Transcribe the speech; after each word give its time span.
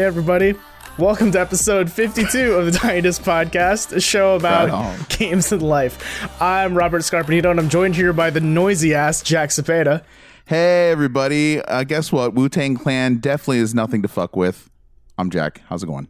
Hey, 0.00 0.06
everybody. 0.06 0.54
Welcome 0.96 1.30
to 1.32 1.40
episode 1.40 1.92
52 1.92 2.54
of 2.54 2.64
the 2.64 2.72
Tiny 2.72 3.02
Podcast, 3.02 3.92
a 3.92 4.00
show 4.00 4.34
about 4.34 4.70
Right 4.70 5.08
games 5.18 5.52
and 5.52 5.60
life. 5.60 6.40
I'm 6.40 6.74
Robert 6.74 7.02
Scarpanito, 7.02 7.50
and 7.50 7.60
I'm 7.60 7.68
joined 7.68 7.96
here 7.96 8.14
by 8.14 8.30
the 8.30 8.40
noisy 8.40 8.94
ass 8.94 9.22
Jack 9.22 9.50
Cepeda. 9.50 10.02
Hey 10.46 10.90
everybody! 10.90 11.60
Uh, 11.60 11.84
guess 11.84 12.10
what? 12.10 12.32
Wu 12.32 12.48
Tang 12.48 12.76
Clan 12.76 13.16
definitely 13.16 13.58
is 13.58 13.74
nothing 13.74 14.00
to 14.00 14.08
fuck 14.08 14.36
with. 14.36 14.70
I'm 15.18 15.28
Jack. 15.28 15.60
How's 15.66 15.82
it 15.82 15.86
going? 15.86 16.08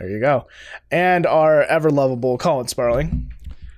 There 0.00 0.08
you 0.08 0.18
go. 0.18 0.48
And 0.90 1.24
our 1.24 1.62
ever 1.62 1.90
lovable 1.90 2.38
Colin 2.38 2.66
Sparling. 2.66 3.30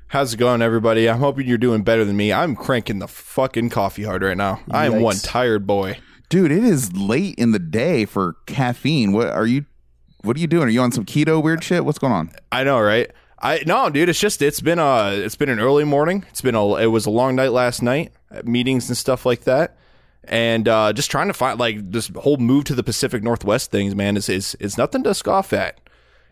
How's 0.07 0.33
it 0.33 0.39
going, 0.39 0.63
everybody? 0.63 1.07
I'm 1.07 1.19
hoping 1.19 1.47
you're 1.47 1.59
doing 1.59 1.83
better 1.83 2.07
than 2.07 2.17
me. 2.17 2.33
I'm 2.33 2.57
cranking 2.57 2.99
the 2.99 3.09
fucking 3.09 3.69
coffee 3.69 4.05
hard 4.05 4.23
right 4.23 4.39
now. 4.39 4.61
I 4.71 4.87
am 4.87 5.03
one 5.03 5.17
tired 5.17 5.67
boy. 5.67 5.99
Dude, 6.31 6.53
it 6.53 6.63
is 6.65 6.93
late 6.97 7.35
in 7.39 7.51
the 7.51 7.59
day 7.59 8.05
for 8.07 8.37
caffeine. 8.47 9.13
What 9.13 9.27
are 9.27 9.47
you? 9.47 9.67
What 10.23 10.37
are 10.37 10.41
you 10.41 10.47
doing? 10.47 10.69
Are 10.69 10.71
you 10.71 10.81
on 10.81 10.93
some 10.93 11.05
keto 11.05 11.43
weird 11.43 11.63
shit? 11.65 11.85
What's 11.85 11.99
going 11.99 12.13
on? 12.13 12.31
I 12.53 12.63
know, 12.63 12.81
right? 12.81 13.11
I 13.41 13.63
no, 13.67 13.91
dude. 13.91 14.09
It's 14.09 14.21
just 14.21 14.41
it's 14.41 14.61
been 14.61 14.79
a 14.79 15.11
it's 15.13 15.35
been 15.35 15.49
an 15.49 15.59
early 15.59 15.85
morning. 15.85 16.25
It's 16.31 16.41
been 16.41 16.55
a 16.55 16.77
it 16.77 16.87
was 16.87 17.05
a 17.05 17.11
long 17.11 17.35
night 17.35 17.51
last 17.51 17.83
night, 17.83 18.13
at 18.31 18.47
meetings 18.47 18.89
and 18.89 18.97
stuff 18.97 19.27
like 19.27 19.41
that, 19.43 19.77
and 20.25 20.69
uh, 20.69 20.93
just 20.93 21.11
trying 21.11 21.27
to 21.29 21.33
find 21.35 21.59
like 21.59 21.91
this 21.91 22.13
whole 22.17 22.37
move 22.37 22.65
to 22.65 22.75
the 22.75 22.85
Pacific 22.85 23.23
Northwest 23.23 23.73
things, 23.73 23.95
man. 23.97 24.17
Is 24.17 24.29
is 24.29 24.55
is 24.57 24.79
nothing 24.79 25.03
to 25.05 25.15
scoff 25.15 25.53
at. 25.53 25.81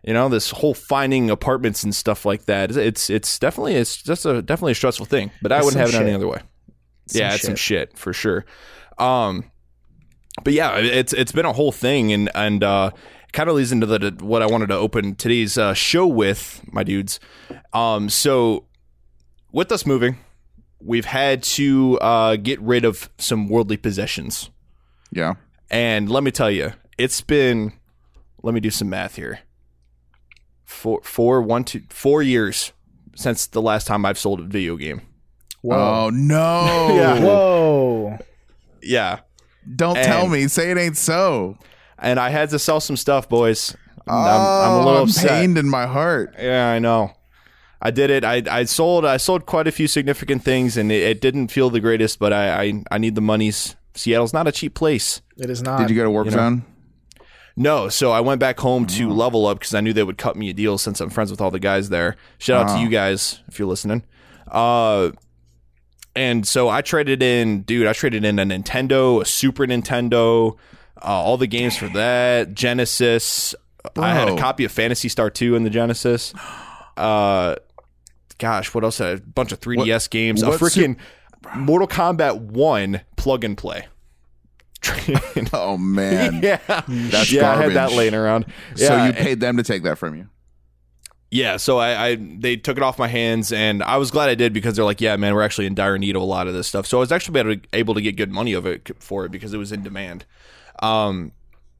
You 0.04 0.14
know, 0.14 0.28
this 0.28 0.52
whole 0.52 0.74
finding 0.74 1.28
apartments 1.28 1.82
and 1.82 1.92
stuff 1.92 2.24
like 2.24 2.44
that. 2.44 2.70
It's 2.76 3.10
it's 3.10 3.36
definitely 3.38 3.74
it's 3.74 4.00
just 4.00 4.24
a 4.26 4.42
definitely 4.42 4.72
a 4.72 4.76
stressful 4.76 5.06
thing. 5.06 5.32
But 5.42 5.50
I 5.50 5.56
It's 5.56 5.64
wouldn't 5.64 5.80
have 5.80 5.90
some 5.90 6.02
it 6.02 6.06
any 6.06 6.14
other 6.14 6.28
way. 6.28 6.40
Some 7.06 7.20
yeah, 7.20 7.34
it's 7.34 7.42
some 7.42 7.56
shit. 7.56 7.90
shit 7.90 7.98
for 7.98 8.12
sure. 8.12 8.44
Um, 8.98 9.50
but 10.44 10.52
yeah, 10.52 10.76
it's 10.76 11.12
it's 11.12 11.32
been 11.32 11.46
a 11.46 11.52
whole 11.52 11.72
thing, 11.72 12.12
and 12.12 12.30
and 12.34 12.62
uh, 12.64 12.90
kind 13.32 13.48
of 13.48 13.56
leads 13.56 13.72
into 13.72 13.86
the 13.86 14.16
what 14.24 14.42
I 14.42 14.46
wanted 14.46 14.68
to 14.68 14.76
open 14.76 15.14
today's 15.14 15.56
uh, 15.58 15.74
show 15.74 16.06
with, 16.06 16.62
my 16.72 16.82
dudes. 16.84 17.20
Um, 17.72 18.08
so 18.08 18.64
with 19.52 19.70
us 19.72 19.84
moving, 19.86 20.18
we've 20.80 21.04
had 21.06 21.42
to 21.42 21.98
uh, 22.00 22.36
get 22.36 22.60
rid 22.60 22.84
of 22.84 23.10
some 23.18 23.48
worldly 23.48 23.76
possessions, 23.76 24.50
Yeah. 25.12 25.34
and 25.70 26.10
let 26.10 26.22
me 26.22 26.30
tell 26.30 26.50
you, 26.50 26.72
it's 26.98 27.20
been. 27.20 27.72
Let 28.42 28.54
me 28.54 28.60
do 28.60 28.70
some 28.70 28.88
math 28.88 29.16
here. 29.16 29.40
Four, 30.64 31.00
four, 31.02 31.42
one, 31.42 31.64
two, 31.64 31.82
four 31.88 32.22
years 32.22 32.72
since 33.16 33.46
the 33.46 33.60
last 33.62 33.86
time 33.86 34.04
I've 34.04 34.18
sold 34.18 34.38
a 34.40 34.44
video 34.44 34.76
game. 34.76 35.00
Whoa. 35.62 35.76
Oh 36.06 36.10
no! 36.10 36.88
Yeah. 36.94 37.20
Whoa. 37.20 38.18
Yeah, 38.80 39.20
Don't 39.76 39.96
tell 39.96 40.28
me. 40.28 40.48
Say 40.48 40.70
it 40.70 40.78
ain't 40.78 40.96
so. 40.96 41.58
and 41.98 42.18
I 42.18 42.30
had 42.30 42.50
to 42.50 42.58
sell 42.58 42.80
some 42.80 42.96
stuff, 42.96 43.28
boys. 43.28 43.76
I'm, 44.06 44.14
I'm, 44.14 44.40
oh, 44.40 44.62
I'm 44.64 44.72
a 44.72 44.84
little 44.86 45.02
I'm 45.02 45.08
upset. 45.08 45.28
pained 45.28 45.58
in 45.58 45.68
my 45.68 45.86
heart. 45.86 46.34
Yeah, 46.38 46.70
I 46.70 46.78
know. 46.78 47.12
I 47.80 47.90
did 47.90 48.10
it. 48.10 48.24
I 48.24 48.42
I 48.50 48.64
sold 48.64 49.04
I 49.04 49.18
sold 49.18 49.46
quite 49.46 49.66
a 49.68 49.72
few 49.72 49.86
significant 49.86 50.42
things, 50.42 50.76
and 50.76 50.90
it, 50.90 51.02
it 51.02 51.20
didn't 51.20 51.48
feel 51.48 51.70
the 51.70 51.80
greatest. 51.80 52.18
But 52.18 52.32
I, 52.32 52.62
I 52.64 52.82
I 52.90 52.98
need 52.98 53.14
the 53.14 53.20
monies. 53.20 53.76
Seattle's 53.94 54.32
not 54.32 54.46
a 54.48 54.52
cheap 54.52 54.74
place. 54.74 55.20
It 55.36 55.50
is 55.50 55.62
not. 55.62 55.78
Did 55.80 55.90
you 55.90 55.96
go 55.96 56.04
to 56.04 56.10
work 56.10 56.24
you 56.26 56.30
know. 56.32 56.36
Zone? 56.38 56.64
No, 57.56 57.88
so 57.88 58.12
I 58.12 58.20
went 58.20 58.38
back 58.40 58.60
home 58.60 58.84
Oh. 58.84 58.94
to 58.94 59.10
level 59.12 59.46
up 59.46 59.58
because 59.58 59.74
I 59.74 59.80
knew 59.80 59.92
they 59.92 60.04
would 60.04 60.18
cut 60.18 60.36
me 60.36 60.48
a 60.50 60.52
deal 60.54 60.78
since 60.78 61.00
I'm 61.00 61.10
friends 61.10 61.30
with 61.30 61.40
all 61.40 61.50
the 61.50 61.58
guys 61.58 61.88
there. 61.88 62.16
Shout 62.38 62.62
out 62.68 62.70
Oh. 62.70 62.76
to 62.76 62.82
you 62.82 62.88
guys 62.88 63.40
if 63.48 63.58
you're 63.58 63.66
listening. 63.68 64.04
Uh, 64.50 65.10
and 66.18 66.46
so 66.46 66.68
I 66.68 66.82
traded 66.82 67.22
in, 67.22 67.62
dude. 67.62 67.86
I 67.86 67.92
traded 67.92 68.24
in 68.24 68.40
a 68.40 68.44
Nintendo, 68.44 69.22
a 69.22 69.24
Super 69.24 69.66
Nintendo, 69.66 70.56
uh, 71.00 71.04
all 71.04 71.36
the 71.36 71.46
games 71.46 71.76
for 71.76 71.88
that, 71.90 72.54
Genesis. 72.54 73.54
I 73.96 74.14
had 74.14 74.28
a 74.28 74.36
copy 74.36 74.64
of 74.64 74.72
Phantasy 74.72 75.08
Star 75.08 75.30
2 75.30 75.54
in 75.54 75.62
the 75.62 75.70
Genesis. 75.70 76.34
Uh, 76.96 77.54
gosh, 78.38 78.74
what 78.74 78.82
else? 78.82 78.98
A 78.98 79.22
bunch 79.32 79.52
of 79.52 79.60
3DS 79.60 80.10
games. 80.10 80.42
A 80.42 80.48
what 80.48 80.58
su- 80.58 80.64
freaking 80.64 80.96
Mortal 81.54 81.86
Kombat 81.86 82.40
1 82.40 83.00
plug 83.16 83.44
and 83.44 83.56
play. 83.56 83.86
Oh 85.52 85.78
man. 85.78 86.40
yeah, 86.42 86.58
That's 86.88 87.32
yeah. 87.32 87.52
I 87.52 87.62
had 87.62 87.72
that 87.72 87.92
laying 87.92 88.14
around. 88.14 88.46
So 88.74 89.04
you 89.06 89.12
paid 89.12 89.40
them 89.40 89.56
to 89.56 89.62
take 89.62 89.84
that 89.84 89.98
from 89.98 90.16
you? 90.16 90.28
Yeah. 91.30 91.56
So 91.56 91.78
I, 91.78 92.08
I, 92.08 92.14
they 92.16 92.56
took 92.56 92.76
it 92.76 92.82
off 92.82 92.98
my 92.98 93.08
hands, 93.08 93.52
and 93.52 93.82
I 93.82 93.96
was 93.96 94.10
glad 94.10 94.28
I 94.28 94.34
did 94.34 94.52
because 94.52 94.76
they're 94.76 94.84
like, 94.84 95.00
yeah, 95.00 95.16
man, 95.16 95.34
we're 95.34 95.42
actually 95.42 95.66
in 95.66 95.74
dire 95.74 95.98
need 95.98 96.16
of 96.16 96.22
a 96.22 96.26
lot 96.26 96.46
of 96.46 96.54
this 96.54 96.66
stuff. 96.66 96.86
So 96.86 96.98
I 96.98 97.00
was 97.00 97.12
actually 97.12 97.40
able 97.40 97.54
to, 97.54 97.60
able 97.72 97.94
to 97.94 98.00
get 98.00 98.16
good 98.16 98.32
money 98.32 98.52
of 98.52 98.66
it 98.66 98.90
for 98.98 99.24
it 99.24 99.32
because 99.32 99.52
it 99.52 99.58
was 99.58 99.72
in 99.72 99.82
demand. 99.82 100.24
Um, 100.80 101.32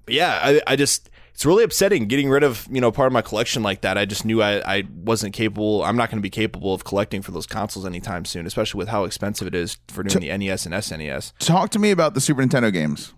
but 0.04 0.14
yeah, 0.14 0.40
I, 0.42 0.60
I 0.66 0.76
just 0.76 1.10
it's 1.38 1.46
really 1.46 1.62
upsetting 1.62 2.08
getting 2.08 2.28
rid 2.28 2.42
of 2.42 2.66
you 2.68 2.80
know 2.80 2.90
part 2.90 3.06
of 3.06 3.12
my 3.12 3.22
collection 3.22 3.62
like 3.62 3.82
that. 3.82 3.96
I 3.96 4.04
just 4.04 4.24
knew 4.24 4.42
I, 4.42 4.78
I 4.78 4.82
wasn't 5.04 5.34
capable. 5.34 5.84
I'm 5.84 5.96
not 5.96 6.10
going 6.10 6.18
to 6.18 6.22
be 6.22 6.30
capable 6.30 6.74
of 6.74 6.82
collecting 6.84 7.22
for 7.22 7.30
those 7.30 7.46
consoles 7.46 7.86
anytime 7.86 8.24
soon, 8.24 8.44
especially 8.44 8.78
with 8.78 8.88
how 8.88 9.04
expensive 9.04 9.46
it 9.46 9.54
is 9.54 9.78
for 9.86 10.02
doing 10.02 10.28
the 10.28 10.36
NES 10.36 10.66
and 10.66 10.74
SNES. 10.74 11.32
Talk 11.38 11.70
to 11.70 11.78
me 11.78 11.90
about 11.90 12.14
the 12.14 12.20
Super 12.20 12.42
Nintendo 12.42 12.72
games. 12.72 13.14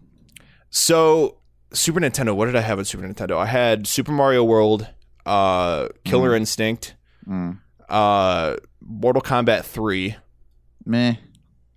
So 0.69 1.39
Super 1.73 2.01
Nintendo, 2.01 2.37
what 2.37 2.47
did 2.47 2.57
I 2.57 2.61
have 2.61 2.79
on 2.79 2.85
Super 2.85 3.05
Nintendo? 3.05 3.39
I 3.39 3.47
had 3.47 3.87
Super 3.87 4.13
Mario 4.13 4.45
World, 4.45 4.87
uh, 5.27 5.89
Killer 6.05 6.35
Instinct, 6.35 6.95
Mm. 7.29 7.59
uh, 7.89 8.57
Mortal 8.81 9.23
Kombat 9.23 9.65
Three. 9.65 10.17
Meh. 10.85 11.15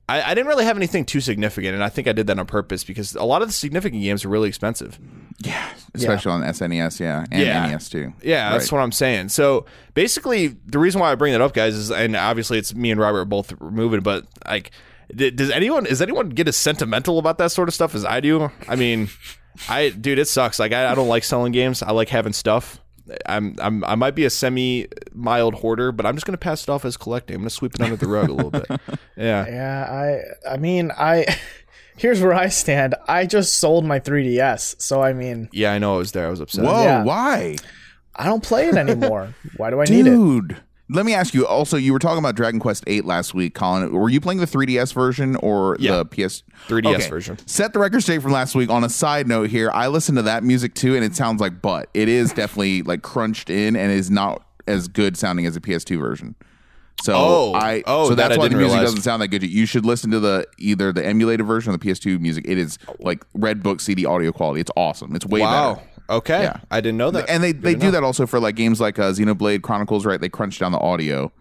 I, 0.10 0.22
I 0.22 0.34
didn't 0.34 0.48
really 0.48 0.66
have 0.66 0.76
anything 0.78 1.06
too 1.06 1.22
significant, 1.22 1.76
and 1.76 1.84
I 1.84 1.88
think 1.90 2.08
I 2.08 2.12
did 2.12 2.28
that 2.28 2.38
on 2.38 2.46
purpose 2.46 2.84
because 2.84 3.16
a 3.16 3.24
lot 3.24 3.42
of 3.42 3.48
the 3.48 3.54
significant 3.54 4.02
games 4.02 4.26
are 4.26 4.30
really 4.30 4.50
expensive. 4.50 5.00
Yeah, 5.40 5.70
especially 5.94 6.32
on 6.34 6.42
SNES, 6.42 7.00
yeah, 7.00 7.26
and 7.32 7.42
Yeah. 7.42 7.68
NES 7.68 7.90
too. 7.90 8.14
Yeah, 8.22 8.52
that's 8.52 8.66
Right. 8.72 8.78
what 8.78 8.84
I'm 8.84 8.92
saying. 8.92 9.30
So 9.30 9.66
basically, 9.94 10.56
the 10.66 10.78
reason 10.80 11.00
why 11.00 11.12
I 11.12 11.16
bring 11.16 11.32
that 11.34 11.42
up, 11.42 11.54
guys, 11.54 11.76
is 11.76 11.90
and 11.92 12.16
obviously 12.18 12.58
it's 12.58 12.76
me 12.76 12.92
and 12.92 13.00
Robert 13.00 13.26
both 13.26 13.54
removing, 13.60 14.02
but 14.02 14.26
like, 14.48 14.72
does 15.16 15.50
anyone 15.52 15.86
is 15.86 16.02
anyone 16.02 16.30
get 16.30 16.48
as 16.50 16.58
sentimental 16.58 17.18
about 17.18 17.38
that 17.38 17.52
sort 17.52 17.68
of 17.70 17.74
stuff 17.74 17.96
as 17.96 18.04
I 18.04 18.20
do? 18.20 18.52
I 18.68 18.76
mean, 18.76 19.10
I 19.70 19.90
dude, 19.90 20.20
it 20.20 20.28
sucks. 20.28 20.60
Like, 20.60 20.74
I, 20.74 20.92
I 20.92 20.96
don't 20.96 21.08
like 21.10 21.24
selling 21.24 21.54
games. 21.54 21.82
I 21.82 21.92
like 21.92 22.10
having 22.10 22.34
stuff. 22.34 22.80
I'm 23.26 23.56
I'm 23.60 23.84
I 23.84 23.96
might 23.96 24.16
be 24.16 24.24
a 24.26 24.30
semi 24.30 24.88
mild 25.14 25.56
hoarder, 25.56 25.92
but 25.92 26.06
I'm 26.06 26.16
just 26.16 26.26
gonna 26.26 26.38
pass 26.38 26.64
it 26.64 26.70
off 26.70 26.86
as 26.86 26.96
collecting. 26.98 27.36
I'm 27.36 27.42
gonna 27.42 27.50
sweep 27.50 27.76
it 27.76 27.82
under 27.82 27.96
the 27.98 28.08
rug 28.08 28.30
a 28.30 28.34
little 28.34 28.52
bit. 28.52 28.66
Yeah. 29.18 29.46
Yeah, 29.48 30.22
I 30.46 30.54
I 30.54 30.58
mean, 30.58 30.92
I 30.98 31.26
here's 31.98 32.22
where 32.22 32.34
I 32.34 32.48
stand. 32.48 32.96
I 33.08 33.26
just 33.26 33.56
sold 33.60 33.86
my 33.86 34.00
3DS. 34.00 34.82
So 34.82 35.02
I 35.04 35.14
mean, 35.14 35.50
Yeah, 35.52 35.74
I 35.74 35.80
know 35.80 35.96
I 35.96 35.98
was 35.98 36.12
there. 36.14 36.28
I 36.28 36.30
was 36.30 36.40
upset. 36.40 36.64
Whoa, 36.66 36.82
Yeah. 36.84 37.04
why? 37.04 37.58
I 38.16 38.26
don't 38.26 38.44
play 38.44 38.68
it 38.70 38.76
anymore. 38.76 39.34
Why 39.58 39.70
do 39.70 39.82
I 39.82 39.86
need 39.86 40.02
it? 40.08 40.12
Dude. 40.12 40.58
Let 40.94 41.06
me 41.06 41.14
ask 41.14 41.34
you. 41.34 41.46
Also, 41.48 41.76
you 41.76 41.92
were 41.92 42.00
talking 42.00 42.20
about 42.20 42.36
Dragon 42.36 42.60
Quest 42.60 42.86
VIII 42.86 43.02
last 43.02 43.34
week, 43.34 43.56
Colin. 43.56 43.92
Were 43.92 44.10
you 44.10 44.22
playing 44.22 44.40
the 44.40 44.46
3DS 44.48 44.94
version 44.94 45.36
or 45.38 45.76
Yeah. 45.80 45.98
the 45.98 46.06
PS 46.06 46.44
3DS 46.68 46.96
Okay. 47.02 47.10
version. 47.10 47.38
Set 47.48 47.74
the 47.74 47.80
record 47.80 48.02
straight 48.02 48.22
from 48.22 48.32
last 48.32 48.54
week. 48.56 48.70
On 48.70 48.84
a 48.84 48.90
side 48.90 49.28
note, 49.28 49.50
here, 49.50 49.72
I 49.74 49.88
listened 49.88 50.18
to 50.18 50.22
that 50.24 50.44
music 50.44 50.76
too, 50.76 50.96
and 50.96 51.04
it 51.04 51.16
sounds 51.16 51.42
like 51.42 51.62
butt. 51.62 51.90
It 51.94 52.08
is 52.10 52.32
definitely 52.34 52.84
like 52.84 53.02
crunched 53.02 53.50
in, 53.50 53.76
and 53.76 53.92
is 53.92 54.12
not 54.12 54.44
as 54.68 54.88
good 54.88 55.18
sounding 55.18 55.46
as 55.46 55.56
the 55.56 55.62
PS2 55.62 55.98
version. 56.00 56.36
So 57.02 57.14
Oh. 57.16 57.54
I 57.54 57.84
Oh, 57.86 58.08
so 58.10 58.16
that's 58.16 58.36
I 58.36 58.38
why 58.38 58.48
the 58.48 58.56
music 58.56 58.70
realize. 58.76 58.86
doesn't 58.92 59.02
sound 59.02 59.22
that 59.24 59.28
good. 59.30 59.44
You 59.44 59.66
should 59.66 59.86
listen 59.86 60.12
to 60.12 60.20
the 60.22 60.46
either 60.58 60.94
the 60.94 61.06
emulated 61.06 61.46
version 61.46 61.74
or 61.74 61.78
the 61.78 61.84
PS2 61.86 62.20
music. 62.20 62.46
It 62.48 62.58
is 62.58 62.78
like 63.00 63.26
Red 63.34 63.62
Book 63.64 63.82
CD 63.82 64.06
audio 64.06 64.32
quality. 64.32 64.62
It's 64.62 64.72
awesome. 64.78 65.14
It's 65.16 65.26
way 65.26 65.42
Wow. 65.42 65.74
better. 65.74 65.88
Okay. 66.10 66.44
Yeah. 66.44 66.58
I 66.70 66.82
didn't 66.82 66.98
know 66.98 67.12
that. 67.12 67.30
And 67.30 67.44
they, 67.44 67.54
Good 67.54 67.62
they 67.62 67.76
do 67.76 67.92
that 67.92 68.04
also 68.04 68.26
for 68.26 68.40
like 68.40 68.56
games 68.56 68.82
like 68.82 69.00
uh, 69.00 69.12
Xenoblade 69.12 69.62
Chronicles, 69.62 70.06
right? 70.06 70.20
They 70.20 70.30
crunch 70.30 70.60
down 70.60 70.72
the 70.74 70.80
audio 70.80 71.32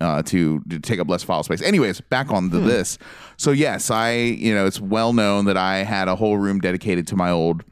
uh, 0.00 0.22
to, 0.22 0.60
to 0.70 0.78
take 0.80 0.98
up 0.98 1.08
less 1.08 1.22
file 1.22 1.42
space. 1.42 1.60
Anyways, 1.62 2.00
back 2.00 2.30
on 2.30 2.50
to 2.50 2.58
Hmm. 2.60 2.66
this. 2.66 2.98
So 3.36 3.50
yes, 3.50 3.90
I 3.90 4.12
you 4.12 4.54
know 4.54 4.66
it's 4.66 4.80
well 4.80 5.12
known 5.12 5.44
that 5.44 5.56
I 5.58 5.78
had 5.84 6.08
a 6.08 6.16
whole 6.16 6.38
room 6.38 6.60
dedicated 6.60 7.06
to 7.08 7.16
my 7.16 7.30
old 7.30 7.62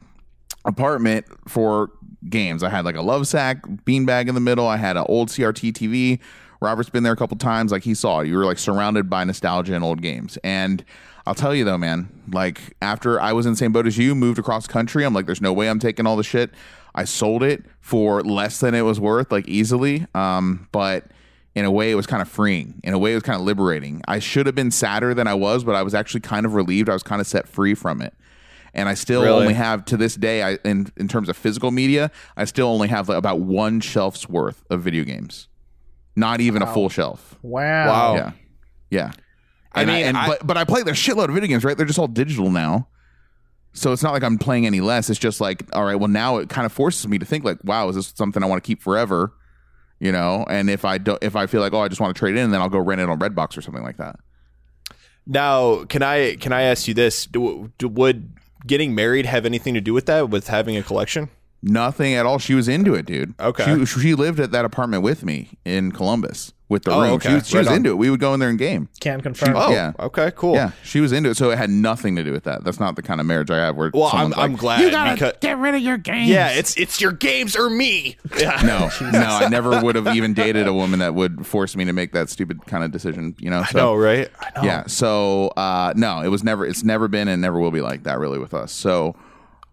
apartment 0.64 1.26
for 1.48 1.90
games. 2.28 2.62
I 2.62 2.68
had 2.68 2.84
like 2.84 2.96
a 2.96 3.02
love 3.02 3.26
sack 3.26 3.62
beanbag 3.86 4.28
in 4.28 4.34
the 4.34 4.40
middle. 4.40 4.66
I 4.66 4.76
had 4.76 4.96
an 4.96 5.04
old 5.08 5.28
CRT 5.28 5.72
TV. 5.72 6.18
Robert's 6.60 6.90
been 6.90 7.04
there 7.04 7.12
a 7.12 7.16
couple 7.16 7.36
times. 7.38 7.70
Like 7.72 7.84
he 7.84 7.94
saw 7.94 8.20
it. 8.20 8.28
You 8.28 8.36
were 8.36 8.44
like 8.44 8.58
surrounded 8.58 9.08
by 9.08 9.24
nostalgia 9.24 9.74
and 9.74 9.84
old 9.84 10.02
games. 10.02 10.36
And 10.42 10.84
I'll 11.28 11.34
tell 11.34 11.54
you 11.54 11.62
though, 11.62 11.76
man, 11.76 12.08
like 12.32 12.74
after 12.80 13.20
I 13.20 13.34
was 13.34 13.44
in 13.44 13.52
the 13.52 13.56
same 13.58 13.70
boat 13.70 13.86
as 13.86 13.98
you, 13.98 14.14
moved 14.14 14.38
across 14.38 14.66
country, 14.66 15.04
I'm 15.04 15.12
like, 15.12 15.26
there's 15.26 15.42
no 15.42 15.52
way 15.52 15.68
I'm 15.68 15.78
taking 15.78 16.06
all 16.06 16.16
the 16.16 16.22
shit. 16.24 16.50
I 16.94 17.04
sold 17.04 17.42
it 17.42 17.66
for 17.80 18.22
less 18.22 18.60
than 18.60 18.74
it 18.74 18.80
was 18.80 18.98
worth, 18.98 19.30
like 19.30 19.46
easily. 19.46 20.06
Um, 20.14 20.68
but 20.72 21.10
in 21.54 21.66
a 21.66 21.70
way, 21.70 21.90
it 21.90 21.96
was 21.96 22.06
kind 22.06 22.22
of 22.22 22.28
freeing. 22.30 22.80
In 22.82 22.94
a 22.94 22.98
way, 22.98 23.12
it 23.12 23.16
was 23.16 23.24
kind 23.24 23.38
of 23.38 23.44
liberating. 23.44 24.00
I 24.08 24.20
should 24.20 24.46
have 24.46 24.54
been 24.54 24.70
sadder 24.70 25.12
than 25.12 25.26
I 25.26 25.34
was, 25.34 25.64
but 25.64 25.74
I 25.74 25.82
was 25.82 25.94
actually 25.94 26.20
kind 26.22 26.46
of 26.46 26.54
relieved. 26.54 26.88
I 26.88 26.94
was 26.94 27.02
kind 27.02 27.20
of 27.20 27.26
set 27.26 27.46
free 27.46 27.74
from 27.74 28.00
it. 28.00 28.14
And 28.72 28.88
I 28.88 28.94
still 28.94 29.22
Really? 29.22 29.42
only 29.42 29.54
have 29.54 29.84
to 29.86 29.98
this 29.98 30.14
day, 30.14 30.42
I 30.42 30.58
in 30.64 30.90
in 30.96 31.08
terms 31.08 31.28
of 31.28 31.36
physical 31.36 31.70
media, 31.70 32.10
I 32.38 32.46
still 32.46 32.68
only 32.68 32.88
have 32.88 33.06
like 33.10 33.18
about 33.18 33.40
one 33.40 33.80
shelf's 33.80 34.26
worth 34.30 34.64
of 34.70 34.80
video 34.80 35.04
games. 35.04 35.46
Not 36.16 36.40
even 36.40 36.62
a 36.62 36.66
full 36.72 36.88
shelf. 36.88 37.36
Wow. 37.42 37.86
Wow. 37.86 38.14
Yeah, 38.14 38.30
yeah. 38.90 39.10
I 39.72 39.82
And 39.82 39.90
mean, 39.90 40.04
and, 40.06 40.16
I- 40.16 40.26
but 40.28 40.46
but 40.46 40.56
I 40.56 40.64
play 40.64 40.80
a 40.80 40.84
shitload 40.84 41.28
of 41.28 41.34
video 41.34 41.48
games, 41.48 41.64
right? 41.64 41.76
They're 41.76 41.86
just 41.86 41.98
all 41.98 42.08
digital 42.08 42.50
now. 42.50 42.88
So 43.74 43.92
it's 43.92 44.02
not 44.02 44.12
like 44.12 44.24
I'm 44.24 44.38
playing 44.38 44.66
any 44.66 44.80
less. 44.80 45.08
It's 45.10 45.18
just 45.20 45.40
like, 45.40 45.62
all 45.74 45.84
right, 45.84 45.94
well 45.94 46.08
now 46.08 46.38
it 46.38 46.48
kind 46.48 46.64
of 46.66 46.72
forces 46.72 47.06
me 47.06 47.18
to 47.18 47.26
think 47.26 47.44
like, 47.44 47.58
wow, 47.64 47.88
is 47.88 47.96
this 47.96 48.12
something 48.16 48.42
I 48.42 48.46
want 48.46 48.62
to 48.62 48.66
keep 48.66 48.82
forever? 48.82 49.32
You 50.00 50.10
know, 50.12 50.44
and 50.48 50.70
if 50.70 50.84
I 50.84 50.98
don't, 50.98 51.18
if 51.22 51.34
I 51.36 51.46
feel 51.46 51.60
like, 51.60 51.72
oh, 51.72 51.80
I 51.80 51.88
just 51.88 52.00
want 52.00 52.14
to 52.14 52.18
trade 52.18 52.36
in, 52.36 52.50
then 52.50 52.60
I'll 52.60 52.68
go 52.68 52.78
rent 52.78 53.00
it 53.00 53.08
on 53.08 53.18
Redbox 53.18 53.56
or 53.58 53.62
something 53.62 53.82
like 53.82 53.96
that. 53.98 54.16
Now, 55.26 55.84
can 55.84 56.02
I 56.02 56.36
can 56.36 56.52
I 56.52 56.62
ask 56.62 56.88
you 56.88 56.94
this? 56.94 57.26
Do, 57.26 57.70
do, 57.78 57.88
would 57.88 58.32
getting 58.66 58.94
married 58.94 59.26
have 59.26 59.44
anything 59.44 59.74
to 59.74 59.80
do 59.80 59.92
with 59.92 60.06
that? 60.06 60.30
With 60.30 60.48
having 60.48 60.76
a 60.76 60.82
collection? 60.82 61.28
Nothing 61.60 62.14
at 62.14 62.24
all. 62.24 62.38
She 62.38 62.54
was 62.54 62.68
into 62.68 62.94
it, 62.94 63.04
dude. 63.04 63.34
Okay. 63.40 63.78
She, 63.84 64.00
she 64.00 64.14
lived 64.14 64.38
at 64.38 64.52
that 64.52 64.64
apartment 64.64 65.02
with 65.02 65.24
me 65.24 65.58
in 65.64 65.90
Columbus 65.90 66.52
with 66.68 66.84
the 66.84 66.92
Oh, 66.92 67.00
room. 67.00 67.10
okay. 67.14 67.30
She 67.30 67.34
was, 67.34 67.48
she 67.48 67.56
Right 67.56 67.60
was 67.62 67.68
on. 67.68 67.74
into 67.78 67.90
it. 67.90 67.94
We 67.96 68.10
would 68.10 68.20
go 68.20 68.32
in 68.32 68.38
there 68.38 68.48
and 68.48 68.58
game. 68.58 68.88
Can 69.00 69.20
confirm. 69.22 69.54
Oh, 69.56 69.70
Yeah. 69.72 69.92
okay, 69.98 70.30
cool. 70.36 70.54
Yeah, 70.54 70.70
she 70.84 71.00
was 71.00 71.10
into 71.10 71.30
it. 71.30 71.36
So 71.36 71.50
it 71.50 71.58
had 71.58 71.68
nothing 71.68 72.14
to 72.14 72.22
do 72.22 72.30
with 72.30 72.44
that. 72.44 72.62
That's 72.62 72.78
not 72.78 72.94
the 72.94 73.02
kind 73.02 73.18
of 73.20 73.26
marriage 73.26 73.50
I 73.50 73.56
have. 73.56 73.74
Where 73.74 73.90
Well, 73.92 74.04
I'm, 74.04 74.10
someone's 74.30 74.34
I'm 74.36 74.52
like, 74.52 74.60
glad 74.60 74.80
you 74.82 74.90
gotta 74.92 75.14
because 75.14 75.32
get 75.40 75.58
rid 75.58 75.74
of 75.74 75.80
your 75.80 75.98
games. 75.98 76.28
yeah, 76.28 76.50
it's 76.50 76.76
it's 76.76 77.00
your 77.00 77.10
games 77.10 77.56
or 77.56 77.68
me. 77.70 78.16
Yeah. 78.38 78.60
no, 78.64 78.88
no. 79.10 79.18
I 79.18 79.48
never 79.48 79.80
would 79.82 79.96
have 79.96 80.14
even 80.14 80.34
dated 80.34 80.68
a 80.68 80.72
woman 80.72 81.00
that 81.00 81.16
would 81.16 81.44
force 81.44 81.74
me 81.74 81.84
to 81.86 81.92
make 81.92 82.12
that 82.12 82.28
stupid 82.30 82.64
kind 82.66 82.84
of 82.84 82.92
decision. 82.92 83.34
You 83.40 83.50
know. 83.50 83.64
So 83.64 83.78
No, 83.78 83.94
right? 83.96 84.28
yeah. 84.62 84.84
So 84.86 85.48
uh, 85.56 85.92
no, 85.96 86.20
it 86.20 86.28
was 86.28 86.44
never. 86.44 86.64
It's 86.64 86.84
never 86.84 87.08
been 87.08 87.26
and 87.26 87.42
never 87.42 87.58
will 87.58 87.72
be 87.72 87.80
like 87.80 88.04
that 88.04 88.20
really 88.20 88.38
with 88.38 88.54
us. 88.54 88.70
So 88.70 89.16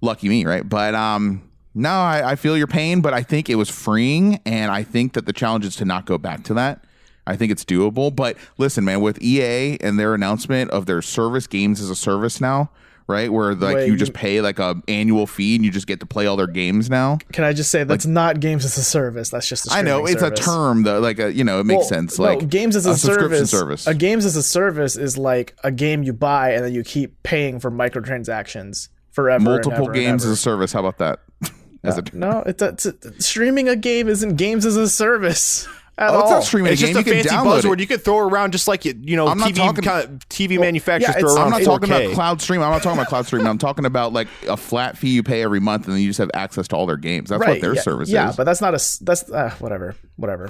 lucky 0.02 0.30
me, 0.30 0.46
right? 0.46 0.68
But 0.68 0.96
um, 0.96 1.44
no, 1.75 1.89
I, 1.89 2.31
I 2.31 2.36
feel 2.36 2.57
your 2.57 2.68
pain, 2.68 3.01
but 3.01 3.13
I 3.13 3.22
think 3.22 3.50
it 3.50 3.56
was 3.56 3.69
freeing, 3.69 4.39
and 4.45 4.72
I 4.72 4.81
think 4.83 5.13
that 5.13 5.25
the 5.25 5.33
challenge 5.33 5.66
is 5.66 5.75
to 5.77 5.86
not 5.86 6.06
go 6.06 6.18
back 6.18 6.44
to 6.45 6.54
that. 6.56 6.83
I 7.27 7.36
think 7.36 7.51
it's 7.51 7.66
doable. 7.66 8.16
But 8.16 8.38
listen, 8.57 8.86
man, 8.86 9.01
with 9.01 9.22
EA 9.22 9.77
and 9.81 10.00
their 10.00 10.13
announcement 10.13 10.72
of 10.72 10.86
their 10.86 11.01
service 11.01 11.48
games 11.48 11.81
as 11.81 11.89
a 11.89 11.95
service 11.95 12.39
now. 12.42 12.72
Right, 13.07 13.31
where 13.31 13.54
like 13.54 13.75
Wait, 13.75 13.88
you 13.88 13.95
just 13.98 14.16
pay 14.16 14.42
like 14.42 14.57
a 14.57 14.81
annual 14.88 15.27
fee 15.27 15.56
and 15.56 15.63
you 15.63 15.69
just 15.69 15.86
get 15.86 16.00
to 16.00 16.07
play 16.07 16.25
all 16.25 16.38
their 16.38 16.48
games 16.48 16.89
now. 16.89 17.19
Can 17.33 17.44
I 17.44 17.54
just 17.54 17.69
say 17.69 17.83
that's 17.83 18.07
not 18.07 18.39
games 18.39 18.66
as 18.66 18.80
a 18.80 18.83
service? 18.83 19.30
That's 19.30 19.48
just 19.48 19.68
a 19.72 19.75
I 19.75 19.83
know 19.83 20.07
it's 20.07 20.22
service. 20.22 20.39
a 20.39 20.44
term 20.44 20.81
though, 20.81 21.00
like 21.00 21.19
a 21.19 21.31
you 21.31 21.44
know, 21.44 21.60
it 21.60 21.66
makes 21.66 21.81
Well, 21.81 21.88
sense. 21.88 22.18
no, 22.18 22.25
Like 22.25 22.50
games 22.50 22.75
as 22.75 22.88
a, 22.88 22.98
subscription 22.98 23.45
service, 23.45 23.83
service. 23.83 23.86
A 23.88 23.94
games 23.94 24.25
as 24.25 24.36
a 24.36 24.42
service 24.42 24.95
is 24.95 25.19
like 25.19 25.56
a 25.63 25.72
game 25.72 26.01
you 26.01 26.13
buy 26.13 26.54
and 26.54 26.66
then 26.66 26.74
you 26.74 26.83
keep 26.83 27.22
paying 27.22 27.60
for 27.60 27.69
microtransactions 27.69 28.89
forever. 29.12 29.36
and 29.36 29.44
multiple 29.44 29.88
games 29.89 30.25
as 30.25 30.31
a 30.31 30.36
service. 30.36 30.74
How 30.74 30.80
about 30.86 30.98
that? 30.98 31.19
As 31.88 31.98
a 31.98 32.04
no, 32.14 32.44
it's, 32.46 32.62
a, 32.62 32.68
it's 32.70 32.86
a- 32.86 33.22
streaming 33.22 33.70
a 33.70 33.76
game 33.76 34.08
isn't 34.08 34.36
games 34.36 34.66
as 34.66 34.76
a 34.76 34.90
service 34.90 35.68
at 35.98 36.10
Oh, 36.10 36.20
it's 36.20 36.24
all. 36.24 36.30
not 36.32 36.44
streaming 36.44 36.74
It's 36.74 36.82
a 36.82 36.86
game. 36.88 36.94
just 36.96 37.08
a 37.08 37.10
You 37.10 37.22
can 37.24 37.30
fancy 37.30 37.48
buzzword 37.68 37.74
it. 37.76 37.80
you 37.80 37.88
could 37.88 38.04
throw 38.04 38.18
around 38.18 38.52
just 38.52 38.68
like 38.68 38.84
you 38.86 38.94
you 39.00 39.16
know 39.16 39.28
I'm 39.28 39.38
not 39.38 39.52
TV 39.52 39.56
talking- 39.56 39.84
kind 39.84 40.04
of 40.04 40.30
TV 40.30 40.60
manufacturers 40.60 41.16
yeah, 41.16 41.20
throw 41.22 41.36
around 41.36 41.46
I'm 41.46 41.52
not 41.52 41.62
4K. 41.62 41.66
talking 41.66 41.90
about 41.92 42.14
cloud 42.14 42.42
stream. 42.42 42.62
I'm 42.62 42.72
not 42.72 42.84
talking 42.84 42.98
about 43.00 43.08
cloud 43.10 43.26
stream. 43.28 43.48
I'm 43.48 43.58
talking 43.58 43.86
about 43.86 44.12
like 44.14 44.28
a 44.48 44.58
flat 44.58 44.98
fee 44.98 45.10
you 45.16 45.24
pay 45.24 45.42
every 45.42 45.60
month, 45.62 45.86
and 45.86 45.94
then 45.96 46.02
you 46.02 46.08
just 46.10 46.20
have 46.20 46.32
access 46.34 46.68
to 46.70 46.76
all 46.76 46.86
their 46.86 46.98
games. 46.98 47.30
That's 47.30 47.40
what 47.46 47.62
their 47.62 47.76
yeah, 47.76 47.82
service 47.82 48.10
yeah, 48.10 48.28
is. 48.30 48.34
Yeah, 48.34 48.36
but 48.38 48.44
that's 48.44 48.60
not 48.62 48.74
a 48.74 49.04
that's 49.06 49.32
uh, 49.32 49.52
whatever, 49.60 49.96
whatever. 50.18 50.50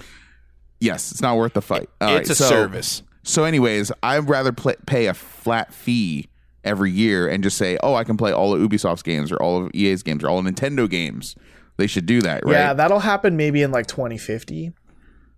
yes, 0.79 1.11
it's 1.11 1.21
not 1.21 1.37
worth 1.37 1.53
the 1.53 1.61
fight. 1.61 1.89
All 2.01 2.15
It's 2.17 2.29
right, 2.29 2.29
a 2.31 2.35
so- 2.35 2.45
service. 2.49 3.03
So, 3.27 3.43
anyways, 3.43 3.91
I'd 4.03 4.29
rather 4.29 4.51
pl- 4.51 4.75
pay 4.85 5.07
a 5.07 5.13
flat 5.15 5.73
fee 5.73 6.29
every 6.65 6.91
year 6.91 7.27
and 7.27 7.43
just 7.43 7.57
say, 7.57 7.77
oh, 7.83 7.95
I 7.95 8.03
can 8.03 8.17
play 8.17 8.31
all 8.33 8.53
of 8.53 8.59
Ubisoft's 8.61 9.03
games 9.03 9.31
or 9.31 9.37
all 9.37 9.65
of 9.65 9.71
EA's 9.73 10.03
games 10.03 10.23
or 10.23 10.29
all 10.29 10.39
of 10.39 10.45
Nintendo 10.45 10.89
games. 10.89 11.35
They 11.77 11.87
should 11.87 12.05
do 12.05 12.21
that, 12.21 12.45
right? 12.45 12.53
Yeah, 12.53 12.73
that'll 12.73 12.99
happen 12.99 13.37
maybe 13.37 13.61
in 13.61 13.71
like 13.71 13.87
2050. 13.87 14.73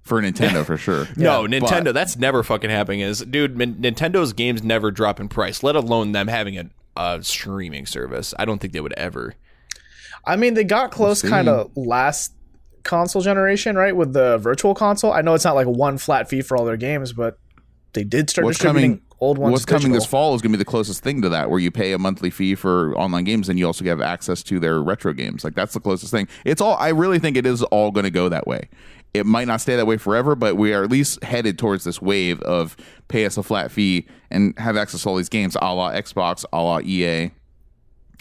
For 0.04 0.22
Nintendo, 0.22 0.66
for 0.66 0.78
sure. 0.78 1.08
No, 1.18 1.46
Yeah, 1.46 1.60
Nintendo. 1.60 1.86
but- 1.86 1.94
That's 1.96 2.16
never 2.16 2.42
fucking 2.44 2.70
happening. 2.70 3.02
Is 3.02 3.20
dude, 3.20 3.58
Min- 3.58 3.76
Nintendo's 3.76 4.34
games 4.34 4.64
never 4.64 4.90
drop 4.90 5.20
in 5.20 5.28
price. 5.28 5.64
Let 5.64 5.76
alone 5.76 6.14
them 6.14 6.28
having 6.30 6.58
a, 6.58 6.70
a 6.96 7.20
streaming 7.24 7.86
service. 7.86 8.34
I 8.40 8.46
don't 8.46 8.60
think 8.60 8.74
they 8.74 8.80
would 8.80 8.94
ever. 8.94 9.36
I 10.26 10.36
mean, 10.36 10.54
they 10.54 10.64
got 10.64 10.92
close 10.92 11.22
see. 11.22 11.30
kind 11.30 11.50
of 11.50 11.76
last 11.76 12.34
console 12.84 13.22
generation, 13.22 13.76
right? 13.76 13.96
With 13.96 14.14
the 14.14 14.38
virtual 14.38 14.74
console. 14.76 15.12
I 15.12 15.22
know 15.22 15.34
it's 15.34 15.44
not 15.46 15.56
like 15.56 15.68
one 15.68 15.98
flat 15.98 16.30
fee 16.30 16.42
for 16.42 16.56
all 16.58 16.64
their 16.66 16.78
games, 16.78 17.12
but 17.14 17.38
they 17.94 18.04
did 18.04 18.30
start 18.30 18.46
What's 18.46 18.58
distributing 18.60 18.98
coming? 19.00 19.07
Old 19.20 19.38
ones. 19.38 19.52
What's 19.52 19.66
coming 19.66 19.92
this 19.92 20.06
fall 20.06 20.36
is 20.36 20.42
going 20.42 20.52
to 20.52 20.58
be 20.58 20.62
the 20.62 20.70
closest 20.70 21.04
thing 21.04 21.22
to 21.22 21.30
that, 21.30 21.50
where 21.50 21.60
you 21.60 21.72
pay 21.72 21.94
a 21.94 21.98
monthly 21.98 22.30
fee 22.30 22.56
for 22.56 22.96
online 22.98 23.24
games, 23.24 23.50
and 23.50 23.58
you 23.58 23.66
also 23.66 23.84
have 23.86 24.02
access 24.02 24.44
to 24.44 24.60
their 24.60 24.82
retro 24.82 25.14
games. 25.14 25.44
Like 25.44 25.56
that's 25.56 25.74
the 25.74 25.80
closest 25.80 26.12
thing. 26.12 26.28
It's 26.46 26.62
all. 26.62 26.76
I 26.78 26.90
really 26.90 27.20
think 27.20 27.38
it 27.38 27.46
is 27.46 27.64
all 27.64 27.92
going 27.92 28.06
to 28.06 28.12
go 28.12 28.30
that 28.30 28.48
way. 28.48 28.70
It 29.14 29.26
might 29.26 29.48
not 29.48 29.62
stay 29.62 29.76
that 29.76 29.88
way 29.88 29.98
forever, 29.98 30.36
but 30.36 30.56
we 30.56 30.74
are 30.74 30.84
at 30.84 30.92
least 30.92 31.24
headed 31.24 31.58
towards 31.58 31.84
this 31.84 32.02
wave 32.02 32.42
of 32.42 32.76
pay 33.08 33.26
us 33.26 33.38
a 33.38 33.44
flat 33.44 33.72
fee 33.72 34.06
and 34.30 34.58
have 34.60 34.78
access 34.78 35.04
to 35.04 35.10
all 35.10 35.16
these 35.16 35.30
games, 35.30 35.56
a 35.60 35.74
la 35.74 35.92
Xbox, 35.92 36.46
a 36.54 36.62
la 36.62 36.80
EA, 36.80 37.32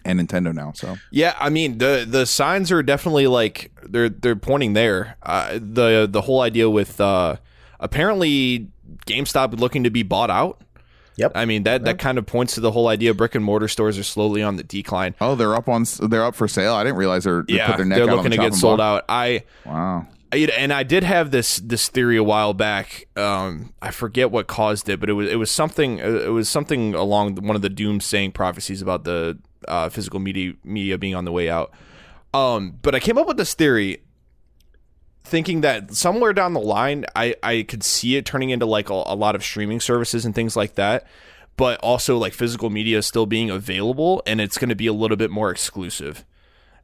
and 0.04 0.20
Nintendo 0.20 0.54
now. 0.54 0.72
So 0.72 0.96
Yeah, 1.10 1.34
I 1.38 1.50
mean 1.50 1.78
the 1.78 2.06
the 2.08 2.24
signs 2.24 2.72
are 2.72 2.82
definitely 2.82 3.26
like 3.26 3.72
they're 3.82 4.08
they're 4.08 4.36
pointing 4.36 4.72
there. 4.72 5.16
Uh, 5.22 5.54
the 5.54 6.08
the 6.10 6.22
whole 6.22 6.40
idea 6.40 6.70
with 6.70 7.00
uh, 7.00 7.36
apparently 7.80 8.68
GameStop 9.06 9.58
looking 9.58 9.84
to 9.84 9.90
be 9.90 10.02
bought 10.02 10.30
out. 10.30 10.62
Yep. 11.16 11.32
I 11.34 11.44
mean 11.46 11.62
that 11.64 11.84
that 11.84 11.98
kind 11.98 12.18
of 12.18 12.26
points 12.26 12.54
to 12.54 12.60
the 12.60 12.70
whole 12.70 12.88
idea 12.88 13.14
brick 13.14 13.34
and 13.34 13.44
mortar 13.44 13.68
stores 13.68 13.98
are 13.98 14.02
slowly 14.02 14.42
on 14.42 14.56
the 14.56 14.62
decline. 14.62 15.14
oh, 15.20 15.34
they're 15.34 15.54
up 15.54 15.68
on. 15.68 15.84
They're 16.00 16.24
up 16.24 16.34
for 16.34 16.46
sale. 16.48 16.74
I 16.74 16.84
didn't 16.84 16.96
realize 16.98 17.24
they're 17.24 17.42
they 17.48 17.54
yeah, 17.54 17.68
put 17.68 17.76
their 17.78 17.86
neck 17.86 17.96
they're 17.96 18.04
out 18.04 18.10
on 18.10 18.16
looking 18.16 18.30
the 18.32 18.36
to 18.36 18.42
get 18.50 18.54
sold 18.54 18.78
block. 18.78 19.00
out. 19.00 19.04
I 19.08 19.44
Wow. 19.64 20.06
I- 20.32 20.50
and 20.58 20.72
I 20.72 20.82
did 20.82 21.04
have 21.04 21.30
this 21.30 21.56
this 21.58 21.88
theory 21.88 22.16
a 22.18 22.22
while 22.22 22.52
back. 22.52 23.06
Um, 23.16 23.72
I 23.80 23.92
forget 23.92 24.30
what 24.30 24.46
caused 24.48 24.88
it, 24.88 25.00
but 25.00 25.08
it 25.08 25.14
was 25.14 25.30
it 25.30 25.36
was 25.36 25.50
something 25.50 25.98
it 26.00 26.32
was 26.32 26.48
something 26.48 26.94
along 26.94 27.36
one 27.36 27.56
of 27.56 27.62
the 27.62 27.70
doomsaying 27.70 28.34
prophecies 28.34 28.82
about 28.82 29.04
the 29.04 29.38
uh, 29.68 29.88
physical 29.88 30.20
media 30.20 30.52
media 30.64 30.98
being 30.98 31.14
on 31.14 31.24
the 31.24 31.32
way 31.32 31.48
out. 31.48 31.72
Um, 32.34 32.78
but 32.82 32.94
I 32.94 33.00
came 33.00 33.16
up 33.16 33.26
with 33.26 33.38
this 33.38 33.54
theory, 33.54 34.02
thinking 35.26 35.60
that 35.60 35.94
somewhere 35.94 36.32
down 36.32 36.52
the 36.54 36.60
line, 36.60 37.04
I 37.14 37.34
I 37.42 37.62
could 37.68 37.82
see 37.82 38.16
it 38.16 38.24
turning 38.24 38.50
into 38.50 38.66
like 38.66 38.88
a, 38.90 38.94
a 38.94 39.14
lot 39.14 39.34
of 39.34 39.42
streaming 39.44 39.80
services 39.80 40.24
and 40.24 40.34
things 40.34 40.56
like 40.56 40.74
that. 40.76 41.06
But 41.56 41.78
also 41.80 42.18
like 42.18 42.34
physical 42.34 42.68
media 42.68 43.02
still 43.02 43.24
being 43.26 43.48
available, 43.50 44.22
and 44.26 44.40
it's 44.40 44.58
going 44.58 44.68
to 44.68 44.74
be 44.74 44.86
a 44.86 44.92
little 44.92 45.16
bit 45.16 45.30
more 45.30 45.50
exclusive. 45.50 46.24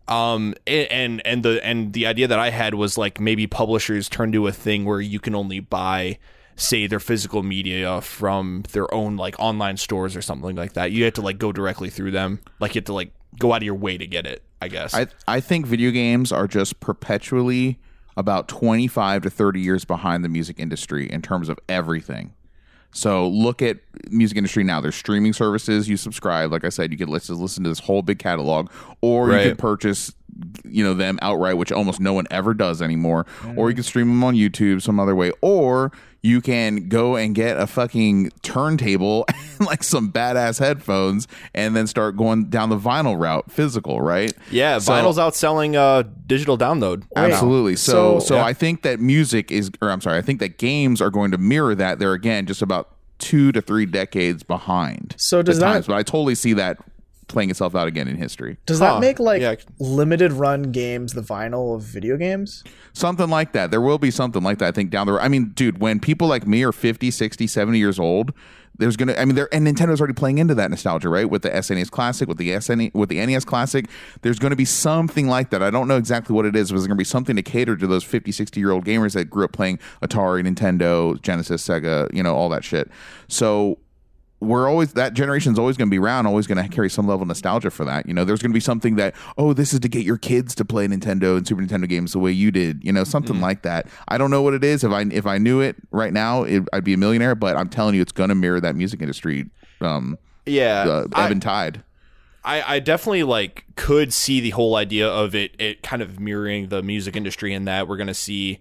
Um 0.09 0.55
a- 0.67 0.89
and 0.89 1.21
and 1.27 1.43
the 1.45 1.65
and 1.65 1.93
the 1.93 2.07
idea 2.07 2.27
that 2.27 2.39
i 2.39 2.51
had 2.51 2.75
was 2.75 2.99
like 2.99 3.21
maybe 3.21 3.47
publishers 3.47 4.09
turn 4.09 4.33
to 4.33 4.49
a 4.49 4.53
thing 4.53 4.85
where 4.85 5.01
you 5.01 5.21
can 5.21 5.35
only 5.35 5.61
buy 5.61 6.19
say 6.57 6.89
their 6.89 6.99
physical 6.99 7.43
media 7.45 8.01
from 8.01 8.65
their 8.73 8.93
own 8.93 9.17
like 9.17 9.37
online 9.39 9.77
stores 9.77 10.17
or 10.17 10.23
something 10.23 10.57
like 10.57 10.73
that. 10.73 10.91
You 10.91 11.05
have 11.05 11.15
to 11.15 11.23
like 11.23 11.39
go 11.39 11.53
directly 11.53 11.89
through 11.89 12.11
them. 12.11 12.41
Like 12.59 12.75
you 12.75 12.81
have 12.81 12.87
to 12.87 12.93
like 12.95 13.13
go 13.39 13.53
out 13.53 13.59
of 13.59 13.63
your 13.63 13.75
way 13.77 13.97
to 13.97 14.07
get 14.07 14.27
it 14.27 14.43
i 14.61 14.69
guess. 14.69 14.93
I 14.95 15.07
I 15.27 15.41
think 15.41 15.67
video 15.67 15.91
games 15.91 16.33
are 16.33 16.47
just 16.47 16.81
perpetually 16.81 17.79
about 18.17 18.49
25 18.49 19.23
to 19.23 19.31
30 19.31 19.61
years 19.61 19.85
behind 19.85 20.25
the 20.25 20.29
music 20.29 20.59
industry 20.59 21.11
in 21.11 21.23
terms 21.23 21.49
of 21.49 21.59
everything. 21.69 22.35
So 22.93 23.27
look 23.27 23.63
at 23.63 23.79
music 24.11 24.37
industry 24.37 24.65
now. 24.65 24.81
There's 24.81 24.95
streaming 24.95 25.33
services. 25.33 25.89
You 25.89 25.97
subscribe, 25.97 26.53
like 26.53 26.65
I 26.65 26.69
said, 26.69 26.93
you 26.93 26.99
can 26.99 27.09
listen 27.09 27.39
listen 27.39 27.65
to 27.65 27.71
this 27.71 27.79
whole 27.79 28.03
big 28.03 28.19
catalog, 28.19 28.71
or 29.01 29.29
Right. 29.29 29.45
you 29.45 29.51
could 29.51 29.59
purchase, 29.59 30.13
you 30.69 30.85
know, 30.85 30.93
them 30.93 31.19
outright, 31.23 31.57
which 31.57 31.73
almost 31.73 32.01
no 32.01 32.13
one 32.13 32.27
ever 32.31 32.53
does 32.53 32.83
anymore. 32.83 33.25
Or 33.57 33.71
you 33.71 33.73
mm-hmm. 33.73 33.77
can 33.77 33.83
stream 33.83 34.09
them 34.09 34.23
on 34.23 34.35
YouTube 34.35 34.83
some 34.83 35.01
other 35.01 35.17
way, 35.17 35.33
or 35.41 35.91
you 36.25 36.41
can 36.41 36.89
go 36.89 37.17
and 37.17 37.35
get 37.35 37.59
a 37.59 37.67
fucking 37.67 38.31
turntable 38.43 39.25
and 39.59 39.67
like 39.67 39.83
some 39.83 40.13
badass 40.13 40.59
headphones, 40.61 41.27
and 41.55 41.75
then 41.75 41.87
start 41.87 42.17
going 42.17 42.45
down 42.49 42.69
the 42.71 42.79
vinyl 42.79 43.19
route, 43.21 43.51
physical, 43.51 44.01
right? 44.01 44.33
yeah 44.51 44.79
So- 44.79 44.93
vinyl's 44.93 45.19
outselling 45.19 45.75
uh 45.75 46.05
digital 46.27 46.57
download 46.57 47.03
Absolutely. 47.17 47.77
So, 47.77 48.21
So- 48.21 48.27
so 48.27 48.35
Yeah. 48.37 48.45
I 48.45 48.53
think 48.53 48.83
that 48.83 49.01
music 49.01 49.51
is, 49.51 49.71
or 49.81 49.91
I'm 49.91 50.01
sorry, 50.01 50.19
I 50.19 50.23
think 50.23 50.39
that 50.41 50.59
games 50.59 51.01
are 51.01 51.11
going 51.11 51.31
to 51.33 51.39
mirror 51.39 51.75
that. 51.75 51.99
They're 51.99 52.13
again 52.15 52.47
just 52.47 52.63
about 52.63 52.91
two 53.19 53.53
to 53.53 53.61
three 53.61 53.87
decades 53.87 54.43
behind. 54.43 55.15
So 55.19 55.43
does 55.43 55.57
the 55.59 55.65
that- 55.67 55.73
times, 55.73 55.87
but 55.87 55.95
I 55.97 56.03
totally 56.03 56.35
see 56.35 56.53
that 56.55 56.79
playing 57.33 57.51
itself 57.51 57.75
out 57.75 57.89
again 57.89 58.07
in 58.09 58.17
history. 58.17 58.59
Does 58.67 58.79
Huh. 58.79 58.95
that 58.95 59.01
make 59.01 59.19
like 59.19 59.41
Yeah. 59.43 59.55
limited 59.79 60.33
run 60.33 60.65
games 60.71 61.15
the 61.15 61.23
vinyl 61.23 61.75
of 61.75 61.83
video 61.83 62.17
games? 62.17 62.63
Something 62.93 63.29
like 63.31 63.53
that. 63.53 63.71
There 63.71 63.81
will 63.81 63.99
be 63.99 64.11
something 64.11 64.43
like 64.43 64.59
that. 64.59 64.69
I 64.69 64.73
think 64.73 64.91
down 64.91 65.07
the 65.07 65.15
road. 65.15 65.23
I 65.23 65.29
mean, 65.29 65.53
dude, 65.55 65.81
when 65.81 65.99
people 66.01 66.29
like 66.29 66.47
me 66.47 66.63
are 66.63 66.73
50, 66.73 67.11
60, 67.11 67.47
70 67.47 67.79
years 67.79 67.99
old, 67.99 68.33
there's 68.79 68.97
gonna. 68.97 69.15
I 69.19 69.27
mean, 69.27 69.35
there 69.35 69.49
and 69.53 69.67
Nintendo's 69.67 70.01
already 70.01 70.15
playing 70.15 70.39
into 70.39 70.55
that 70.55 70.71
nostalgia, 70.71 71.11
right? 71.11 71.29
With 71.29 71.43
the 71.43 71.51
SNES 71.55 71.91
Classic, 71.91 72.27
with 72.27 72.39
the 72.39 72.51
SNE, 72.53 72.91
with 72.95 73.11
the 73.11 73.25
NES 73.25 73.45
Classic, 73.45 73.85
there's 74.23 74.39
going 74.39 74.51
to 74.51 74.57
be 74.57 74.65
something 74.65 75.29
like 75.29 75.51
that. 75.51 75.63
I 75.63 75.71
don't 75.71 75.89
know 75.89 75.99
exactly 75.99 76.35
what 76.35 76.47
it 76.47 76.57
is, 76.57 76.71
but 76.71 76.77
there's 76.77 76.87
going 76.87 76.97
to 76.97 77.01
be 77.01 77.05
something 77.05 77.37
to 77.37 77.43
cater 77.43 77.77
to 77.77 77.87
those 77.87 78.03
50, 78.03 78.33
60 78.33 78.59
year 78.59 78.71
old 78.71 78.87
gamers 78.87 79.13
that 79.13 79.27
grew 79.27 79.45
up 79.45 79.53
playing 79.53 79.79
Atari, 80.03 80.43
Nintendo, 80.47 81.21
Genesis, 81.21 81.67
Sega, 81.69 82.13
you 82.15 82.23
know, 82.23 82.35
all 82.35 82.49
that 82.49 82.65
shit. 82.65 82.91
So 83.29 83.79
we're 84.43 84.69
always 84.69 84.93
that 84.95 85.15
generation's 85.15 85.59
always 85.59 85.77
going 85.77 85.89
to 85.89 85.91
be 85.91 85.99
around, 85.99 86.27
always 86.27 86.47
going 86.47 86.63
to 86.63 86.69
carry 86.69 86.91
some 86.91 87.07
level 87.07 87.23
of 87.23 87.29
nostalgia 87.29 87.71
for 87.71 87.85
that. 87.85 88.07
You 88.07 88.15
know, 88.15 88.25
there's 88.25 88.43
going 88.43 88.51
to 88.51 88.55
be 88.55 88.61
something 88.61 88.97
that 88.97 89.15
oh, 89.39 89.53
this 89.53 89.73
is 89.73 89.81
to 89.81 89.89
get 89.89 90.05
your 90.05 90.19
kids 90.19 90.55
to 90.57 90.65
play 90.65 90.87
Nintendo 90.87 91.37
and 91.37 91.47
Super 91.47 91.63
Nintendo 91.63 91.89
games 91.89 92.13
the 92.13 92.19
way 92.19 92.33
you 92.33 92.51
did. 92.51 92.83
You 92.83 92.93
know, 92.93 93.05
something 93.05 93.41
like 93.41 93.63
that. 93.63 93.87
I 94.09 94.19
don't 94.19 94.31
know 94.31 94.43
what 94.43 94.55
it 94.55 94.65
is. 94.65 94.85
If 94.85 94.91
I 94.93 95.03
if 95.03 95.27
I 95.27 95.39
knew 95.39 95.61
it 95.61 95.77
right 95.91 96.13
now, 96.13 96.43
it, 96.43 96.65
I'd 96.73 96.85
be 96.85 96.95
a 96.95 96.99
millionaire. 96.99 97.35
But 97.35 97.57
I'm 97.57 97.69
telling 97.69 97.95
you, 97.95 98.03
it's 98.03 98.13
going 98.13 98.29
to 98.31 98.35
mirror 98.35 98.61
that 98.61 98.75
music 98.75 99.01
industry 99.01 99.47
um, 99.81 100.19
yeah 100.45 100.83
uh, 100.83 101.07
ebb 101.17 101.31
and 101.31 101.43
tide. 101.43 101.83
I, 102.45 102.77
I 102.77 102.79
definitely 102.81 103.23
like 103.23 103.65
could 103.77 104.13
see 104.13 104.41
the 104.41 104.51
whole 104.51 104.75
idea 104.75 105.09
of 105.09 105.35
it 105.35 105.55
it 105.61 105.83
kind 105.83 106.03
of 106.03 106.19
mirroring 106.19 106.69
the 106.69 106.83
music 106.83 107.15
industry 107.15 107.55
in 107.55 107.67
that 107.67 107.87
we're 107.87 107.97
gonna 107.97 108.15
see 108.15 108.59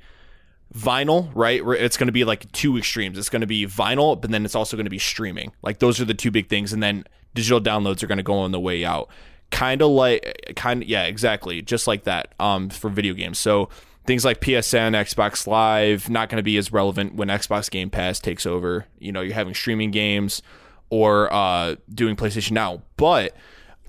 vinyl, 0.74 1.30
right? 1.34 1.62
It's 1.66 1.98
gonna 1.98 2.12
be 2.12 2.24
like 2.24 2.52
two 2.52 2.78
extremes. 2.78 3.18
It's 3.18 3.30
gonna 3.30 3.48
be 3.48 3.66
vinyl, 3.66 4.20
but 4.20 4.32
then 4.32 4.46
it's 4.46 4.56
also 4.56 4.78
gonna 4.78 4.90
be 4.90 5.00
streaming. 5.00 5.52
Like 5.62 5.80
those 5.80 6.00
are 6.00 6.06
the 6.06 6.14
two 6.14 6.32
big 6.32 6.50
things, 6.50 6.74
and 6.74 6.82
then 6.82 7.06
digital 7.34 7.62
downloads 7.62 8.04
are 8.04 8.08
gonna 8.08 8.24
go 8.24 8.36
on 8.36 8.52
the 8.52 8.60
way 8.60 8.86
out. 8.86 9.10
Kind 9.52 9.82
of 9.82 9.90
like, 9.90 10.54
kind 10.56 10.82
of, 10.82 10.88
yeah, 10.88 11.04
exactly, 11.04 11.62
just 11.62 11.86
like 11.86 12.06
that. 12.06 12.34
Um, 12.40 12.70
for 12.70 12.90
video 12.90 13.14
games, 13.14 13.38
so 13.38 13.70
things 14.06 14.26
like 14.26 14.42
PSN, 14.42 14.94
Xbox 14.94 15.48
Live, 15.48 16.10
not 16.10 16.30
going 16.30 16.38
to 16.38 16.44
be 16.44 16.58
as 16.58 16.72
relevant 16.72 17.16
when 17.16 17.28
Xbox 17.28 17.70
Game 17.70 17.90
Pass 17.90 18.20
takes 18.20 18.46
over. 18.46 18.86
You 19.00 19.12
know, 19.12 19.22
you're 19.22 19.36
having 19.36 19.54
streaming 19.54 19.92
games 19.92 20.42
or 20.90 21.32
uh, 21.34 21.76
doing 21.94 22.16
PlayStation 22.16 22.52
Now, 22.52 22.82
but 22.98 23.36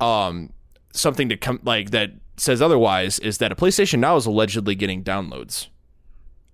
um, 0.01 0.53
something 0.93 1.29
to 1.29 1.37
come 1.37 1.61
like 1.65 1.91
that 1.91 2.11
says 2.37 2.63
otherwise 2.63 3.19
is 3.19 3.39
that 3.39 3.53
a 3.53 3.55
PlayStation 3.55 3.99
Now 4.01 4.17
is 4.17 4.27
allegedly 4.27 4.75
getting 4.75 5.05
downloads. 5.05 5.69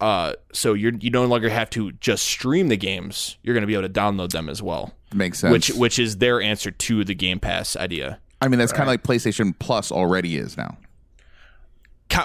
Uh, 0.00 0.33
so 0.52 0.75
you're 0.75 0.93
you 0.95 1.11
no 1.11 1.25
longer 1.25 1.49
have 1.49 1.69
to 1.71 1.93
just 1.93 2.25
stream 2.25 2.69
the 2.69 2.76
games; 2.76 3.37
you're 3.43 3.55
going 3.55 3.62
to 3.62 3.67
be 3.67 3.75
able 3.75 3.83
to 3.88 3.93
download 3.93 4.31
them 4.31 4.49
as 4.49 4.62
well, 4.62 4.95
Makes 5.12 5.40
sense. 5.40 5.52
which 5.52 5.69
which 5.71 5.99
is 5.99 6.19
their 6.19 6.40
answer 6.40 6.71
to 6.71 7.02
the 7.05 7.14
Game 7.14 7.40
Pass 7.40 7.75
idea. 7.76 8.21
I 8.40 8.47
mean, 8.49 8.59
that's 8.61 8.71
kind 8.73 8.83
of 8.85 8.88
like 8.88 9.02
PlayStation 9.02 9.52
Plus 9.59 9.90
already 9.90 10.37
is 10.37 10.57
now. 10.57 10.76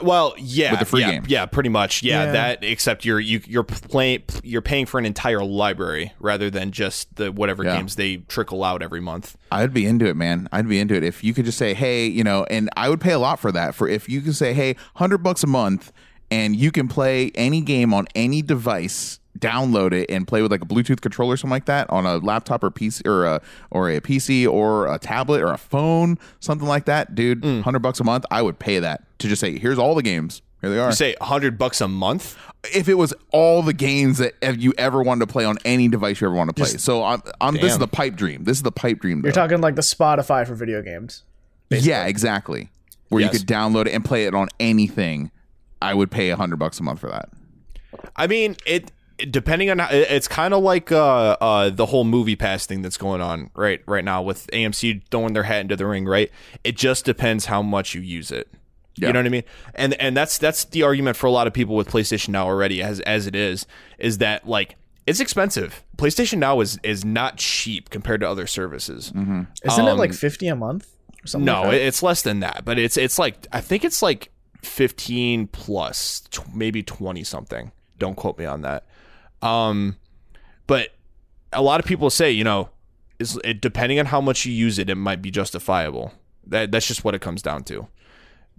Well, 0.01 0.33
yeah, 0.37 0.71
With 0.71 0.79
the 0.79 0.85
free 0.85 1.01
yeah, 1.01 1.11
games. 1.11 1.27
yeah, 1.27 1.45
pretty 1.45 1.69
much, 1.69 2.01
yeah, 2.03 2.25
Yeah. 2.25 2.31
That 2.31 2.63
except 2.63 3.03
you're 3.05 3.19
you 3.19 3.41
you're 3.45 3.63
playing 3.63 4.23
you're 4.41 4.61
paying 4.61 4.85
for 4.85 4.97
an 4.97 5.05
entire 5.05 5.43
library 5.43 6.13
rather 6.19 6.49
than 6.49 6.71
just 6.71 7.13
the 7.17 7.31
whatever 7.31 7.63
Yeah. 7.63 7.77
games 7.77 7.95
they 7.95 8.17
trickle 8.17 8.63
out 8.63 8.81
every 8.81 9.01
month. 9.01 9.35
I'd 9.51 9.73
be 9.73 9.85
into 9.85 10.05
it, 10.07 10.15
man. 10.15 10.47
I'd 10.51 10.67
be 10.69 10.79
into 10.79 10.95
it 10.95 11.03
if 11.03 11.23
you 11.23 11.33
could 11.33 11.45
just 11.45 11.57
say, 11.59 11.73
"Hey, 11.73 12.07
you 12.07 12.23
know," 12.23 12.45
and 12.49 12.69
I 12.77 12.89
would 12.89 13.01
pay 13.01 13.11
a 13.11 13.19
lot 13.19 13.39
for 13.39 13.51
that. 13.51 13.75
For 13.75 13.87
if 13.87 14.07
you 14.07 14.21
could 14.21 14.35
say, 14.35 14.53
"Hey, 14.53 14.77
hundred 14.95 15.17
bucks 15.19 15.43
a 15.43 15.47
month," 15.47 15.91
and 16.33 16.55
you 16.55 16.71
can 16.71 16.87
play 16.87 17.31
any 17.35 17.61
game 17.61 17.93
on 17.93 18.07
any 18.15 18.41
device, 18.41 19.19
download 19.39 19.93
it, 19.93 20.09
and 20.09 20.27
play 20.27 20.41
with 20.41 20.51
like 20.51 20.61
a 20.63 20.65
Bluetooth 20.65 21.01
controller 21.01 21.33
or 21.33 21.37
something 21.37 21.51
like 21.51 21.65
that 21.65 21.89
on 21.89 22.05
a 22.05 22.17
laptop 22.17 22.63
or 22.63 22.71
PC 22.71 23.05
or 23.07 23.25
a 23.25 23.41
or 23.71 23.89
a 23.89 24.01
PC 24.01 24.47
or 24.47 24.87
a 24.93 24.97
tablet 24.99 25.41
or 25.41 25.51
a 25.51 25.57
phone, 25.57 26.17
something 26.39 26.67
like 26.67 26.85
that, 26.85 27.15
dude. 27.15 27.41
Mm. 27.41 27.61
Hundred 27.63 27.79
bucks 27.79 27.99
a 27.99 28.03
month, 28.03 28.25
I 28.31 28.41
would 28.41 28.59
pay 28.59 28.79
that 28.79 29.03
to 29.19 29.27
just 29.27 29.39
say, 29.39 29.57
"Here's 29.57 29.77
all 29.79 29.95
the 29.95 30.03
games." 30.03 30.41
Here 30.61 30.69
they 30.69 30.79
are. 30.79 30.89
You 30.89 30.95
say 30.95 31.15
hundred 31.21 31.57
bucks 31.57 31.81
a 31.81 31.87
month? 31.87 32.37
if 32.73 32.87
it 32.87 32.93
was 32.93 33.13
all 33.33 33.61
the 33.61 33.73
games 33.73 34.19
that 34.19 34.35
ev- 34.41 34.55
you 34.61 34.73
ever 34.77 35.03
wanted 35.03 35.19
to 35.19 35.27
play 35.29 35.43
on 35.43 35.57
any 35.65 35.89
device 35.89 36.21
you 36.21 36.27
ever 36.27 36.33
want 36.35 36.47
to 36.49 36.53
play. 36.53 36.69
so 36.69 37.03
I'm, 37.03 37.21
I'm 37.41 37.55
this 37.55 37.73
is 37.73 37.77
the 37.77 37.89
pipe 37.89 38.15
dream. 38.15 38.45
This 38.45 38.55
is 38.55 38.63
the 38.63 38.71
pipe 38.71 39.01
dream. 39.01 39.21
Though. 39.21 39.27
You're 39.27 39.33
talking 39.33 39.59
like 39.59 39.75
the 39.75 39.81
Spotify 39.81 40.47
for 40.47 40.55
video 40.55 40.81
games. 40.81 41.23
Yeah, 41.69 42.05
exactly. 42.05 42.69
Where 43.09 43.19
Yes. 43.21 43.33
you 43.33 43.39
could 43.39 43.47
download 43.49 43.87
it 43.87 43.93
and 43.93 44.05
play 44.05 44.27
it 44.27 44.33
on 44.33 44.47
anything. 44.61 45.29
I 45.83 45.93
would 45.93 46.11
pay 46.11 46.29
a 46.29 46.35
hundred 46.35 46.57
bucks 46.57 46.79
a 46.79 46.83
month 46.83 46.99
for 46.99 47.09
that. 47.09 47.29
I 48.15 48.27
mean, 48.27 48.55
it 48.65 48.91
depending 49.29 49.69
on 49.69 49.79
how, 49.79 49.87
it's 49.91 50.27
kind 50.27 50.53
of 50.53 50.63
like 50.63 50.91
uh, 50.91 51.37
uh, 51.39 51.69
the 51.69 51.85
whole 51.85 52.03
MoviePass 52.03 52.65
thing 52.65 52.81
that's 52.81 52.97
going 52.97 53.21
on 53.21 53.49
right 53.55 53.81
right 53.85 54.03
now 54.03 54.21
with 54.21 54.47
AMC 54.47 55.03
throwing 55.11 55.33
their 55.33 55.43
hat 55.43 55.61
into 55.61 55.75
the 55.75 55.85
ring. 55.85 56.05
Right, 56.05 56.31
it 56.63 56.75
just 56.75 57.05
depends 57.05 57.45
how 57.45 57.61
much 57.61 57.93
you 57.93 58.01
use 58.01 58.31
it. 58.31 58.47
Yeah. 58.95 59.07
You 59.07 59.13
know 59.13 59.19
what 59.19 59.25
I 59.25 59.29
mean? 59.29 59.43
And 59.75 59.93
and 59.95 60.15
that's 60.17 60.37
that's 60.37 60.65
the 60.65 60.83
argument 60.83 61.17
for 61.17 61.27
a 61.27 61.31
lot 61.31 61.47
of 61.47 61.53
people 61.53 61.75
with 61.75 61.89
PlayStation 61.89 62.29
Now 62.29 62.45
already 62.45 62.81
as 62.81 62.99
as 63.01 63.27
it 63.27 63.35
is 63.35 63.65
is 63.97 64.19
that 64.19 64.47
like 64.47 64.75
it's 65.05 65.19
expensive. 65.19 65.83
PlayStation 65.97 66.37
Now 66.37 66.59
is 66.61 66.79
is 66.83 67.03
not 67.03 67.37
cheap 67.37 67.89
compared 67.89 68.21
to 68.21 68.29
other 68.29 68.47
services. 68.47 69.11
Isn't 69.11 69.87
it 69.87 69.93
like 69.93 70.13
50 70.13 70.47
a 70.47 70.55
month 70.55 70.87
or 71.23 71.27
something? 71.27 71.49
Um, 71.49 71.55
No, 71.55 71.61
like 71.63 71.71
that? 71.71 71.81
it's 71.87 72.03
less 72.03 72.21
than 72.21 72.39
that, 72.41 72.63
but 72.65 72.77
it's 72.79 72.95
it's 72.97 73.17
like 73.19 73.47
I 73.51 73.61
think 73.61 73.83
it's 73.83 74.01
like 74.01 74.29
15 74.63 75.47
plus 75.47 76.21
tw- 76.31 76.53
maybe 76.53 76.83
20 76.83 77.23
something. 77.23 77.71
Don't 77.97 78.15
quote 78.15 78.37
me 78.37 78.45
on 78.45 78.61
that. 78.61 78.85
Um 79.41 79.97
but 80.67 80.89
a 81.51 81.61
lot 81.61 81.79
of 81.79 81.85
people 81.85 82.09
say, 82.09 82.31
you 82.31 82.43
know, 82.43 82.69
it 83.19 83.61
depending 83.61 83.99
on 83.99 84.07
how 84.07 84.21
much 84.21 84.45
you 84.45 84.53
use 84.53 84.79
it, 84.79 84.89
it 84.89 84.95
might 84.95 85.21
be 85.21 85.31
justifiable. 85.31 86.13
That 86.45 86.71
that's 86.71 86.87
just 86.87 87.03
what 87.03 87.15
it 87.15 87.21
comes 87.21 87.41
down 87.41 87.63
to. 87.65 87.87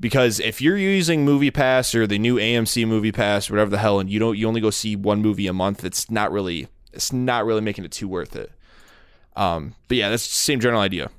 Because 0.00 0.40
if 0.40 0.60
you're 0.60 0.76
using 0.76 1.24
MoviePass 1.24 1.94
or 1.94 2.06
the 2.06 2.18
new 2.18 2.36
AMC 2.36 2.84
MoviePass, 2.84 3.48
whatever 3.48 3.70
the 3.70 3.78
hell, 3.78 4.00
and 4.00 4.10
you 4.10 4.18
don't 4.18 4.36
you 4.36 4.48
only 4.48 4.60
go 4.60 4.70
see 4.70 4.96
one 4.96 5.22
movie 5.22 5.46
a 5.46 5.52
month, 5.52 5.84
it's 5.84 6.10
not 6.10 6.32
really 6.32 6.68
it's 6.92 7.12
not 7.12 7.44
really 7.44 7.60
making 7.60 7.84
it 7.84 7.92
too 7.92 8.08
worth 8.08 8.34
it. 8.36 8.50
Um, 9.36 9.74
but 9.88 9.96
yeah, 9.96 10.10
that's 10.10 10.26
the 10.26 10.34
same 10.34 10.60
general 10.60 10.80
idea. 10.80 11.10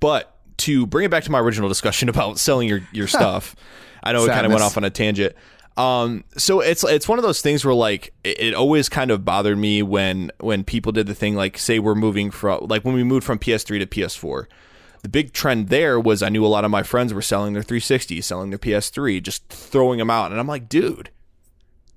But 0.00 0.29
to 0.60 0.86
bring 0.86 1.04
it 1.04 1.10
back 1.10 1.24
to 1.24 1.30
my 1.30 1.40
original 1.40 1.68
discussion 1.68 2.08
about 2.10 2.38
selling 2.38 2.68
your 2.68 2.80
your 2.92 3.06
stuff, 3.06 3.54
I 4.02 4.12
know 4.12 4.24
it 4.24 4.28
kind 4.28 4.46
of 4.46 4.52
went 4.52 4.62
off 4.62 4.76
on 4.76 4.84
a 4.84 4.90
tangent. 4.90 5.34
Um, 5.76 6.24
so 6.36 6.60
it's 6.60 6.84
it's 6.84 7.08
one 7.08 7.18
of 7.18 7.22
those 7.22 7.40
things 7.40 7.64
where 7.64 7.74
like 7.74 8.12
it, 8.24 8.40
it 8.40 8.54
always 8.54 8.88
kind 8.88 9.10
of 9.10 9.24
bothered 9.24 9.56
me 9.56 9.82
when 9.82 10.30
when 10.40 10.64
people 10.64 10.92
did 10.92 11.06
the 11.06 11.14
thing 11.14 11.36
like 11.36 11.56
say 11.56 11.78
we're 11.78 11.94
moving 11.94 12.30
from 12.30 12.66
like 12.66 12.84
when 12.84 12.94
we 12.94 13.04
moved 13.04 13.24
from 13.24 13.38
PS3 13.38 13.78
to 13.78 13.86
PS4. 13.86 14.46
The 15.02 15.08
big 15.08 15.32
trend 15.32 15.68
there 15.68 15.98
was 15.98 16.22
I 16.22 16.28
knew 16.28 16.44
a 16.44 16.48
lot 16.48 16.66
of 16.66 16.70
my 16.70 16.82
friends 16.82 17.14
were 17.14 17.22
selling 17.22 17.54
their 17.54 17.62
360, 17.62 18.20
selling 18.20 18.50
their 18.50 18.58
PS3, 18.58 19.22
just 19.22 19.48
throwing 19.48 19.98
them 19.98 20.10
out, 20.10 20.30
and 20.30 20.38
I'm 20.38 20.46
like, 20.46 20.68
dude, 20.68 21.08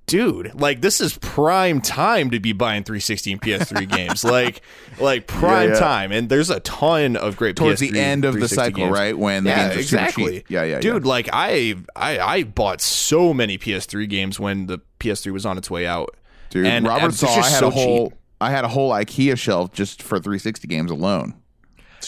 dude, 0.05 0.59
like 0.59 0.81
this 0.81 1.01
is 1.01 1.17
prime 1.17 1.81
time 1.81 2.31
to 2.31 2.39
be 2.39 2.53
buying 2.53 2.83
360 2.83 3.33
and 3.33 3.41
PS3 3.41 3.89
games, 3.95 4.23
like 4.23 4.61
like 4.99 5.27
prime 5.27 5.69
yeah. 5.69 5.79
time. 5.79 6.11
And 6.11 6.29
there's 6.29 6.49
a 6.49 6.59
ton 6.61 7.15
of 7.15 7.37
great 7.37 7.55
Towards 7.55 7.81
PS3 7.81 7.91
the 7.91 7.99
end 7.99 8.25
of 8.25 8.39
the 8.39 8.47
cycle, 8.47 8.83
games. 8.83 8.93
right? 8.93 9.17
When 9.17 9.43
the 9.43 9.51
yeah, 9.51 9.69
games 9.69 9.79
are 9.79 9.83
super 9.83 10.03
exactly. 10.03 10.45
Yeah, 10.49 10.63
yeah, 10.63 10.79
dude. 10.79 11.03
yeah. 11.03 11.09
Like 11.09 11.29
I, 11.31 11.75
I, 11.95 12.19
I 12.19 12.43
bought 12.43 12.81
so 12.81 13.33
many 13.33 13.57
PS3 13.57 14.07
games 14.09 14.39
when 14.39 14.67
the 14.67 14.79
PS3 14.99 15.31
was 15.31 15.45
on 15.45 15.57
its 15.57 15.69
way 15.69 15.85
out. 15.85 16.15
Dude, 16.49 16.67
and, 16.67 16.85
Robert 16.85 17.05
and 17.05 17.15
saw 17.15 17.27
I 17.27 17.49
had 17.49 17.59
so 17.59 17.67
a 17.67 17.71
whole 17.71 18.09
cheap. 18.09 18.19
I 18.39 18.51
had 18.51 18.65
a 18.65 18.67
whole 18.67 18.91
IKEA 18.91 19.37
shelf 19.37 19.71
just 19.71 20.03
for 20.03 20.19
360 20.19 20.67
games 20.67 20.91
alone. 20.91 21.35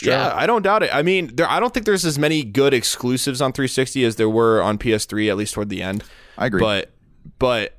Yeah, 0.02 0.34
I 0.36 0.46
don't 0.46 0.62
doubt 0.62 0.84
it. 0.84 0.94
I 0.94 1.02
mean, 1.02 1.36
there, 1.36 1.50
I 1.50 1.62
don't 1.62 1.74
think 1.74 1.86
there's 1.86 2.04
as 2.04 2.20
many 2.20 2.44
good 2.44 2.74
exclusives 2.74 3.42
on 3.42 3.54
360 3.54 4.04
as 4.04 4.18
there 4.18 4.30
were 4.30 4.62
on 4.62 4.78
PS3, 4.78 5.30
at 5.30 5.38
least 5.38 5.54
toward 5.54 5.70
the 5.70 5.82
end. 5.82 6.04
I 6.38 6.48
agree. 6.48 6.60
But, 6.60 6.92
but, 7.40 7.78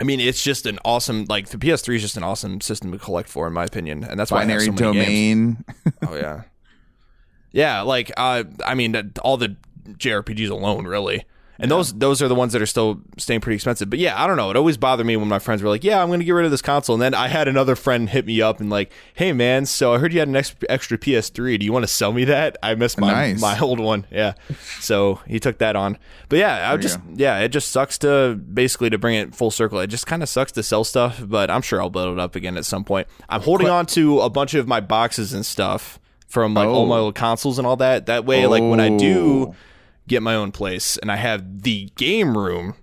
I 0.00 0.04
mean, 0.04 0.20
it's 0.20 0.42
just 0.42 0.66
an 0.66 0.78
awesome. 0.84 1.26
Like 1.28 1.48
the 1.48 1.58
PS3 1.58 1.96
is 1.96 2.02
just 2.02 2.16
an 2.16 2.22
awesome 2.22 2.60
system 2.60 2.92
to 2.92 2.98
collect 2.98 3.28
for, 3.28 3.46
in 3.46 3.52
my 3.52 3.64
opinion, 3.64 4.04
and 4.04 4.18
that's 4.18 4.30
why 4.30 4.40
Binary 4.40 4.66
so 4.66 4.72
many 4.72 4.92
games. 4.92 5.56
domain. 5.56 5.64
Oh 6.06 6.14
yeah, 6.16 6.42
yeah. 7.52 7.80
Like, 7.82 8.12
uh, 8.16 8.44
I 8.64 8.74
mean, 8.74 9.12
all 9.22 9.36
the 9.36 9.56
JRPGs 9.88 10.50
alone, 10.50 10.86
really, 10.86 11.24
and 11.60 11.70
those 11.70 11.92
those 11.92 12.22
are 12.22 12.28
the 12.28 12.34
ones 12.34 12.52
that 12.52 12.62
are 12.62 12.66
still 12.66 13.00
staying 13.16 13.40
pretty 13.40 13.56
expensive. 13.56 13.90
But 13.90 13.98
yeah, 13.98 14.22
I 14.22 14.26
don't 14.26 14.36
know. 14.36 14.50
It 14.50 14.56
always 14.56 14.76
bothered 14.76 15.06
me 15.06 15.16
when 15.16 15.28
my 15.28 15.38
friends 15.38 15.62
were 15.62 15.68
like, 15.68 15.82
"Yeah, 15.84 16.00
I'm 16.00 16.08
going 16.08 16.20
to 16.20 16.24
get 16.24 16.32
rid 16.32 16.44
of 16.44 16.50
this 16.50 16.62
console," 16.62 16.94
and 16.94 17.02
then 17.02 17.14
I 17.14 17.28
had 17.28 17.48
another 17.48 17.74
friend 17.74 18.08
hit 18.08 18.26
me 18.26 18.40
up 18.40 18.60
and 18.60 18.70
like, 18.70 18.92
"Hey, 19.14 19.32
man, 19.32 19.66
so 19.66 19.92
I 19.94 19.98
heard 19.98 20.12
you 20.12 20.20
had 20.20 20.28
an 20.28 20.36
ex- 20.36 20.54
extra 20.68 20.96
PS3. 20.98 21.58
Do 21.58 21.64
you 21.64 21.72
want 21.72 21.82
to 21.82 21.88
sell 21.88 22.12
me 22.12 22.24
that? 22.26 22.56
I 22.62 22.74
missed 22.74 22.98
my 23.00 23.10
Nice. 23.12 23.40
my 23.40 23.58
old 23.58 23.80
one." 23.80 24.06
Yeah, 24.10 24.34
so 24.80 25.20
he 25.26 25.40
took 25.40 25.58
that 25.58 25.76
on. 25.76 25.98
But 26.28 26.38
yeah, 26.38 26.70
I 26.72 26.76
just 26.76 26.98
go. 26.98 27.14
yeah, 27.16 27.38
it 27.40 27.48
just 27.48 27.70
sucks 27.70 27.98
to 27.98 28.34
basically 28.52 28.90
to 28.90 28.98
bring 28.98 29.14
it 29.16 29.34
full 29.34 29.50
circle. 29.50 29.78
It 29.80 29.88
just 29.88 30.06
kind 30.06 30.22
of 30.22 30.28
sucks 30.28 30.52
to 30.52 30.62
sell 30.62 30.84
stuff, 30.84 31.20
but 31.24 31.50
I'm 31.50 31.62
sure 31.62 31.80
I'll 31.80 31.90
build 31.90 32.12
it 32.12 32.20
up 32.20 32.36
again 32.36 32.56
at 32.56 32.64
some 32.64 32.84
point. 32.84 33.08
I'm 33.28 33.40
holding 33.42 33.68
on 33.68 33.86
to 33.86 34.20
a 34.20 34.30
bunch 34.30 34.54
of 34.54 34.68
my 34.68 34.80
boxes 34.80 35.32
and 35.32 35.44
stuff 35.44 35.98
from 36.28 36.52
like 36.54 36.68
all 36.68 36.82
Oh. 36.82 36.86
my 36.86 36.98
old 36.98 37.14
consoles 37.14 37.58
and 37.58 37.66
all 37.66 37.76
that. 37.76 38.06
That 38.06 38.26
way, 38.26 38.46
like 38.46 38.62
when 38.62 38.80
I 38.80 38.96
do 38.96 39.48
Oh. 39.48 39.54
Get 40.08 40.22
my 40.22 40.34
own 40.34 40.50
place 40.52 40.96
and 40.96 41.12
I 41.12 41.16
have 41.16 41.62
the 41.62 41.90
game 41.96 42.36
room, 42.36 42.74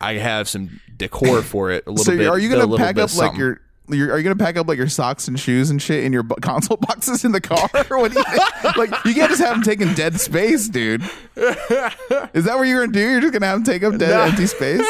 I 0.00 0.14
have 0.14 0.48
some 0.48 0.80
decor 0.96 1.42
for 1.42 1.70
it. 1.70 1.84
A 1.86 1.90
little 1.90 2.04
So 2.04 2.16
bit. 2.16 2.28
are 2.28 2.38
you 2.38 2.48
gonna 2.50 2.76
pack 2.76 2.98
up 2.98 3.10
of 3.10 3.16
like 3.16 3.36
your? 3.36 3.60
Your, 3.88 4.10
are 4.12 4.16
you 4.18 4.24
gonna 4.24 4.34
pack 4.34 4.56
up 4.56 4.66
like 4.66 4.78
your 4.78 4.88
socks 4.88 5.28
and 5.28 5.38
shoes 5.38 5.70
and 5.70 5.80
shit 5.80 6.02
in 6.02 6.12
your 6.12 6.24
console 6.42 6.76
boxes 6.76 7.24
in 7.24 7.30
the 7.30 7.40
car? 7.40 7.68
what 7.88 8.10
do 8.12 8.18
you 8.18 8.24
think? 8.24 8.76
like 8.76 8.90
you 9.04 9.14
can't 9.14 9.30
just 9.30 9.40
have 9.40 9.54
them 9.54 9.62
taking 9.62 9.94
dead 9.94 10.18
space, 10.18 10.68
dude. 10.68 11.02
Is 11.36 12.44
that 12.46 12.54
what 12.56 12.62
you're 12.66 12.80
gonna 12.84 12.92
do? 12.92 12.98
You're 13.10 13.20
just 13.20 13.32
gonna 13.32 13.46
have 13.46 13.58
them 13.58 13.64
take 13.64 13.84
up 13.84 13.96
dead 13.96 14.10
Nah. 14.10 14.24
empty 14.24 14.46
space? 14.46 14.84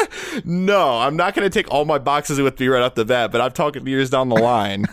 No, 0.45 0.97
I'm 0.97 1.15
not 1.15 1.35
going 1.35 1.47
to 1.47 1.49
take 1.53 1.69
all 1.71 1.85
my 1.85 1.99
boxes 1.99 2.41
with 2.41 2.59
me 2.59 2.67
right 2.69 2.81
off 2.81 2.95
the 2.95 3.05
bat, 3.05 3.31
but 3.31 3.39
I'm 3.39 3.51
talking 3.51 3.85
years 3.85 4.09
down 4.09 4.29
the 4.29 4.35
line. 4.35 4.85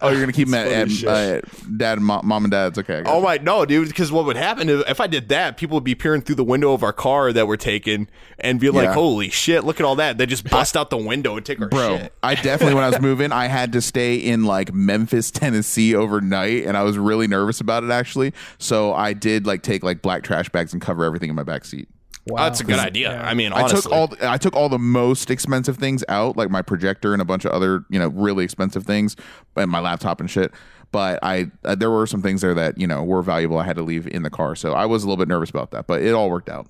Oh, 0.00 0.08
you're 0.10 0.20
gonna 0.20 0.32
keep 0.32 0.48
them 0.48 0.54
at, 0.54 0.70
at, 0.70 1.04
uh, 1.04 1.40
dad, 1.76 1.98
and 1.98 2.06
mom, 2.06 2.26
mom 2.26 2.44
and 2.44 2.50
dad's. 2.50 2.78
Okay. 2.78 3.02
Oh 3.06 3.20
my 3.20 3.38
no, 3.38 3.64
dude! 3.64 3.88
Because 3.88 4.12
what 4.12 4.24
would 4.26 4.36
happen 4.36 4.68
if, 4.68 4.88
if 4.88 5.00
I 5.00 5.06
did 5.06 5.28
that? 5.28 5.56
People 5.56 5.76
would 5.76 5.84
be 5.84 5.94
peering 5.94 6.20
through 6.22 6.34
the 6.36 6.44
window 6.44 6.72
of 6.72 6.82
our 6.82 6.92
car 6.92 7.32
that 7.32 7.46
we're 7.46 7.56
taking 7.56 8.08
and 8.38 8.60
be 8.60 8.70
like, 8.70 8.84
Yeah. 8.84 8.94
"Holy 8.94 9.30
shit! 9.30 9.64
Look 9.64 9.80
at 9.80 9.86
all 9.86 9.96
that!" 9.96 10.18
They 10.18 10.26
just 10.26 10.48
bust 10.48 10.76
out 10.76 10.90
the 10.90 10.96
window 10.96 11.36
and 11.36 11.44
take 11.44 11.60
our 11.60 11.68
Bro, 11.68 11.98
shit. 11.98 12.12
I 12.22 12.34
definitely 12.34 12.74
when 12.74 12.84
I 12.84 12.90
was 12.90 13.00
moving, 13.00 13.32
I 13.32 13.46
had 13.46 13.72
to 13.72 13.80
stay 13.80 14.16
in 14.16 14.44
like 14.44 14.72
Memphis, 14.72 15.30
Tennessee 15.30 15.94
overnight, 15.94 16.64
and 16.64 16.76
I 16.76 16.82
was 16.82 16.98
really 16.98 17.26
nervous 17.26 17.60
about 17.60 17.84
it 17.84 17.90
actually. 17.90 18.32
So 18.58 18.92
I 18.94 19.12
did 19.12 19.46
like 19.46 19.62
take 19.62 19.82
like 19.82 20.02
black 20.02 20.22
trash 20.22 20.48
bags 20.48 20.72
and 20.72 20.82
cover 20.82 21.04
everything 21.04 21.30
in 21.30 21.36
my 21.36 21.42
back 21.42 21.64
seat. 21.64 21.88
Wow. 22.28 22.44
That's 22.44 22.60
a 22.60 22.64
good 22.64 22.78
idea. 22.78 23.20
I 23.20 23.34
mean, 23.34 23.52
I 23.52 23.66
took 23.68 23.90
all 23.90 24.08
the, 24.08 24.30
I 24.30 24.36
took 24.36 24.54
all 24.54 24.68
the 24.68 24.78
most 24.78 25.30
expensive 25.30 25.76
things 25.76 26.04
out, 26.08 26.36
like 26.36 26.50
my 26.50 26.62
projector 26.62 27.12
and 27.12 27.22
a 27.22 27.24
bunch 27.24 27.44
of 27.44 27.52
other 27.52 27.84
you 27.90 27.98
know 27.98 28.08
really 28.08 28.44
expensive 28.44 28.84
things, 28.84 29.16
and 29.56 29.70
my 29.70 29.80
laptop 29.80 30.20
and 30.20 30.30
shit. 30.30 30.52
but 30.92 31.18
I 31.22 31.50
uh, 31.64 31.74
there 31.74 31.90
were 31.90 32.06
some 32.06 32.22
things 32.22 32.40
there 32.40 32.54
that 32.54 32.78
you 32.78 32.86
know 32.86 33.02
were 33.02 33.22
valuable. 33.22 33.58
I 33.58 33.64
had 33.64 33.76
to 33.76 33.82
leave 33.82 34.06
in 34.06 34.22
the 34.22 34.30
car, 34.30 34.54
so 34.56 34.72
I 34.72 34.86
was 34.86 35.04
a 35.04 35.06
little 35.06 35.16
bit 35.22 35.28
nervous 35.28 35.50
about 35.50 35.70
that, 35.72 35.86
but 35.86 36.02
it 36.02 36.12
all 36.12 36.30
worked 36.30 36.48
out. 36.48 36.66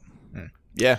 Yeah. 0.75 0.99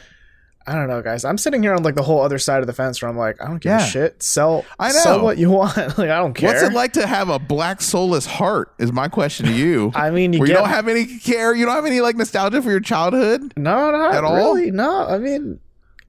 I 0.69 0.75
don't 0.75 0.87
know, 0.87 1.01
guys. 1.01 1.25
I'm 1.25 1.37
sitting 1.37 1.63
here 1.63 1.73
on 1.73 1.81
like 1.83 1.95
the 1.95 2.03
whole 2.03 2.21
other 2.21 2.37
side 2.37 2.61
of 2.61 2.67
the 2.67 2.73
fence 2.73 3.01
where 3.01 3.09
I'm 3.09 3.17
like, 3.17 3.41
I 3.41 3.47
don't 3.47 3.57
give 3.59 3.71
Yeah. 3.71 3.83
a 3.83 3.87
shit. 3.87 4.21
Sell, 4.21 4.65
I 4.77 4.91
sell 4.91 5.17
know. 5.17 5.23
what 5.23 5.37
you 5.37 5.49
want. 5.59 5.75
like, 5.77 6.09
I 6.09 6.17
don't 6.19 6.33
care. 6.33 6.49
What's 6.51 6.61
it 6.63 6.73
like 6.73 6.93
to 6.93 7.07
have 7.07 7.29
a 7.29 7.39
black 7.39 7.81
soulless 7.81 8.25
heart? 8.25 8.73
Is 8.77 8.91
my 8.91 9.07
question 9.07 9.47
to 9.47 9.51
you. 9.53 9.91
I 9.95 10.11
mean, 10.11 10.33
you 10.33 10.39
where 10.39 10.47
you 10.47 10.53
don't 10.53 10.69
have 10.69 10.87
any 10.87 11.05
care, 11.19 11.55
you 11.55 11.65
don't 11.65 11.75
have 11.75 11.85
any 11.85 12.01
like 12.01 12.15
nostalgia 12.15 12.61
for 12.61 12.69
your 12.69 12.79
childhood. 12.79 13.53
no, 13.57 13.91
not 13.91 14.13
at 14.15 14.23
all? 14.23 14.35
really. 14.35 14.69
No, 14.71 15.07
I 15.07 15.17
mean, 15.17 15.59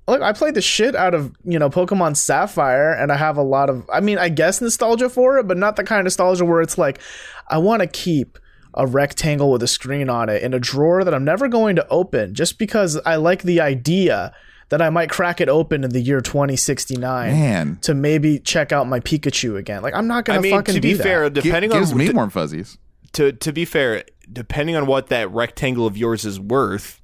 look, 0.07 0.21
I 0.21 0.33
played 0.35 0.55
the 0.55 0.61
shit 0.63 0.95
out 0.95 1.15
of 1.15 1.33
you 1.45 1.59
know 1.59 1.71
Pokemon 1.71 2.17
Sapphire, 2.17 2.93
and 2.93 3.11
I 3.11 3.17
have 3.17 3.37
a 3.39 3.43
lot 3.43 3.71
of. 3.71 3.89
I 3.93 4.01
mean, 4.01 4.19
I 4.19 4.29
guess 4.29 4.61
nostalgia 4.61 5.09
for 5.09 5.39
it, 5.39 5.49
but 5.49 5.57
not 5.57 5.77
the 5.77 5.85
kind 5.85 6.01
of 6.01 6.05
nostalgia 6.05 6.45
where 6.45 6.61
it's 6.61 6.77
like, 6.77 7.01
I 7.49 7.59
want 7.59 7.81
to 7.83 7.87
keep 7.89 8.39
a 8.75 8.87
rectangle 8.87 9.51
with 9.51 9.63
a 9.65 9.67
screen 9.67 10.09
on 10.09 10.29
it 10.29 10.43
in 10.45 10.55
a 10.55 10.61
drawer 10.61 11.03
that 11.03 11.13
I'm 11.13 11.25
never 11.25 11.49
going 11.49 11.75
to 11.77 11.89
open, 11.89 12.35
just 12.35 12.57
because 12.59 12.97
I 13.05 13.17
like 13.17 13.43
the 13.43 13.61
idea 13.61 14.33
that 14.71 14.81
I 14.83 14.91
might 14.91 15.11
crack 15.11 15.41
it 15.41 15.49
open 15.49 15.85
in 15.85 15.91
the 15.91 16.01
year 16.01 16.21
2069 16.21 17.33
Man, 17.33 17.79
to 17.83 17.95
maybe 17.95 18.39
check 18.39 18.73
out 18.73 18.87
my 18.89 19.01
Pikachu 19.01 19.57
again. 19.57 19.83
Like 19.83 19.95
I'm 19.95 20.07
not 20.07 20.25
gonna 20.25 20.39
I 20.39 20.43
mean, 20.43 20.53
fucking 20.53 20.75
to 20.75 20.81
be 20.81 20.95
that. 20.95 21.03
fair, 21.03 21.29
Gi- 21.31 21.41
depending 21.43 21.71
gives 21.71 21.93
on 21.93 21.99
me 21.99 22.07
d- 22.09 22.13
warm 22.15 22.31
fuzzies. 22.31 22.79
to 23.13 23.33
to 23.33 23.53
be 23.53 23.65
fair, 23.65 24.05
depending 24.33 24.77
on 24.77 24.87
what 24.87 25.09
that 25.09 25.31
rectangle 25.31 25.87
of 25.87 25.97
yours 25.97 26.25
is 26.25 26.39
worth, 26.41 27.01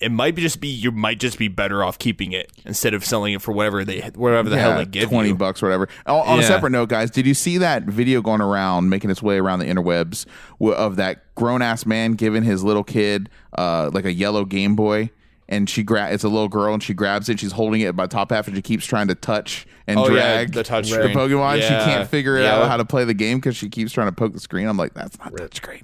it 0.00 0.10
might 0.10 0.34
be 0.34 0.40
just 0.42 0.60
be 0.60 0.68
you 0.68 0.90
might 0.92 1.18
just 1.20 1.38
be 1.38 1.48
better 1.48 1.82
off 1.84 1.98
keeping 1.98 2.32
it 2.32 2.50
instead 2.64 2.94
of 2.94 3.04
selling 3.04 3.34
it 3.34 3.42
for 3.42 3.52
whatever 3.52 3.84
they 3.84 4.00
whatever 4.14 4.48
the 4.48 4.58
hell 4.58 4.76
they 4.76 4.84
give 4.86 5.08
twenty 5.08 5.30
you. 5.30 5.34
bucks 5.34 5.62
or 5.62 5.66
whatever. 5.66 5.88
On, 6.06 6.26
on 6.26 6.38
a 6.38 6.42
separate 6.42 6.70
note, 6.70 6.88
guys, 6.88 7.10
did 7.10 7.26
you 7.26 7.34
see 7.34 7.58
that 7.58 7.82
video 7.84 8.22
going 8.22 8.40
around, 8.40 8.88
making 8.88 9.10
its 9.10 9.22
way 9.22 9.38
around 9.38 9.58
the 9.58 9.66
interwebs 9.66 10.26
of 10.60 10.96
that 10.96 11.34
grown 11.34 11.60
ass 11.60 11.84
man 11.84 12.12
giving 12.12 12.42
his 12.44 12.62
little 12.64 12.84
kid 12.84 13.28
uh, 13.58 13.90
like 13.92 14.04
a 14.04 14.12
yellow 14.12 14.44
Game 14.44 14.74
Boy? 14.76 15.10
And 15.50 15.68
she 15.68 15.82
gra- 15.82 16.10
it's 16.12 16.22
a 16.24 16.28
little 16.28 16.48
girl, 16.48 16.72
and 16.72 16.82
she 16.82 16.94
grabs 16.94 17.28
it. 17.28 17.40
She's 17.40 17.50
holding 17.52 17.80
it 17.80 17.96
by 17.96 18.06
top 18.06 18.30
half, 18.30 18.46
and 18.46 18.54
she 18.56 18.62
keeps 18.62 18.86
trying 18.86 19.08
to 19.08 19.16
touch 19.16 19.66
and 19.88 19.98
Oh, 19.98 20.06
yeah, 20.08 20.12
drag 20.44 20.52
the 20.52 20.62
touch 20.62 20.88
the 20.88 20.94
screen. 21.02 21.16
Pokemon. 21.16 21.56
She 21.60 21.68
can't 21.68 22.08
figure 22.08 22.36
it 22.36 22.42
Yeah. 22.44 22.54
out 22.60 22.68
how 22.68 22.76
to 22.76 22.84
play 22.84 23.04
the 23.04 23.14
game 23.14 23.38
because 23.38 23.56
she 23.56 23.68
keeps 23.68 23.90
trying 23.92 24.06
to 24.06 24.12
poke 24.12 24.32
the 24.32 24.38
screen. 24.40 24.68
I'm 24.68 24.76
like, 24.76 24.94
that's 24.94 25.18
not 25.18 25.32
touchscreen. 25.32 25.82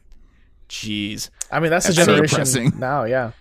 Jeez. 0.69 1.31
I 1.51 1.61
mean, 1.61 1.71
that's 1.71 1.87
the 1.87 1.93
That's 1.93 2.07
so 2.07 2.13
generation 2.13 2.39
depressing. 2.39 2.79
now. 2.79 3.05
Yeah. 3.05 3.33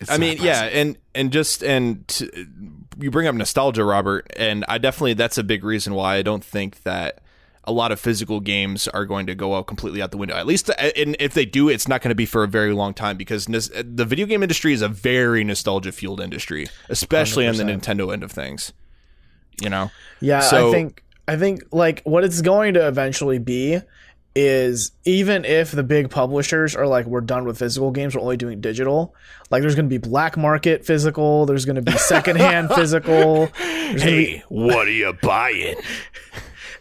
It's 0.00 0.10
I 0.10 0.14
so 0.14 0.20
mean, 0.20 0.38
yeah, 0.40 0.62
and 0.64 0.96
and 1.14 1.32
just 1.32 1.62
and 1.62 2.06
t- 2.08 2.30
you 3.00 3.10
bring 3.10 3.26
up 3.26 3.34
nostalgia, 3.34 3.84
Robert, 3.84 4.26
and 4.36 4.64
I 4.68 4.78
definitely 4.78 5.14
that's 5.14 5.38
a 5.38 5.44
big 5.44 5.62
reason 5.64 5.94
why 5.94 6.16
I 6.16 6.22
don't 6.22 6.44
think 6.44 6.82
that 6.84 7.20
a 7.66 7.72
lot 7.72 7.92
of 7.92 7.98
physical 8.00 8.40
games 8.40 8.86
are 8.88 9.06
going 9.06 9.26
to 9.26 9.34
go 9.34 9.54
out 9.54 9.66
completely 9.66 10.02
out 10.02 10.10
the 10.10 10.16
window. 10.18 10.34
At 10.36 10.46
least, 10.46 10.68
uh, 10.70 10.74
and 10.74 11.16
if 11.18 11.34
they 11.34 11.44
do, 11.46 11.68
it's 11.68 11.88
not 11.88 12.02
going 12.02 12.10
to 12.10 12.14
be 12.14 12.26
for 12.26 12.44
a 12.44 12.48
very 12.48 12.72
long 12.72 12.92
time 12.94 13.16
because 13.16 13.46
the 13.46 14.04
video 14.06 14.26
game 14.26 14.42
industry 14.42 14.72
is 14.72 14.82
a 14.82 14.88
very 14.88 15.44
nostalgia 15.44 15.92
fueled 15.92 16.20
industry, 16.20 16.66
especially 16.88 17.46
on 17.48 17.56
the 17.56 17.64
Nintendo 17.64 18.12
end 18.12 18.22
of 18.22 18.30
things. 18.30 18.72
You 19.60 19.70
know, 19.70 19.90
Yeah, 20.20 20.40
So- 20.40 20.68
I 20.68 20.72
think 20.72 21.02
I 21.26 21.36
think 21.36 21.62
like 21.72 22.02
what 22.04 22.22
it's 22.24 22.42
going 22.42 22.74
to 22.74 22.86
eventually 22.86 23.38
be 23.38 23.78
is 24.36 24.90
even 25.04 25.44
if 25.44 25.70
the 25.70 25.84
big 25.84 26.10
publishers 26.10 26.74
are 26.74 26.88
like 26.88 27.06
we're 27.06 27.20
done 27.20 27.44
with 27.44 27.56
physical 27.58 27.92
games, 27.92 28.14
we're 28.16 28.20
only 28.20 28.36
doing 28.36 28.60
digital. 28.60 29.14
Like 29.50 29.62
there's 29.62 29.76
going 29.76 29.88
to 29.88 29.98
be 29.98 29.98
black 29.98 30.36
market 30.36 30.84
physical, 30.84 31.46
there's 31.46 31.64
going 31.64 31.76
to 31.76 31.82
be 31.82 31.92
secondhand 31.92 32.70
physical. 32.74 33.46
Gonna 33.56 33.94
be, 34.04 34.42
what 34.48 34.88
are 34.88 34.90
you 34.90 35.12
buying? 35.22 35.76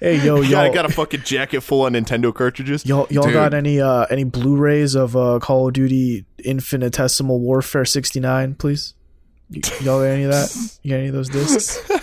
hey 0.03 0.23
yo 0.23 0.41
got, 0.41 0.49
y'all, 0.49 0.73
got 0.73 0.85
a 0.85 0.89
fucking 0.93 1.21
jacket 1.21 1.61
full 1.61 1.85
of 1.87 1.93
Nintendo 1.93 2.33
cartridges. 2.33 2.85
y'all, 2.85 3.07
y'all 3.09 3.23
Dude. 3.23 3.33
got 3.33 3.53
any 3.53 3.81
uh 3.81 4.05
any 4.11 4.23
Blu-rays 4.25 4.93
of 4.95 5.15
uh 5.15 5.39
Call 5.41 5.67
of 5.67 5.73
Duty 5.73 6.25
Infinitesimal 6.39 7.39
Warfare 7.39 7.85
69, 7.85 8.55
please? 8.55 8.93
Y- 9.49 9.61
y'all 9.81 9.99
got 9.99 10.03
any 10.05 10.23
of 10.23 10.31
that? 10.31 10.77
You 10.83 10.91
got 10.91 10.97
any 10.97 11.07
of 11.07 11.13
those 11.13 11.29
discs? 11.29 11.79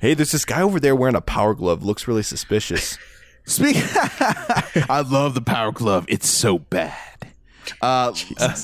Hey, 0.00 0.14
there's 0.14 0.32
this 0.32 0.44
guy 0.44 0.62
over 0.62 0.80
there 0.80 0.96
wearing 0.96 1.14
a 1.14 1.20
power 1.20 1.54
glove. 1.54 1.84
Looks 1.84 2.08
really 2.08 2.24
suspicious. 2.24 2.98
Speak. 3.44 3.76
I 3.78 5.04
love 5.08 5.34
the 5.34 5.40
Power 5.40 5.70
Glove. 5.72 6.04
It's 6.08 6.28
so 6.28 6.58
bad. 6.58 6.94
Uh, 7.80 8.12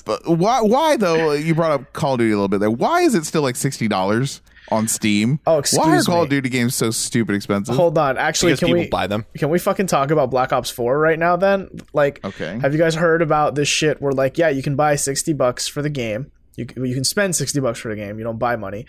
but 0.04 0.26
why? 0.28 0.60
Why 0.62 0.96
though? 0.96 1.32
You 1.32 1.54
brought 1.54 1.70
up 1.72 1.92
Call 1.92 2.14
of 2.14 2.18
Duty 2.18 2.32
a 2.32 2.36
little 2.36 2.48
bit 2.48 2.58
there. 2.60 2.70
Why 2.70 3.00
is 3.02 3.14
it 3.14 3.24
still 3.24 3.42
like 3.42 3.54
sixty 3.56 3.86
dollars 3.86 4.42
on 4.70 4.88
Steam? 4.88 5.40
Oh, 5.46 5.52
why 5.52 5.56
are 5.56 5.60
excuse 5.62 6.06
Call 6.06 6.22
of 6.22 6.28
Duty 6.28 6.48
games 6.48 6.74
so 6.74 6.90
stupid 6.90 7.34
expensive? 7.34 7.76
Hold 7.76 7.98
on, 7.98 8.16
actually, 8.18 8.52
because 8.52 8.60
can 8.60 8.68
people 8.68 8.82
we 8.82 8.88
buy 8.88 9.06
them. 9.06 9.26
Can 9.36 9.50
we 9.50 9.58
fucking 9.58 9.86
talk 9.86 10.10
about 10.10 10.30
Black 10.30 10.52
Ops 10.52 10.70
4 10.70 10.98
right 10.98 11.18
now 11.18 11.36
then? 11.36 11.68
Like 11.92 12.24
Okay. 12.24 12.58
have 12.60 12.72
you 12.72 12.78
guys 12.78 12.94
heard 12.94 13.22
about 13.22 13.54
this 13.54 13.68
shit 13.68 14.00
where 14.00 14.12
like 14.12 14.38
yeah, 14.38 14.48
you 14.48 14.62
can 14.62 14.76
buy 14.76 14.96
60 14.96 15.32
bucks 15.34 15.66
for 15.68 15.82
the 15.82 15.90
game. 15.90 16.30
You 16.56 16.66
you 16.76 16.94
can 16.94 17.04
spend 17.04 17.34
60 17.36 17.60
bucks 17.60 17.78
for 17.80 17.88
the 17.88 17.96
game. 17.96 18.18
You 18.18 18.24
don't 18.24 18.38
buy 18.38 18.56
money. 18.56 18.86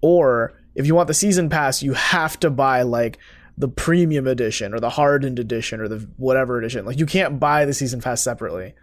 Or 0.00 0.54
if 0.74 0.86
you 0.86 0.94
want 0.94 1.08
the 1.08 1.14
season 1.14 1.48
pass, 1.48 1.82
you 1.82 1.94
have 1.94 2.38
to 2.40 2.50
buy 2.50 2.82
like 2.82 3.18
the 3.58 3.68
premium 3.68 4.26
edition 4.26 4.74
or 4.74 4.80
the 4.80 4.90
hardened 4.90 5.38
edition 5.38 5.80
or 5.80 5.88
the 5.88 6.08
whatever 6.16 6.58
edition. 6.58 6.84
Like 6.84 6.98
you 6.98 7.06
can't 7.06 7.40
buy 7.40 7.64
the 7.64 7.72
season 7.74 8.00
pass 8.00 8.22
separately. 8.22 8.74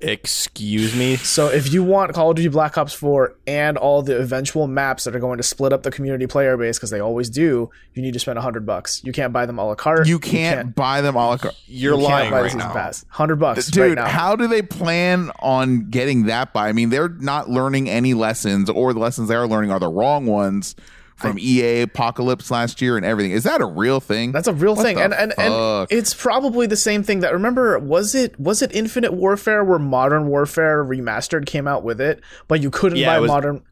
Excuse 0.00 0.94
me. 0.94 1.16
So 1.16 1.48
if 1.48 1.72
you 1.72 1.82
want 1.82 2.12
Call 2.14 2.30
of 2.30 2.36
Duty 2.36 2.48
Black 2.48 2.78
Ops 2.78 2.92
4 2.94 3.34
and 3.48 3.76
all 3.76 4.00
the 4.02 4.16
eventual 4.18 4.68
maps 4.68 5.04
that 5.04 5.16
are 5.16 5.18
going 5.18 5.38
to 5.38 5.42
split 5.42 5.72
up 5.72 5.82
the 5.82 5.90
community 5.90 6.26
player 6.28 6.56
base 6.56 6.78
because 6.78 6.90
they 6.90 7.00
always 7.00 7.28
do, 7.28 7.68
you 7.94 8.02
need 8.02 8.12
to 8.12 8.20
spend 8.20 8.36
100 8.36 8.64
bucks. 8.64 9.02
You 9.04 9.12
can't 9.12 9.32
buy 9.32 9.44
them 9.44 9.58
a 9.58 9.66
la 9.66 9.74
carte. 9.74 10.06
you 10.06 10.20
can't 10.20 10.74
buy 10.74 11.00
them 11.00 11.16
a 11.16 11.26
la 11.30 11.36
carte. 11.38 11.56
You're 11.66 11.94
you 11.98 12.06
can't 12.06 12.10
lying 12.12 12.30
buy 12.30 12.38
the 12.42 12.44
right 12.44 12.56
now. 12.56 12.72
pass. 12.72 13.04
100 13.08 13.36
bucks 13.36 13.70
Dude, 13.70 13.82
right 13.82 14.04
now. 14.04 14.06
how 14.08 14.36
do 14.36 14.46
they 14.46 14.62
plan 14.62 15.32
on 15.40 15.90
getting 15.90 16.26
that 16.26 16.52
by? 16.52 16.68
I 16.68 16.72
mean, 16.72 16.90
they're 16.90 17.08
not 17.08 17.50
learning 17.50 17.90
any 17.90 18.14
lessons, 18.14 18.70
or 18.70 18.92
the 18.92 19.00
lessons 19.00 19.28
they 19.28 19.34
are 19.34 19.48
learning 19.48 19.72
are 19.72 19.80
the 19.80 19.88
wrong 19.90 20.26
ones 20.26 20.76
from 21.18 21.38
EA 21.38 21.82
Apocalypse 21.82 22.50
last 22.50 22.80
year 22.80 22.96
and 22.96 23.04
everything. 23.04 23.32
Is 23.32 23.44
that 23.44 23.60
a 23.60 23.66
real 23.66 24.00
thing? 24.00 24.32
That's 24.32 24.48
a 24.48 24.52
real 24.52 24.74
What 24.76 24.84
thing, 24.84 24.96
the 24.96 25.04
and 25.04 25.14
and, 25.14 25.34
and 25.38 25.86
it's 25.90 26.14
probably 26.14 26.66
the 26.66 26.76
same 26.76 27.02
thing 27.02 27.20
that 27.20 27.32
remember 27.32 27.78
was 27.78 28.14
it 28.14 28.38
was 28.38 28.62
it 28.62 28.72
Infinite 28.74 29.12
Warfare 29.12 29.64
where 29.64 29.78
Modern 29.78 30.28
Warfare 30.28 30.84
Remastered 30.84 31.46
came 31.46 31.66
out 31.68 31.82
with 31.84 32.00
it, 32.00 32.20
but 32.46 32.60
you 32.62 32.70
couldn't 32.70 32.98
Yeah, 32.98 33.06
buy 33.14 33.20
was- 33.20 33.28
Modern. 33.28 33.62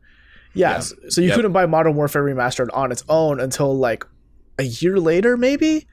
Yes, 0.55 0.93
so 1.11 1.21
you 1.21 1.29
Yep. 1.29 1.37
couldn't 1.37 1.53
buy 1.53 1.67
Modern 1.67 1.95
Warfare 1.97 2.25
Remastered 2.25 2.69
on 2.73 2.91
its 2.91 3.05
own 3.11 3.41
until 3.41 3.77
like 3.77 4.05
a 4.59 4.63
year 4.63 4.99
later, 4.99 5.37
maybe. 5.37 5.87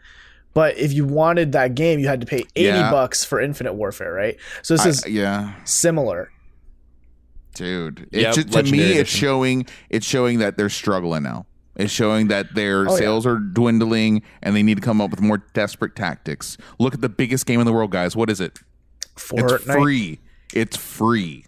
But 0.53 0.77
if 0.77 0.93
you 0.93 1.03
wanted 1.05 1.51
that 1.53 1.75
game, 1.75 1.99
you 1.99 2.07
had 2.07 2.21
to 2.21 2.27
pay 2.27 2.43
eighty 2.55 2.67
Yeah. 2.77 2.89
bucks 2.91 3.23
for 3.25 3.41
Infinite 3.41 3.73
Warfare, 3.73 4.13
right? 4.13 4.37
So 4.61 4.75
this 4.75 4.85
I- 4.85 4.89
is 4.89 5.07
yeah. 5.07 5.51
similar. 5.65 6.29
Dude. 7.53 8.07
It 8.11 8.21
Yep, 8.21 8.35
ju- 8.35 8.43
to 8.43 8.47
me, 8.49 8.53
Legendary 8.55 8.93
it's 8.99 9.09
showing 9.09 9.65
it's 9.89 10.05
showing 10.05 10.39
that 10.39 10.57
they're 10.57 10.69
struggling 10.69 11.23
now. 11.23 11.45
It's 11.75 11.91
showing 11.91 12.27
that 12.27 12.53
their 12.53 12.87
Oh, 12.87 12.91
yeah. 12.91 12.97
sales 12.97 13.25
are 13.25 13.37
dwindling 13.39 14.21
and 14.43 14.55
they 14.55 14.61
need 14.61 14.75
to 14.75 14.81
come 14.81 15.01
up 15.01 15.09
with 15.09 15.21
more 15.21 15.39
desperate 15.53 15.95
tactics. 15.95 16.55
Look 16.79 16.93
at 16.93 17.01
the 17.01 17.09
biggest 17.09 17.45
game 17.47 17.59
in 17.59 17.65
the 17.65 17.73
world, 17.73 17.89
guys. 17.91 18.15
What 18.15 18.29
is 18.29 18.39
it? 18.39 18.59
It's 19.15 19.63
free. 19.63 20.19
It's 20.53 20.77
free. 20.77 21.45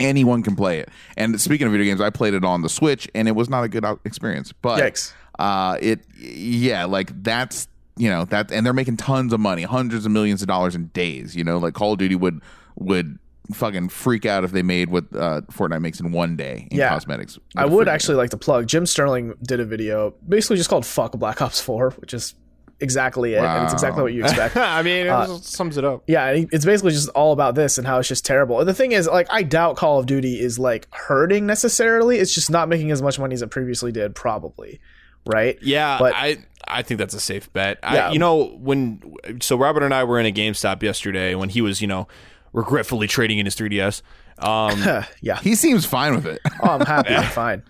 Anyone 0.00 0.42
can 0.42 0.54
play 0.56 0.78
it. 0.78 0.88
And 1.16 1.40
speaking 1.40 1.66
of 1.66 1.72
video 1.72 1.86
games, 1.86 2.00
I 2.00 2.10
played 2.10 2.34
it 2.34 2.44
on 2.44 2.62
the 2.62 2.68
Switch 2.68 3.08
and 3.14 3.26
it 3.26 3.32
was 3.36 3.48
not 3.48 3.64
a 3.64 3.68
good 3.68 3.84
experience. 4.04 4.52
But 4.52 4.80
Yikes. 4.80 5.12
uh 5.40 5.76
it 5.80 6.00
yeah, 6.20 6.84
like 6.84 7.22
that's 7.22 7.68
you 7.96 8.08
know, 8.08 8.24
that 8.26 8.52
and 8.52 8.64
they're 8.64 8.72
making 8.72 8.96
tons 8.96 9.32
of 9.32 9.40
money, 9.40 9.62
hundreds 9.62 10.06
of 10.06 10.12
millions 10.12 10.40
of 10.40 10.46
dollars 10.48 10.76
in 10.76 10.86
days, 10.88 11.34
you 11.34 11.42
know, 11.42 11.58
like 11.58 11.74
Call 11.74 11.92
of 11.94 11.98
Duty 11.98 12.14
would 12.14 12.40
would 12.76 13.18
fucking 13.52 13.88
freak 13.88 14.26
out 14.26 14.44
if 14.44 14.52
they 14.52 14.62
made 14.62 14.90
what 14.90 15.04
uh 15.14 15.40
Fortnite 15.52 15.80
makes 15.80 16.00
in 16.00 16.12
one 16.12 16.36
day 16.36 16.68
in 16.70 16.78
Yeah. 16.78 16.88
cosmetics. 16.90 17.38
I 17.56 17.64
would 17.66 17.86
free 17.86 17.92
actually 17.94 18.16
like 18.16 18.30
to 18.30 18.36
plug. 18.36 18.66
Jim 18.66 18.84
Sterling 18.86 19.34
did 19.42 19.60
a 19.60 19.64
video 19.64 20.14
basically 20.28 20.56
just 20.56 20.68
called 20.70 20.84
"Fuck 20.84 21.12
Black 21.12 21.40
Ops 21.40 21.60
4," 21.60 21.90
which 21.92 22.12
is 22.14 22.34
exactly 22.80 23.34
it, 23.34 23.42
and 23.42 23.64
it's 23.64 23.72
exactly 23.72 24.02
what 24.02 24.12
you 24.12 24.22
expect. 24.22 24.56
I 24.56 24.82
mean, 24.82 25.06
it 25.06 25.08
Uh, 25.08 25.26
sums 25.38 25.76
it 25.76 25.84
up. 25.84 26.04
Yeah, 26.06 26.30
it's 26.52 26.64
basically 26.64 26.92
just 26.92 27.08
all 27.10 27.32
about 27.32 27.54
this 27.56 27.76
and 27.78 27.84
how 27.86 27.98
it's 27.98 28.06
just 28.08 28.24
terrible. 28.24 28.60
And 28.60 28.68
the 28.68 28.74
thing 28.74 28.92
is, 28.92 29.08
like, 29.08 29.26
I 29.30 29.42
doubt 29.42 29.76
Call 29.76 29.98
of 29.98 30.06
Duty 30.06 30.38
is 30.40 30.58
like 30.60 30.86
hurting 30.94 31.44
necessarily. 31.46 32.18
It's 32.18 32.32
just 32.32 32.50
not 32.50 32.68
making 32.68 32.90
as 32.92 33.02
much 33.02 33.18
money 33.18 33.34
as 33.34 33.42
it 33.42 33.50
previously 33.50 33.90
did, 33.90 34.14
probably. 34.14 34.80
Right? 35.26 35.58
Yeah, 35.60 35.98
But- 35.98 36.14
I 36.14 36.38
I 36.70 36.82
think 36.82 36.98
that's 36.98 37.14
a 37.14 37.20
safe 37.20 37.52
bet. 37.52 37.78
Yeah. 37.82 38.08
I, 38.08 38.12
you 38.12 38.18
know, 38.18 38.56
when 38.60 39.02
so 39.40 39.56
Robert 39.56 39.82
and 39.82 39.92
I 39.94 40.04
were 40.04 40.20
in 40.20 40.26
a 40.26 40.32
GameStop 40.32 40.82
yesterday 40.82 41.34
when 41.34 41.48
he 41.48 41.60
was, 41.62 41.80
you 41.80 41.86
know, 41.88 42.06
regretfully 42.52 43.06
trading 43.06 43.38
in 43.38 43.46
his 43.46 43.54
3DS. 43.56 44.02
Um, 44.38 44.80
yeah. 45.20 45.38
He 45.42 45.54
seems 45.54 45.84
fine 45.86 46.14
with 46.14 46.26
it. 46.26 46.40
Oh, 46.62 46.68
I'm 46.70 46.80
happy. 46.86 47.14
I'm 47.14 47.24
fine. 47.32 47.62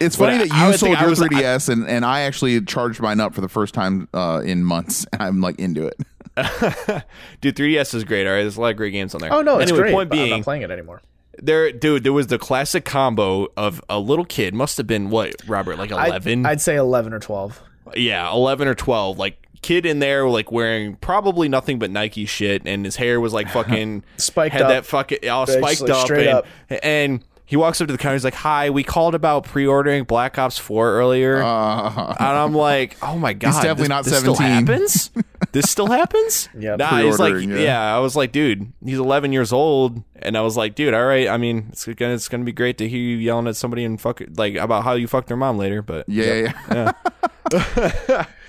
It's 0.00 0.16
funny 0.16 0.34
I- 0.36 0.46
that 0.46 0.70
you 0.72 0.76
sold 0.76 0.98
your 0.98 1.10
was- 1.10 1.20
3DS 1.20 1.68
and, 1.68 1.86
and 1.88 2.04
I 2.04 2.22
actually 2.22 2.60
charged 2.62 3.00
mine 3.00 3.20
up 3.20 3.34
for 3.34 3.40
the 3.40 3.48
first 3.48 3.74
time 3.74 4.08
uh, 4.14 4.42
in 4.44 4.64
months. 4.64 5.06
I'm 5.18 5.40
like 5.40 5.58
into 5.58 5.86
it. 5.86 5.96
dude, 7.40 7.54
3DS 7.56 7.94
is 7.94 8.04
great. 8.04 8.26
All 8.26 8.32
right, 8.34 8.40
there's 8.42 8.56
a 8.56 8.60
lot 8.60 8.70
of 8.72 8.76
great 8.76 8.90
games 8.90 9.14
on 9.14 9.20
there. 9.20 9.32
Oh 9.32 9.42
no, 9.42 9.58
it's 9.58 9.70
anyway, 9.70 9.84
great. 9.84 9.92
Point 9.94 10.10
but 10.10 10.18
I'm 10.18 10.24
being, 10.24 10.30
not 10.38 10.44
playing 10.44 10.62
it 10.62 10.70
anymore. 10.72 11.00
there, 11.38 11.70
dude, 11.72 12.02
there 12.04 12.12
was 12.12 12.26
the 12.26 12.38
classic 12.38 12.84
combo 12.84 13.46
of 13.56 13.80
a 13.88 13.98
little 14.00 14.24
kid, 14.24 14.52
must 14.54 14.76
have 14.78 14.86
been 14.86 15.10
what 15.10 15.34
Robert, 15.46 15.78
like 15.78 15.92
I'd- 15.92 16.08
11, 16.10 16.46
I'd, 16.46 16.60
say 16.60 16.74
11 16.76 17.12
or 17.12 17.20
12. 17.20 17.62
yeah, 17.94 18.30
11 18.32 18.66
or 18.66 18.74
12, 18.74 19.16
like 19.18 19.43
kid 19.64 19.86
in 19.86 19.98
there 19.98 20.28
like 20.28 20.52
wearing 20.52 20.96
probably 20.96 21.48
nothing 21.48 21.78
but 21.78 21.90
Nike 21.90 22.26
shit, 22.26 22.62
and 22.66 22.84
his 22.84 22.96
hair 22.96 23.18
was 23.18 23.32
like 23.32 23.48
fucking 23.58 24.04
Spiked 24.18 24.52
had 24.52 24.62
up. 24.62 24.68
that 24.68 24.86
fucking 24.86 25.28
all 25.28 25.46
Basically, 25.46 25.76
spiked 25.76 25.90
up, 25.90 26.10
and, 26.10 26.28
up. 26.28 26.46
and 26.82 27.24
he 27.46 27.56
walks 27.56 27.80
up 27.80 27.86
to 27.86 27.92
the 27.92 27.98
counter. 27.98 28.14
He's 28.14 28.24
like, 28.24 28.34
"Hi, 28.34 28.68
we 28.70 28.82
called 28.82 29.14
about 29.14 29.44
pre-ordering 29.44 30.04
Black 30.04 30.38
Ops 30.38 30.58
Four 30.58 30.92
earlier." 30.92 31.42
Uh, 31.42 32.14
and 32.18 32.28
I'm 32.28 32.54
like, 32.54 32.96
"Oh 33.02 33.18
my 33.18 33.32
god, 33.32 33.48
he's 33.48 33.56
definitely 33.56 33.82
this, 33.84 33.88
not 33.88 34.04
this 34.04 34.18
Still 34.18 34.34
17. 34.34 34.66
happens? 34.66 35.10
this 35.52 35.70
still 35.70 35.86
happens?" 35.86 36.48
Yeah, 36.58 36.76
nah, 36.76 36.98
he's 37.00 37.18
like, 37.18 37.34
yeah. 37.34 37.56
yeah. 37.56 37.96
I 37.96 38.00
was 38.00 38.16
like, 38.16 38.32
dude, 38.32 38.72
he's 38.84 38.98
11 38.98 39.32
years 39.32 39.52
old, 39.52 40.02
and 40.16 40.36
I 40.36 40.40
was 40.42 40.56
like, 40.56 40.74
dude, 40.74 40.94
all 40.94 41.04
right. 41.04 41.28
I 41.28 41.36
mean, 41.36 41.66
it's 41.70 41.84
gonna 41.86 42.14
it's 42.14 42.28
gonna 42.28 42.44
be 42.44 42.52
great 42.52 42.78
to 42.78 42.88
hear 42.88 43.00
you 43.00 43.16
yelling 43.16 43.46
at 43.46 43.56
somebody 43.56 43.84
and 43.84 44.00
fuck 44.00 44.22
like 44.36 44.56
about 44.56 44.84
how 44.84 44.92
you 44.94 45.06
fucked 45.06 45.28
their 45.28 45.36
mom 45.36 45.58
later, 45.58 45.80
but 45.82 46.06
yeah, 46.08 46.52
yeah. 46.70 46.92
yeah. 47.50 48.26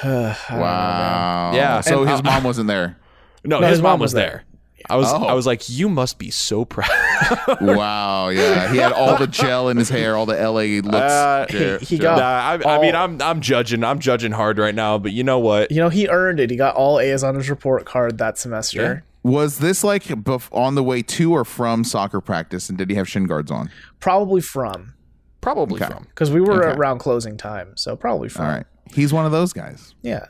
Wow. 0.04 1.52
Yeah. 1.54 1.80
So 1.80 2.02
And, 2.02 2.10
his 2.10 2.20
uh, 2.20 2.22
mom 2.24 2.44
wasn't 2.44 2.68
there. 2.68 2.96
No, 3.44 3.60
his, 3.60 3.80
mom, 3.80 4.00
was 4.00 4.10
there. 4.10 4.42
I 4.90 4.96
was 4.96 5.06
Oh. 5.12 5.22
I 5.24 5.32
was 5.34 5.46
like, 5.46 5.68
you 5.70 5.88
must 5.88 6.18
be 6.18 6.32
so 6.32 6.64
proud. 6.64 6.90
wow. 7.60 8.28
Yeah. 8.30 8.72
He 8.72 8.78
had 8.78 8.90
all 8.92 9.16
the 9.16 9.28
gel 9.28 9.68
in 9.68 9.76
his 9.76 9.88
hair, 9.88 10.16
all 10.16 10.26
the 10.26 10.34
LA 10.34 10.80
looks. 10.84 10.96
Uh, 10.96 11.46
gel- 11.48 11.78
he 11.78 11.96
gel. 11.98 12.16
got- 12.16 12.60
Nah, 12.64 12.68
I, 12.68 12.76
I 12.76 12.80
mean, 12.80 12.96
I'm 12.96 13.22
I'm 13.22 13.40
judging 13.40 13.84
I'm 13.84 14.00
judging 14.00 14.32
hard 14.32 14.58
right 14.58 14.74
now, 14.74 14.98
but 14.98 15.12
you 15.12 15.22
know 15.22 15.38
what? 15.38 15.70
You 15.70 15.76
know, 15.76 15.88
he 15.90 16.08
earned 16.08 16.40
it. 16.40 16.50
He 16.50 16.56
got 16.56 16.74
all 16.74 16.98
A's 16.98 17.22
on 17.22 17.36
his 17.36 17.48
report 17.48 17.84
card 17.84 18.18
that 18.18 18.36
semester. 18.36 19.04
Was 19.22 19.58
this 19.60 19.84
like 19.84 20.02
bef- 20.04 20.48
on 20.52 20.74
the 20.74 20.82
way 20.82 21.02
to 21.02 21.32
or 21.32 21.44
from 21.44 21.84
soccer 21.84 22.20
practice? 22.20 22.68
And 22.68 22.76
did 22.76 22.90
he 22.90 22.96
have 22.96 23.08
shin 23.08 23.26
guards 23.26 23.52
on? 23.52 23.70
Probably 24.00 24.40
from 24.40 24.94
Probably 25.40 25.80
Okay. 25.80 25.92
from. 25.92 26.02
because 26.04 26.32
we 26.32 26.40
were 26.40 26.64
Okay. 26.66 26.76
around 26.76 26.98
closing 26.98 27.36
time, 27.36 27.76
so 27.76 27.94
probably 27.94 28.28
from. 28.28 28.44
All 28.44 28.50
right. 28.50 28.66
He's 28.92 29.12
one 29.12 29.26
of 29.26 29.32
those 29.32 29.52
guys. 29.52 29.94
Yeah. 30.02 30.26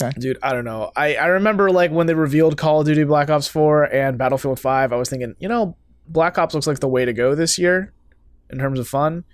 Okay. 0.00 0.12
Dude, 0.18 0.38
I 0.42 0.52
don't 0.52 0.64
know. 0.64 0.92
I, 0.94 1.16
I 1.16 1.26
remember 1.26 1.70
like 1.70 1.90
when 1.90 2.06
they 2.06 2.14
revealed 2.14 2.56
Call 2.58 2.80
of 2.80 2.86
Duty 2.86 3.04
Black 3.04 3.30
Ops 3.30 3.48
4 3.48 3.84
and 3.94 4.18
Battlefield 4.18 4.60
5, 4.60 4.92
I 4.92 4.96
was 4.96 5.08
thinking, 5.08 5.34
you 5.38 5.48
know, 5.48 5.76
Black 6.08 6.36
Ops 6.38 6.54
looks 6.54 6.66
like 6.66 6.80
the 6.80 6.88
way 6.88 7.04
to 7.04 7.12
go 7.12 7.34
this 7.34 7.58
year 7.58 7.92
in 8.50 8.58
terms 8.58 8.78
of 8.78 8.86
fun. 8.86 9.24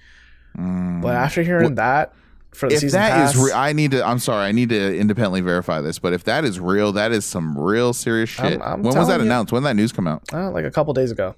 But 0.54 1.14
after 1.14 1.42
hearing 1.42 1.74
that 1.76 2.12
for 2.52 2.68
the 2.68 2.74
Mm. 2.74 2.76
If 2.76 2.80
season 2.82 3.00
that 3.00 3.10
pass, 3.12 3.34
is, 3.34 3.42
re- 3.42 3.52
I 3.52 3.72
need 3.72 3.92
to. 3.92 4.06
I'm 4.06 4.18
sorry. 4.18 4.44
I 4.46 4.52
need 4.52 4.68
to 4.68 4.96
independently 4.98 5.40
verify 5.40 5.80
this. 5.80 5.98
But 5.98 6.12
if 6.12 6.24
that 6.24 6.44
is 6.44 6.60
real, 6.60 6.92
that 6.92 7.10
is 7.10 7.24
some 7.24 7.56
real 7.58 7.92
serious 7.94 8.28
shit. 8.30 8.44
I'm- 8.44 8.62
I'm 8.62 8.82
when 8.82 8.94
was 8.96 9.08
that 9.08 9.20
you. 9.20 9.26
announced? 9.26 9.52
When 9.52 9.62
did 9.62 9.68
that 9.70 9.76
news 9.76 9.90
come 9.92 10.06
out? 10.06 10.22
uh, 10.32 10.50
like 10.50 10.64
a 10.66 10.70
couple 10.70 10.92
days 10.92 11.10
ago. 11.10 11.34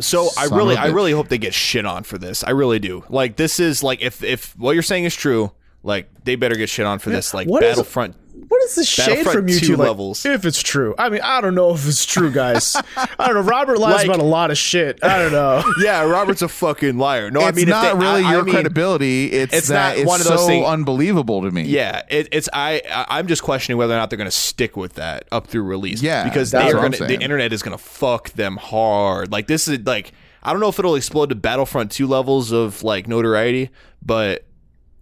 So 0.00 0.28
I 0.38 0.44
really 0.46 0.74
of 0.74 0.80
a 0.80 0.82
I 0.84 0.88
bitch. 0.88 0.94
really 0.94 1.12
hope 1.12 1.28
they 1.28 1.36
get 1.38 1.52
shit 1.52 1.84
on 1.84 2.04
for 2.04 2.16
this. 2.16 2.42
I 2.42 2.50
really 2.50 2.78
do. 2.78 3.04
Like 3.10 3.36
this 3.36 3.60
is 3.60 3.82
like 3.82 4.00
if 4.00 4.24
if 4.24 4.56
what 4.58 4.72
you're 4.72 4.82
saying 4.82 5.04
is 5.04 5.14
true, 5.14 5.52
like 5.82 6.08
they 6.24 6.36
better 6.36 6.56
get 6.56 6.68
shit 6.68 6.86
on 6.86 6.98
for 6.98 7.10
this. 7.10 7.32
Like 7.34 7.48
What 7.48 7.62
is- 7.62 7.70
Battlefront. 7.70 8.16
What 8.48 8.62
is 8.64 8.74
this 8.74 8.88
shade 8.88 9.26
from 9.26 9.46
you 9.48 9.60
2? 9.60 9.76
Like, 9.76 9.88
levels. 9.88 10.24
If 10.26 10.44
it's 10.44 10.60
true, 10.60 10.94
I 10.98 11.08
mean, 11.08 11.20
I 11.22 11.40
don't 11.40 11.54
know 11.54 11.72
if 11.72 11.86
it's 11.86 12.04
true, 12.04 12.32
guys. 12.32 12.74
I 12.96 13.26
don't 13.26 13.34
know. 13.34 13.40
Robert 13.42 13.78
lies 13.78 13.94
Like- 13.98 14.06
about 14.06 14.18
a 14.18 14.24
lot 14.24 14.50
of 14.50 14.58
shit. 14.58 14.98
I 15.04 15.18
don't 15.18 15.30
know. 15.30 15.62
Yeah, 15.84 16.02
Robert's 16.04 16.42
a 16.42 16.48
fucking 16.48 16.98
liar. 16.98 17.30
No, 17.30 17.40
it's 17.46 17.48
I 17.48 17.52
mean 17.52 17.68
not 17.68 17.82
they, 17.98 18.04
really 18.04 18.24
I- 18.24 18.30
I 18.30 18.32
your 18.32 18.44
mean, 18.44 18.54
credibility. 18.54 19.26
It's, 19.30 19.54
it's 19.54 19.68
that 19.68 19.90
not 19.90 19.98
it's 19.98 20.06
one 20.08 20.20
of 20.20 20.26
those 20.26 20.40
so 20.40 20.46
things- 20.46 20.66
unbelievable 20.66 21.42
to 21.42 21.50
me. 21.50 21.62
Yeah, 21.62 22.02
it, 22.08 22.28
it's 22.32 22.48
I 22.52 22.82
I- 22.90 23.18
I'm 23.18 23.28
just 23.28 23.42
questioning 23.42 23.76
whether 23.78 23.94
or 23.94 23.98
not 23.98 24.10
they're 24.10 24.16
going 24.16 24.30
to 24.30 24.36
stick 24.36 24.76
with 24.76 24.94
that 24.94 25.28
up 25.30 25.46
through 25.46 25.62
release. 25.64 26.02
Yeah, 26.02 26.24
because 26.24 26.50
they 26.50 26.58
are 26.58 26.72
gonna, 26.72 26.96
the 26.96 27.20
internet 27.20 27.52
is 27.52 27.62
going 27.62 27.76
to 27.76 27.82
fuck 27.82 28.30
them 28.30 28.56
hard. 28.56 29.30
Like 29.30 29.46
this 29.46 29.68
is 29.68 29.80
like 29.86 30.12
I 30.42 30.52
don't 30.52 30.60
know 30.60 30.68
if 30.70 30.78
it'll 30.78 30.96
explode 30.96 31.28
to 31.28 31.34
Battlefront 31.36 31.92
two 31.92 32.06
levels 32.08 32.50
of 32.52 32.82
like 32.82 33.06
notoriety, 33.06 33.70
but 34.02 34.44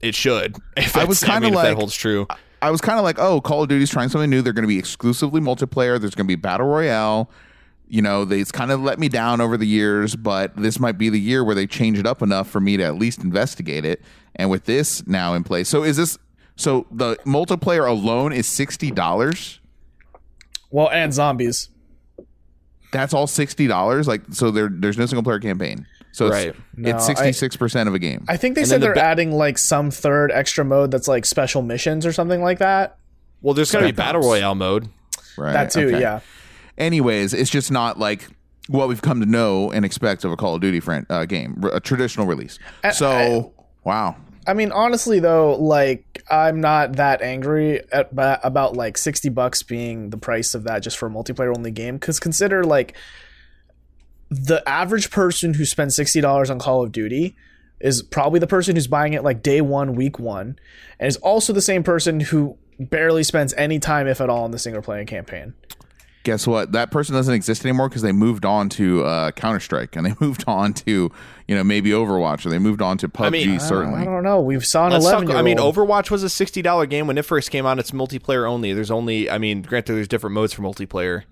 it 0.00 0.14
should. 0.14 0.56
If 0.76 0.96
I 0.96 1.04
was 1.04 1.22
kinda 1.22 1.40
mean, 1.40 1.54
like- 1.54 1.64
that 1.64 1.76
holds 1.76 1.94
true. 1.94 2.26
I 2.60 2.70
was 2.72 2.80
kind 2.80 2.98
of 2.98 3.04
like, 3.04 3.20
oh, 3.20 3.40
Call 3.40 3.62
of 3.62 3.68
Duty's 3.68 3.88
trying 3.88 4.08
something 4.08 4.28
new. 4.28 4.42
They're 4.42 4.52
going 4.52 4.64
to 4.64 4.68
be 4.68 4.80
exclusively 4.80 5.40
multiplayer. 5.40 6.00
There's 6.00 6.16
going 6.16 6.26
to 6.26 6.28
be 6.28 6.34
battle 6.34 6.66
royale. 6.66 7.30
You 7.86 8.02
know, 8.02 8.24
they 8.24 8.40
it's 8.40 8.50
kind 8.50 8.72
of 8.72 8.80
let 8.82 8.98
me 8.98 9.08
down 9.08 9.40
over 9.40 9.56
the 9.56 9.66
years, 9.66 10.16
but 10.16 10.56
this 10.56 10.80
might 10.80 10.98
be 10.98 11.08
the 11.08 11.20
year 11.20 11.44
where 11.44 11.54
they 11.54 11.68
change 11.68 11.98
it 12.00 12.06
up 12.06 12.20
enough 12.20 12.50
for 12.50 12.58
me 12.60 12.76
to 12.76 12.82
at 12.82 12.96
least 12.96 13.20
investigate 13.22 13.84
it. 13.84 14.02
And 14.34 14.50
with 14.50 14.64
this 14.64 15.06
now 15.06 15.34
in 15.34 15.44
place, 15.44 15.68
so 15.68 15.84
is 15.84 15.96
this 15.96 16.18
so 16.56 16.86
the 16.90 17.14
multiplayer 17.24 17.88
alone 17.88 18.32
is 18.32 18.46
sixty 18.48 18.90
dollars? 18.90 19.60
Well, 20.70 20.90
and 20.90 21.14
zombies. 21.14 21.70
That's 22.92 23.14
all 23.14 23.26
sixty 23.28 23.66
dollars. 23.68 24.08
Like, 24.08 24.22
so 24.32 24.50
there 24.50 24.68
there's 24.70 24.98
no 24.98 25.06
single 25.06 25.22
player 25.22 25.38
campaign. 25.38 25.86
So 26.12 26.26
it's, 26.26 26.32
Right. 26.34 26.54
It's 26.78 27.06
sixty 27.06 27.32
six 27.32 27.56
percent 27.56 27.88
of 27.88 27.94
a 27.94 27.98
game. 27.98 28.24
I 28.28 28.36
think 28.36 28.54
they 28.54 28.62
And 28.62 28.68
said 28.68 28.80
they're 28.80 28.94
ba- 28.94 29.02
adding 29.04 29.32
like 29.32 29.58
some 29.58 29.90
third 29.90 30.32
extra 30.32 30.64
mode 30.64 30.90
that's 30.90 31.06
like 31.08 31.24
special 31.24 31.62
missions 31.62 32.04
or 32.06 32.12
something 32.12 32.42
like 32.42 32.58
that. 32.58 32.96
Well, 33.42 33.54
there's 33.54 33.70
going 33.70 33.84
to 33.86 33.92
be 33.92 33.96
battle 33.96 34.20
royale 34.22 34.54
mode. 34.56 34.88
right. 35.36 35.52
That 35.52 35.70
too, 35.70 35.88
Okay. 35.88 36.00
yeah. 36.00 36.20
anyways, 36.76 37.34
it's 37.34 37.50
just 37.50 37.70
not 37.70 37.98
like 37.98 38.28
what 38.68 38.88
we've 38.88 39.00
come 39.02 39.20
to 39.20 39.26
know 39.26 39.70
and 39.70 39.84
expect 39.84 40.24
of 40.24 40.32
a 40.32 40.36
Call 40.36 40.54
of 40.54 40.60
Duty 40.60 40.80
fran- 40.80 41.06
uh, 41.08 41.24
game, 41.24 41.62
a 41.72 41.80
traditional 41.80 42.26
release. 42.26 42.58
So, 42.92 43.52
wow. 43.84 44.16
I 44.46 44.54
mean, 44.54 44.72
honestly 44.72 45.20
though, 45.20 45.54
like 45.56 46.22
I'm 46.30 46.60
not 46.60 46.96
that 46.96 47.20
angry 47.22 47.82
at, 47.92 48.08
about 48.12 48.74
like 48.76 48.96
60 48.98 49.28
bucks 49.28 49.62
being 49.62 50.10
the 50.10 50.16
price 50.16 50.54
of 50.54 50.64
that 50.64 50.82
just 50.82 50.96
for 50.98 51.06
a 51.06 51.10
multiplayer 51.10 51.54
only 51.54 51.70
game 51.70 51.98
cuz 51.98 52.18
consider 52.18 52.64
like 52.64 52.94
the 54.30 54.62
average 54.68 55.10
person 55.10 55.54
who 55.54 55.64
spends 55.64 55.96
$60 55.98 56.50
on 56.50 56.58
Call 56.58 56.82
of 56.82 56.92
Duty 56.92 57.34
is 57.80 58.02
probably 58.02 58.40
the 58.40 58.46
person 58.46 58.76
who's 58.76 58.86
buying 58.88 59.12
it 59.12 59.22
like 59.22 59.42
day 59.42 59.60
1 59.60 59.94
week 59.94 60.18
1 60.18 60.58
and 60.98 61.08
is 61.08 61.16
also 61.18 61.52
the 61.52 61.62
same 61.62 61.82
person 61.82 62.20
who 62.20 62.56
barely 62.78 63.22
spends 63.22 63.54
any 63.54 63.78
time 63.78 64.06
if 64.06 64.20
at 64.20 64.28
all 64.28 64.44
in 64.44 64.50
the 64.50 64.58
single 64.58 64.82
player 64.82 65.04
campaign. 65.04 65.54
Guess 66.24 66.46
what? 66.46 66.72
That 66.72 66.90
person 66.90 67.14
doesn't 67.14 67.32
exist 67.32 67.64
anymore 67.64 67.88
because 67.88 68.02
they 68.02 68.12
moved 68.12 68.44
on 68.44 68.68
to 68.70 69.02
uh, 69.04 69.30
Counter 69.30 69.60
Strike 69.60 69.96
and 69.96 70.04
they 70.04 70.14
moved 70.20 70.44
on 70.46 70.74
to, 70.74 71.10
you 71.46 71.54
know, 71.54 71.64
maybe 71.64 71.90
Overwatch 71.90 72.44
or 72.44 72.50
they 72.50 72.58
moved 72.58 72.82
on 72.82 72.98
to 72.98 73.08
PUBG, 73.08 73.30
mean, 73.30 73.50
I- 73.52 73.58
certainly. 73.58 74.02
I 74.02 74.04
don't 74.04 74.24
know. 74.24 74.40
We've 74.40 74.64
saw 74.66 74.86
an 74.86 74.92
Let's 74.92 75.06
11 75.06 75.28
talk, 75.28 75.36
I 75.36 75.42
mean. 75.42 75.56
Overwatch 75.56 76.10
was 76.10 76.22
a 76.24 76.28
sixty 76.28 76.60
dollar 76.60 76.84
game 76.84 77.06
when 77.06 77.16
it 77.16 77.24
first 77.24 77.50
came 77.50 77.64
out. 77.64 77.78
It's 77.78 77.92
multiplayer 77.92 78.46
only. 78.46 78.74
There's 78.74 78.90
only, 78.90 79.30
I 79.30 79.38
mean, 79.38 79.62
granted, 79.62 79.94
there's 79.94 80.08
different 80.08 80.34
modes 80.34 80.52
for 80.52 80.60
multiplayer, 80.62 81.22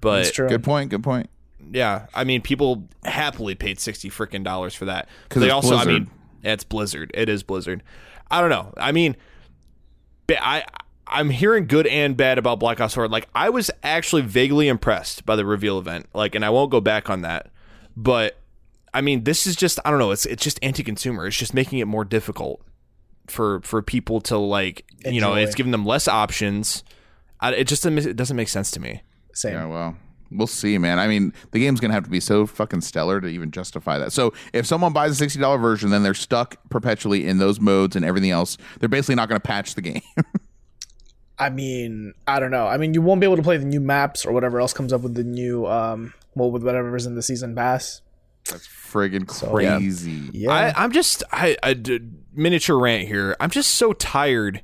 but 0.00 0.22
It's 0.22 0.32
true. 0.32 0.48
Good 0.48 0.64
point. 0.64 0.90
Good 0.90 1.04
point. 1.04 1.28
Yeah, 1.72 2.06
I 2.14 2.24
mean, 2.24 2.42
people 2.42 2.88
happily 3.04 3.54
paid 3.54 3.78
sixty 3.80 4.10
freaking 4.10 4.44
dollars 4.44 4.74
for 4.74 4.84
that. 4.86 5.08
Because 5.28 5.40
They 5.40 5.46
it's 5.46 5.54
also, 5.54 5.76
I 5.76 5.84
mean, 5.84 6.10
it's 6.42 6.64
Blizzard. 6.64 7.10
It 7.14 7.28
is 7.28 7.42
Blizzard. 7.42 7.82
I 8.30 8.40
don't 8.40 8.50
know. 8.50 8.72
I 8.76 8.92
mean, 8.92 9.16
I 10.30 10.64
I'm 11.06 11.30
hearing 11.30 11.66
good 11.66 11.86
and 11.86 12.16
bad 12.16 12.38
about 12.38 12.58
Black 12.58 12.80
Ops 12.80 12.94
4. 12.94 13.08
Like, 13.08 13.28
I 13.34 13.50
was 13.50 13.70
actually 13.82 14.22
vaguely 14.22 14.68
impressed 14.68 15.26
by 15.26 15.36
the 15.36 15.44
reveal 15.44 15.78
event. 15.78 16.06
Like, 16.14 16.34
and 16.34 16.44
I 16.44 16.50
won't 16.50 16.70
go 16.70 16.80
back 16.80 17.10
on 17.10 17.22
that, 17.22 17.50
but 17.96 18.38
I 18.92 19.00
mean, 19.00 19.24
this 19.24 19.46
is 19.46 19.54
just 19.56 19.78
I 19.84 19.90
don't 19.90 19.98
know. 19.98 20.10
It's 20.12 20.24
it's 20.26 20.42
just 20.42 20.58
anti-consumer. 20.62 21.26
It's 21.26 21.36
just 21.36 21.52
making 21.54 21.80
it 21.80 21.86
more 21.86 22.04
difficult 22.04 22.62
for 23.26 23.60
for 23.60 23.82
people 23.82 24.20
to 24.22 24.38
like. 24.38 24.84
You 25.04 25.20
know, 25.20 25.34
it's 25.34 25.54
giving 25.54 25.72
them 25.72 25.84
less 25.84 26.08
options. 26.08 26.84
I, 27.40 27.52
it 27.52 27.64
just 27.68 27.82
doesn't- 27.82 28.10
it 28.10 28.16
doesn't 28.16 28.36
make 28.36 28.48
sense 28.48 28.70
to 28.72 28.80
me. 28.80 29.02
Same. 29.34 29.52
Yeah, 29.54 29.66
well, 29.66 29.96
we'll 30.34 30.46
see, 30.46 30.78
man. 30.78 30.98
I 30.98 31.06
mean, 31.06 31.32
the 31.52 31.60
game's 31.60 31.80
gonna 31.80 31.94
have 31.94 32.04
to 32.04 32.10
be 32.10 32.20
so 32.20 32.46
fucking 32.46 32.80
stellar 32.80 33.20
to 33.20 33.26
even 33.28 33.50
justify 33.50 33.98
that. 33.98 34.12
So, 34.12 34.32
if 34.52 34.66
someone 34.66 34.92
buys 34.92 35.12
a 35.12 35.14
sixty 35.14 35.40
dollar 35.40 35.58
version, 35.58 35.90
then 35.90 36.02
they're 36.02 36.14
stuck 36.14 36.56
perpetually 36.70 37.26
in 37.26 37.38
those 37.38 37.60
modes 37.60 37.96
and 37.96 38.04
everything 38.04 38.30
else. 38.30 38.56
They're 38.80 38.88
basically 38.88 39.14
not 39.14 39.28
gonna 39.28 39.40
patch 39.40 39.74
the 39.74 39.82
game. 39.82 40.02
I 41.38 41.50
mean, 41.50 42.14
I 42.26 42.38
don't 42.38 42.50
know. 42.50 42.66
I 42.66 42.76
mean, 42.76 42.94
you 42.94 43.02
won't 43.02 43.20
be 43.20 43.26
able 43.26 43.36
to 43.36 43.42
play 43.42 43.56
the 43.56 43.64
new 43.64 43.80
maps 43.80 44.24
or 44.24 44.32
whatever 44.32 44.60
else 44.60 44.72
comes 44.72 44.92
up 44.92 45.00
with 45.00 45.14
the 45.14 45.24
new, 45.24 45.66
um, 45.66 46.14
well, 46.36 46.50
with 46.50 46.62
whatever's 46.62 47.06
in 47.06 47.16
the 47.16 47.22
season 47.22 47.56
pass. 47.56 48.02
That's 48.48 48.68
friggin' 48.68 49.42
yeah. 49.42 49.78
crazy. 49.78 50.30
Yeah. 50.32 50.52
I, 50.52 50.84
I'm 50.84 50.92
just 50.92 51.24
I, 51.32 51.56
I 51.62 51.74
d- 51.74 52.00
miniature 52.32 52.78
rant 52.78 53.08
here. 53.08 53.36
I'm 53.40 53.50
just 53.50 53.74
so 53.74 53.92
tired 53.92 54.62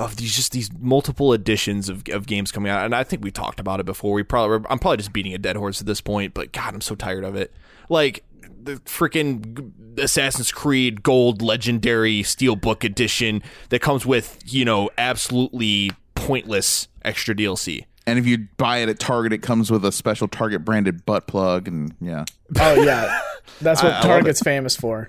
of 0.00 0.16
these 0.16 0.34
just 0.34 0.52
these 0.52 0.70
multiple 0.78 1.32
editions 1.32 1.88
of, 1.88 2.02
of 2.10 2.26
games 2.26 2.50
coming 2.50 2.70
out, 2.72 2.84
and 2.84 2.94
I 2.94 3.04
think 3.04 3.22
we 3.22 3.30
talked 3.30 3.60
about 3.60 3.80
it 3.80 3.86
before. 3.86 4.14
We 4.14 4.22
probably 4.22 4.66
I'm 4.70 4.78
probably 4.78 4.96
just 4.96 5.12
beating 5.12 5.34
a 5.34 5.38
dead 5.38 5.56
horse 5.56 5.80
at 5.80 5.86
this 5.86 6.00
point, 6.00 6.34
but 6.34 6.52
God, 6.52 6.74
I'm 6.74 6.80
so 6.80 6.94
tired 6.94 7.22
of 7.24 7.36
it. 7.36 7.52
Like 7.88 8.24
the 8.62 8.76
freaking 8.86 9.72
Assassin's 9.98 10.52
Creed 10.52 11.02
Gold 11.02 11.42
Legendary 11.42 12.22
Steelbook 12.22 12.84
Edition 12.84 13.42
that 13.68 13.80
comes 13.80 14.04
with 14.06 14.38
you 14.46 14.64
know 14.64 14.90
absolutely 14.98 15.90
pointless 16.14 16.88
extra 17.04 17.34
DLC. 17.34 17.84
And 18.06 18.18
if 18.18 18.26
you 18.26 18.48
buy 18.56 18.78
it 18.78 18.88
at 18.88 18.98
Target, 18.98 19.32
it 19.32 19.38
comes 19.42 19.70
with 19.70 19.84
a 19.84 19.92
special 19.92 20.26
Target 20.28 20.64
branded 20.64 21.04
butt 21.04 21.26
plug, 21.26 21.68
and 21.68 21.94
yeah, 22.00 22.24
oh 22.58 22.82
yeah, 22.82 23.20
that's 23.60 23.82
what 23.82 23.92
I- 23.92 23.98
I 23.98 24.02
Target's 24.02 24.40
famous 24.40 24.74
for. 24.76 25.08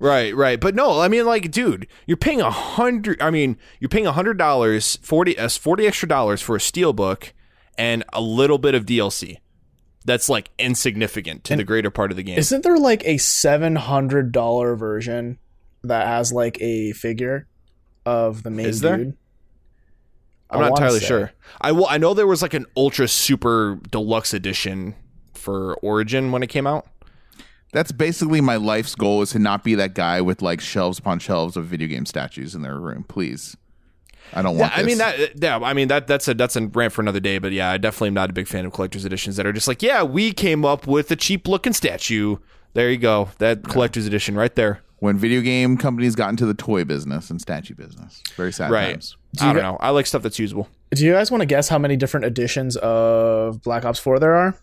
Right, 0.00 0.34
right. 0.34 0.58
But 0.58 0.74
no, 0.74 0.98
I 1.00 1.08
mean, 1.08 1.26
like, 1.26 1.50
dude, 1.50 1.86
you're 2.06 2.16
paying 2.16 2.40
a 2.40 2.50
hundred. 2.50 3.20
I 3.20 3.30
mean, 3.30 3.58
you're 3.78 3.90
paying 3.90 4.06
a 4.06 4.12
hundred 4.12 4.38
dollars, 4.38 4.96
forty, 5.02 5.38
uh, 5.38 5.48
forty 5.50 5.86
extra 5.86 6.08
dollars 6.08 6.40
for 6.40 6.56
a 6.56 6.58
steelbook 6.58 7.32
and 7.76 8.02
a 8.12 8.20
little 8.20 8.56
bit 8.58 8.74
of 8.74 8.86
DLC. 8.86 9.36
That's 10.06 10.30
like 10.30 10.50
insignificant 10.58 11.44
to 11.44 11.56
the 11.56 11.64
greater 11.64 11.90
part 11.90 12.10
of 12.10 12.16
the 12.16 12.22
game. 12.22 12.38
Isn't 12.38 12.62
there 12.64 12.78
like 12.78 13.04
a 13.04 13.18
seven 13.18 13.76
hundred 13.76 14.32
dollar 14.32 14.74
version 14.74 15.38
that 15.84 16.06
has 16.06 16.32
like 16.32 16.58
a 16.62 16.92
figure 16.92 17.46
of 18.06 18.42
the 18.42 18.50
main 18.50 18.66
Is 18.66 18.80
there? 18.80 18.96
dude? 18.96 19.16
I'm 20.48 20.60
I 20.60 20.62
not 20.62 20.70
entirely 20.70 21.00
say. 21.00 21.06
sure. 21.06 21.32
I 21.60 21.72
will. 21.72 21.86
I 21.86 21.98
know 21.98 22.14
there 22.14 22.26
was 22.26 22.40
like 22.40 22.54
an 22.54 22.64
ultra 22.74 23.06
super 23.06 23.78
deluxe 23.90 24.32
edition 24.32 24.94
for 25.34 25.74
Origin 25.74 26.32
when 26.32 26.42
it 26.42 26.48
came 26.48 26.66
out. 26.66 26.86
That's 27.72 27.92
basically 27.92 28.40
my 28.40 28.56
life's 28.56 28.94
goal 28.94 29.22
is 29.22 29.30
to 29.30 29.38
not 29.38 29.62
be 29.62 29.74
that 29.76 29.94
guy 29.94 30.20
with 30.20 30.42
like 30.42 30.60
shelves 30.60 30.98
upon 30.98 31.18
shelves 31.20 31.56
of 31.56 31.66
video 31.66 31.86
game 31.88 32.04
statues 32.06 32.54
in 32.54 32.62
their 32.62 32.78
room. 32.78 33.04
Please, 33.04 33.56
I 34.32 34.42
don't 34.42 34.58
want. 34.58 34.72
Yeah, 34.72 34.76
want. 34.76 34.78
I 34.78 34.82
mean 34.82 34.98
that. 34.98 35.20
Uh, 35.20 35.26
yeah, 35.36 35.56
I 35.58 35.72
mean 35.72 35.88
that. 35.88 36.06
That's 36.08 36.26
a 36.28 36.34
that's 36.34 36.56
a 36.56 36.66
rant 36.66 36.92
for 36.92 37.00
another 37.02 37.20
day. 37.20 37.38
But 37.38 37.52
yeah, 37.52 37.70
I 37.70 37.78
definitely 37.78 38.08
am 38.08 38.14
not 38.14 38.28
a 38.30 38.32
big 38.32 38.48
fan 38.48 38.66
of 38.66 38.72
collector's 38.72 39.04
editions 39.04 39.36
that 39.36 39.46
are 39.46 39.52
just 39.52 39.68
like, 39.68 39.82
yeah, 39.82 40.02
we 40.02 40.32
came 40.32 40.64
up 40.64 40.86
with 40.86 41.10
a 41.12 41.16
cheap 41.16 41.46
looking 41.46 41.72
statue. 41.72 42.36
There 42.74 42.90
you 42.90 42.98
go, 42.98 43.28
that 43.38 43.64
collector's 43.64 44.06
edition 44.06 44.36
right 44.36 44.54
there. 44.54 44.80
when 45.00 45.16
video 45.16 45.40
game 45.40 45.76
companies 45.76 46.14
got 46.14 46.28
into 46.28 46.46
the 46.46 46.54
toy 46.54 46.84
business 46.84 47.30
and 47.30 47.40
statue 47.40 47.74
business. 47.74 48.22
Very 48.36 48.52
sad 48.52 48.70
Right. 48.70 48.92
times. 48.92 49.16
I 49.40 49.52
don't 49.54 49.62
know. 49.62 49.76
I 49.80 49.90
like 49.90 50.06
stuff 50.06 50.22
that's 50.22 50.38
usable. 50.38 50.68
Do 50.90 51.04
you 51.04 51.12
guys 51.12 51.30
want 51.30 51.40
to 51.40 51.46
guess 51.46 51.68
how 51.68 51.78
many 51.78 51.96
different 51.96 52.26
editions 52.26 52.76
of 52.76 53.62
Black 53.62 53.84
Ops 53.84 53.98
4 53.98 54.18
there 54.18 54.34
are? 54.34 54.56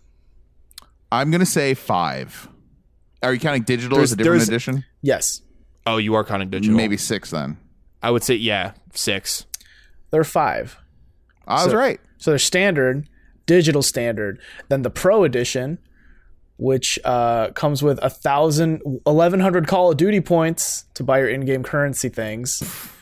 I'm 1.10 1.30
gonna 1.30 1.44
say 1.46 1.74
five. 1.74 2.48
Are 3.22 3.32
you 3.34 3.40
counting 3.40 3.62
digital 3.62 3.96
There's- 3.96 4.10
as 4.10 4.12
a 4.12 4.16
different 4.16 4.38
there's- 4.38 4.48
edition? 4.48 4.84
Yes, 5.02 5.42
Oh, 5.86 5.96
you 5.96 6.14
are 6.14 6.24
counting 6.24 6.50
digital. 6.50 6.76
Maybe 6.76 6.96
six 6.98 7.30
then. 7.30 7.56
I 8.02 8.10
would 8.10 8.22
say 8.22 8.34
yeah, 8.34 8.72
six. 8.94 9.46
there 10.10 10.20
are 10.20 10.24
five. 10.24 10.76
I 11.46 11.62
was 11.64 11.72
So- 11.72 11.78
right. 11.78 11.98
So 12.18 12.30
there's 12.32 12.44
standard, 12.44 13.08
digital 13.46 13.80
standard, 13.82 14.38
then 14.68 14.82
the 14.82 14.90
Pro 14.90 15.24
Edition, 15.24 15.78
which 16.58 16.98
uh, 17.04 17.50
comes 17.52 17.82
with 17.82 17.98
a 18.02 18.10
thousand, 18.10 18.82
eleven 19.06 19.40
hundred 19.40 19.66
Call 19.66 19.90
of 19.92 19.96
Duty 19.96 20.20
points 20.20 20.84
to 20.94 21.02
buy 21.04 21.20
your 21.20 21.28
in-game 21.28 21.62
currency 21.62 22.08
things, 22.10 22.60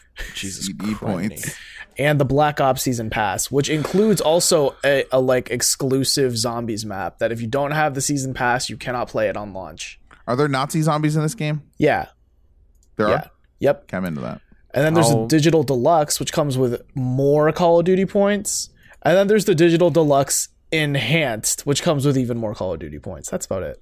Jesus 0.35 0.69
Christ. 0.79 1.01
points. 1.01 1.55
and 1.99 2.21
the 2.21 2.25
Black 2.27 2.61
Ops 2.61 2.83
Season 2.83 3.09
Pass, 3.11 3.51
which 3.51 3.69
includes 3.71 4.21
also 4.21 4.77
a, 4.85 5.05
a 5.11 5.19
like 5.21 5.51
exclusive 5.51 6.37
zombies 6.39 6.85
map 6.85 7.19
that 7.19 7.33
if 7.33 7.41
you 7.41 7.47
don't 7.49 7.71
have 7.73 7.95
the 7.95 8.01
season 8.03 8.33
pass, 8.35 8.69
you 8.71 8.77
cannot 8.77 9.09
play 9.09 9.29
it 9.29 9.37
on 9.37 9.53
launch. 9.55 9.99
Are 10.27 10.37
there 10.37 10.49
Nazi 10.49 10.83
zombies 10.83 11.17
in 11.17 11.23
this 11.23 11.35
game? 11.35 11.63
Yeah, 11.79 12.07
There 12.97 13.09
yeah, 13.09 13.15
are. 13.15 13.31
yep. 13.61 13.89
Come 13.89 14.05
into 14.05 14.21
that. 14.23 14.41
And 14.75 14.85
then 14.85 14.95
there's 14.95 15.11
Oh. 15.11 15.23
the 15.23 15.29
digital 15.29 15.63
deluxe, 15.63 16.19
which 16.21 16.33
comes 16.33 16.59
with 16.59 16.83
more 16.95 17.51
Call 17.53 17.79
of 17.79 17.85
Duty 17.87 18.05
points. 18.07 18.71
And 19.03 19.17
then 19.17 19.27
there's 19.29 19.45
the 19.45 19.55
digital 19.55 19.91
deluxe 19.91 20.49
enhanced, 20.73 21.65
which 21.65 21.83
comes 21.83 22.05
with 22.05 22.19
even 22.19 22.37
more 22.39 22.55
Call 22.55 22.75
of 22.75 22.81
Duty 22.81 22.99
points. 22.99 23.31
That's 23.31 23.47
about 23.47 23.63
it. 23.63 23.81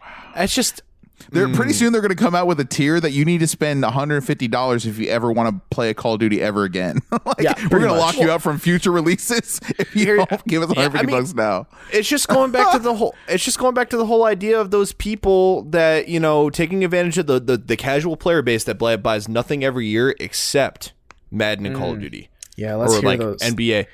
Wow. 0.00 0.32
It's 0.36 0.54
just 0.54 0.82
They're 1.30 1.48
pretty 1.48 1.72
soon. 1.72 1.92
They're 1.92 2.02
going 2.02 2.14
to 2.16 2.22
come 2.22 2.34
out 2.34 2.46
with 2.46 2.58
a 2.60 2.64
tier 2.64 2.98
that 3.00 3.10
you 3.12 3.24
need 3.24 3.38
to 3.38 3.46
spend 3.46 3.82
150 3.82 4.48
dollars 4.48 4.86
if 4.86 4.98
you 4.98 5.08
ever 5.08 5.30
want 5.30 5.48
to 5.54 5.60
play 5.74 5.90
a 5.90 5.94
Call 5.94 6.14
of 6.14 6.20
Duty 6.20 6.40
ever 6.42 6.64
again. 6.64 7.00
like, 7.24 7.40
Yeah, 7.40 7.54
we're 7.64 7.78
going 7.80 7.82
to 7.82 7.88
much. 7.90 8.00
lock 8.00 8.16
you 8.18 8.30
up 8.30 8.42
from 8.42 8.58
future 8.58 8.90
releases 8.92 9.60
if 9.78 9.94
you 9.94 10.16
don't 10.16 10.28
give 10.46 10.62
us 10.62 10.68
150 10.68 10.98
I 10.98 11.02
mean- 11.02 11.16
bucks 11.16 11.34
now. 11.34 11.66
it's 11.92 12.08
just 12.08 12.28
going 12.28 12.50
back 12.50 12.72
to 12.72 12.78
the 12.78 12.94
whole 12.96 13.14
it's 13.28 13.44
just 13.44 13.58
going 13.58 13.74
back 13.74 13.90
to 13.90 13.96
the 13.96 14.06
whole 14.06 14.24
idea 14.24 14.60
of 14.60 14.70
those 14.70 14.92
people 14.92 15.62
that 15.64 16.08
you 16.08 16.18
know 16.20 16.50
taking 16.50 16.84
advantage 16.84 17.18
of 17.18 17.26
the 17.26 17.38
the, 17.40 17.56
the 17.56 17.76
casual 17.76 18.16
player 18.16 18.42
base 18.42 18.64
that 18.64 18.74
buys 18.78 19.28
nothing 19.28 19.62
every 19.64 19.86
year 19.86 20.14
except 20.20 20.92
Madden 21.30 21.66
and 21.66 21.76
Call 21.76 21.92
of 21.92 22.00
Duty 22.00 22.28
Yeah, 22.56 22.74
let's 22.74 22.94
or 22.94 23.00
hear 23.00 23.08
like 23.08 23.20
those. 23.20 23.38
NBA. 23.40 23.86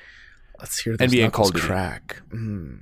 let's 0.59 0.79
hear 0.79 0.97
those 0.97 1.09
NBA 1.11 1.23
and 1.25 1.33
Call 1.33 1.47
of 1.47 1.53
Duty. 1.53 1.65
crack. 1.65 2.21
Mm. 2.31 2.79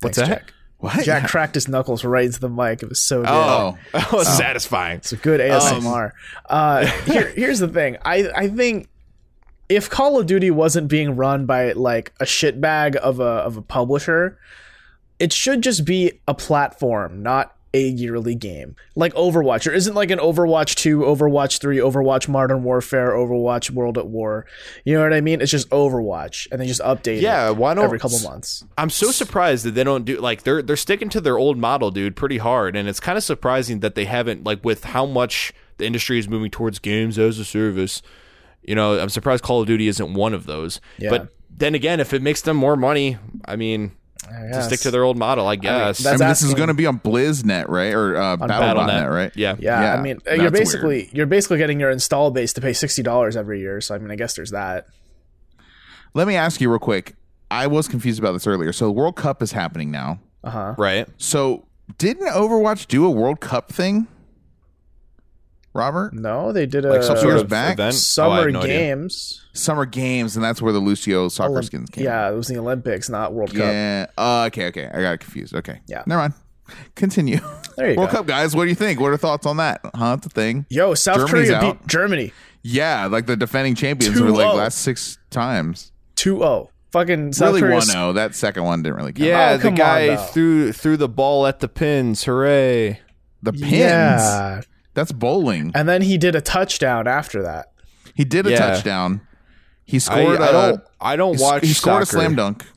What's 0.00 0.16
Thanks, 0.18 0.28
that? 0.30 0.38
Jack. 0.46 0.52
What? 0.82 1.04
Jack 1.04 1.28
cracked 1.28 1.54
his 1.54 1.68
knuckles 1.68 2.04
right 2.04 2.24
into 2.26 2.40
the 2.40 2.48
mic. 2.48 2.82
It 2.82 2.88
was 2.88 3.00
so 3.00 3.20
good. 3.22 3.30
Oh, 3.30 3.78
Oh, 3.94 4.22
satisfying. 4.24 4.96
It's 4.98 5.12
a 5.12 5.16
good 5.16 5.38
ASMR. 5.40 6.10
uh, 6.50 6.86
here, 7.06 7.28
here's 7.28 7.60
the 7.60 7.68
thing. 7.68 7.98
I 8.04 8.28
I 8.34 8.48
think 8.48 8.88
if 9.68 9.88
Call 9.88 10.18
of 10.18 10.26
Duty 10.26 10.50
wasn't 10.50 10.88
being 10.88 11.14
run 11.14 11.46
by 11.46 11.70
like 11.72 12.12
a 12.18 12.24
shitbag 12.24 12.96
of 12.96 13.20
a 13.20 13.22
of 13.22 13.56
a 13.56 13.62
publisher, 13.62 14.38
it 15.20 15.32
should 15.32 15.62
just 15.62 15.84
be 15.84 16.20
a 16.26 16.34
platform, 16.34 17.22
not 17.22 17.56
a 17.74 17.88
yearly 17.88 18.34
game. 18.34 18.76
Like 18.94 19.14
Overwatch. 19.14 19.64
There 19.64 19.72
isn't 19.72 19.94
like 19.94 20.10
an 20.10 20.18
Overwatch 20.18 20.74
2, 20.74 21.00
Overwatch 21.00 21.58
3, 21.60 21.78
Overwatch 21.78 22.28
Modern 22.28 22.62
Warfare, 22.64 23.12
Overwatch 23.12 23.70
World 23.70 23.96
at 23.98 24.06
War. 24.06 24.44
You 24.84 24.94
know 24.94 25.02
what 25.02 25.12
I 25.14 25.20
mean? 25.20 25.40
It's 25.40 25.50
just 25.50 25.70
Overwatch 25.70 26.48
and 26.52 26.60
they 26.60 26.66
just 26.66 26.82
update 26.82 27.20
Yeah, 27.22 27.48
it 27.48 27.56
why 27.56 27.74
don't- 27.74 27.84
every 27.84 27.98
couple 27.98 28.18
months. 28.20 28.64
I'm 28.76 28.90
so 28.90 29.10
surprised 29.10 29.64
that 29.64 29.70
they 29.74 29.84
don't 29.84 30.04
do 30.04 30.18
like 30.18 30.42
they're 30.42 30.62
they're 30.62 30.76
sticking 30.76 31.08
to 31.10 31.20
their 31.20 31.38
old 31.38 31.56
model, 31.58 31.90
dude, 31.90 32.14
pretty 32.16 32.38
hard, 32.38 32.76
and 32.76 32.88
it's 32.88 33.00
kind 33.00 33.16
of 33.16 33.24
surprising 33.24 33.80
that 33.80 33.94
they 33.94 34.04
haven't 34.04 34.44
like 34.44 34.64
with 34.64 34.84
how 34.84 35.06
much 35.06 35.52
the 35.78 35.86
industry 35.86 36.18
is 36.18 36.28
moving 36.28 36.50
towards 36.50 36.78
games 36.78 37.18
as 37.18 37.38
a 37.38 37.44
service. 37.44 38.02
You 38.62 38.74
know, 38.74 38.98
I'm 38.98 39.08
surprised 39.08 39.42
Call 39.42 39.60
of 39.62 39.66
Duty 39.66 39.88
isn't 39.88 40.14
one 40.14 40.34
of 40.34 40.46
those. 40.46 40.80
Yeah. 40.98 41.10
But 41.10 41.28
then 41.50 41.74
again, 41.74 42.00
if 42.00 42.12
it 42.12 42.22
makes 42.22 42.42
them 42.42 42.56
more 42.56 42.76
money, 42.76 43.16
I 43.46 43.56
mean, 43.56 43.92
to 44.52 44.62
stick 44.62 44.80
to 44.80 44.90
their 44.90 45.04
old 45.04 45.16
model, 45.16 45.46
I 45.46 45.56
guess. 45.56 45.98
that's 45.98 46.20
I 46.20 46.24
mean, 46.24 46.30
this 46.30 46.42
is 46.42 46.54
going 46.54 46.68
to 46.68 46.74
be 46.74 46.86
on 46.86 46.98
BlizzNet, 47.00 47.68
right? 47.68 47.92
Or 47.92 48.16
uh, 48.16 48.36
BattleNet, 48.36 49.10
right? 49.10 49.32
yeah. 49.34 49.56
Yeah, 49.58 49.82
Yeah, 49.82 49.94
I 49.94 50.02
mean, 50.02 50.20
that's 50.24 50.40
you're 50.40 50.50
basically 50.50 51.10
you're 51.12 51.26
basically 51.26 51.58
getting 51.58 51.80
your 51.80 51.90
install 51.90 52.30
base 52.30 52.52
to 52.54 52.60
pay 52.60 52.72
sixty 52.72 53.02
dollars 53.02 53.36
every 53.36 53.60
year. 53.60 53.80
So 53.80 53.94
I 53.94 53.98
mean, 53.98 54.10
I 54.10 54.16
guess 54.16 54.34
there's 54.34 54.50
that. 54.50 54.86
Let 56.14 56.26
me 56.28 56.36
ask 56.36 56.60
you 56.60 56.70
real 56.70 56.78
quick. 56.78 57.14
I 57.50 57.66
was 57.66 57.86
confused 57.88 58.18
about 58.18 58.32
this 58.32 58.46
earlier. 58.46 58.72
So, 58.72 58.86
the 58.86 58.92
World 58.92 59.16
Cup 59.16 59.42
is 59.42 59.52
happening 59.52 59.90
now. 59.90 60.20
Uh 60.42 60.50
huh. 60.50 60.74
Right. 60.78 61.06
So, 61.18 61.66
didn't 61.98 62.28
Overwatch 62.28 62.86
do 62.86 63.04
a 63.04 63.10
World 63.10 63.40
Cup 63.40 63.70
thing? 63.70 64.06
Robert? 65.74 66.12
No, 66.14 66.52
they 66.52 66.66
did 66.66 66.84
a 66.84 66.90
Like 66.90 67.02
some 67.02 67.16
sort 67.16 67.36
of 67.38 67.48
back? 67.48 67.74
event. 67.74 67.94
Oh, 67.94 67.96
summer 67.96 68.44
had 68.44 68.52
no 68.52 68.60
idea. 68.60 68.78
games. 68.78 69.38
Summer 69.54 69.84
Games, 69.86 70.34
and 70.36 70.44
that's 70.44 70.60
where 70.62 70.72
the 70.72 70.78
Lucio 70.78 71.28
soccer 71.28 71.54
Olymp- 71.54 71.64
skins 71.64 71.90
came. 71.90 72.04
Yeah, 72.04 72.30
it 72.30 72.34
was 72.34 72.48
the 72.48 72.58
Olympics, 72.58 73.08
not 73.10 73.32
World 73.34 73.50
Cup. 73.50 73.58
Yeah. 73.58 74.06
Uh, 74.16 74.44
okay, 74.48 74.66
okay. 74.68 74.86
I 74.92 75.00
got 75.02 75.20
confused. 75.20 75.54
Okay. 75.54 75.80
Yeah. 75.86 76.02
Never 76.06 76.20
mind. 76.22 76.34
Continue. 76.94 77.38
There 77.76 77.90
you 77.90 77.96
World 77.96 78.10
go. 78.10 78.16
Cup 78.18 78.26
guys, 78.26 78.54
what 78.54 78.64
do 78.64 78.68
you 78.70 78.74
think? 78.74 79.00
What 79.00 79.12
are 79.12 79.16
thoughts 79.16 79.46
on 79.46 79.56
that? 79.58 79.80
Huh? 79.94 80.16
It's 80.18 80.26
a 80.26 80.30
thing. 80.30 80.66
Yo, 80.70 80.94
South 80.94 81.16
Germany's 81.26 81.48
Korea 81.48 81.56
out. 81.56 81.78
beat 81.80 81.86
Germany 81.88 82.32
Yeah, 82.62 83.06
like 83.06 83.24
the 83.26 83.36
defending 83.36 83.74
champions 83.74 84.20
were 84.20 84.30
like 84.30 84.54
last 84.54 84.78
six 84.78 85.18
times. 85.30 85.90
2-0. 86.16 86.68
Fucking 86.92 87.32
South 87.32 87.48
really 87.48 87.60
Korea. 87.62 87.74
one 87.76 87.82
zero. 87.86 88.12
That 88.12 88.34
second 88.34 88.64
one 88.64 88.82
didn't 88.82 88.96
really 88.96 89.12
count. 89.14 89.26
Yeah, 89.26 89.50
Oh, 89.52 89.56
the 89.56 89.62
come 89.62 89.72
on, 89.72 89.76
guy 89.78 90.16
threw 90.16 90.72
threw 90.72 90.96
the 90.98 91.08
ball 91.08 91.46
at 91.46 91.60
the 91.60 91.68
pins. 91.68 92.24
Hooray! 92.24 93.00
The 93.42 93.52
pins. 93.54 93.70
Yeah. 93.72 94.60
That's 94.94 95.12
bowling. 95.12 95.72
And 95.74 95.88
then 95.88 96.02
he 96.02 96.18
did 96.18 96.34
a 96.34 96.40
touchdown 96.40 97.06
after 97.08 97.42
that. 97.42 97.72
He 98.14 98.24
did 98.24 98.46
a 98.46 98.50
Yeah. 98.50 98.58
touchdown. 98.58 99.20
He 99.84 99.96
I, 99.96 100.00
scored. 100.00 100.40
I 100.40 100.48
a- 100.48 100.52
don't. 100.52 100.80
I 101.00 101.16
don't 101.16 101.36
he, 101.36 101.42
watch. 101.42 101.62
he 101.66 101.72
scored 101.72 102.02
a 102.02 102.06
slam 102.06 102.34
dunk. 102.36 102.64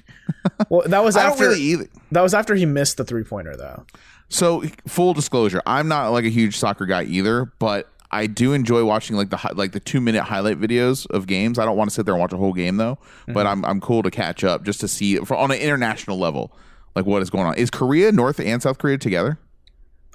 Well, 0.69 0.81
that 0.87 1.03
was 1.03 1.15
I 1.15 1.23
don't 1.23 1.31
after 1.33 1.49
really 1.49 1.61
either. 1.61 1.87
that 2.11 2.21
was 2.21 2.33
after 2.33 2.55
he 2.55 2.65
missed 2.65 2.97
the 2.97 3.03
three 3.03 3.23
pointer 3.23 3.55
though. 3.55 3.85
So 4.27 4.63
full 4.87 5.13
disclosure, 5.13 5.61
I'm 5.67 5.87
not 5.87 6.09
like 6.09 6.25
a 6.25 6.29
huge 6.29 6.57
soccer 6.57 6.87
guy 6.87 7.03
either, 7.03 7.45
but 7.59 7.87
I 8.09 8.25
do 8.25 8.53
enjoy 8.53 8.85
watching 8.85 9.15
like 9.15 9.29
the 9.29 9.39
like 9.53 9.71
the 9.71 9.79
two 9.79 10.01
minute 10.01 10.23
highlight 10.23 10.59
videos 10.59 11.05
of 11.11 11.27
games. 11.27 11.59
I 11.59 11.65
don't 11.65 11.77
want 11.77 11.91
to 11.91 11.93
sit 11.95 12.05
there 12.07 12.15
and 12.15 12.21
watch 12.21 12.33
a 12.33 12.37
whole 12.37 12.53
game 12.53 12.77
though, 12.77 12.97
but 13.27 13.45
mhm. 13.45 13.49
I'm 13.51 13.65
I'm 13.65 13.81
cool 13.81 14.01
to 14.01 14.09
catch 14.09 14.43
up 14.43 14.63
just 14.63 14.79
to 14.81 14.87
see 14.87 15.17
for, 15.17 15.35
on 15.35 15.51
an 15.51 15.57
international 15.59 16.17
level 16.17 16.51
like 16.95 17.05
what 17.05 17.21
is 17.21 17.29
going 17.29 17.45
on. 17.45 17.55
Is 17.55 17.69
Korea 17.69 18.11
North 18.11 18.39
and 18.39 18.61
South 18.63 18.79
Korea 18.79 18.97
together? 18.97 19.37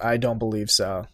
I 0.03 0.17
don't 0.17 0.39
believe 0.39 0.71
so. 0.71 1.07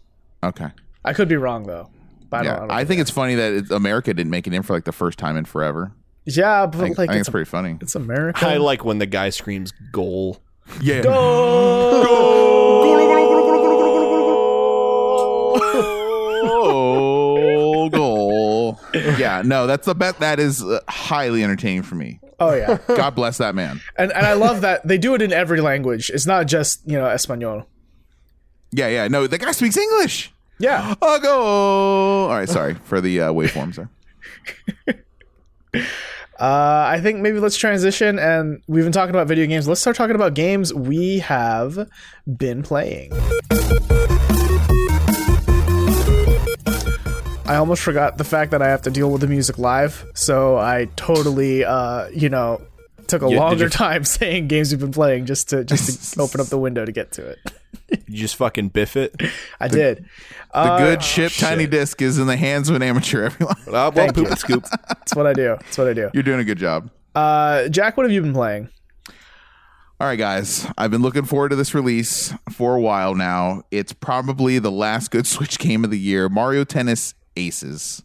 Okay, 0.43 0.69
I 1.05 1.13
could 1.13 1.29
be 1.29 1.37
wrong 1.37 1.65
though. 1.65 1.91
But 2.29 2.41
I, 2.41 2.45
yeah, 2.45 2.57
don't, 2.57 2.71
I, 2.73 2.85
think 2.85 3.01
it's 3.01 3.11
funny 3.11 3.37
that 3.37 3.53
it, 3.53 3.71
America 3.71 4.13
didn't 4.13 4.31
make 4.31 4.47
it 4.47 4.53
in 4.53 4.63
for 4.63 4.73
like 4.73 4.85
the 4.85 4.93
first 4.93 5.19
time 5.19 5.37
in 5.37 5.45
forever. 5.45 5.93
yeah, 6.25 6.67
but 6.67 6.81
I 6.81 6.83
think, 6.83 6.99
like 6.99 7.11
I 7.11 7.13
think 7.13 7.21
it's, 7.21 7.29
it's 7.29 7.33
pretty 7.33 7.49
funny. 7.49 7.79
it's 7.81 7.95
America. 7.95 8.47
I 8.47 8.57
like 8.57 8.85
when 8.85 8.99
the 8.99 9.07
guy 9.07 9.31
screams 9.31 9.73
"goal." 9.93 10.43
Yeah, 10.81 11.03
goal, 11.03 12.03
goal. 12.03 12.27
Yeah, 19.19 19.43
no, 19.45 19.67
that's 19.67 19.87
the 19.87 19.95
bet. 19.95 20.19
That 20.21 20.41
is 20.41 20.63
uh, 20.63 20.81
highly 20.89 21.45
entertaining 21.45 21.83
for 21.83 21.95
me. 21.95 22.21
oh 22.41 22.55
yeah, 22.55 22.79
God 22.89 23.15
bless 23.15 23.39
that 23.39 23.55
man. 23.55 23.81
and 23.97 24.13
and 24.13 24.27
I 24.27 24.33
love 24.35 24.63
that 24.63 24.87
they 24.87 24.99
do 24.99 25.15
it 25.15 25.23
in 25.23 25.33
every 25.33 25.61
language. 25.61 26.11
It's 26.11 26.27
not 26.27 26.47
just 26.47 26.81
you 26.87 26.99
know 26.99 27.07
Espanol. 27.07 27.67
Yeah, 28.73 28.89
yeah. 28.89 29.09
No, 29.09 29.27
the 29.27 29.39
guy 29.39 29.53
speaks 29.53 29.77
English. 29.77 30.33
Yeah, 30.59 30.95
I'll 31.03 31.21
go. 31.21 31.41
All 31.43 32.29
right, 32.29 32.49
sorry 32.49 32.75
for 32.85 33.01
the 33.01 33.21
uh, 33.21 33.33
waveforms 33.33 33.75
there. 34.87 35.03
uh, 36.39 36.87
I 36.89 36.99
think 37.03 37.21
maybe 37.21 37.39
let's 37.41 37.57
transition. 37.57 38.19
And 38.19 38.63
we've 38.67 38.85
been 38.85 38.93
talking 38.93 39.15
about 39.15 39.29
video 39.29 39.47
games. 39.47 39.69
Let's 39.69 39.81
start 39.81 39.97
talking 39.97 40.15
about 40.17 40.35
games 40.35 40.73
we 40.73 41.19
have 41.21 41.89
been 42.39 42.63
playing. 42.63 43.13
I 47.49 47.55
almost 47.57 47.83
forgot 47.83 48.19
the 48.19 48.25
fact 48.25 48.51
that 48.51 48.61
I 48.61 48.69
have 48.69 48.83
to 48.83 48.91
deal 48.91 49.09
with 49.11 49.21
the 49.21 49.29
music 49.29 49.57
live, 49.57 50.05
so 50.15 50.57
I 50.57 50.89
totally, 50.97 51.65
uh, 51.65 52.09
you 52.09 52.29
know, 52.29 52.61
took 53.07 53.23
a 53.23 53.29
did 53.29 53.39
longer 53.39 53.65
you- 53.65 53.71
time 53.85 54.03
saying 54.03 54.49
games 54.49 54.73
we've 54.73 54.81
been 54.81 54.91
playing 54.91 55.27
just 55.27 55.51
to 55.51 55.65
just 55.65 56.15
to 56.15 56.21
open 56.23 56.41
up 56.41 56.49
the 56.49 56.59
window 56.59 56.85
to 56.85 56.91
get 56.91 57.13
to 57.13 57.25
it. 57.27 57.39
You 58.09 58.19
just 58.19 58.37
fucking 58.37 58.69
biff 58.69 58.97
it. 58.97 59.15
I 59.61 59.67
did. 59.69 60.05
The 60.53 60.59
Uh, 60.59 60.79
good 60.79 61.03
ship 61.03 61.33
tiny 61.37 61.67
disc 61.67 62.01
is 62.01 62.19
in 62.19 62.27
the 62.29 62.37
hands 62.37 62.69
of 62.69 62.77
an 62.77 62.83
amateur. 62.83 63.25
Everyone, 63.27 63.57
well, 63.67 63.91
Thank 63.91 64.15
poop 64.15 64.25
you. 64.25 64.31
and 64.31 64.39
scoop. 64.39 64.65
That's 64.89 65.15
what 65.17 65.27
I 65.27 65.33
do. 65.33 65.57
That's 65.61 65.77
what 65.77 65.89
I 65.89 65.93
do. 65.93 66.09
you're 66.15 66.23
doing 66.23 66.39
a 66.41 66.45
good 66.45 66.59
job. 66.59 66.91
Uh, 67.17 67.69
Jack, 67.69 67.97
what 67.97 68.05
have 68.05 68.13
you 68.13 68.23
been 68.23 68.33
playing? 68.33 68.69
All 69.99 70.07
right, 70.07 70.17
guys. 70.19 70.67
I've 70.79 70.91
been 70.91 71.03
looking 71.03 71.25
forward 71.25 71.49
to 71.49 71.57
this 71.57 71.75
release 71.75 72.33
for 72.53 72.75
a 72.77 72.81
while 72.81 73.15
now. 73.15 73.63
It's 73.71 73.93
probably 73.93 74.59
the 74.59 74.71
last 74.71 75.11
good 75.11 75.27
Switch 75.27 75.59
game 75.59 75.85
of 75.85 75.91
the 75.91 75.99
year. 75.99 76.29
Mario 76.29 76.65
Tennis 76.65 77.15
Aces. 77.37 78.03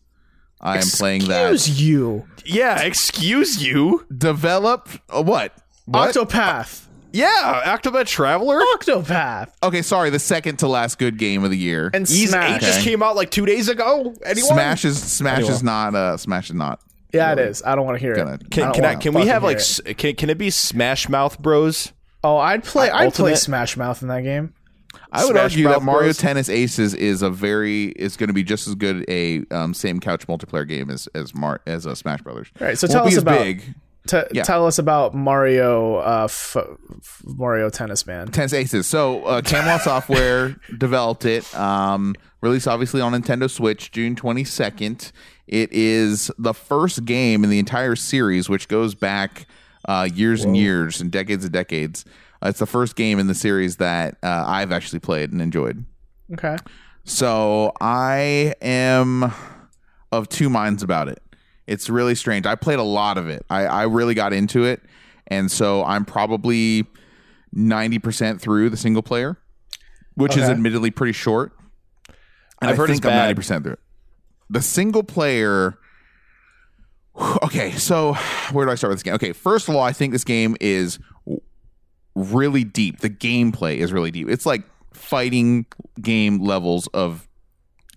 I 0.61 0.77
am 0.77 0.83
playing 0.83 1.25
that. 1.27 1.53
Excuse 1.53 1.81
you, 1.81 2.25
Yeah, 2.45 2.81
excuse 2.81 3.63
you. 3.65 4.05
Develop 4.15 4.89
uh, 5.09 5.21
what? 5.21 5.53
What? 5.85 6.13
Octopath. 6.15 6.85
Yeah, 7.11 7.61
Octopath 7.65 8.07
Traveler. 8.07 8.59
Octopath 8.75 9.49
okay, 9.63 9.81
sorry. 9.81 10.09
The 10.09 10.19
second 10.19 10.57
to 10.59 10.67
last 10.67 10.97
good 10.97 11.17
game 11.17 11.43
of 11.43 11.51
the 11.51 11.57
year. 11.57 11.89
and 11.93 12.09
Ease 12.09 12.29
Smash. 12.29 12.55
Eight 12.55 12.61
just 12.61 12.79
Okay. 12.79 12.89
came 12.91 13.03
out 13.03 13.15
like 13.15 13.31
two 13.31 13.45
days 13.45 13.67
ago. 13.69 14.13
Anyone? 14.25 14.53
Smash 14.53 14.85
is 14.85 15.01
Smash 15.01 15.39
Anyway. 15.39 15.53
is 15.53 15.63
not 15.63 15.95
uh 15.95 16.17
Smash 16.17 16.49
is 16.49 16.55
not. 16.55 16.79
Yeah, 17.13 17.33
it 17.33 17.39
is. 17.39 17.61
I 17.65 17.75
don't 17.75 17.85
want 17.85 17.97
to 17.97 18.01
hear 18.01 18.15
Gonna- 18.15 18.35
it. 18.35 18.49
Can, 18.49 18.63
don't 18.63 18.73
can 18.75 18.85
I? 18.85 18.87
wanna 18.89 18.99
Can 19.01 19.13
we 19.13 19.21
fucking 19.21 19.31
have 19.33 19.43
like? 19.43 19.57
hear 19.57 19.59
s- 19.59 19.81
it. 19.85 19.97
Can, 19.97 20.15
can 20.15 20.29
it 20.29 20.37
be 20.37 20.49
Smash 20.49 21.09
Mouth 21.09 21.37
Bros? 21.39 21.91
Oh, 22.23 22.37
I'd 22.37 22.63
play. 22.63 22.89
Uh, 22.89 22.93
I'd 22.95 23.13
play 23.13 23.31
Ultimate- 23.31 23.37
Smash 23.37 23.75
Mouth 23.75 24.01
in 24.01 24.07
that 24.07 24.21
game. 24.21 24.53
I 25.11 25.23
would 25.25 25.31
Smash 25.31 25.43
argue 25.51 25.67
that 25.67 25.81
Mario 25.81 26.03
Bros. 26.07 26.17
Tennis 26.17 26.47
Aces 26.47 26.93
is 26.93 27.21
a 27.21 27.29
very 27.29 27.87
is 27.97 28.15
going 28.15 28.27
to 28.27 28.33
be 28.33 28.43
just 28.43 28.65
as 28.67 28.75
good 28.75 29.03
a 29.09 29.43
um, 29.51 29.73
same 29.73 29.99
couch 29.99 30.25
multiplayer 30.27 30.65
game 30.67 30.89
as 30.89 31.07
as 31.13 31.35
Mar 31.35 31.59
as 31.67 31.85
uh, 31.85 31.95
Smash 31.95 32.21
Brothers. 32.21 32.47
All 32.61 32.67
right, 32.67 32.77
so 32.77 32.87
Won't 32.87 32.93
tell 32.93 33.03
be 33.03 33.07
us 33.09 33.17
as 33.17 33.23
about 33.23 33.39
big. 33.39 33.63
T- 34.07 34.17
Yeah. 34.33 34.43
tell 34.43 34.65
us 34.65 34.77
about 34.79 35.13
Mario. 35.13 35.95
Uh, 35.97 36.23
f- 36.25 36.55
f- 36.57 37.21
Mario 37.25 37.69
Tennis 37.69 38.05
Man. 38.07 38.27
Tennis 38.31 38.53
Aces. 38.53 38.87
So 38.87 39.23
uh, 39.25 39.41
Camelot 39.41 39.81
Software 39.83 40.55
developed 40.77 41.25
it. 41.25 41.53
Um, 41.57 42.15
released 42.41 42.67
obviously 42.67 43.01
on 43.01 43.13
Nintendo 43.13 43.49
Switch 43.49 43.91
June 43.91 44.15
twenty 44.15 44.43
second. 44.43 45.11
It 45.47 45.71
is 45.73 46.31
the 46.37 46.53
first 46.53 47.03
game 47.05 47.43
in 47.43 47.49
the 47.49 47.59
entire 47.59 47.95
series, 47.95 48.47
which 48.47 48.67
goes 48.67 48.95
back 48.95 49.45
uh, 49.85 50.07
years 50.13 50.43
and 50.45 50.55
years 50.55 51.01
and 51.01 51.11
decades 51.11 51.43
and 51.43 51.51
decades. 51.53 52.05
Uh, 52.43 52.47
it's 52.49 52.59
the 52.59 52.65
first 52.65 52.95
game 52.95 53.19
in 53.19 53.27
the 53.27 53.35
series 53.35 53.75
that 53.77 54.17
uh, 54.23 54.43
I've 54.47 54.71
actually 54.71 54.99
played 54.99 55.31
and 55.31 55.41
enjoyed. 55.41 55.83
Okay. 56.33 56.55
So 57.03 57.73
I 57.81 58.53
am 58.61 59.31
of 60.11 60.29
two 60.29 60.49
minds 60.49 60.83
about 60.83 61.07
it. 61.09 61.21
It's 61.67 61.89
really 61.89 62.15
strange. 62.15 62.45
I 62.45 62.55
played 62.55 62.79
a 62.79 62.83
lot 62.83 63.17
of 63.17 63.29
it. 63.29 63.45
I, 63.49 63.65
I 63.65 63.83
really 63.83 64.13
got 64.13 64.33
into 64.33 64.63
it. 64.63 64.81
And 65.27 65.51
so 65.51 65.83
I'm 65.85 66.03
probably 66.05 66.85
90% 67.55 68.41
through 68.41 68.69
the 68.69 68.77
single 68.77 69.01
player, 69.01 69.37
which 70.15 70.35
is 70.35 70.49
admittedly 70.49 70.91
pretty 70.91 71.13
short. 71.13 71.53
And 72.61 72.69
I've 72.69 72.75
I 72.75 72.75
heard 72.75 72.89
it's 72.89 72.99
think 72.99 73.13
I'm 73.13 73.33
bad. 73.33 73.35
90% 73.37 73.63
through 73.63 73.73
it. 73.73 73.79
The 74.49 74.61
single 74.61 75.03
player. 75.03 75.77
Okay, 77.43 77.71
so 77.73 78.13
where 78.53 78.65
do 78.65 78.71
I 78.71 78.75
start 78.75 78.89
with 78.89 78.99
this 78.99 79.03
game? 79.03 79.13
Okay, 79.15 79.33
first 79.33 79.67
of 79.67 79.75
all, 79.75 79.81
I 79.81 79.91
think 79.91 80.13
this 80.13 80.23
game 80.23 80.55
is 80.61 80.97
really 82.15 82.63
deep. 82.63 82.99
The 83.01 83.09
gameplay 83.09 83.77
is 83.77 83.91
really 83.91 84.11
deep. 84.11 84.29
It's 84.29 84.45
like 84.45 84.63
fighting 84.93 85.65
game 86.01 86.39
levels 86.39 86.87
of 86.87 87.27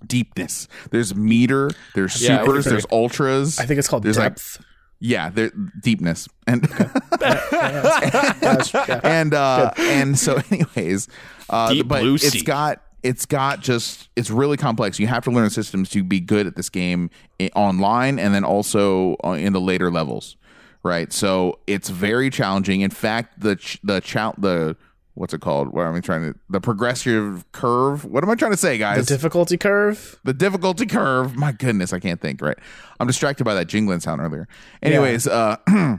deepness. 0.06 0.68
There's 0.90 1.14
meter, 1.14 1.70
there's 1.94 2.20
Yeah, 2.22 2.40
supers, 2.42 2.64
so. 2.64 2.70
there's 2.70 2.86
ultras. 2.92 3.58
I 3.58 3.66
think 3.66 3.78
it's 3.78 3.88
called 3.88 4.02
There's 4.02 4.18
like- 4.18 4.34
depth. 4.36 4.62
yeah, 5.00 5.30
there 5.30 5.50
deepness. 5.82 6.28
And 6.46 6.68
Yes, 7.20 8.74
and 9.02 9.34
uh 9.34 9.72
and 9.78 10.18
so 10.18 10.40
anyways, 10.50 11.08
uh 11.50 11.72
Deep 11.72 11.88
but 11.88 12.02
blue 12.02 12.14
it's 12.14 12.30
sea. 12.30 12.42
got 12.42 12.82
it's 13.02 13.26
got 13.26 13.60
just 13.60 14.08
it's 14.16 14.30
really 14.30 14.56
complex. 14.56 14.98
You 14.98 15.06
have 15.08 15.24
to 15.24 15.30
learn 15.30 15.50
systems 15.50 15.90
to 15.90 16.02
be 16.02 16.20
good 16.20 16.46
at 16.46 16.56
this 16.56 16.68
game 16.70 17.10
online 17.54 18.18
and 18.18 18.34
then 18.34 18.44
also 18.44 19.16
uh, 19.24 19.30
in 19.32 19.52
the 19.52 19.60
later 19.60 19.90
levels. 19.90 20.36
Right? 20.82 21.12
So 21.14 21.58
it's 21.66 21.88
very 21.88 22.28
challenging. 22.28 22.82
In 22.82 22.90
fact, 22.90 23.40
the 23.40 23.56
ch- 23.56 23.78
the 23.82 24.00
chal- 24.00 24.34
the 24.36 24.76
what's 25.14 25.32
it 25.32 25.40
called? 25.40 25.68
What 25.68 25.86
am 25.86 25.94
I 25.94 26.00
trying 26.00 26.32
to 26.32 26.38
the 26.50 26.60
progressive 26.60 27.44
curve? 27.52 28.04
What 28.04 28.22
am 28.22 28.30
I 28.30 28.34
trying 28.34 28.50
to 28.50 28.56
say, 28.56 28.78
guys? 28.78 29.06
The 29.06 29.14
difficulty 29.14 29.56
curve. 29.56 30.18
the 30.24 30.34
difficulty 30.34 30.86
curve. 30.86 31.36
My 31.36 31.52
goodness, 31.52 31.92
I 31.92 32.00
can't 32.00 32.20
think. 32.20 32.40
Right, 32.40 32.58
I'm 33.00 33.06
distracted 33.06 33.44
by 33.44 33.54
that 33.54 33.66
jingling 33.66 34.00
sound 34.00 34.20
earlier. 34.20 34.48
Anyways, 34.82 35.26
uh, 35.26 35.56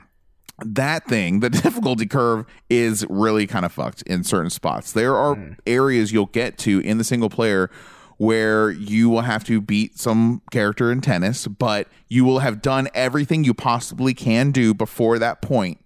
that 0.66 1.06
thing, 1.06 1.40
the 1.40 1.50
difficulty 1.62 2.06
curve, 2.06 2.46
is 2.70 3.06
really 3.10 3.48
kind 3.48 3.66
of 3.66 3.72
fucked 3.72 4.02
in 4.04 4.24
certain 4.24 4.50
spots. 4.50 4.92
There 4.92 5.16
are 5.16 5.58
areas 5.66 6.12
you'll 6.12 6.28
get 6.28 6.58
to 6.60 6.80
in 6.82 6.98
the 6.98 7.04
single 7.04 7.30
player 7.30 7.70
where 8.18 8.72
you 8.72 9.10
will 9.10 9.22
have 9.22 9.44
to 9.44 9.60
beat 9.60 10.00
some 10.00 10.42
character 10.50 10.90
in 10.90 11.02
tennis, 11.02 11.48
but 11.48 11.90
you 12.08 12.24
will 12.24 12.40
have 12.40 12.62
done 12.62 12.88
everything 12.94 13.44
you 13.44 13.54
possibly 13.54 14.14
can 14.14 14.52
do 14.52 14.74
before 14.74 15.20
that 15.20 15.42
point 15.42 15.80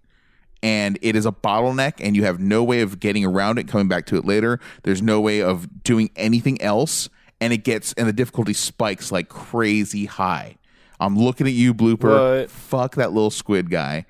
and 0.62 1.00
it 1.02 1.16
is 1.16 1.26
a 1.26 1.32
bottleneck 1.32 1.94
and 2.00 2.16
you 2.16 2.24
have 2.24 2.40
no 2.40 2.64
way 2.64 2.82
of 2.82 3.00
getting 3.00 3.26
around 3.26 3.60
it 3.60 3.68
coming 3.68 3.88
back 3.88 4.06
to 4.08 4.18
it 4.18 4.26
later. 4.26 4.60
There's 4.84 5.02
no 5.02 5.22
way 5.22 5.42
of 5.42 5.84
doing 5.84 6.10
anything 6.16 6.62
else 6.62 7.10
and 7.42 7.54
it 7.54 7.64
gets 7.64 7.94
and 7.94 8.08
the 8.08 8.14
difficulty 8.14 8.54
spikes 8.54 9.12
like 9.12 9.30
crazy 9.30 10.06
high. 10.06 10.58
I'm 11.00 11.18
looking 11.18 11.48
at 11.48 11.54
you 11.54 11.74
blooper. 11.74 12.42
What? 12.42 12.52
fuck 12.52 12.96
that 12.96 13.14
little 13.14 13.32
squid 13.32 13.70
guy. 13.70 14.06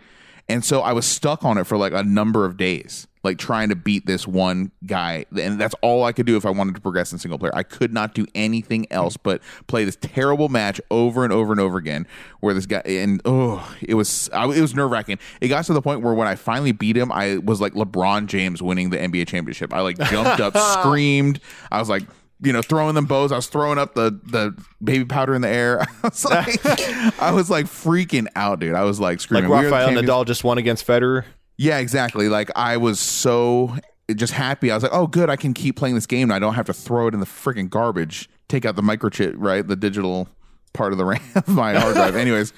And 0.47 0.65
so 0.65 0.81
i 0.81 0.93
was 0.93 1.05
stuck 1.05 1.45
on 1.45 1.59
it 1.59 1.65
for 1.65 1.77
like 1.77 1.93
a 1.93 2.03
number 2.03 2.45
of 2.45 2.57
days 2.57 3.07
like 3.23 3.37
trying 3.37 3.69
to 3.69 3.75
beat 3.75 4.05
this 4.05 4.27
one 4.27 4.71
guy 4.85 5.25
and 5.37 5.59
that's 5.59 5.75
all 5.81 6.03
i 6.03 6.11
could 6.11 6.25
do 6.25 6.37
if 6.37 6.45
i 6.45 6.49
wanted 6.49 6.75
to 6.75 6.81
progress 6.81 7.11
in 7.11 7.19
single 7.19 7.37
player 7.37 7.51
i 7.55 7.63
could 7.63 7.93
not 7.93 8.13
do 8.13 8.25
anything 8.33 8.85
else 8.91 9.17
but 9.17 9.41
play 9.67 9.83
this 9.83 9.97
terrible 10.01 10.49
match 10.49 10.79
over 10.89 11.23
and 11.23 11.33
over 11.33 11.51
and 11.51 11.59
over 11.59 11.77
again 11.77 12.07
where 12.39 12.53
this 12.53 12.65
guy 12.65 12.81
and 12.85 13.21
oh 13.25 13.75
it 13.81 13.95
was 13.95 14.29
I, 14.33 14.45
it 14.45 14.61
was 14.61 14.73
nerve-wracking 14.73 15.19
it 15.41 15.47
got 15.49 15.65
to 15.65 15.73
the 15.73 15.81
point 15.81 16.01
where 16.01 16.13
when 16.13 16.27
i 16.27 16.35
finally 16.35 16.71
beat 16.71 16.95
him 16.95 17.11
i 17.11 17.37
was 17.37 17.59
like 17.59 17.73
lebron 17.73 18.27
james 18.27 18.61
winning 18.61 18.89
the 18.89 18.97
nba 18.97 19.27
championship 19.27 19.73
i 19.73 19.81
like 19.81 19.97
jumped 19.97 20.39
up 20.39 20.57
screamed 20.79 21.39
i 21.71 21.79
was 21.79 21.89
like 21.89 22.03
you 22.41 22.53
know, 22.53 22.61
throwing 22.61 22.95
them 22.95 23.05
bows. 23.05 23.31
I 23.31 23.35
was 23.35 23.47
throwing 23.47 23.77
up 23.77 23.95
the 23.95 24.17
the 24.23 24.55
baby 24.83 25.05
powder 25.05 25.35
in 25.35 25.41
the 25.41 25.49
air. 25.49 25.81
I 26.03 26.07
was 26.07 26.25
like, 26.25 26.65
I 27.21 27.31
was 27.33 27.49
like 27.49 27.65
freaking 27.65 28.27
out, 28.35 28.59
dude. 28.59 28.75
I 28.75 28.83
was 28.83 28.99
like 28.99 29.13
Like 29.13 29.19
screaming. 29.19 29.49
We 29.49 29.57
the 29.57 29.63
Rafael 29.63 29.87
champions. 29.87 30.09
Nadal 30.09 30.25
just 30.25 30.43
won 30.43 30.57
against 30.57 30.87
Federer. 30.87 31.25
Yeah, 31.61 31.79
exactly. 31.79 32.29
Like 32.29 32.49
I 32.55 32.77
was 32.77 33.01
so 33.01 33.75
just 34.15 34.31
happy. 34.31 34.71
I 34.71 34.75
was 34.75 34.83
like, 34.83 34.93
oh, 34.93 35.07
good. 35.07 35.29
I 35.29 35.35
can 35.35 35.53
keep 35.53 35.75
playing 35.75 35.95
this 35.95 36.05
game. 36.05 36.31
And 36.31 36.33
I 36.33 36.39
don't 36.39 36.53
have 36.53 36.67
to 36.67 36.73
throw 36.73 37.07
it 37.07 37.13
in 37.13 37.19
the 37.19 37.25
freaking 37.25 37.69
garbage. 37.69 38.29
Take 38.47 38.63
out 38.63 38.77
the 38.77 38.81
microchip, 38.81 39.33
right? 39.35 39.67
The 39.67 39.75
digital 39.75 40.29
part 40.71 40.93
of 40.93 40.97
the 40.97 41.03
RAM 41.11 41.21
of 41.35 41.49
my 41.49 41.77
hard 41.77 41.95
drive. 41.95 42.15
Anyways, 42.25 42.53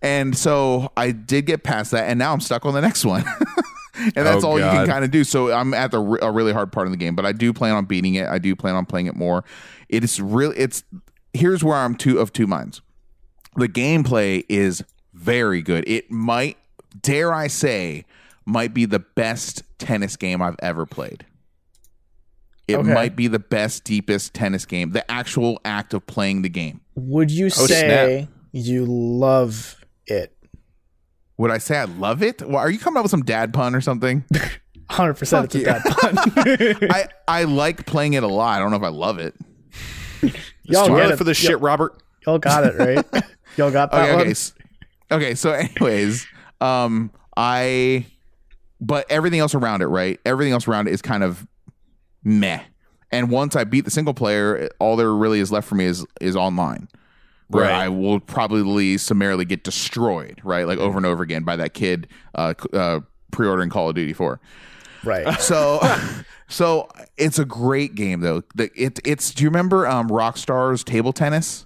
and 0.00 0.38
so 0.38 0.92
I 0.96 1.10
did 1.10 1.46
get 1.46 1.64
past 1.64 1.90
that, 1.90 2.08
and 2.08 2.20
now 2.20 2.32
I'm 2.32 2.40
stuck 2.40 2.64
on 2.64 2.72
the 2.72 2.80
next 2.80 3.04
one. 3.04 3.24
and 3.96 4.12
that's 4.14 4.44
Oh, 4.44 4.50
all 4.50 4.58
you 4.60 4.64
can 4.64 4.86
kind 4.86 5.04
of 5.04 5.10
do. 5.10 5.24
So 5.24 5.52
I'm 5.52 5.74
at 5.74 5.90
the 5.90 6.00
a 6.00 6.30
really 6.30 6.52
hard 6.52 6.70
part 6.70 6.86
of 6.86 6.92
the 6.92 6.96
game, 6.96 7.16
but 7.16 7.26
I 7.26 7.32
do 7.32 7.52
plan 7.52 7.74
on 7.74 7.84
beating 7.84 8.14
it. 8.14 8.28
I 8.28 8.38
do 8.38 8.54
plan 8.54 8.76
on 8.76 8.86
playing 8.86 9.06
it 9.06 9.16
more. 9.16 9.44
It 9.88 10.04
is 10.04 10.20
really. 10.20 10.56
It's 10.56 10.84
here's 11.34 11.64
where 11.64 11.76
I'm 11.76 11.96
two 11.96 12.20
of 12.20 12.32
two 12.32 12.46
minds. 12.46 12.80
The 13.56 13.68
gameplay 13.68 14.44
is 14.48 14.84
very 15.12 15.62
good. 15.62 15.82
It 15.88 16.10
might, 16.12 16.58
dare 17.02 17.34
I 17.34 17.48
say, 17.48 18.04
might 18.46 18.72
be 18.72 18.84
the 18.86 19.00
best 19.00 19.62
tennis 19.78 20.16
game 20.16 20.40
I've 20.40 20.56
ever 20.60 20.86
played. 20.86 21.26
It 22.68 22.76
Okay. 22.76 22.92
might 22.94 23.14
be 23.14 23.28
the 23.28 23.38
best, 23.38 23.84
deepest 23.84 24.34
tennis 24.34 24.64
game. 24.66 24.90
The 24.90 25.08
actual 25.10 25.60
act 25.64 25.94
of 25.94 26.06
playing 26.06 26.42
the 26.42 26.48
game. 26.48 26.80
Would 26.96 27.30
you 27.30 27.46
Oh, 27.46 27.66
say 27.66 28.28
you 28.52 28.84
love 28.86 29.76
it? 30.06 30.32
Would 31.38 31.50
I 31.50 31.58
say 31.58 31.76
I 31.78 31.84
love 31.84 32.22
it? 32.22 32.40
Well, 32.42 32.56
are 32.58 32.70
you 32.70 32.78
coming 32.78 32.96
up 32.98 33.04
with 33.04 33.10
some 33.10 33.22
dad 33.22 33.52
pun 33.52 33.74
or 33.74 33.80
something? 33.80 34.24
Hundred 34.90 35.14
percent. 35.14 35.46
It's 35.46 35.54
a 35.56 35.60
yeah. 35.60 35.82
dad 35.82 35.96
pun. 35.96 36.16
I 36.90 37.08
I 37.28 37.44
like 37.44 37.86
playing 37.86 38.14
it 38.14 38.22
a 38.22 38.28
lot. 38.28 38.56
I 38.56 38.58
don't 38.60 38.70
know 38.70 38.76
if 38.78 38.82
I 38.82 38.88
love 38.88 39.18
it. 39.18 39.34
Y'all 40.62 40.88
get 40.88 41.10
it. 41.10 41.16
for 41.18 41.24
this 41.24 41.42
Y'all- 41.42 41.50
shit, 41.52 41.60
Robert. 41.60 42.02
Y'all 42.26 42.38
got 42.38 42.64
it 42.64 42.74
right. 42.78 43.24
Y'all 43.56 43.70
got 43.70 43.92
that 43.92 44.08
Okay, 44.08 44.14
one. 44.16 44.26
okay, 44.28 44.34
okay. 45.12 45.34
So, 45.36 45.52
anyways, 45.52 46.26
um, 46.60 47.12
I, 47.36 48.06
but 48.80 49.10
everything 49.10 49.40
else 49.40 49.54
around 49.54 49.82
it, 49.82 49.86
right? 49.86 50.20
Everything 50.26 50.52
else 50.52 50.68
around 50.68 50.88
it 50.88 50.94
is 50.94 51.02
kind 51.02 51.22
of 51.22 51.46
meh. 52.24 52.60
And 53.12 53.30
once 53.30 53.54
I 53.56 53.64
beat 53.64 53.84
the 53.84 53.90
single 53.90 54.14
player, 54.14 54.68
all 54.78 54.96
there 54.96 55.14
really 55.14 55.40
is 55.40 55.52
left 55.52 55.68
for 55.68 55.74
me 55.76 55.84
is 55.84 56.04
is 56.20 56.34
online, 56.36 56.88
where 57.48 57.64
Right. 57.64 57.72
I 57.74 57.88
will 57.88 58.18
probably 58.20 58.98
summarily 58.98 59.44
get 59.44 59.62
destroyed, 59.64 60.40
right? 60.42 60.66
Like 60.66 60.78
over 60.78 60.96
and 60.96 61.06
over 61.06 61.22
again 61.22 61.44
by 61.44 61.56
that 61.56 61.72
kid 61.72 62.08
uh, 62.34 62.54
uh, 62.72 63.00
pre-ordering 63.30 63.70
Call 63.70 63.88
of 63.88 63.94
Duty 63.94 64.12
Four. 64.12 64.40
Right. 65.04 65.26
So, 65.40 65.80
so 66.48 66.88
it's 67.16 67.38
a 67.38 67.44
great 67.44 67.94
game 67.94 68.20
though. 68.20 68.42
The, 68.54 68.70
it 68.74 68.98
it's. 69.04 69.32
Do 69.32 69.44
you 69.44 69.50
remember 69.50 69.86
um, 69.86 70.08
Rockstar's 70.08 70.82
table 70.82 71.12
tennis? 71.12 71.65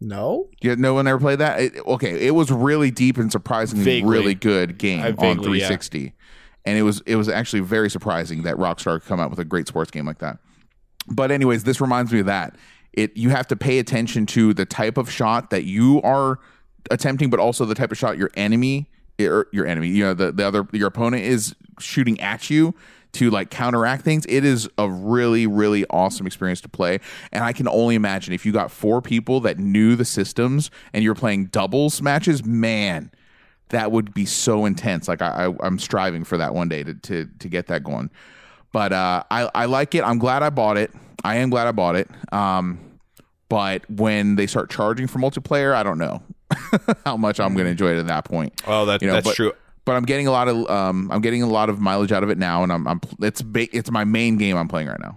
No. 0.00 0.48
You 0.60 0.76
no 0.76 0.94
one 0.94 1.08
ever 1.08 1.18
played 1.18 1.40
that? 1.40 1.60
It, 1.60 1.86
okay, 1.86 2.26
it 2.26 2.34
was 2.34 2.50
really 2.50 2.90
deep 2.90 3.18
and 3.18 3.30
surprisingly 3.32 3.84
Vaguely. 3.84 4.10
really 4.10 4.34
good 4.34 4.78
game 4.78 5.00
I 5.00 5.08
on 5.08 5.16
vaguely, 5.16 5.58
360. 5.60 6.14
and 6.64 6.78
it 6.78 6.82
was 6.82 7.00
it 7.06 7.16
was 7.16 7.28
actually 7.28 7.60
very 7.60 7.90
surprising 7.90 8.42
that 8.44 8.56
Rockstar 8.56 9.00
could 9.00 9.08
come 9.08 9.18
out 9.20 9.30
with 9.30 9.38
a 9.38 9.44
great 9.44 9.66
sports 9.68 9.90
game 9.90 10.06
like 10.06 10.18
that. 10.18 10.38
But 11.08 11.30
anyways, 11.30 11.64
this 11.64 11.80
reminds 11.80 12.12
me 12.12 12.20
of 12.20 12.26
that. 12.26 12.54
It 12.92 13.16
you 13.16 13.30
have 13.30 13.46
to 13.48 13.56
pay 13.56 13.78
attention 13.78 14.26
to 14.26 14.54
the 14.54 14.64
type 14.66 14.98
of 14.98 15.10
shot 15.10 15.50
that 15.50 15.64
you 15.64 16.00
are 16.02 16.38
attempting, 16.90 17.28
but 17.30 17.40
also 17.40 17.64
the 17.64 17.74
type 17.74 17.90
of 17.90 17.98
shot 17.98 18.18
your 18.18 18.30
enemy 18.34 18.88
or 19.20 19.48
your 19.52 19.66
enemy, 19.66 19.88
you 19.88 20.04
know, 20.04 20.14
the, 20.14 20.30
the 20.30 20.46
other 20.46 20.66
your 20.72 20.86
opponent 20.88 21.24
is 21.24 21.56
shooting 21.80 22.20
at 22.20 22.50
you 22.50 22.74
to 23.12 23.30
like 23.30 23.50
counteract 23.50 24.04
things. 24.04 24.26
It 24.28 24.44
is 24.44 24.68
a 24.78 24.88
really, 24.88 25.46
really 25.46 25.84
awesome 25.90 26.26
experience 26.26 26.60
to 26.62 26.68
play. 26.68 27.00
And 27.32 27.42
I 27.42 27.52
can 27.52 27.66
only 27.68 27.94
imagine 27.94 28.34
if 28.34 28.44
you 28.44 28.52
got 28.52 28.70
four 28.70 29.00
people 29.02 29.40
that 29.40 29.58
knew 29.58 29.96
the 29.96 30.04
systems 30.04 30.70
and 30.92 31.02
you're 31.02 31.14
playing 31.14 31.46
doubles 31.46 32.02
matches, 32.02 32.44
man, 32.44 33.10
that 33.70 33.92
would 33.92 34.14
be 34.14 34.24
so 34.26 34.64
intense. 34.66 35.08
Like 35.08 35.22
I, 35.22 35.46
I 35.46 35.54
I'm 35.66 35.78
striving 35.78 36.24
for 36.24 36.36
that 36.38 36.54
one 36.54 36.68
day 36.68 36.82
to 36.84 36.94
to 36.94 37.28
to 37.38 37.48
get 37.48 37.66
that 37.68 37.82
going. 37.84 38.10
But 38.72 38.92
uh, 38.92 39.22
I 39.30 39.50
I 39.54 39.64
like 39.64 39.94
it. 39.94 40.04
I'm 40.04 40.18
glad 40.18 40.42
I 40.42 40.50
bought 40.50 40.76
it. 40.76 40.92
I 41.24 41.36
am 41.36 41.50
glad 41.50 41.66
I 41.66 41.72
bought 41.72 41.96
it. 41.96 42.08
Um, 42.32 42.78
but 43.48 43.88
when 43.90 44.36
they 44.36 44.46
start 44.46 44.70
charging 44.70 45.06
for 45.06 45.18
multiplayer, 45.18 45.74
I 45.74 45.82
don't 45.82 45.98
know 45.98 46.22
how 47.04 47.16
much 47.16 47.40
I'm 47.40 47.54
going 47.54 47.64
to 47.64 47.70
enjoy 47.70 47.92
it 47.92 47.98
at 47.98 48.06
that 48.08 48.24
point. 48.26 48.60
Oh, 48.66 48.84
that, 48.84 49.00
You 49.00 49.08
know, 49.08 49.14
that's 49.14 49.26
but- 49.26 49.36
true. 49.36 49.52
But 49.88 49.96
I'm 49.96 50.04
getting 50.04 50.26
a 50.26 50.30
lot 50.30 50.48
of 50.48 50.68
um, 50.70 51.10
I'm 51.10 51.22
getting 51.22 51.42
a 51.42 51.46
lot 51.48 51.70
of 51.70 51.80
mileage 51.80 52.12
out 52.12 52.22
of 52.22 52.28
it 52.28 52.36
now, 52.36 52.62
and 52.62 52.70
I'm, 52.70 52.86
I'm 52.86 53.00
it's 53.22 53.40
ba- 53.40 53.74
it's 53.74 53.90
my 53.90 54.04
main 54.04 54.36
game 54.36 54.54
I'm 54.54 54.68
playing 54.68 54.88
right 54.88 55.00
now. 55.00 55.16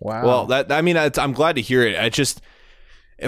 Wow. 0.00 0.24
Well, 0.24 0.46
that 0.46 0.72
I 0.72 0.80
mean, 0.80 0.96
it's, 0.96 1.18
I'm 1.18 1.34
glad 1.34 1.56
to 1.56 1.60
hear 1.62 1.82
it. 1.82 1.98
I 1.98 2.08
just 2.08 2.40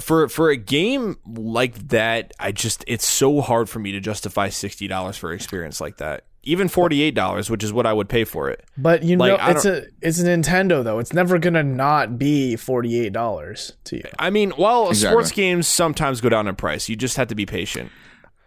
for 0.01 0.29
for 0.29 0.49
a 0.49 0.57
game 0.57 1.17
like 1.27 1.89
that, 1.89 2.33
I 2.41 2.53
just 2.53 2.85
it's 2.87 3.07
so 3.07 3.43
hard 3.43 3.69
for 3.69 3.79
me 3.81 3.93
to 3.93 4.01
justify 4.01 4.49
sixty 4.49 4.89
dollars 4.89 5.19
for 5.19 5.31
an 5.31 5.37
experience 5.37 5.79
like 5.79 5.99
that. 5.99 6.25
Even 6.43 6.69
forty 6.69 7.03
eight 7.03 7.15
dollars, 7.15 7.51
which 7.51 7.63
is 7.63 7.73
what 7.73 7.85
I 7.85 7.93
would 7.93 8.09
pay 8.09 8.25
for 8.25 8.49
it. 8.49 8.65
but 8.79 9.03
you 9.03 9.19
like, 9.19 9.31
know, 9.31 9.37
I 9.37 9.51
it's 9.51 9.67
a 9.67 9.85
it's 10.01 10.21
a 10.21 10.25
Nintendo 10.25 10.83
though. 10.83 10.99
It's 11.01 11.13
never 11.13 11.39
gonna 11.39 11.63
not 11.63 12.19
be 12.19 12.57
forty 12.57 12.99
eight 13.01 13.13
dollars 13.13 13.75
to 13.85 13.97
you. 13.97 14.05
I 14.19 14.31
mean, 14.31 14.55
well, 14.57 14.89
Exactly. 14.89 15.13
sports 15.13 15.33
games 15.33 15.69
sometimes 15.69 16.23
go 16.23 16.31
down 16.31 16.49
in 16.49 16.57
price. 16.57 16.89
You 16.89 16.97
just 16.97 17.19
have 17.19 17.29
to 17.29 17.35
be 17.35 17.45
patient. 17.45 17.91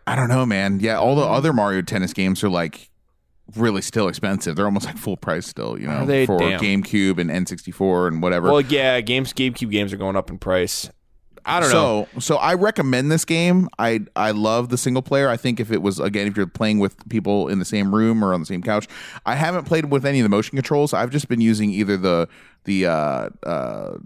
I 0.07 0.15
don't 0.15 0.29
know, 0.29 0.45
man. 0.45 0.79
Yeah, 0.79 0.97
all 0.97 1.15
the 1.15 1.21
other 1.21 1.53
Mario 1.53 1.81
Tennis 1.81 2.13
games 2.13 2.43
are 2.43 2.49
like 2.49 2.89
really 3.55 3.81
still 3.81 4.07
expensive. 4.07 4.55
They're 4.55 4.65
almost 4.65 4.85
like 4.85 4.97
full 4.97 5.17
price 5.17 5.47
still, 5.47 5.79
you 5.79 5.87
know, 5.87 6.05
for 6.25 6.39
Damn. 6.39 6.59
GameCube 6.59 7.19
and 7.19 7.29
N64 7.29 8.07
and 8.07 8.21
whatever. 8.21 8.51
Well, 8.51 8.61
yeah, 8.61 9.01
games 9.01 9.33
GameCube 9.33 9.71
games 9.71 9.93
are 9.93 9.97
going 9.97 10.15
up 10.15 10.29
in 10.29 10.37
price. 10.37 10.89
I 11.43 11.59
don't 11.59 11.71
know. 11.71 12.07
so, 12.13 12.19
so 12.19 12.35
I 12.35 12.53
recommend 12.53 13.11
this 13.11 13.25
game. 13.25 13.67
I 13.79 14.01
I 14.15 14.29
love 14.31 14.69
the 14.69 14.77
single 14.77 15.01
player. 15.01 15.27
I 15.27 15.37
think 15.37 15.59
if 15.59 15.71
it 15.71 15.81
was 15.81 15.99
again, 15.99 16.27
if 16.27 16.37
you're 16.37 16.45
playing 16.45 16.79
with 16.79 17.09
people 17.09 17.47
in 17.47 17.57
the 17.57 17.65
same 17.65 17.93
room 17.93 18.23
or 18.23 18.33
on 18.33 18.39
the 18.39 18.45
same 18.45 18.61
couch, 18.61 18.87
I 19.25 19.35
haven't 19.35 19.65
played 19.65 19.85
with 19.85 20.05
any 20.05 20.19
of 20.19 20.23
the 20.23 20.29
motion 20.29 20.55
controls. 20.55 20.93
I've 20.93 21.09
just 21.09 21.27
been 21.27 21.41
using 21.41 21.71
either 21.71 21.97
the 21.97 22.29
the 22.65 22.85
uh, 22.85 23.29
uh, 23.43 23.97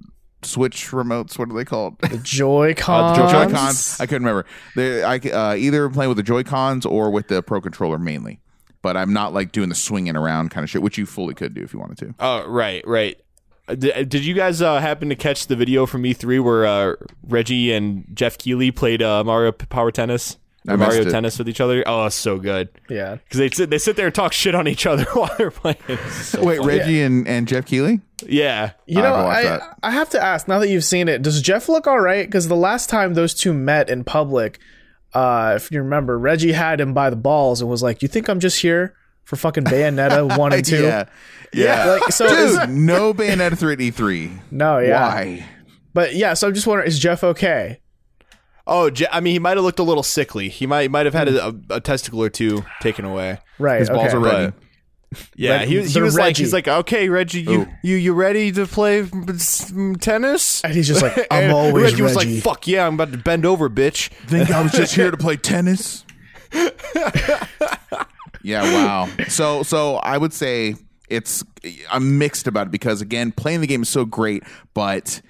Switch 0.46 0.90
remotes. 0.92 1.38
What 1.38 1.50
are 1.50 1.54
they 1.54 1.66
called? 1.66 2.00
The 2.00 2.18
Joy 2.18 2.74
Cons. 2.74 3.18
The 3.18 3.28
Joy 3.28 3.52
Cons. 3.52 4.00
I 4.00 4.06
couldn't 4.06 4.24
remember. 4.24 4.46
They, 4.76 5.04
I 5.04 5.18
uh, 5.18 5.56
either 5.56 5.90
playing 5.90 6.10
with 6.10 6.18
the 6.18 6.24
Joy 6.24 6.44
Cons 6.44 6.86
or 6.86 7.10
with 7.12 7.28
the 7.28 7.42
Pro 7.42 7.62
Controller 7.62 7.98
mainly. 8.00 8.40
But 8.82 8.96
I'm 8.96 9.14
not 9.14 9.34
like 9.34 9.52
doing 9.52 9.70
the 9.70 9.76
swinging 9.76 10.16
around 10.16 10.52
kind 10.52 10.64
of 10.64 10.70
shit, 10.70 10.82
which 10.84 10.98
you 10.98 11.06
fully 11.08 11.34
could 11.34 11.56
do 11.56 11.64
if 11.64 11.74
you 11.74 11.80
wanted 11.80 11.98
to. 12.00 12.16
Oh, 12.20 12.48
right, 12.48 12.86
right. 12.86 13.20
Uh, 13.68 13.74
Did, 13.74 14.10
did 14.10 14.24
you 14.24 14.36
guys 14.36 14.62
uh, 14.62 14.80
happen 14.80 15.10
to 15.10 15.16
catch 15.16 15.48
the 15.48 15.56
video 15.56 15.88
from 15.88 16.04
E3 16.04 16.44
where 16.44 16.66
uh, 16.68 16.96
Reggie 17.28 17.74
and 17.74 18.06
Geoff 18.14 18.38
Keighley 18.38 18.70
played 18.72 19.02
uh, 19.02 19.24
Mario 19.24 19.52
Power 19.54 19.90
Tennis? 19.90 20.38
I 20.68 20.76
Mario 20.76 21.02
it. 21.02 21.12
Tennis 21.12 21.38
with 21.38 21.48
each 21.50 21.62
other. 21.62 21.84
Oh, 21.86 22.06
it's 22.06 22.16
so 22.16 22.38
good 22.38 22.70
Yeah. 22.90 23.16
because 23.16 23.38
they 23.40 23.50
sit 23.50 23.70
they 23.70 23.78
sit 23.78 23.96
there 23.96 24.08
and 24.08 24.16
talk 24.16 24.34
shit 24.34 24.56
on 24.56 24.68
each 24.68 24.86
other 24.86 25.04
while 25.14 25.30
they're 25.38 25.52
playing. 25.52 25.78
So 26.12 26.44
Wait, 26.44 26.58
fun. 26.58 26.68
Reggie 26.68 27.02
and, 27.02 27.28
and 27.28 27.48
Geoff 27.48 27.66
Keighley? 27.66 28.02
yeah. 28.28 28.72
You 28.86 29.00
I 29.00 29.02
know, 29.04 29.16
haven't 29.16 29.32
I, 29.32 29.44
that. 29.44 29.78
I 29.84 29.92
have 29.92 30.10
to 30.12 30.24
ask 30.24 30.48
now 30.48 30.60
that 30.60 30.70
you've 30.70 30.84
seen 30.86 31.08
it, 31.08 31.22
does 31.22 31.42
Geoff 31.42 31.70
look 31.70 31.86
all 31.88 32.00
right? 32.00 32.26
Because 32.28 32.48
the 32.48 32.56
last 32.56 32.90
time 32.90 33.14
those 33.14 33.34
two 33.34 33.54
met 33.54 33.90
in 33.90 34.04
public, 34.04 34.60
uh, 35.14 35.54
if 35.56 35.72
you 35.72 35.82
remember, 35.82 36.18
Reggie 36.18 36.52
had 36.54 36.82
him 36.82 36.94
by 36.94 37.10
the 37.10 37.16
balls 37.16 37.62
and 37.62 37.70
was 37.70 37.84
like, 37.84 38.02
"You 38.02 38.08
think 38.08 38.28
I'm 38.30 38.40
just 38.40 38.62
here 38.62 38.96
for 39.24 39.36
fucking 39.36 39.64
Bayonetta 39.66 40.38
one 40.38 40.52
and 40.54 40.66
two? 40.66 40.84
Yeah. 40.84 41.06
Yeah. 41.54 41.86
Like, 42.02 42.12
so 42.12 42.28
Dude, 42.28 42.40
is- 42.40 42.68
no 42.70 43.14
Bayonetta 43.14 43.58
3 43.58 43.74
at 43.74 43.80
E3. 43.80 44.40
No, 44.52 44.80
yeah. 44.80 45.08
Why? 45.08 45.46
But 45.94 46.14
yeah, 46.16 46.34
so 46.34 46.48
I'm 46.50 46.54
just 46.54 46.68
wondering, 46.68 46.88
is 46.90 47.00
Geoff 47.00 47.24
okay? 47.24 47.80
Oh, 48.68 48.90
Je- 48.90 49.08
I 49.12 49.20
mean, 49.20 49.34
he 49.34 49.40
might 49.40 49.58
have 49.58 49.64
looked 49.64 49.80
a 49.80 49.84
little 49.84 50.04
sickly. 50.04 50.50
He 50.50 50.66
might 50.66 50.90
might 50.90 51.06
have 51.06 51.14
had 51.14 51.28
a, 51.30 51.48
a, 51.48 51.56
a 51.72 51.82
testicle 51.82 52.22
or 52.22 52.30
two 52.30 52.66
taken 52.82 53.06
away. 53.06 53.40
Right. 53.60 53.80
His 53.80 53.90
balls 53.90 54.08
okay. 54.08 54.18
are 54.18 54.20
ready. 54.20 54.54
Yeah, 55.36 55.60
Reg- 55.60 55.68
he, 55.68 55.82
he 55.84 55.88
the 55.88 56.02
was 56.02 56.18
like, 56.18 56.38
he's 56.38 56.54
like, 56.54 56.68
okay, 56.68 57.10
Reggie, 57.10 57.42
you 57.42 57.62
Ooh. 57.62 57.68
you 57.84 57.96
you 57.96 58.14
ready 58.14 58.52
to 58.52 58.66
play 58.66 59.08
tennis? 60.00 60.64
And 60.64 60.74
he's 60.74 60.88
just 60.88 61.02
like, 61.02 61.28
I'm 61.32 61.54
always 61.54 61.92
Reggie 61.92 62.02
was 62.02 62.16
like, 62.16 62.28
fuck 62.42 62.68
yeah, 62.68 62.86
I'm 62.88 62.96
about 62.96 63.12
to 63.12 63.18
bend 63.18 63.46
over, 63.46 63.70
bitch. 63.70 64.10
Think 64.28 64.52
I 64.52 64.62
was 64.62 64.72
just 64.72 64.96
here 64.96 65.12
to 65.12 65.18
play 65.18 65.38
tennis? 65.38 66.06
yeah, 68.44 68.64
wow. 68.64 69.10
So 69.28 69.64
so 69.64 69.98
I 69.98 70.18
would 70.18 70.34
say 70.34 70.76
it's 71.10 71.44
I'm 71.92 72.18
mixed 72.18 72.48
about 72.48 72.68
it 72.68 72.72
because 72.72 73.02
again, 73.02 73.32
playing 73.32 73.62
the 73.62 73.68
game 73.68 73.84
is 73.84 73.90
so 73.90 74.06
great, 74.06 74.44
but 74.74 75.22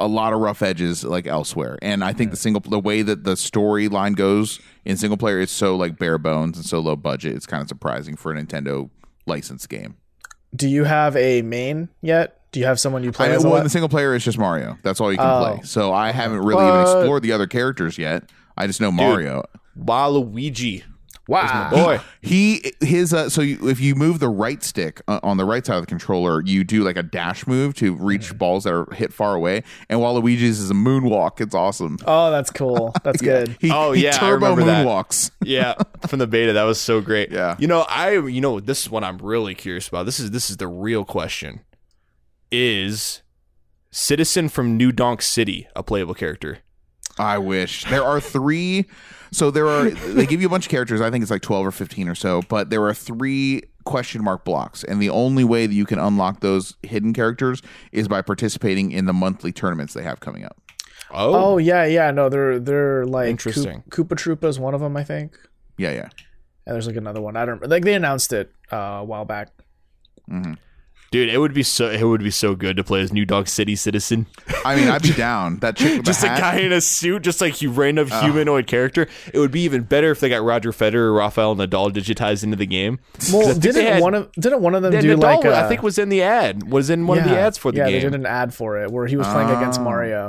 a 0.00 0.08
lot 0.08 0.32
of 0.32 0.40
rough 0.40 0.62
edges 0.62 1.04
like 1.04 1.26
elsewhere. 1.26 1.78
And 1.82 2.02
I 2.02 2.12
think 2.12 2.30
the 2.32 2.36
single 2.36 2.60
the 2.60 2.80
way 2.80 3.02
that 3.02 3.22
the 3.24 3.34
storyline 3.34 4.16
goes 4.16 4.58
in 4.84 4.96
single 4.96 5.16
player 5.16 5.38
is 5.38 5.50
so 5.50 5.76
like 5.76 5.98
bare 5.98 6.18
bones 6.18 6.56
and 6.56 6.66
so 6.66 6.80
low 6.80 6.96
budget, 6.96 7.36
it's 7.36 7.46
kind 7.46 7.62
of 7.62 7.68
surprising 7.68 8.16
for 8.16 8.32
a 8.32 8.34
Nintendo 8.42 8.90
licensed 9.26 9.68
game. 9.68 9.96
Do 10.56 10.68
you 10.68 10.84
have 10.84 11.14
a 11.16 11.42
main 11.42 11.88
yet? 12.00 12.36
Do 12.50 12.58
you 12.58 12.66
have 12.66 12.80
someone 12.80 13.04
you 13.04 13.12
play 13.12 13.30
I 13.30 13.34
as 13.36 13.44
well, 13.44 13.56
in 13.58 13.62
the 13.64 13.70
single 13.70 13.88
player, 13.88 14.12
it's 14.16 14.24
just 14.24 14.38
Mario. 14.38 14.76
That's 14.82 15.00
all 15.00 15.12
you 15.12 15.18
can 15.18 15.26
Oh. 15.26 15.54
play. 15.56 15.60
So 15.64 15.92
I 15.92 16.10
haven't 16.10 16.40
really 16.40 16.66
even 16.66 16.80
explored 16.80 17.22
the 17.22 17.30
other 17.30 17.46
characters 17.46 17.96
yet. 17.96 18.24
I 18.56 18.66
just 18.66 18.80
know 18.80 18.90
Mario. 18.90 19.44
Waluigi. 19.78 20.82
Wow. 21.30 21.70
Boy. 21.70 22.00
He 22.22 22.72
his 22.80 23.14
uh, 23.14 23.28
so 23.28 23.40
you, 23.40 23.68
if 23.68 23.78
you 23.78 23.94
move 23.94 24.18
the 24.18 24.28
right 24.28 24.62
stick 24.64 25.00
uh, 25.06 25.20
on 25.22 25.36
the 25.36 25.44
right 25.44 25.64
side 25.64 25.76
of 25.76 25.82
the 25.82 25.86
controller, 25.86 26.42
you 26.42 26.64
do 26.64 26.82
like 26.82 26.96
a 26.96 27.04
dash 27.04 27.46
move 27.46 27.74
to 27.76 27.94
reach 27.94 28.36
balls 28.36 28.64
that 28.64 28.72
are 28.74 28.92
hit 28.92 29.12
far 29.12 29.34
away. 29.36 29.62
And 29.88 30.00
Waluigi's 30.00 30.58
is 30.58 30.70
a 30.72 30.74
moonwalk. 30.74 31.40
It's 31.40 31.54
awesome. 31.54 31.98
Oh, 32.04 32.32
that's 32.32 32.50
cool. 32.50 32.92
That's 33.04 33.22
good. 33.22 33.56
He, 33.60 33.70
Oh, 33.70 33.92
he 33.92 34.02
yeah, 34.04 34.16
I 34.16 34.18
turbo 34.18 34.50
remember 34.50 34.64
that. 34.64 34.84
moonwalks. 34.84 35.30
yeah, 35.44 35.74
from 36.08 36.18
the 36.18 36.26
beta. 36.26 36.52
That 36.52 36.64
was 36.64 36.80
so 36.80 37.00
great. 37.00 37.30
Yeah. 37.30 37.54
You 37.60 37.68
know, 37.68 37.82
I 37.88 38.10
you 38.26 38.40
know, 38.40 38.58
this 38.58 38.82
is 38.82 38.90
what 38.90 39.04
I'm 39.04 39.18
really 39.18 39.54
curious 39.54 39.86
about. 39.86 40.06
This 40.06 40.18
is 40.18 40.32
this 40.32 40.50
is 40.50 40.56
the 40.56 40.66
real 40.68 41.04
question. 41.04 41.60
Is 42.50 43.22
Citizen 43.92 44.48
from 44.48 44.76
New 44.76 44.90
Donk 44.92 45.22
City 45.22 45.68
a 45.76 45.82
playable 45.84 46.14
character? 46.14 46.58
I 47.18 47.38
wish 47.38 47.84
there 47.84 48.02
are 48.04 48.20
three. 48.20 48.86
So 49.32 49.50
there 49.50 49.66
are 49.68 49.90
they 49.90 50.26
give 50.26 50.40
you 50.40 50.46
a 50.46 50.50
bunch 50.50 50.66
of 50.66 50.70
characters. 50.70 51.00
I 51.00 51.10
think 51.10 51.22
it's 51.22 51.30
like 51.30 51.42
twelve 51.42 51.66
or 51.66 51.70
fifteen 51.70 52.08
or 52.08 52.14
so. 52.14 52.42
But 52.48 52.70
there 52.70 52.84
are 52.84 52.94
three 52.94 53.62
question 53.84 54.22
mark 54.24 54.44
blocks, 54.44 54.84
and 54.84 55.00
the 55.00 55.10
only 55.10 55.44
way 55.44 55.66
that 55.66 55.74
you 55.74 55.86
can 55.86 55.98
unlock 55.98 56.40
those 56.40 56.76
hidden 56.82 57.12
characters 57.12 57.62
is 57.92 58.08
by 58.08 58.22
participating 58.22 58.92
in 58.92 59.06
the 59.06 59.12
monthly 59.12 59.52
tournaments 59.52 59.94
they 59.94 60.02
have 60.02 60.20
coming 60.20 60.44
up. 60.44 60.60
Oh 61.12 61.54
oh 61.54 61.58
yeah, 61.58 61.84
yeah. 61.84 62.10
No, 62.10 62.28
they're 62.28 62.58
they're 62.58 63.06
like 63.06 63.28
Interesting. 63.28 63.82
Koop- 63.90 64.08
Koopa 64.08 64.36
Troopa 64.36 64.48
is 64.48 64.58
one 64.58 64.74
of 64.74 64.80
them, 64.80 64.96
I 64.96 65.04
think. 65.04 65.38
Yeah, 65.76 65.92
yeah. 65.92 66.08
And 66.66 66.74
there's 66.74 66.86
like 66.86 66.96
another 66.96 67.20
one. 67.20 67.36
I 67.36 67.44
don't 67.44 67.66
like 67.68 67.84
they 67.84 67.94
announced 67.94 68.32
it 68.32 68.52
uh, 68.72 68.76
a 68.76 69.04
while 69.04 69.24
back. 69.24 69.48
Dude, 71.12 71.28
it 71.28 71.38
would 71.38 71.52
be 71.52 71.64
so 71.64 71.90
it 71.90 72.04
would 72.04 72.22
be 72.22 72.30
so 72.30 72.54
good 72.54 72.76
to 72.76 72.84
play 72.84 73.00
as 73.00 73.12
New 73.12 73.24
Donk 73.26 73.48
City 73.48 73.74
Citizen. 73.74 74.26
I 74.64 74.76
mean, 74.76 74.86
I'd 74.88 75.02
be 75.02 75.12
down. 75.12 75.56
That 75.58 75.74
chick 75.76 75.96
with 75.96 76.06
just 76.06 76.22
a 76.22 76.28
hat. 76.28 76.38
guy 76.40 76.58
in 76.60 76.70
a 76.72 76.80
suit, 76.80 77.22
just 77.22 77.40
like 77.40 77.60
you 77.60 77.72
random 77.72 78.08
humanoid 78.08 78.68
character. 78.68 79.08
It 79.34 79.40
would 79.40 79.50
be 79.50 79.62
even 79.62 79.82
better 79.82 80.12
if 80.12 80.20
they 80.20 80.28
got 80.28 80.44
Roger 80.44 80.70
Federer 80.70 80.94
or 80.94 81.12
Rafael 81.14 81.56
Nadal 81.56 81.90
digitized 81.92 82.44
into 82.44 82.56
the 82.56 82.64
game. 82.66 83.00
I 83.28 83.32
Well, 83.32 83.48
think 83.48 83.60
didn't 83.60 83.84
had- 83.86 84.02
one 84.02 84.14
of 84.14 84.30
didn't 84.32 84.62
one 84.62 84.76
of 84.76 84.82
them 84.82 84.92
do 84.92 85.16
Nadal, 85.16 85.20
like 85.20 85.44
uh, 85.44 85.52
I 85.52 85.66
think 85.68 85.82
was 85.82 85.98
in 85.98 86.10
the 86.10 86.22
ad. 86.22 86.70
Was 86.70 86.90
in 86.90 87.08
one 87.08 87.18
of 87.18 87.24
the 87.24 87.36
ads 87.36 87.58
for 87.58 87.72
the 87.72 87.78
yeah, 87.78 87.84
game. 87.86 87.94
they 87.94 88.00
did 88.02 88.14
an 88.14 88.26
ad 88.26 88.54
for 88.54 88.80
it 88.80 88.92
where 88.92 89.06
he 89.08 89.16
was 89.16 89.26
playing 89.26 89.50
against 89.50 89.80
Oh. 89.80 89.84
Mario. 89.84 90.28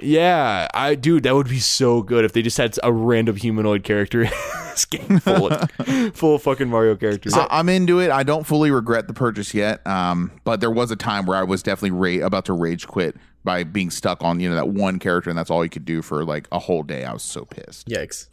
Yeah, 0.00 0.68
I 0.74 0.94
dude, 0.94 1.22
that 1.24 1.34
would 1.34 1.48
be 1.48 1.58
so 1.58 2.02
good 2.02 2.24
if 2.24 2.32
they 2.34 2.42
just 2.42 2.56
had 2.58 2.76
a 2.84 2.92
random 2.92 3.34
humanoid 3.36 3.82
character 3.82 4.22
in 4.22 4.30
this 4.78 4.84
game 4.84 5.18
full 5.20 5.48
of, 5.52 5.70
full 6.14 6.34
of 6.36 6.42
fucking 6.42 6.68
Mario 6.68 6.94
characters. 6.96 7.34
I, 7.34 7.46
I'm 7.50 7.68
into 7.68 8.00
it. 8.00 8.10
I 8.10 8.22
don't 8.22 8.46
fully 8.46 8.70
regret 8.70 9.06
the 9.08 9.14
purchase 9.14 9.52
yet. 9.54 9.84
Um, 9.86 10.30
but 10.44 10.60
there 10.60 10.70
was 10.70 10.90
a 10.90 10.96
time 10.96 11.26
where 11.26 11.36
I 11.36 11.42
was 11.42 11.62
definitely 11.62 12.18
ra- 12.20 12.26
about 12.26 12.44
to 12.46 12.52
rage 12.52 12.86
quit 12.86 13.16
by 13.44 13.64
being 13.64 13.90
stuck 13.90 14.22
on 14.22 14.40
you 14.40 14.48
know 14.48 14.54
that 14.56 14.68
one 14.68 14.98
character, 14.98 15.30
and 15.30 15.38
that's 15.38 15.50
all 15.50 15.64
you 15.64 15.70
could 15.70 15.84
do 15.84 16.02
for 16.02 16.24
like 16.24 16.46
a 16.52 16.58
whole 16.58 16.82
day. 16.82 17.04
I 17.04 17.12
was 17.12 17.22
so 17.22 17.44
pissed. 17.44 17.88
Yikes. 17.88 18.28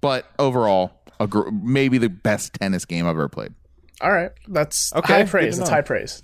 But 0.00 0.26
overall, 0.38 0.92
a 1.18 1.26
gr- 1.26 1.50
maybe 1.50 1.98
the 1.98 2.08
best 2.08 2.54
tennis 2.54 2.84
game 2.84 3.04
I've 3.06 3.10
ever 3.10 3.28
played. 3.28 3.52
All 4.00 4.10
right, 4.12 4.30
that's 4.48 4.94
Okay, 4.94 5.12
high 5.12 5.24
praise. 5.24 5.54
to 5.54 5.60
That's 5.60 5.70
high 5.70 5.82
praise. 5.82 6.22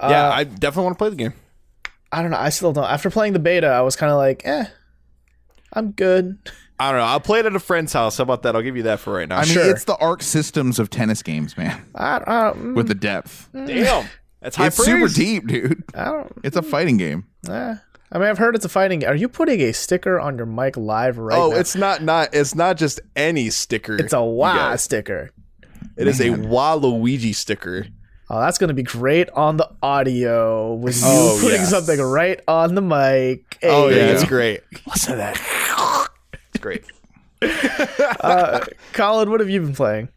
yeah, 0.00 0.28
Uh, 0.28 0.32
I 0.32 0.44
definitely 0.44 0.84
want 0.84 0.94
to 0.96 0.98
play 0.98 1.10
the 1.10 1.16
game. 1.16 1.32
I 2.12 2.22
don't 2.22 2.30
know. 2.30 2.36
I 2.38 2.50
still 2.50 2.72
don't. 2.72 2.84
After 2.84 3.10
playing 3.10 3.32
the 3.32 3.38
beta, 3.40 3.66
I 3.66 3.80
was 3.80 3.96
kind 3.96 4.12
of 4.12 4.18
like, 4.18 4.42
eh, 4.44 4.66
I'm 5.72 5.90
good. 5.92 6.38
I 6.78 6.90
don't 6.90 7.00
know. 7.00 7.06
I'll 7.06 7.20
play 7.20 7.40
it 7.40 7.46
at 7.46 7.54
a 7.54 7.60
friend's 7.60 7.92
house. 7.92 8.16
How 8.16 8.22
about 8.22 8.42
that? 8.42 8.56
I'll 8.56 8.62
give 8.62 8.76
you 8.76 8.82
that 8.84 8.98
for 9.00 9.12
right 9.12 9.28
now. 9.28 9.38
I 9.38 9.44
mean, 9.44 9.52
Sure. 9.52 9.70
it's 9.70 9.84
the 9.84 9.96
Arc 9.96 10.22
Systems 10.22 10.78
of 10.78 10.90
tennis 10.90 11.22
games, 11.22 11.56
man, 11.56 11.84
I, 11.94 12.16
I, 12.16 12.52
mm, 12.54 12.74
with 12.74 12.88
the 12.88 12.94
depth. 12.94 13.48
Damn, 13.52 14.08
that's 14.40 14.56
high 14.56 14.66
It's 14.66 14.76
super 14.76 14.98
praise. 15.00 15.14
deep, 15.14 15.46
dude. 15.46 15.84
I 15.94 16.04
don't. 16.06 16.32
It's 16.42 16.56
a 16.56 16.62
fighting 16.62 16.96
game. 16.96 17.26
eh. 17.48 17.76
I 18.14 18.18
mean, 18.18 18.28
I've 18.28 18.36
heard 18.38 18.54
it's 18.54 18.64
a 18.66 18.68
fighting. 18.68 19.06
Are 19.06 19.14
you 19.14 19.26
putting 19.28 19.60
a 19.62 19.72
sticker 19.72 20.20
on 20.20 20.36
your 20.36 20.44
mic 20.44 20.76
live 20.76 21.16
right 21.16 21.34
now? 21.34 21.44
Oh, 21.44 21.50
now? 21.50 21.56
it's 21.56 21.74
not 21.74 22.02
not 22.02 22.34
it's 22.34 22.54
not 22.54 22.76
just 22.76 23.00
any 23.16 23.48
sticker. 23.48 23.96
it's 23.96 24.12
a 24.12 24.16
you 24.16 24.22
wow 24.22 24.54
guys. 24.54 24.82
sticker. 24.82 25.30
It 25.96 26.06
is 26.08 26.20
a 26.20 26.28
Waluigi 26.30 27.34
sticker. 27.34 27.86
Oh, 28.28 28.40
that's 28.40 28.58
gonna 28.58 28.74
be 28.74 28.82
great 28.82 29.30
on 29.30 29.56
the 29.56 29.68
audio 29.82 30.74
with 30.74 30.96
you 30.96 31.02
Oh, 31.06 31.38
putting 31.42 31.60
yeah. 31.60 31.66
something 31.66 32.00
right 32.00 32.40
on 32.48 32.74
the 32.74 32.82
mic. 32.82 33.58
Oh 33.62 33.88
yeah, 33.88 33.96
you 34.08 34.12
it's 34.12 34.22
go. 34.24 34.28
great. 34.28 34.60
Listen 34.86 35.12
to 35.12 35.16
that. 35.18 35.38
It's 36.64 36.82
great. 36.82 36.84
Uh, 38.20 38.64
Colin, 38.92 39.30
what 39.30 39.40
have 39.40 39.50
you 39.50 39.60
been 39.60 39.74
playing? 39.74 40.08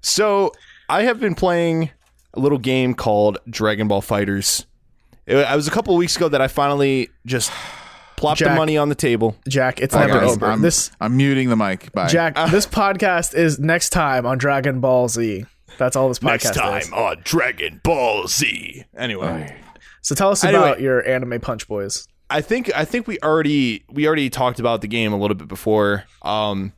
So 0.00 0.52
I 0.88 1.02
have 1.02 1.20
been 1.20 1.34
playing 1.34 1.90
a 2.32 2.40
little 2.40 2.58
game 2.58 2.94
called 2.94 3.38
Dragon 3.50 3.86
Ball 3.88 4.00
FighterZ. 4.00 4.64
It, 5.26 5.36
I 5.36 5.54
was 5.56 5.68
a 5.68 5.70
couple 5.70 5.92
of 5.92 5.98
weeks 5.98 6.16
ago 6.16 6.28
that 6.30 6.40
I 6.40 6.48
finally 6.48 7.10
just 7.26 7.52
plopped 8.16 8.40
the 8.40 8.48
money 8.50 8.78
on 8.78 8.88
the 8.88 8.94
table. 8.94 9.36
Jack, 9.46 9.80
it's 9.80 9.94
Oh, 9.94 9.98
never 10.00 10.20
guys, 10.20 10.30
over. 10.36 10.46
I'm, 10.46 10.62
this 10.62 10.90
I'm 11.00 11.16
muting 11.18 11.50
the 11.50 11.56
mic. 11.56 11.92
Bye. 11.92 12.08
Jack, 12.08 12.34
this 12.50 12.66
podcast 12.66 13.34
is 13.34 13.58
next 13.58 13.90
time 13.90 14.24
on 14.24 14.38
Dragon 14.38 14.80
Ball 14.80 15.08
Z. 15.08 15.44
That's 15.76 15.96
all 15.96 16.08
this 16.08 16.18
podcast 16.18 16.36
is. 16.36 16.44
Next 16.44 16.50
is. 16.86 16.90
time 16.90 16.94
on 16.94 17.16
Dragon 17.24 17.80
Ball 17.84 18.26
Z. 18.26 18.84
Anyway, 18.96 19.54
So 20.00 20.14
tell 20.14 20.30
us 20.30 20.42
Anyway. 20.44 20.62
about 20.62 20.80
your 20.80 21.06
anime 21.06 21.40
Punch 21.40 21.68
Boys. 21.68 22.08
I 22.30 22.40
think 22.40 22.70
I 22.74 22.84
think 22.84 23.06
we 23.06 23.18
already 23.20 23.84
we 23.90 24.06
already 24.06 24.28
talked 24.30 24.60
about 24.60 24.80
the 24.82 24.88
game 24.88 25.12
a 25.12 25.18
little 25.18 25.34
bit 25.34 25.48
before. 25.48 26.04
Um, 26.22 26.72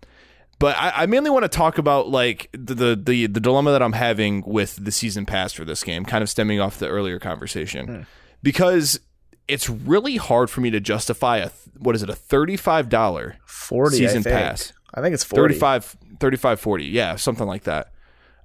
but 0.59 0.77
I, 0.77 0.93
I 1.03 1.07
mainly 1.07 1.31
want 1.31 1.43
to 1.45 1.49
talk 1.49 1.79
about 1.79 2.09
like 2.09 2.49
the, 2.53 2.75
the 2.75 2.97
the 2.97 3.27
the 3.27 3.41
dilemma 3.41 3.73
that 3.73 3.83
I'm 3.83 3.95
having 3.95 4.43
with 4.47 4.77
the 4.85 4.93
season 4.93 5.27
pass 5.27 5.53
for 5.53 5.65
this 5.65 5.83
game, 5.83 6.05
kind 6.05 6.23
of 6.23 6.31
stemming 6.31 6.61
off 6.61 6.79
the 6.79 6.87
earlier 6.89 7.19
conversation, 7.19 8.07
because 8.43 9.01
it's 9.49 9.69
really 9.69 10.17
hard 10.17 10.51
for 10.51 10.61
me 10.61 10.71
to 10.71 10.79
justify 10.81 11.39
a 11.39 11.51
what 11.79 11.95
is 11.97 12.03
it 12.03 12.11
a 12.11 12.15
thirty 12.15 12.57
five 12.57 12.89
dollar 12.89 13.37
Forty 13.45 13.97
season 13.97 14.23
I 14.27 14.31
pass. 14.31 14.73
I 14.95 15.01
think 15.01 15.15
it's 15.15 15.25
forty. 15.25 15.55
35, 15.55 15.97
35 16.19 16.61
40 16.61 16.85
yeah 16.85 17.17
something 17.17 17.47
like 17.47 17.63
that 17.63 17.93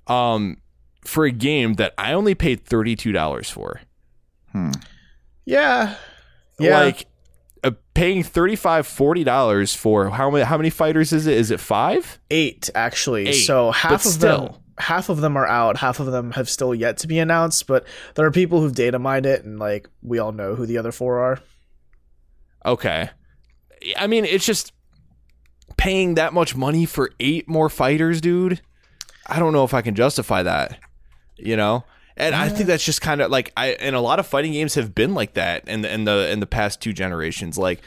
um 0.07 0.57
for 1.03 1.25
a 1.25 1.31
game 1.31 1.73
that 1.73 1.93
i 1.97 2.13
only 2.13 2.35
paid 2.35 2.63
$32 2.65 3.51
for 3.51 3.81
Hmm. 4.51 4.71
Yeah. 5.45 5.95
Yeah. 6.59 6.79
like 6.79 7.05
uh, 7.63 7.71
paying 7.93 8.23
35 8.23 8.87
$40 8.87 9.75
for 9.75 10.09
how 10.09 10.29
many 10.29 10.43
how 10.45 10.57
many 10.57 10.69
fighters 10.69 11.11
is 11.13 11.25
it 11.27 11.37
is 11.37 11.51
it 11.51 11.59
five 11.59 12.19
eight 12.31 12.69
actually. 12.75 13.27
Eight, 13.27 13.33
so 13.33 13.71
half 13.71 13.91
but 14.03 14.05
of 14.05 14.11
still. 14.11 14.45
them 14.47 14.55
half 14.77 15.07
of 15.09 15.21
them 15.21 15.37
are 15.37 15.47
out, 15.47 15.77
half 15.77 15.99
of 16.01 16.07
them 16.07 16.31
have 16.33 16.49
still 16.49 16.75
yet 16.75 16.97
to 16.97 17.07
be 17.07 17.17
announced, 17.19 17.65
but 17.65 17.85
there 18.15 18.25
are 18.25 18.31
people 18.31 18.59
who've 18.61 18.75
data 18.75 18.99
mined 18.99 19.25
it 19.25 19.43
and 19.45 19.57
like 19.57 19.89
we 20.01 20.19
all 20.19 20.31
know 20.33 20.53
who 20.55 20.65
the 20.65 20.77
other 20.77 20.91
four 20.91 21.19
are. 21.19 21.39
okay 22.65 23.09
i 23.97 24.07
mean 24.07 24.25
it's 24.25 24.45
just 24.45 24.73
paying 25.77 26.15
that 26.15 26.33
much 26.33 26.55
money 26.55 26.85
for 26.85 27.11
eight 27.19 27.47
more 27.47 27.69
fighters 27.69 28.19
dude 28.21 28.59
i 29.27 29.37
don't 29.39 29.53
know 29.53 29.63
if 29.63 29.73
i 29.73 29.81
can 29.81 29.93
justify 29.95 30.41
that 30.41 30.79
you 31.37 31.55
know 31.55 31.83
and 32.17 32.35
I 32.35 32.49
think 32.49 32.67
that's 32.67 32.83
just 32.83 33.01
kind 33.01 33.21
of 33.21 33.29
like 33.31 33.51
I 33.57 33.69
and 33.73 33.95
a 33.95 33.99
lot 33.99 34.19
of 34.19 34.27
fighting 34.27 34.53
games 34.53 34.75
have 34.75 34.95
been 34.95 35.13
like 35.13 35.33
that 35.33 35.67
in 35.67 35.81
the 35.81 35.93
in 35.93 36.05
the 36.05 36.31
in 36.31 36.39
the 36.39 36.47
past 36.47 36.81
two 36.81 36.93
generations. 36.93 37.57
Like 37.57 37.81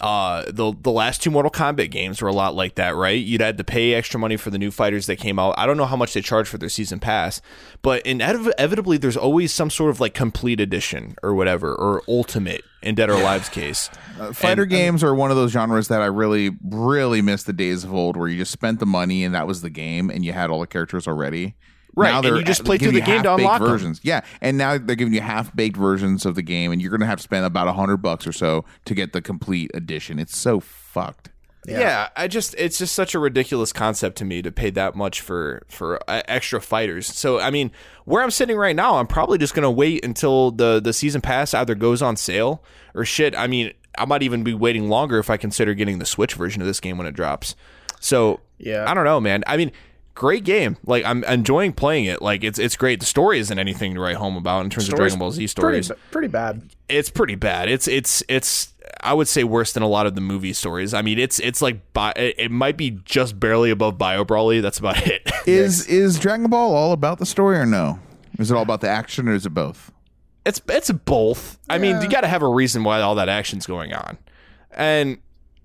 uh 0.00 0.44
the 0.50 0.74
the 0.80 0.90
last 0.90 1.22
two 1.22 1.30
Mortal 1.30 1.50
Kombat 1.50 1.90
games 1.90 2.20
were 2.20 2.28
a 2.28 2.32
lot 2.32 2.54
like 2.54 2.74
that, 2.74 2.94
right? 2.96 3.18
You'd 3.18 3.40
had 3.40 3.56
to 3.58 3.64
pay 3.64 3.94
extra 3.94 4.20
money 4.20 4.36
for 4.36 4.50
the 4.50 4.58
new 4.58 4.70
fighters 4.70 5.06
that 5.06 5.16
came 5.16 5.38
out. 5.38 5.54
I 5.58 5.66
don't 5.66 5.76
know 5.76 5.86
how 5.86 5.96
much 5.96 6.12
they 6.12 6.20
charge 6.20 6.48
for 6.48 6.58
their 6.58 6.68
season 6.68 7.00
pass, 7.00 7.40
but 7.82 8.04
inevitably 8.04 8.98
there's 8.98 9.16
always 9.16 9.52
some 9.54 9.70
sort 9.70 9.90
of 9.90 10.00
like 10.00 10.12
complete 10.14 10.60
edition 10.60 11.16
or 11.22 11.34
whatever 11.34 11.74
or 11.74 12.02
ultimate 12.08 12.62
in 12.82 12.94
Dead 12.94 13.10
or 13.10 13.14
Alive's 13.14 13.48
case. 13.48 13.90
Uh, 14.20 14.32
fighter 14.32 14.64
games 14.66 15.02
are 15.02 15.14
one 15.14 15.30
of 15.30 15.36
those 15.36 15.50
genres 15.50 15.88
that 15.88 16.02
I 16.02 16.06
really, 16.06 16.50
really 16.62 17.20
miss 17.22 17.42
the 17.42 17.52
days 17.52 17.82
of 17.82 17.92
old, 17.92 18.16
where 18.16 18.28
you 18.28 18.36
just 18.38 18.52
spent 18.52 18.80
the 18.80 18.86
money 18.86 19.24
and 19.24 19.34
that 19.34 19.46
was 19.46 19.60
the 19.62 19.70
game, 19.70 20.08
and 20.10 20.24
you 20.24 20.32
had 20.32 20.50
all 20.50 20.60
the 20.60 20.66
characters 20.66 21.08
already. 21.08 21.54
Right, 21.98 22.10
Now 22.10 22.16
and 22.18 22.24
they're 22.26 22.36
you 22.36 22.44
just 22.44 22.64
play 22.64 22.76
through 22.76 22.92
the 22.92 23.00
game 23.00 23.22
to 23.22 23.30
half-baked 23.30 23.40
unlock 23.40 23.60
'em. 23.62 23.66
versions. 23.68 24.00
Yeah, 24.02 24.20
and 24.42 24.58
now 24.58 24.76
they're 24.76 24.96
giving 24.96 25.14
you 25.14 25.22
half 25.22 25.56
baked 25.56 25.78
versions 25.78 26.26
of 26.26 26.34
the 26.34 26.42
game, 26.42 26.70
and 26.70 26.80
you're 26.82 26.90
going 26.90 27.00
to 27.00 27.06
have 27.06 27.18
to 27.18 27.22
spend 27.22 27.46
about 27.46 27.68
a 27.68 27.72
hundred 27.72 27.98
bucks 27.98 28.26
or 28.26 28.32
so 28.32 28.66
to 28.84 28.94
get 28.94 29.14
the 29.14 29.22
complete 29.22 29.70
edition. 29.72 30.18
It's 30.18 30.36
so 30.36 30.60
fucked. 30.60 31.30
Yeah. 31.66 32.10
I 32.14 32.28
just 32.28 32.54
it's 32.58 32.78
just 32.78 32.94
such 32.94 33.14
a 33.14 33.18
ridiculous 33.18 33.72
concept 33.72 34.18
to 34.18 34.24
me 34.24 34.40
to 34.42 34.52
pay 34.52 34.70
that 34.70 34.94
much 34.94 35.20
for 35.20 35.64
for 35.68 35.98
uh, 36.08 36.22
extra 36.28 36.60
fighters. 36.60 37.06
So 37.08 37.40
I 37.40 37.50
mean, 37.50 37.72
where 38.04 38.22
I'm 38.22 38.30
sitting 38.30 38.56
right 38.56 38.76
now, 38.76 38.98
I'm 38.98 39.06
probably 39.08 39.38
just 39.38 39.52
gonna 39.54 39.70
wait 39.70 40.04
until 40.04 40.52
the 40.52 40.80
the 40.80 40.92
season 40.92 41.22
pass 41.22 41.54
either 41.54 41.74
goes 41.74 42.02
on 42.02 42.16
sale 42.16 42.62
or 42.94 43.04
shit. 43.04 43.34
I 43.34 43.48
mean, 43.48 43.72
I 43.98 44.04
might 44.04 44.22
even 44.22 44.44
be 44.44 44.54
waiting 44.54 44.88
longer 44.88 45.18
if 45.18 45.28
I 45.28 45.38
consider 45.38 45.74
getting 45.74 45.98
the 45.98 46.06
Switch 46.06 46.34
version 46.34 46.62
of 46.62 46.68
this 46.68 46.78
game 46.78 46.98
when 46.98 47.06
it 47.08 47.14
drops. 47.14 47.56
So 48.00 48.38
Yeah. 48.58 48.84
I 48.88 48.94
don't 48.94 49.04
know, 49.04 49.18
man. 49.20 49.42
I 49.46 49.56
mean. 49.56 49.72
Great 50.16 50.44
game. 50.44 50.78
Like 50.86 51.04
I'm 51.04 51.22
enjoying 51.24 51.74
playing 51.74 52.06
it. 52.06 52.22
Like 52.22 52.42
it's 52.42 52.58
it's 52.58 52.74
great. 52.74 53.00
The 53.00 53.06
story 53.06 53.38
isn't 53.38 53.58
anything 53.58 53.94
to 53.94 54.00
write 54.00 54.16
home 54.16 54.36
about 54.36 54.64
in 54.64 54.70
terms 54.70 54.88
of 54.88 54.94
Dragon 54.94 55.18
Ball 55.18 55.30
Z 55.30 55.36
Pretty, 55.40 55.46
stories 55.82 55.92
pretty 56.10 56.28
bad. 56.28 56.62
it's 56.88 57.10
pretty 57.10 57.34
bad. 57.34 57.68
It's 57.68 57.86
it's 57.86 58.22
it's 58.26 58.72
I 59.02 59.12
would 59.12 59.28
say 59.28 59.44
worse 59.44 59.74
than 59.74 59.82
a 59.82 59.86
lot 59.88 60.06
of 60.06 60.14
the 60.14 60.22
movie 60.22 60.54
stories. 60.54 60.94
I 60.94 61.02
mean, 61.02 61.18
it's 61.18 61.38
it's 61.38 61.60
like 61.60 61.92
bi- 61.92 62.14
it, 62.16 62.34
it 62.38 62.50
might 62.50 62.78
be 62.78 62.92
just 63.04 63.38
barely 63.38 63.70
above 63.70 63.98
Bio 63.98 64.24
Broly. 64.24 64.62
That's 64.62 64.78
about 64.78 65.06
it. 65.06 65.30
Is 65.46 65.86
is 65.86 66.18
Dragon 66.18 66.48
Ball 66.48 66.74
all 66.74 66.92
about 66.92 67.18
the 67.18 67.26
story 67.26 67.58
or 67.58 67.66
no? 67.66 67.98
Is 68.38 68.50
it 68.50 68.56
all 68.56 68.62
about 68.62 68.80
the 68.80 68.88
action 68.88 69.28
or 69.28 69.34
is 69.34 69.44
it 69.44 69.50
both? 69.50 69.92
it's 70.46 70.62
it's 70.68 70.90
both. 70.90 71.58
I 71.68 71.76
mean, 71.76 72.00
you 72.00 72.08
got 72.08 72.22
to 72.22 72.26
have 72.28 72.40
a 72.42 72.48
reason 72.48 72.84
why 72.84 73.02
all 73.02 73.16
that 73.16 73.28
action's 73.28 73.66
going 73.66 73.92
on, 73.92 74.16
and 74.70 75.18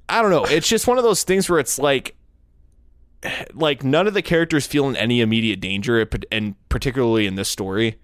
I 0.10 0.22
don't 0.22 0.32
know. 0.32 0.44
It's 0.46 0.68
just 0.68 0.88
one 0.88 0.98
of 0.98 1.06
those 1.06 1.24
things 1.24 1.50
where 1.50 1.60
it's 1.60 1.80
like. 1.80 2.16
Like 3.54 3.84
none 3.84 4.08
of 4.08 4.14
the 4.14 4.22
characters 4.22 4.66
feel 4.66 4.90
in 4.90 4.96
any 4.96 5.22
immediate 5.22 5.60
danger, 5.60 6.08
and 6.32 6.56
particularly 6.70 7.28
in 7.28 7.36
this 7.36 7.50
story, 7.50 8.00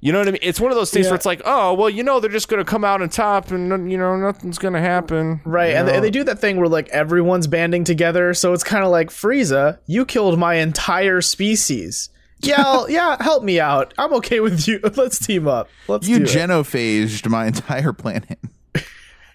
you 0.00 0.12
know 0.12 0.18
what 0.20 0.28
I 0.28 0.32
mean. 0.32 0.40
It's 0.42 0.60
one 0.60 0.70
of 0.70 0.76
those 0.76 0.90
things 0.90 1.06
Yeah. 1.06 1.10
where 1.10 1.16
it's 1.16 1.26
like, 1.26 1.42
oh 1.44 1.74
well, 1.74 1.90
you 1.90 2.02
know, 2.04 2.20
they're 2.20 2.30
just 2.30 2.48
gonna 2.48 2.64
come 2.64 2.84
out 2.84 3.02
on 3.02 3.08
top, 3.08 3.50
and 3.50 3.90
you 3.90 3.98
know, 3.98 4.16
nothing's 4.16 4.58
gonna 4.58 4.80
happen, 4.80 5.40
Right, 5.44 5.70
you 5.70 5.76
and 5.76 5.88
they, 5.88 5.94
and 5.96 6.04
they 6.04 6.10
do 6.10 6.22
that 6.24 6.38
thing 6.38 6.58
where 6.58 6.68
like 6.68 6.88
everyone's 6.90 7.46
banding 7.48 7.82
together, 7.84 8.34
so 8.34 8.52
it's 8.52 8.62
kind 8.64 8.84
of 8.84 8.90
like 8.90 9.10
Frieza, 9.10 9.78
you 9.86 10.04
killed 10.04 10.38
my 10.38 10.54
entire 10.54 11.20
species. 11.20 12.08
Yeah, 12.40 12.62
I'll- 12.64 12.88
yeah, 12.90 13.16
help 13.20 13.42
me 13.42 13.58
out. 13.60 13.94
I'm 13.98 14.12
okay 14.14 14.38
with 14.40 14.66
you. 14.68 14.78
Let's 14.96 15.18
team 15.24 15.46
up. 15.48 15.68
Let's 15.88 16.06
You 16.08 16.18
do 16.18 16.24
it. 16.24 16.28
genophaged 16.28 17.28
my 17.28 17.46
entire 17.46 17.92
planet. 17.92 18.38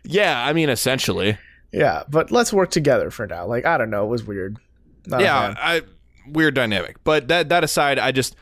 Yeah, 0.10 0.42
I 0.42 0.54
mean, 0.54 0.70
essentially. 0.70 1.38
Yeah, 1.74 2.04
but 2.10 2.32
let's 2.32 2.54
work 2.54 2.72
together 2.72 3.12
for 3.12 3.28
now. 3.28 3.46
Like 3.46 3.66
I 3.66 3.78
don't 3.78 3.90
know, 3.90 4.06
it 4.06 4.10
was 4.10 4.24
weird. 4.24 4.58
Not 5.08 5.22
yeah, 5.22 5.48
fan. 5.54 5.58
I 5.60 5.82
weird 6.30 6.54
dynamic. 6.56 7.04
But 7.04 7.28
that 7.30 7.50
that 7.50 7.64
aside, 7.64 7.98
I 8.00 8.12
just 8.12 8.36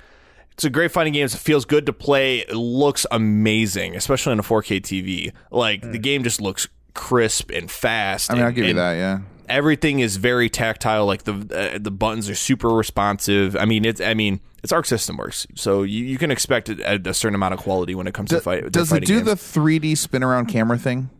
it's 0.54 0.64
a 0.64 0.70
great 0.70 0.92
fighting 0.92 1.14
game. 1.14 1.26
It 1.26 1.32
feels 1.32 1.66
good 1.66 1.86
to 1.86 1.94
play. 1.94 2.40
It 2.40 2.56
looks 2.56 3.06
amazing, 3.12 3.96
especially 3.96 4.32
on 4.32 4.40
a 4.40 4.44
4K 4.44 4.82
TV. 4.82 5.34
Like 5.52 5.82
the 5.82 5.98
game 6.00 6.24
just 6.24 6.42
looks 6.42 6.68
crisp 6.94 7.52
and 7.52 7.70
fast. 7.70 8.32
I 8.32 8.36
mean, 8.36 8.44
I'll 8.44 8.52
give 8.52 8.66
you 8.66 8.74
that. 8.74 8.94
Yeah. 8.94 9.20
Everything 9.48 10.00
is 10.00 10.18
very 10.18 10.50
tactile. 10.50 11.06
Like 11.06 11.24
the 11.24 11.34
uh, 11.76 11.78
the 11.80 11.92
buttons 11.92 12.30
are 12.30 12.36
super 12.36 12.70
responsive. 12.70 13.56
I 13.56 13.66
mean, 13.66 13.86
it's 13.86 14.02
I 14.02 14.16
mean 14.16 14.40
it's 14.64 14.72
Arc 14.72 14.88
System 14.88 15.18
Works, 15.18 15.46
so 15.54 15.84
you, 15.84 16.04
you 16.04 16.18
can 16.18 16.32
expect 16.32 16.70
a, 16.70 17.00
a 17.10 17.14
certain 17.14 17.36
amount 17.36 17.54
of 17.54 17.60
quality 17.60 17.94
when 17.94 18.08
it 18.08 18.16
comes 18.16 18.32
to 18.32 18.42
fight. 18.42 18.64
to 18.64 18.70
Does 18.72 18.88
it 18.92 18.96
fighting 18.96 19.08
do 19.08 19.24
games. 19.24 19.54
the 19.54 19.60
3D 19.60 19.96
spin 19.98 20.24
around 20.24 20.48
camera 20.48 20.80
thing? 20.80 21.12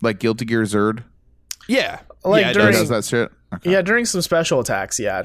Like 0.00 0.20
Guilty 0.20 0.44
Gear 0.44 0.62
Xrd? 0.62 1.02
yeah 1.66 1.98
Like 2.24 2.42
yeah, 2.44 2.50
it 2.50 2.54
during- 2.54 2.68
It 2.68 2.72
does. 2.72 2.88
does 2.88 3.10
that 3.10 3.16
shit? 3.16 3.32
Okay. 3.54 3.70
yeah, 3.72 3.82
during 3.82 4.04
some 4.04 4.20
special 4.22 4.60
attacks, 4.60 4.98
yeah. 4.98 5.22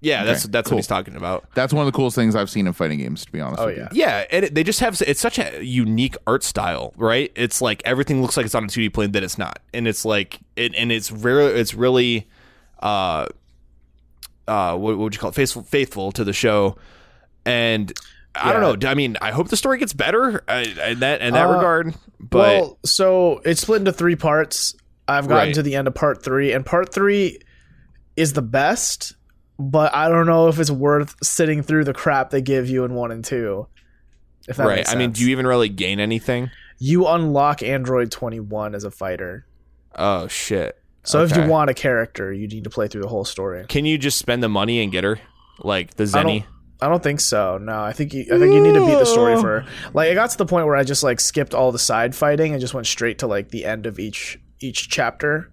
yeah 0.00 0.22
that's 0.24 0.44
that's 0.44 0.68
cool. 0.68 0.76
what 0.76 0.80
he's 0.80 0.86
talking 0.86 1.16
about. 1.16 1.46
That's 1.54 1.72
one 1.72 1.86
of 1.86 1.92
the 1.92 1.96
coolest 1.96 2.14
things 2.14 2.36
I've 2.36 2.50
seen 2.50 2.66
in 2.66 2.72
fighting 2.74 2.98
games, 2.98 3.24
to 3.24 3.32
be 3.32 3.40
honest 3.40 3.62
Oh 3.62 3.66
with 3.66 3.78
yeah. 3.78 3.88
Yeah, 3.92 4.24
and 4.30 4.44
it, 4.44 4.54
they 4.54 4.62
just 4.64 4.80
have 4.80 5.00
it's 5.06 5.20
such 5.20 5.38
a 5.38 5.64
unique 5.64 6.16
art 6.26 6.42
style, 6.42 6.92
right? 6.96 7.32
It's 7.34 7.62
like 7.62 7.80
everything 7.86 8.20
looks 8.20 8.36
like 8.36 8.44
it's 8.46 8.54
on 8.54 8.64
a 8.64 8.68
2D 8.68 8.92
plane 8.92 9.12
that 9.12 9.22
it's 9.24 9.38
not, 9.38 9.60
and 9.72 9.88
it's 9.88 10.04
like 10.04 10.40
it 10.56 10.74
and 10.74 10.92
it's 10.92 11.08
very 11.08 11.46
it's 11.58 11.74
really 11.74 12.28
uh 12.80 13.26
uh 14.46 14.76
what, 14.76 14.96
what 14.96 14.98
would 14.98 15.14
you 15.14 15.20
call 15.20 15.30
it 15.30 15.34
faithful 15.34 15.62
faithful 15.62 16.12
to 16.12 16.24
the 16.24 16.32
show, 16.34 16.76
and 17.46 17.92
I 18.34 18.52
don't 18.52 18.82
know. 18.82 18.88
I 18.90 18.94
mean, 18.94 19.16
I 19.22 19.30
hope 19.30 19.48
the 19.48 19.56
story 19.56 19.78
gets 19.78 19.92
better 19.94 20.42
uh, 20.48 20.64
in 20.88 20.98
that 21.00 21.22
in 21.22 21.32
that 21.34 21.46
Uh, 21.48 21.52
regard, 21.54 21.94
but 22.20 22.38
well, 22.60 22.78
so 22.84 23.40
it's 23.44 23.62
split 23.62 23.78
into 23.78 23.92
three 23.92 24.16
parts. 24.16 24.74
I've 25.06 25.28
gotten 25.28 25.48
Right. 25.48 25.54
to 25.54 25.62
the 25.62 25.76
end 25.76 25.86
of 25.86 25.94
part 25.94 26.22
three, 26.22 26.52
and 26.52 26.64
part 26.66 26.92
three 26.92 27.38
is 28.16 28.32
the 28.32 28.42
best, 28.42 29.14
but 29.58 29.94
I 29.94 30.08
don't 30.08 30.26
know 30.26 30.48
if 30.48 30.58
it's 30.58 30.70
worth 30.70 31.16
sitting 31.22 31.62
through 31.62 31.84
the 31.84 31.94
crap 31.94 32.30
they 32.30 32.42
give 32.42 32.68
you 32.68 32.84
in 32.84 32.94
one 32.94 33.10
and 33.10 33.24
two. 33.24 33.66
If 34.46 34.56
that 34.56 34.66
right. 34.66 34.76
makes 34.76 34.92
I 34.92 34.96
mean, 34.96 35.12
do 35.12 35.22
you 35.24 35.30
even 35.30 35.46
really 35.46 35.68
gain 35.68 36.00
anything? 36.00 36.50
you 36.78 37.06
unlock 37.06 37.62
Android 37.62 38.10
twenty 38.10 38.40
one 38.40 38.74
as 38.74 38.84
a 38.84 38.90
fighter? 38.90 39.46
Oh 39.94 40.28
shit. 40.28 40.78
So 41.02 41.22
if 41.22 41.36
you 41.36 41.46
want 41.46 41.68
a 41.68 41.74
character, 41.74 42.32
you 42.32 42.48
need 42.48 42.64
to 42.64 42.70
play 42.70 42.88
through 42.88 43.02
the 43.02 43.08
whole 43.08 43.26
story. 43.26 43.66
Can 43.68 43.84
you 43.84 43.98
just 43.98 44.18
spend 44.18 44.42
the 44.42 44.48
money 44.48 44.82
and 44.82 44.90
get 44.90 45.04
her? 45.04 45.18
Like 45.58 45.94
the 45.94 46.04
I 46.04 46.06
Zeni? 46.06 46.40
don't, 46.40 46.46
I 46.80 46.88
don't 46.88 47.02
think 47.02 47.20
so. 47.20 47.58
No, 47.58 47.82
I 47.82 47.92
think 47.92 48.14
you, 48.14 48.22
I 48.22 48.38
think 48.38 48.54
you 48.54 48.60
need 48.62 48.72
to 48.72 48.86
beat 48.86 48.98
the 48.98 49.04
story 49.04 49.36
for. 49.36 49.60
her. 49.60 49.66
Like 49.92 50.10
it 50.10 50.14
got 50.14 50.30
to 50.30 50.38
the 50.38 50.46
point 50.46 50.66
where 50.66 50.76
I 50.76 50.82
just 50.82 51.02
like 51.02 51.20
skipped 51.20 51.54
all 51.54 51.72
the 51.72 51.78
side 51.78 52.14
fighting 52.14 52.52
and 52.52 52.60
just 52.60 52.72
went 52.72 52.86
straight 52.86 53.18
to 53.18 53.26
like 53.26 53.50
the 53.50 53.64
end 53.64 53.86
of 53.86 53.98
each 53.98 54.38
each 54.60 54.88
chapter. 54.88 55.50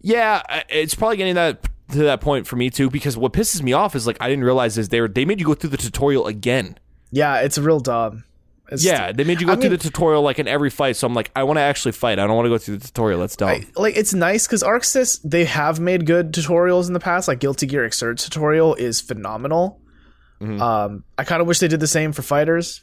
Yeah, 0.00 0.62
it's 0.68 0.94
probably 0.94 1.16
getting 1.16 1.34
that 1.34 1.66
to 2.00 2.04
that 2.04 2.20
point 2.20 2.46
for 2.46 2.56
me 2.56 2.70
too. 2.70 2.90
Because 2.90 3.16
what 3.16 3.32
pisses 3.32 3.62
me 3.62 3.72
off 3.72 3.94
is 3.94 4.06
like 4.06 4.16
I 4.20 4.28
didn't 4.28 4.44
realize 4.44 4.78
is 4.78 4.88
they 4.90 5.00
were, 5.00 5.08
they 5.08 5.24
made 5.24 5.40
you 5.40 5.46
go 5.46 5.54
through 5.54 5.70
the 5.70 5.76
tutorial 5.76 6.26
again. 6.26 6.78
Yeah, 7.10 7.40
it's 7.40 7.58
a 7.58 7.62
real 7.62 7.80
dumb. 7.80 8.24
It's, 8.70 8.82
Yeah, 8.84 9.12
they 9.12 9.24
made 9.24 9.40
you 9.42 9.46
go 9.46 9.52
I 9.52 9.56
through 9.56 9.64
mean- 9.64 9.72
the 9.72 9.78
tutorial 9.78 10.22
like 10.22 10.38
in 10.38 10.48
every 10.48 10.70
fight. 10.70 10.96
So 10.96 11.06
I'm 11.06 11.12
like, 11.14 11.30
I 11.36 11.42
want 11.44 11.58
to 11.58 11.62
actually 11.62 11.92
fight. 11.92 12.18
I 12.18 12.26
don't 12.26 12.34
want 12.34 12.46
to 12.46 12.50
go 12.50 12.58
through 12.58 12.78
the 12.78 12.86
tutorial. 12.86 13.20
That's 13.20 13.36
dumb. 13.36 13.48
I- 13.50 13.66
like 13.76 13.96
it's 13.96 14.14
nice 14.14 14.46
because 14.46 14.62
Arc 14.62 14.82
Sys 14.84 15.20
they 15.22 15.44
have 15.44 15.80
made 15.80 16.06
good 16.06 16.32
tutorials 16.32 16.86
in 16.86 16.92
the 16.94 17.00
past. 17.00 17.28
Like 17.28 17.40
Guilty 17.40 17.66
Gear 17.66 17.86
Xrd 17.88 18.18
tutorial 18.18 18.74
is 18.74 19.00
phenomenal. 19.00 19.80
Mhm. 20.40 20.60
Um, 20.60 21.04
I 21.18 21.24
kind 21.24 21.40
of 21.42 21.46
wish 21.46 21.58
they 21.60 21.68
did 21.68 21.80
the 21.80 21.86
same 21.86 22.12
for 22.12 22.22
fighters. 22.22 22.82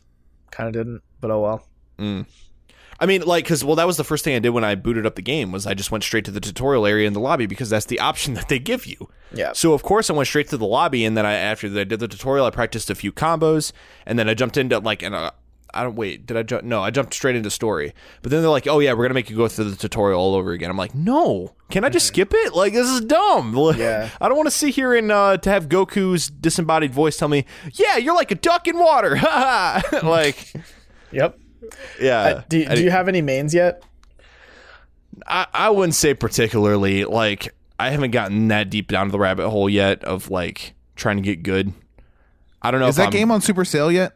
Kind 0.51 0.67
of 0.67 0.73
didn't, 0.73 1.01
but 1.19 1.31
oh 1.31 1.41
well. 1.41 1.67
I 3.01 3.07
mean, 3.07 3.23
like, 3.23 3.43
because 3.45 3.65
well, 3.65 3.75
that 3.77 3.87
was 3.87 3.97
the 3.97 4.03
first 4.03 4.23
thing 4.23 4.35
I 4.35 4.39
did 4.39 4.51
when 4.51 4.63
I 4.63 4.75
booted 4.75 5.07
up 5.07 5.15
the 5.15 5.23
game 5.23 5.51
was 5.51 5.65
I 5.65 5.73
just 5.73 5.91
went 5.91 6.03
straight 6.03 6.23
to 6.25 6.31
the 6.31 6.39
tutorial 6.39 6.85
area 6.85 7.07
in 7.07 7.13
the 7.13 7.19
lobby 7.19 7.47
because 7.47 7.69
that's 7.69 7.87
the 7.87 7.99
option 8.09 8.35
that 8.35 8.47
they 8.47 8.59
give 8.59 8.85
you. 8.85 9.09
Yeah. 9.33 9.53
So 9.53 9.73
of 9.73 9.81
course 9.81 10.09
I 10.09 10.13
went 10.13 10.27
straight 10.27 10.49
to 10.49 10.57
the 10.57 10.67
lobby, 10.67 11.03
and 11.03 11.17
then 11.17 11.25
I 11.25 11.33
after 11.33 11.65
I 11.67 11.83
did 11.83 11.99
the 11.99 12.07
tutorial, 12.07 12.45
I 12.45 12.51
practiced 12.51 12.89
a 12.91 12.95
few 12.95 13.11
combos, 13.11 13.71
and 14.05 14.19
then 14.19 14.29
I 14.29 14.35
jumped 14.35 14.55
into 14.55 14.77
like 14.79 15.01
an. 15.01 15.13
Uh, 15.15 15.31
I 15.73 15.83
don't 15.83 15.95
wait. 15.95 16.25
Did 16.25 16.35
I 16.35 16.43
jump? 16.43 16.65
No, 16.65 16.81
I 16.81 16.91
jumped 16.91 17.13
straight 17.13 17.37
into 17.37 17.49
story. 17.49 17.93
But 18.21 18.29
then 18.31 18.41
they're 18.41 18.49
like, 18.51 18.67
"Oh 18.67 18.79
yeah, 18.79 18.91
we're 18.91 19.05
gonna 19.05 19.13
make 19.13 19.29
you 19.29 19.37
go 19.37 19.47
through 19.47 19.69
the 19.71 19.77
tutorial 19.77 20.19
all 20.19 20.35
over 20.35 20.51
again." 20.51 20.69
I'm 20.69 20.75
like, 20.75 20.93
"No, 20.93 21.55
can 21.69 21.85
I 21.85 21.89
just 21.89 22.07
skip 22.07 22.33
it? 22.35 22.53
Like 22.53 22.73
this 22.73 22.89
is 22.89 23.01
dumb. 23.01 23.55
Yeah. 23.77 24.09
I 24.19 24.27
don't 24.27 24.35
want 24.37 24.47
to 24.47 24.55
sit 24.55 24.75
here 24.75 24.93
and 24.93 25.09
uh, 25.11 25.37
to 25.37 25.49
have 25.49 25.69
Goku's 25.69 26.29
disembodied 26.29 26.93
voice 26.93 27.15
tell 27.17 27.29
me, 27.29 27.45
"Yeah, 27.71 27.95
you're 27.97 28.13
like 28.15 28.31
a 28.31 28.35
duck 28.35 28.67
in 28.67 28.77
water." 28.77 29.15
Ha 29.21 29.81
ha. 29.89 29.99
Like, 30.07 30.53
Yep. 31.13 31.39
Yeah. 31.99 32.19
Uh, 32.19 32.43
do, 32.49 32.65
I- 32.69 32.75
do 32.75 32.83
you 32.83 32.91
have 32.91 33.07
any 33.07 33.21
mains 33.21 33.53
yet? 33.53 33.83
I, 35.27 35.47
I 35.53 35.69
wouldn't 35.69 35.95
say 35.95 36.13
particularly. 36.13 37.05
Like, 37.05 37.53
I 37.79 37.89
haven't 37.89 38.11
gotten 38.11 38.47
that 38.47 38.69
deep 38.69 38.87
down 38.87 39.07
to 39.07 39.11
the 39.11 39.19
rabbit 39.19 39.49
hole 39.49 39.69
yet 39.69 40.03
of 40.03 40.29
like 40.29 40.73
trying 40.95 41.17
to 41.17 41.21
get 41.23 41.43
good. 41.43 41.73
I 42.61 42.71
don't 42.71 42.79
know 42.79 42.87
Is 42.87 42.95
if 42.95 42.97
that 42.97 43.03
I'm- 43.03 43.11
game 43.11 43.31
on 43.31 43.41
super 43.41 43.65
sale 43.65 43.91
yet? 43.91 44.13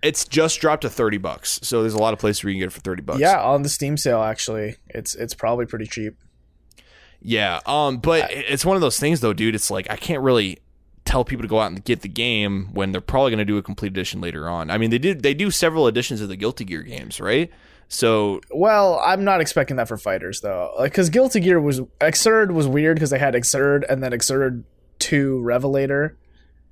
It's 0.00 0.24
just 0.24 0.60
dropped 0.60 0.82
to 0.82 0.88
thirty 0.90 1.18
bucks, 1.18 1.58
so 1.64 1.80
there's 1.82 1.94
a 1.94 1.98
lot 1.98 2.12
of 2.12 2.20
places 2.20 2.44
where 2.44 2.50
you 2.52 2.54
can 2.54 2.60
get 2.60 2.66
it 2.68 2.72
for 2.72 2.80
thirty 2.80 3.02
bucks. 3.02 3.18
Yeah, 3.18 3.42
on 3.42 3.62
the 3.62 3.68
Steam 3.68 3.96
sale 3.96 4.22
actually. 4.22 4.76
It's 4.88 5.16
it's 5.16 5.34
probably 5.34 5.66
pretty 5.66 5.86
cheap. 5.86 6.14
yeah. 7.20 7.58
Um, 7.66 7.96
but 7.98 8.30
it's 8.30 8.64
one 8.64 8.76
of 8.76 8.80
those 8.80 8.96
things 9.00 9.18
though, 9.18 9.32
dude. 9.32 9.56
It's 9.56 9.72
like 9.72 9.90
I 9.90 9.96
can't 9.96 10.22
really 10.22 10.58
tell 11.08 11.24
people 11.24 11.42
to 11.42 11.48
go 11.48 11.58
out 11.58 11.68
and 11.68 11.82
get 11.82 12.02
the 12.02 12.08
game 12.08 12.68
when 12.74 12.92
they're 12.92 13.00
probably 13.00 13.30
going 13.30 13.38
to 13.38 13.44
do 13.46 13.56
a 13.56 13.62
complete 13.62 13.88
edition 13.88 14.20
later 14.20 14.46
on. 14.46 14.70
I 14.70 14.76
mean, 14.76 14.90
they 14.90 14.98
did 14.98 15.22
they 15.22 15.32
do 15.32 15.50
several 15.50 15.88
editions 15.88 16.20
of 16.20 16.28
the 16.28 16.36
Guilty 16.36 16.64
Gear 16.64 16.82
games, 16.82 17.18
right? 17.18 17.50
So 17.88 18.42
Well, 18.50 19.00
I'm 19.02 19.24
not 19.24 19.40
expecting 19.40 19.76
that 19.78 19.88
for 19.88 19.96
fighters 19.96 20.42
though, 20.42 20.74
like 20.78 20.92
because 20.92 21.08
Guilty 21.08 21.40
Gear 21.40 21.60
was 21.60 21.80
Xrd 21.80 22.52
was 22.52 22.66
weird 22.66 22.96
because 22.96 23.08
they 23.08 23.18
had 23.18 23.32
Xrd 23.32 23.84
and 23.88 24.02
then 24.02 24.12
Xrd 24.12 24.64
Two 24.98 25.40
Revelator, 25.40 26.18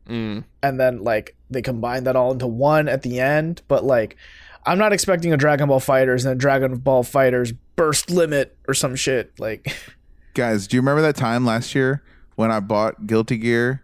mm, 0.06 0.44
and 0.62 0.80
then 0.80 1.02
like 1.02 1.34
they 1.48 1.62
combined 1.62 2.06
that 2.06 2.14
all 2.14 2.32
into 2.32 2.46
one 2.46 2.88
at 2.88 3.00
the 3.02 3.18
end. 3.18 3.62
But 3.68 3.84
like, 3.84 4.18
I'm 4.66 4.76
not 4.76 4.92
expecting 4.92 5.32
a 5.32 5.38
Dragon 5.38 5.68
Ball 5.68 5.80
FighterZ 5.80 6.26
and 6.26 6.32
a 6.32 6.34
Dragon 6.34 6.76
Ball 6.76 7.04
FighterZ 7.04 7.56
Burst 7.76 8.10
Limit 8.10 8.54
or 8.68 8.74
some 8.74 8.96
shit. 8.96 9.32
Like, 9.38 9.74
Guys, 10.34 10.66
do 10.66 10.76
you 10.76 10.82
remember 10.82 11.00
that 11.00 11.16
time 11.16 11.46
last 11.46 11.74
year 11.74 12.02
when 12.34 12.50
I 12.50 12.60
bought 12.60 13.06
Guilty 13.06 13.38
Gear 13.38 13.82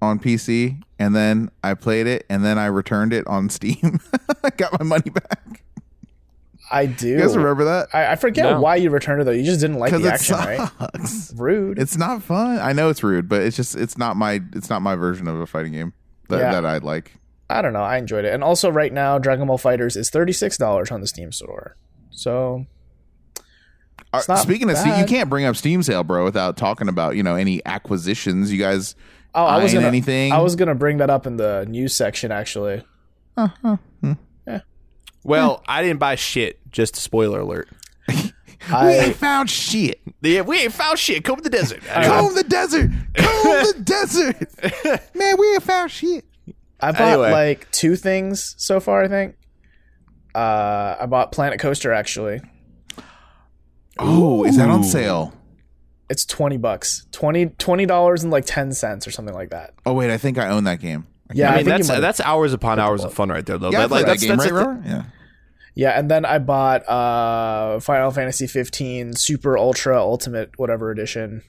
on 0.00 0.18
PC 0.18 0.80
and 0.98 1.14
then 1.14 1.50
I 1.64 1.74
played 1.74 2.06
it 2.06 2.24
and 2.30 2.44
then 2.44 2.58
I 2.58 2.66
returned 2.66 3.12
it 3.12 3.26
on 3.26 3.48
Steam? 3.50 4.00
I 4.44 4.50
got 4.50 4.78
my 4.78 4.84
money 4.84 5.10
back. 5.10 5.62
I 6.70 6.84
do. 6.86 7.08
You 7.08 7.18
guys 7.18 7.34
remember 7.36 7.64
that? 7.64 7.88
I, 7.94 8.12
I 8.12 8.16
forget 8.16 8.44
No. 8.44 8.60
why 8.60 8.76
you 8.76 8.90
returned 8.90 9.22
it 9.22 9.24
though. 9.24 9.30
You 9.30 9.42
just 9.44 9.60
didn't 9.60 9.78
like 9.78 9.90
the 9.92 10.00
it 10.00 10.06
action, 10.06 10.36
right? 10.36 10.70
Rude. 11.36 11.78
It's 11.78 11.96
not 11.96 12.22
fun. 12.22 12.58
I 12.58 12.72
know 12.74 12.90
it's 12.90 13.02
rude, 13.02 13.26
but 13.28 13.40
it's 13.42 13.56
just 13.56 13.74
it's 13.74 13.96
not 13.96 14.16
my 14.16 14.42
it's 14.54 14.68
not 14.68 14.82
my 14.82 14.94
version 14.94 15.28
of 15.28 15.40
a 15.40 15.46
fighting 15.46 15.72
game 15.72 15.94
that, 16.28 16.38
Yeah. 16.38 16.52
that 16.52 16.66
I 16.66 16.78
like. 16.78 17.14
I 17.50 17.62
don't 17.62 17.72
know. 17.72 17.80
I 17.82 17.96
enjoyed 17.96 18.26
it. 18.26 18.34
And 18.34 18.44
also, 18.44 18.70
right 18.70 18.92
now, 18.92 19.18
Dragon 19.18 19.46
Ball 19.46 19.56
FighterZ 19.56 19.96
is 19.96 20.10
thirty 20.10 20.32
six 20.34 20.58
dollars 20.58 20.90
on 20.90 21.00
the 21.00 21.06
Steam 21.06 21.32
store. 21.32 21.76
So 22.10 22.66
Uh, 24.12 24.20
not 24.28 24.38
speaking 24.40 24.68
of 24.68 24.76
Steam, 24.76 24.98
you 24.98 25.06
can't 25.06 25.30
bring 25.30 25.46
up 25.46 25.56
Steam 25.56 25.82
sale, 25.82 26.04
bro, 26.04 26.24
without 26.24 26.58
talking 26.58 26.88
about 26.88 27.16
you 27.16 27.22
know 27.22 27.34
any 27.34 27.64
acquisitions. 27.64 28.52
You 28.52 28.58
guys, 28.58 28.94
Oh, 29.34 29.44
I 29.44 29.62
was 29.62 29.72
eyeing 29.72 29.82
gonna 29.82 29.88
anything? 29.88 30.32
I 30.32 30.40
was 30.40 30.56
gonna 30.56 30.74
bring 30.74 30.98
that 30.98 31.10
up 31.10 31.26
in 31.26 31.36
the 31.36 31.64
news 31.68 31.94
section 31.94 32.32
actually. 32.32 32.82
Uh 33.36 33.48
huh. 33.62 33.76
Yeah. 34.46 34.60
well, 35.22 35.62
I 35.68 35.82
didn't 35.82 35.98
buy 36.00 36.14
shit. 36.16 36.58
Just 36.70 36.96
a 36.96 37.00
spoiler 37.00 37.40
alert. 37.40 37.68
we 38.08 38.14
I 38.72 38.90
ain't 38.92 39.16
found 39.16 39.48
shit. 39.50 40.00
Yeah, 40.22 40.40
we 40.40 40.58
ain't 40.62 40.72
found 40.72 40.98
shit. 40.98 41.24
Comb 41.24 41.40
the 41.40 41.50
desert. 41.50 41.82
Comb 41.86 42.34
the 42.34 42.42
desert. 42.42 42.90
Comb 43.14 43.42
the 43.44 43.80
desert. 43.84 45.14
Man, 45.14 45.36
we 45.38 45.52
ain't 45.54 45.62
found 45.62 45.90
shit. 45.90 46.24
I 46.80 46.92
bought 46.92 47.00
Anyway. 47.00 47.30
like 47.30 47.70
two 47.70 47.96
things 47.96 48.54
so 48.58 48.80
far. 48.80 49.02
I 49.02 49.08
think. 49.08 49.36
Uh, 50.34 50.96
I 51.00 51.06
bought 51.06 51.32
Planet 51.32 51.58
Coaster 51.60 51.92
actually. 51.92 52.40
Oh, 53.98 54.44
is 54.44 54.56
that 54.56 54.68
on 54.70 54.84
sale? 54.84 55.32
It's 56.10 56.24
twenty 56.24 56.56
bucks, 56.56 57.06
20 57.12 57.86
dollars 57.86 58.22
and 58.22 58.32
like 58.32 58.44
ten 58.46 58.72
cents 58.72 59.06
or 59.06 59.10
something 59.10 59.34
like 59.34 59.50
that. 59.50 59.74
Oh 59.84 59.92
wait, 59.92 60.10
I 60.10 60.16
think 60.18 60.38
I 60.38 60.48
own 60.48 60.64
that 60.64 60.80
game. 60.80 61.06
Yeah, 61.34 61.50
I 61.50 61.52
I, 61.52 61.56
mean 61.56 61.64
think 61.66 61.76
that's 61.76 61.88
you 61.90 62.00
that's 62.00 62.20
hours 62.20 62.52
upon 62.54 62.78
hours 62.78 63.04
of 63.04 63.12
fun 63.12 63.28
right 63.28 63.44
there, 63.44 63.58
though. 63.58 63.70
Yeah, 63.70 63.80
That- 63.86 63.90
like, 63.90 64.04
played 64.04 64.06
that 64.06 64.06
that's 64.12 64.24
game, 64.24 64.36
that's 64.38 64.50
right, 64.50 64.82
the- 64.82 64.88
Yeah. 64.88 65.02
yeah. 65.74 65.98
And 65.98 66.10
then 66.10 66.24
I 66.24 66.38
bought 66.38 66.88
uh 66.88 67.80
Final 67.80 68.10
Fantasy 68.10 68.46
fifteen 68.46 69.12
Super 69.14 69.58
Ultra 69.58 70.00
Ultimate 70.00 70.50
whatever 70.56 70.90
edition. 70.90 71.42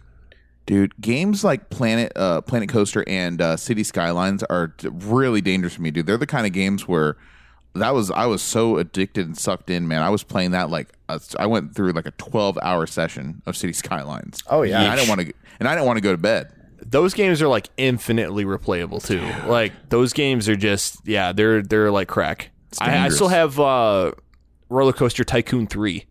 Dude, 0.65 0.93
games 1.01 1.43
like 1.43 1.69
Planet 1.69 2.11
uh, 2.15 2.41
Planet 2.41 2.69
Coaster 2.69 3.03
and 3.07 3.41
uh, 3.41 3.57
City 3.57 3.83
Skylines 3.83 4.43
are 4.43 4.75
really 4.83 5.41
dangerous 5.41 5.73
for 5.75 5.81
me, 5.81 5.89
dude. 5.89 6.05
They're 6.05 6.17
the 6.17 6.27
kind 6.27 6.45
of 6.45 6.51
games 6.53 6.87
where 6.87 7.15
that 7.75 7.93
was 7.93 8.11
I 8.11 8.25
was 8.25 8.41
so 8.41 8.77
addicted 8.77 9.25
and 9.25 9.37
sucked 9.37 9.69
in, 9.69 9.87
man. 9.87 10.01
I 10.01 10.09
was 10.09 10.23
playing 10.23 10.51
that 10.51 10.69
like 10.69 10.93
a, 11.07 11.21
I 11.37 11.45
went 11.45 11.75
through 11.75 11.91
like 11.91 12.05
a 12.05 12.11
twelve 12.11 12.57
hour 12.61 12.85
session 12.87 13.41
of 13.45 13.55
City 13.55 13.73
Skylines. 13.73 14.41
Oh, 14.47 14.63
yeah. 14.63 14.81
and 14.81 14.91
I 14.91 14.95
didn't 14.95 15.09
want 15.09 15.21
to, 15.21 15.33
and 15.59 15.67
I 15.67 15.75
didn't 15.75 15.87
want 15.87 15.97
to 15.97 16.01
go 16.01 16.11
to 16.11 16.17
bed. 16.17 16.51
those 16.85 17.13
games 17.13 17.41
are 17.41 17.47
like 17.47 17.69
infinitely 17.77 18.45
replayable 18.45 19.05
too. 19.05 19.21
Like 19.47 19.73
those 19.89 20.13
games 20.13 20.49
are 20.49 20.55
just 20.55 21.07
yeah, 21.07 21.31
they're 21.31 21.61
they're 21.61 21.91
like 21.91 22.07
crack. 22.07 22.51
I, 22.79 23.05
I 23.05 23.09
still 23.09 23.29
have 23.29 23.59
uh, 23.59 24.11
Roller 24.69 24.93
Coaster 24.93 25.23
Tycoon 25.23 25.67
three, 25.67 26.05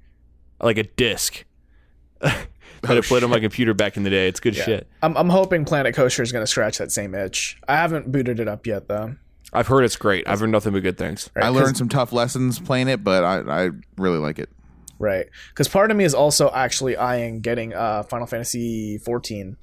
like 0.61 0.79
a 0.79 0.85
disc. 0.85 1.45
that 2.21 2.97
I 2.97 3.01
played 3.01 3.25
on 3.25 3.31
my 3.31 3.41
computer 3.41 3.75
back 3.75 3.97
in 3.97 4.03
the 4.03 4.11
day. 4.11 4.29
It's 4.29 4.41
good 4.41 4.55
shit. 4.57 4.89
I'm 5.03 5.17
I'm 5.17 5.29
hoping 5.29 5.65
Planet 5.65 5.95
Coaster 5.95 6.23
is 6.23 6.33
gonna 6.33 6.47
scratch 6.47 6.79
that 6.79 6.93
same 6.93 7.15
itch. 7.15 7.59
I 7.69 7.77
haven't 7.77 8.11
booted 8.13 8.41
it 8.41 8.49
up 8.49 8.67
yet 8.67 8.89
though. 8.89 9.17
I've 9.53 9.67
heard 9.69 9.85
it's 9.85 9.97
great. 9.97 10.29
I've 10.29 10.41
heard 10.41 10.51
nothing 10.51 10.73
but 10.73 10.83
good 10.83 10.99
things. 10.99 11.31
Right, 11.35 11.45
I 11.45 11.49
'cause- 11.49 11.57
learned 11.57 11.77
some 11.77 11.89
tough 11.89 12.13
lessons 12.13 12.59
playing 12.59 12.89
it, 12.89 13.03
but 13.03 13.25
I, 13.25 13.67
I 13.67 13.71
really 13.97 14.19
like 14.19 14.39
it. 14.39 14.51
Right. 14.99 15.27
Because 15.51 15.69
part 15.69 15.91
of 15.91 15.97
me 15.97 16.05
is 16.05 16.13
also 16.15 16.51
actually 16.53 16.97
eyeing 16.97 17.41
getting 17.41 17.73
uh, 17.73 18.03
Final 18.03 18.27
Fantasy 18.27 18.99
14 18.99 19.57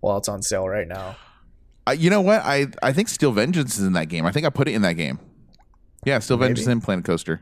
while 0.00 0.18
it's 0.18 0.28
on 0.28 0.42
sale 0.42 0.68
right 0.68 0.86
now. 0.86 1.16
Uh, 1.86 1.92
you 1.92 2.10
know 2.10 2.20
what? 2.20 2.42
I 2.42 2.66
I 2.82 2.92
think 2.92 3.08
Steel 3.08 3.32
Vengeance 3.32 3.78
is 3.78 3.84
in 3.86 3.94
that 3.94 4.10
game. 4.10 4.26
I 4.26 4.30
think 4.32 4.44
I 4.44 4.50
put 4.50 4.68
it 4.68 4.72
in 4.74 4.82
that 4.82 4.92
game. 4.92 5.18
Yeah, 6.04 6.18
Steel 6.18 6.36
Vengeance 6.36 6.60
is 6.60 6.68
in 6.68 6.80
Planet 6.82 7.04
Coaster. 7.06 7.40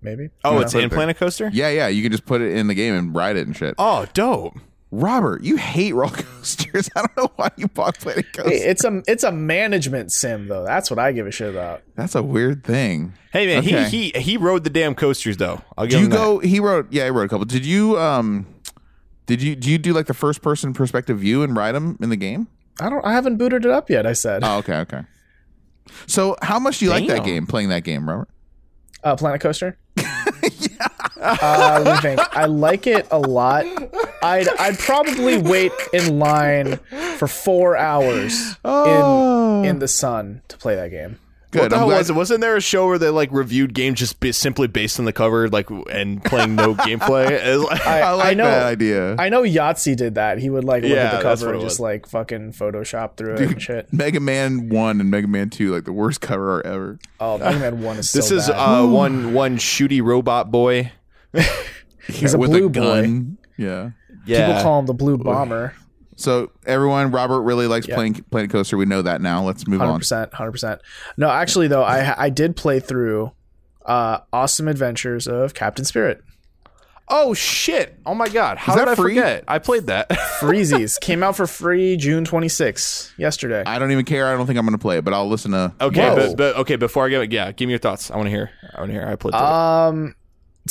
Maybe. 0.00 0.30
Oh, 0.44 0.54
Yeah, 0.54 0.60
it's 0.62 0.74
in 0.74 0.80
there. 0.82 0.88
Planet 0.90 1.16
Coaster. 1.16 1.50
Yeah, 1.52 1.68
yeah, 1.70 1.88
you 1.88 2.02
can 2.04 2.12
just 2.12 2.24
put 2.24 2.40
it 2.40 2.52
in 2.56 2.68
the 2.68 2.74
game 2.74 2.94
and 2.94 3.12
ride 3.14 3.36
it 3.36 3.46
and 3.48 3.56
shit. 3.56 3.74
Oh, 3.76 4.06
dope. 4.14 4.56
Robert, 4.90 5.42
you 5.42 5.56
hate 5.56 5.94
roller 5.94 6.10
coasters. 6.16 6.88
I 6.96 7.00
don't 7.02 7.16
know 7.16 7.32
why 7.36 7.50
you 7.56 7.68
bought 7.68 7.98
Planet 7.98 8.24
Coaster. 8.32 8.50
Hey, 8.50 8.56
it's 8.56 8.84
a 8.84 9.02
it's 9.06 9.22
a 9.22 9.30
management 9.30 10.12
sim 10.12 10.48
though. 10.48 10.64
That's 10.64 10.90
what 10.90 10.98
I 10.98 11.12
give 11.12 11.26
a 11.26 11.30
shit 11.30 11.50
about. 11.50 11.82
That's 11.94 12.14
a 12.14 12.22
weird 12.22 12.64
thing. 12.64 13.12
Hey 13.32 13.46
man, 13.46 13.58
Okay. 13.58 13.84
he 13.90 14.10
he 14.10 14.18
he 14.20 14.36
rode 14.38 14.64
the 14.64 14.70
damn 14.70 14.94
coasters 14.94 15.36
though. 15.36 15.60
I'll 15.76 15.84
give 15.84 15.90
Do 15.92 15.98
you 15.98 16.04
him 16.06 16.10
that. 16.12 16.16
go? 16.16 16.38
He 16.38 16.58
wrote. 16.58 16.86
Yeah, 16.90 17.04
he 17.04 17.10
wrote 17.10 17.24
a 17.24 17.28
couple. 17.28 17.44
Did 17.44 17.66
you? 17.66 17.98
Um, 17.98 18.46
did 19.26 19.42
you? 19.42 19.54
Do 19.56 19.70
you 19.70 19.76
do 19.76 19.92
like 19.92 20.06
the 20.06 20.14
first 20.14 20.40
person 20.40 20.72
perspective 20.72 21.18
view 21.18 21.42
and 21.42 21.54
ride 21.54 21.72
them 21.72 21.98
in 22.00 22.08
the 22.08 22.16
game? 22.16 22.48
I 22.80 22.88
don't. 22.88 23.04
I 23.04 23.12
haven't 23.12 23.36
booted 23.36 23.66
it 23.66 23.70
up 23.70 23.90
yet. 23.90 24.06
I 24.06 24.14
said. 24.14 24.42
Oh, 24.42 24.56
okay, 24.58 24.76
okay. 24.78 25.02
So, 26.06 26.34
how 26.40 26.58
much 26.58 26.78
do 26.78 26.86
you 26.86 26.90
like 26.90 27.06
that 27.08 27.24
game? 27.24 27.46
Playing 27.46 27.68
that 27.70 27.84
game, 27.84 28.08
Robert? 28.08 28.28
Uh, 29.04 29.16
Planet 29.16 29.40
Coaster. 29.42 29.76
Uh, 31.20 31.82
let 31.84 31.96
me 31.96 32.00
think. 32.00 32.36
I 32.36 32.44
like 32.46 32.86
it 32.86 33.06
a 33.10 33.18
lot. 33.18 33.64
I'd 34.22 34.48
I'd 34.58 34.78
probably 34.78 35.38
wait 35.38 35.72
in 35.92 36.18
line 36.18 36.76
for 37.16 37.28
four 37.28 37.76
hours 37.76 38.56
Oh. 38.64 39.62
in 39.62 39.68
in 39.68 39.78
the 39.78 39.88
sun 39.88 40.42
to 40.48 40.56
play 40.56 40.74
that 40.76 40.90
game. 40.90 41.18
Good. 41.50 41.62
What 41.62 41.70
the 41.70 41.78
hell 41.78 41.86
was 41.88 42.10
it? 42.10 42.12
Wasn't 42.12 42.42
there 42.42 42.56
a 42.56 42.60
show 42.60 42.86
where 42.88 42.98
they 42.98 43.08
like 43.08 43.30
reviewed 43.32 43.72
games 43.72 43.98
just 43.98 44.20
be, 44.20 44.32
simply 44.32 44.66
based 44.68 44.98
on 44.98 45.06
the 45.06 45.14
cover, 45.14 45.48
like 45.48 45.70
and 45.90 46.22
playing 46.22 46.56
no 46.56 46.74
gameplay? 46.74 47.64
Like- 47.64 47.86
I, 47.86 48.00
I 48.00 48.10
like 48.12 48.26
I 48.26 48.34
know, 48.34 48.44
that 48.44 48.66
idea. 48.66 49.16
I 49.18 49.30
know 49.30 49.42
Yahtzee 49.44 49.96
did 49.96 50.16
that. 50.16 50.36
He 50.38 50.50
would 50.50 50.64
like 50.64 50.82
look 50.82 50.92
Yeah, 50.92 51.04
at 51.04 51.16
the 51.16 51.22
cover 51.22 51.54
and 51.54 51.62
just 51.62 51.80
like 51.80 52.06
fucking 52.06 52.52
Photoshop 52.52 53.16
through 53.16 53.36
it 53.36 53.40
and 53.40 53.62
shit. 53.62 53.90
Mega 53.94 54.20
Man 54.20 54.68
One 54.68 55.00
and 55.00 55.10
Mega 55.10 55.26
Man 55.26 55.48
Two, 55.48 55.72
like 55.74 55.84
the 55.84 55.92
worst 55.92 56.20
cover 56.20 56.50
art 56.50 56.66
ever. 56.66 56.98
Oh, 57.18 57.38
Mega 57.38 57.58
Man 57.58 57.82
One 57.82 57.96
is 57.96 58.10
so 58.10 58.18
this 58.18 58.30
is 58.30 58.48
bad. 58.48 58.82
uh, 58.82 58.86
one 58.86 59.32
one 59.32 59.56
shooty 59.56 60.02
robot 60.02 60.50
boy. 60.50 60.92
He's 62.06 62.34
a 62.34 62.38
with 62.38 62.50
blue 62.50 62.66
a 62.66 62.68
boy. 62.68 62.80
gun. 63.02 63.38
Yeah. 63.56 63.90
Yeah, 64.26 64.46
People 64.46 64.62
call 64.62 64.78
him 64.80 64.86
the 64.86 64.94
Blue 64.94 65.16
Bomber. 65.16 65.74
So 66.16 66.50
everyone, 66.66 67.10
Robert 67.12 67.42
really 67.42 67.66
likes 67.66 67.86
Yeah. 67.88 67.94
playing 67.94 68.14
Planet 68.30 68.50
Coaster. 68.50 68.76
We 68.76 68.84
know 68.86 69.02
that 69.02 69.20
now. 69.20 69.42
Let's 69.44 69.66
move 69.66 69.80
Hundred 69.80 69.92
on. 69.92 69.98
percent, 70.00 70.34
hundred 70.34 70.52
percent. 70.52 70.80
No, 71.16 71.30
actually 71.30 71.68
though, 71.68 71.82
I 71.84 72.14
I 72.24 72.28
did 72.30 72.56
play 72.56 72.80
through 72.80 73.32
uh 73.86 74.18
Awesome 74.32 74.68
Adventures 74.68 75.26
of 75.26 75.54
Captain 75.54 75.84
Spirit. 75.84 76.22
Oh 77.10 77.32
shit! 77.32 77.98
Oh 78.04 78.14
my 78.14 78.28
god! 78.28 78.58
How 78.58 78.74
Is 78.74 78.78
did 78.78 78.86
that 78.86 78.92
I 78.92 78.94
free? 78.96 79.14
forget? 79.14 79.44
I 79.48 79.58
played 79.60 79.86
that. 79.86 80.10
Freezies 80.40 81.00
came 81.00 81.22
out 81.22 81.36
for 81.36 81.46
free 81.46 81.96
June 81.96 82.24
26th, 82.26 83.12
yesterday. 83.16 83.62
I 83.64 83.78
don't 83.78 83.92
even 83.92 84.04
care. 84.04 84.26
I 84.26 84.36
don't 84.36 84.46
think 84.46 84.58
I'm 84.58 84.66
going 84.66 84.76
to 84.76 84.82
play 84.82 84.98
it, 84.98 85.04
but 85.06 85.14
I'll 85.14 85.26
listen 85.28 85.52
to. 85.52 85.72
okay, 85.80 86.12
but, 86.14 86.36
but 86.36 86.56
okay. 86.56 86.76
Before 86.76 87.06
I 87.06 87.08
get, 87.08 87.22
it, 87.22 87.32
yeah, 87.32 87.50
give 87.52 87.66
me 87.66 87.72
your 87.72 87.78
thoughts. 87.78 88.10
I 88.10 88.16
want 88.16 88.26
to 88.26 88.30
hear. 88.30 88.50
I 88.74 88.80
want 88.80 88.90
to 88.90 88.92
hear. 88.92 89.06
I 89.08 89.16
played. 89.16 89.32
through 89.32 90.08
it. 90.08 90.14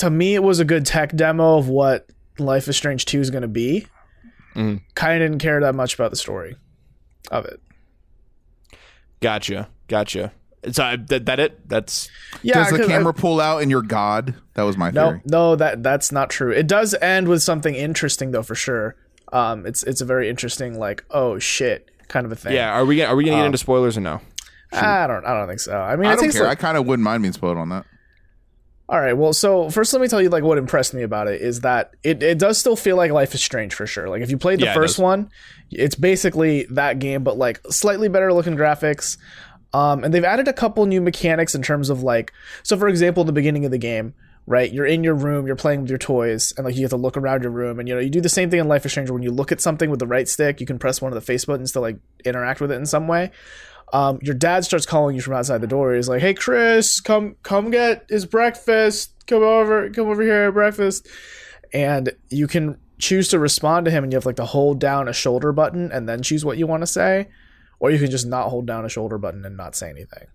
Um, 0.04 0.10
to 0.12 0.16
me, 0.16 0.36
it 0.36 0.44
was 0.44 0.60
a 0.60 0.66
good 0.66 0.86
tech 0.86 1.16
demo 1.16 1.58
of 1.58 1.68
what 1.70 2.08
Life 2.40 2.68
is 2.68 2.76
Strange 2.78 3.06
2 3.06 3.20
is 3.20 3.30
going 3.30 3.42
to 3.44 3.48
be. 3.48 3.88
Mhm. 4.56 4.82
Kind 4.96 5.22
of 5.22 5.30
didn't 5.30 5.42
care 5.42 5.60
that 5.62 5.76
much 5.76 5.94
about 5.96 6.10
the 6.12 6.18
story 6.18 6.56
of 7.32 7.46
it. 7.46 7.60
Gotcha, 9.22 9.68
gotcha. 9.88 10.32
So 10.72 10.84
uh, 10.84 10.98
that, 11.10 11.26
that 11.28 11.40
it? 11.40 11.70
That's 11.70 12.10
Yeah, 12.42 12.56
Does 12.56 12.72
the 12.72 12.78
'cause 12.80 12.88
I- 12.88 12.92
camera 12.92 13.14
pull 13.14 13.40
out 13.40 13.62
and 13.62 13.72
you're 13.72 13.82
God? 13.84 14.36
That 14.56 14.64
was 14.64 14.78
my 14.78 14.90
no, 14.92 15.10
theory. 15.10 15.22
no, 15.26 15.56
that 15.56 15.84
that's 15.84 16.12
not 16.12 16.30
true. 16.30 16.52
It 16.52 16.68
does 16.68 16.94
end 16.96 17.28
with 17.28 17.42
something 17.44 17.74
interesting 17.76 18.32
though, 18.32 18.44
for 18.44 18.56
sure. 18.56 18.96
Um, 19.32 19.66
it's 19.66 19.84
it's 19.84 20.02
a 20.02 20.06
very 20.06 20.30
interesting, 20.30 20.78
like, 20.80 21.04
oh 21.12 21.38
shit, 21.40 21.90
kind 22.08 22.26
of 22.26 22.32
a 22.32 22.36
thing. 22.36 22.54
yeah. 22.54 22.72
Are 22.72 22.86
we 22.86 23.02
are 23.04 23.16
we 23.16 23.24
gonna 23.26 23.38
get 23.38 23.46
into 23.46 23.58
spoilers 23.58 23.98
or 23.98 24.02
no? 24.02 24.22
I 24.74 25.08
don't, 25.08 25.26
I 25.26 25.34
don't 25.34 25.48
think 25.48 25.60
so. 25.62 25.78
I 25.78 25.96
mean, 25.96 26.08
I 26.08 26.16
don't 26.16 26.32
care. 26.32 26.44
like- 26.44 26.58
I 26.58 26.62
kind 26.62 26.78
of 26.78 26.86
wouldn't 26.86 27.04
mind 27.04 27.22
being 27.24 27.34
spoiled 27.34 27.58
on 27.58 27.70
that. 27.70 27.86
All 28.90 29.00
right. 29.02 29.14
Well, 29.14 29.34
so 29.34 29.70
first, 29.70 29.92
let 29.92 30.02
me 30.02 30.08
tell 30.08 30.22
you 30.22 30.30
like 30.30 30.44
what 30.44 30.58
impressed 30.58 30.94
me 30.94 31.04
about 31.04 31.28
it 31.28 31.42
is 31.42 31.62
that 31.62 31.92
it, 32.04 32.24
it 32.24 32.40
does 32.40 32.58
still 32.58 32.78
feel 32.78 32.96
like 32.96 33.12
Life 33.12 33.34
is 33.34 33.44
Strange 33.44 33.74
for 33.74 33.86
sure. 33.86 34.08
Like 34.08 34.22
if 34.22 34.30
you 34.30 34.38
played 34.38 34.62
the 34.62 34.66
Yeah, 34.66 34.74
first 34.74 34.96
does. 34.96 35.04
one, 35.04 35.30
it's 35.70 35.96
basically 35.96 36.66
that 36.70 37.00
game, 37.00 37.24
but 37.24 37.38
like 37.38 37.60
slightly 37.70 38.08
better 38.08 38.32
looking 38.32 38.56
graphics. 38.56 39.18
Um, 39.74 40.06
and 40.06 40.14
they've 40.14 40.24
added 40.24 40.48
a 40.48 40.54
couple 40.54 40.86
new 40.86 41.02
mechanics 41.02 41.54
in 41.54 41.62
terms 41.62 41.90
of 41.90 42.02
like, 42.02 42.32
so 42.64 42.78
for 42.78 42.88
example, 42.88 43.22
in 43.22 43.28
the 43.28 43.34
beginning 43.34 43.66
of 43.66 43.72
the 43.72 43.78
game, 43.78 44.14
right? 44.46 44.72
You're 44.72 44.86
in 44.86 45.04
your 45.04 45.16
room, 45.16 45.46
you're 45.46 45.58
playing 45.58 45.82
with 45.82 45.90
your 45.90 46.00
toys, 46.00 46.54
and 46.56 46.66
like 46.66 46.76
you 46.78 46.84
have 46.84 46.92
to 46.92 46.98
look 46.98 47.18
around 47.18 47.44
your 47.44 47.52
room, 47.52 47.80
and 47.80 47.90
you 47.90 47.94
know 47.94 48.00
you 48.00 48.10
do 48.10 48.22
the 48.22 48.30
same 48.30 48.50
thing 48.50 48.62
in 48.62 48.70
Life 48.70 48.86
is 48.86 48.92
Strange. 48.94 49.12
When 49.12 49.22
you 49.24 49.32
look 49.32 49.52
at 49.52 49.60
something 49.60 49.90
with 49.90 50.00
the 50.00 50.08
right 50.08 50.30
stick, 50.30 50.62
you 50.62 50.66
can 50.66 50.80
press 50.80 51.02
one 51.02 51.12
of 51.12 51.16
the 51.16 51.22
face 51.22 51.44
buttons 51.44 51.74
to 51.74 51.82
like 51.82 51.98
interact 52.24 52.62
with 52.62 52.72
it 52.72 52.76
in 52.76 52.86
some 52.86 53.10
way 53.10 53.32
um, 53.94 54.20
your 54.22 54.36
dad 54.36 54.66
starts 54.66 54.86
calling 54.86 55.16
you 55.16 55.22
from 55.22 55.34
outside 55.34 55.62
the 55.62 55.68
door. 55.68 55.94
He's 55.96 56.10
like, 56.10 56.22
"Hey, 56.22 56.34
Chris, 56.34 57.00
come 57.00 57.36
come 57.44 57.72
get 57.72 58.06
his 58.10 58.26
breakfast. 58.26 59.14
Come 59.28 59.44
over, 59.44 59.90
come 59.90 60.08
over 60.10 60.22
here, 60.22 60.52
breakfast." 60.52 61.08
And 61.74 62.12
you 62.30 62.48
can 62.48 62.78
choose 63.00 63.28
to 63.30 63.40
respond 63.40 63.86
to 63.86 63.92
him, 63.92 64.04
and 64.04 64.12
you 64.12 64.18
have 64.18 64.26
like 64.26 64.36
to 64.38 64.46
hold 64.46 64.80
down 64.80 65.08
a 65.08 65.14
shoulder 65.14 65.52
button 65.52 65.92
and 65.92 66.08
then 66.08 66.22
choose 66.24 66.44
what 66.44 66.58
you 66.58 66.66
want 66.68 66.82
to 66.82 66.88
say, 66.88 67.28
or 67.80 67.92
you 67.92 68.00
can 68.00 68.10
just 68.12 68.26
not 68.26 68.50
hold 68.50 68.66
down 68.68 68.86
a 68.86 68.90
shoulder 68.90 69.18
button 69.18 69.46
and 69.46 69.56
not 69.58 69.76
say 69.76 69.90
anything. 69.90 70.28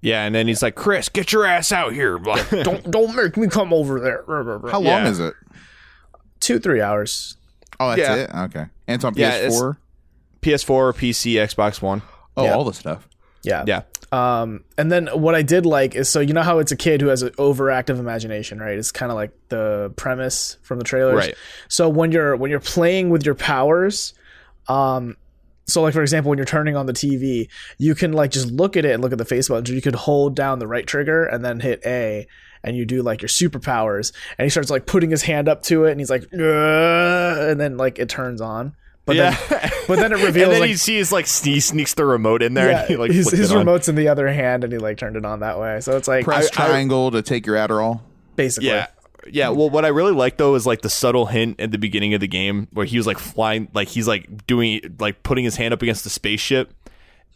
Yeah, 0.00 0.24
and 0.24 0.34
then 0.34 0.46
he's 0.46 0.62
like, 0.62 0.76
Chris, 0.76 1.08
get 1.08 1.32
your 1.32 1.44
ass 1.44 1.72
out 1.72 1.92
here. 1.92 2.18
don't 2.62 2.88
don't 2.90 3.16
make 3.16 3.36
me 3.36 3.48
come 3.48 3.72
over 3.72 3.98
there. 4.00 4.24
How 4.70 4.80
long 4.80 5.06
is 5.06 5.18
it? 5.20 5.34
Two 6.40 6.58
three 6.58 6.80
hours. 6.80 7.36
Oh, 7.80 7.88
that's 7.90 8.00
Yeah. 8.00 8.14
it. 8.14 8.30
Okay, 8.46 8.66
and 8.86 8.94
it's 8.94 9.04
on 9.04 9.14
Yeah, 9.16 9.34
it's- 9.36 9.60
PS4. 10.42 10.92
PS4, 10.92 10.94
PC, 10.94 11.32
Xbox 11.34 11.82
One. 11.82 12.02
oh, 12.36 12.44
yeah. 12.44 12.54
all 12.54 12.64
the 12.64 12.74
stuff. 12.74 13.08
Yeah. 13.42 13.64
Yeah. 13.66 13.82
Um, 14.10 14.64
and 14.76 14.90
then 14.90 15.06
what 15.08 15.34
I 15.34 15.42
did 15.42 15.66
like 15.66 15.94
is 15.94 16.08
so 16.08 16.20
you 16.20 16.32
know 16.32 16.42
how 16.42 16.58
it's 16.58 16.72
a 16.72 16.76
kid 16.76 17.00
who 17.00 17.08
has 17.08 17.22
an 17.22 17.30
overactive 17.32 17.98
imagination, 17.98 18.58
right? 18.58 18.78
It's 18.78 18.90
kind 18.90 19.12
of 19.12 19.16
like 19.16 19.32
the 19.48 19.92
premise 19.96 20.56
from 20.62 20.78
the 20.78 20.84
trailers. 20.84 21.14
Right. 21.14 21.34
So 21.68 21.88
when 21.88 22.10
you're 22.10 22.34
when 22.36 22.50
you're 22.50 22.60
playing 22.60 23.10
with 23.10 23.24
your 23.26 23.34
powers, 23.34 24.14
um, 24.66 25.16
so 25.66 25.82
like 25.82 25.92
for 25.92 26.00
example, 26.00 26.30
when 26.30 26.38
you're 26.38 26.46
turning 26.46 26.74
on 26.74 26.86
the 26.86 26.94
TV, 26.94 27.48
you 27.76 27.94
can 27.94 28.12
like 28.12 28.30
just 28.30 28.50
look 28.50 28.76
at 28.76 28.86
it 28.86 28.92
and 28.92 29.02
look 29.02 29.12
at 29.12 29.18
the 29.18 29.26
face 29.26 29.48
buttons, 29.48 29.70
or 29.70 29.74
you 29.74 29.82
could 29.82 29.94
hold 29.94 30.34
down 30.34 30.58
the 30.58 30.66
right 30.66 30.86
trigger 30.86 31.26
and 31.26 31.44
then 31.44 31.60
hit 31.60 31.82
A, 31.84 32.26
and 32.64 32.76
you 32.76 32.86
do 32.86 33.02
like 33.02 33.20
your 33.20 33.28
superpowers, 33.28 34.12
and 34.38 34.46
he 34.46 34.50
starts 34.50 34.70
like 34.70 34.86
putting 34.86 35.10
his 35.10 35.22
hand 35.22 35.48
up 35.48 35.62
to 35.64 35.84
it, 35.84 35.92
and 35.92 36.00
he's 36.00 36.10
like, 36.10 36.24
and 36.32 37.60
then 37.60 37.76
like 37.76 37.98
it 37.98 38.08
turns 38.08 38.40
on. 38.40 38.74
But 39.08 39.16
yeah. 39.16 39.36
then, 39.48 39.70
but 39.88 39.96
then 39.98 40.12
it 40.12 40.16
reveals 40.16 40.34
and 40.44 40.52
then 40.52 40.60
like 40.60 40.68
he 40.68 40.76
sees 40.76 41.10
like 41.10 41.26
he 41.26 41.60
sneaks 41.60 41.94
the 41.94 42.04
remote 42.04 42.42
in 42.42 42.52
there 42.52 42.70
yeah, 42.70 42.80
and 42.80 42.88
he 42.88 42.96
like 42.96 43.10
his, 43.10 43.30
his 43.30 43.50
it 43.50 43.54
on. 43.54 43.60
remote's 43.60 43.88
in 43.88 43.94
the 43.94 44.08
other 44.08 44.28
hand, 44.28 44.62
and 44.62 44.72
he 44.72 44.78
like 44.78 44.98
turned 44.98 45.16
it 45.16 45.24
on 45.24 45.40
that 45.40 45.58
way. 45.58 45.80
So 45.80 45.96
it's 45.96 46.06
like 46.06 46.26
Press 46.26 46.48
I- 46.52 46.66
triangle 46.66 47.10
to 47.10 47.22
take 47.22 47.46
your 47.46 47.56
Adderall. 47.56 48.00
basically, 48.36 48.68
Yeah. 48.68 48.86
Yeah, 49.30 49.48
well, 49.50 49.68
what 49.68 49.84
I 49.84 49.88
really 49.88 50.12
like 50.12 50.36
though 50.38 50.54
is 50.54 50.64
like 50.66 50.80
the 50.80 50.88
subtle 50.88 51.26
hint 51.26 51.60
at 51.60 51.70
the 51.70 51.76
beginning 51.78 52.14
of 52.14 52.20
the 52.20 52.28
game 52.28 52.68
where 52.72 52.86
he 52.86 52.96
was 52.96 53.06
like 53.06 53.18
flying, 53.18 53.68
like 53.74 53.88
he's 53.88 54.06
like 54.08 54.46
doing, 54.46 54.80
like 55.00 55.22
putting 55.22 55.44
his 55.44 55.56
hand 55.56 55.74
up 55.74 55.82
against 55.82 56.04
the 56.04 56.08
spaceship, 56.10 56.72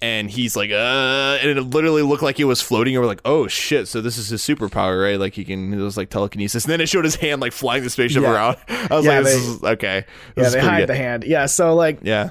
and 0.03 0.31
he's 0.31 0.57
like, 0.57 0.71
uh, 0.71 1.39
and 1.41 1.49
it 1.59 1.63
literally 1.63 2.03
looked 2.03 2.23
like 2.23 2.39
it 2.41 2.45
was 2.45 2.61
floating. 2.61 2.97
over. 2.97 3.07
like, 3.07 3.23
oh 3.25 3.47
shit, 3.47 3.89
so 3.89 4.01
this 4.03 4.19
is 4.19 4.29
his 4.29 4.43
superpower, 4.43 5.03
right? 5.03 5.19
Like 5.19 5.33
he 5.35 5.45
can, 5.45 5.73
it 5.73 5.79
was 5.83 5.97
like 5.97 6.11
telekinesis, 6.11 6.65
and 6.65 6.73
then 6.73 6.81
it 6.83 6.89
showed 6.89 7.05
his 7.05 7.15
hand 7.17 7.41
like 7.41 7.53
flying 7.53 7.83
the 7.85 7.91
spaceship 7.91 8.23
Yeah. 8.25 8.33
around. 8.35 8.57
I 8.69 8.89
was 8.97 9.05
Yeah, 9.07 9.13
like, 9.15 9.25
this 9.25 9.35
they- 9.35 9.41
is 9.53 9.63
okay. 9.65 10.05
Yeah, 10.37 10.49
they 10.51 10.61
hide 10.61 10.81
good. 10.81 10.89
the 10.91 10.97
hand. 10.97 11.25
Yeah, 11.25 11.47
so 11.47 11.75
like 11.75 12.01
Yeah, 12.03 12.31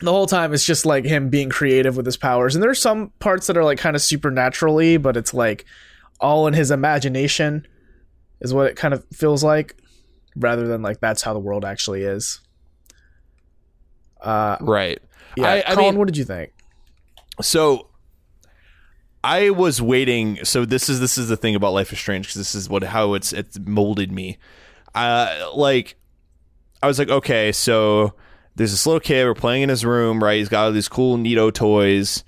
the 0.00 0.10
whole 0.10 0.26
time 0.26 0.52
it's 0.54 0.64
just 0.64 0.84
like 0.86 1.04
him 1.04 1.28
being 1.28 1.50
creative 1.50 1.96
with 1.96 2.06
his 2.06 2.16
powers, 2.16 2.56
and 2.56 2.62
there's 2.62 2.80
some 2.80 3.12
parts 3.20 3.46
that 3.46 3.56
are 3.56 3.64
like 3.64 3.78
kind 3.78 3.94
of 3.94 4.02
supernaturally, 4.02 4.96
but 4.96 5.16
it's 5.16 5.32
like 5.34 5.64
all 6.20 6.46
in 6.46 6.54
his 6.54 6.70
imagination 6.70 7.66
is 8.40 8.52
what 8.54 8.66
it 8.66 8.76
kind 8.76 8.94
of 8.94 9.04
feels 9.12 9.44
like, 9.44 9.76
rather 10.36 10.66
than 10.66 10.80
like 10.82 11.00
that's 11.00 11.22
how 11.22 11.32
the 11.34 11.38
world 11.38 11.64
actually 11.64 12.02
is. 12.02 12.40
Uh, 14.20 14.56
right. 14.60 14.98
yeah, 15.36 15.46
I- 15.48 15.58
I 15.58 15.74
Colin, 15.74 15.90
mean- 15.90 15.98
what 15.98 16.06
did 16.06 16.16
you 16.16 16.24
think? 16.24 16.50
So 17.40 17.88
I 19.24 19.50
was 19.50 19.80
waiting. 19.80 20.44
So 20.44 20.64
this 20.64 20.88
is 20.88 21.00
this 21.00 21.16
is 21.16 21.28
the 21.28 21.36
thing 21.36 21.54
about 21.54 21.72
Life 21.72 21.92
is 21.92 21.98
Strange 21.98 22.26
because 22.26 22.36
this 22.36 22.54
is 22.54 22.68
what 22.68 22.82
how 22.82 23.14
it's 23.14 23.32
it's 23.32 23.58
molded 23.58 24.12
me. 24.12 24.38
Uh, 24.94 25.50
like 25.54 25.96
I 26.82 26.86
was 26.86 26.98
like, 26.98 27.08
okay, 27.08 27.50
so 27.50 28.12
there's 28.54 28.70
this 28.70 28.86
little 28.86 29.00
kid. 29.00 29.24
We're 29.24 29.34
playing 29.34 29.62
in 29.62 29.68
his 29.70 29.84
room, 29.84 30.22
right? 30.22 30.38
He's 30.38 30.50
got 30.50 30.66
all 30.66 30.72
these 30.72 30.88
cool 30.88 31.16
Neato 31.16 31.52
toys, 31.52 32.22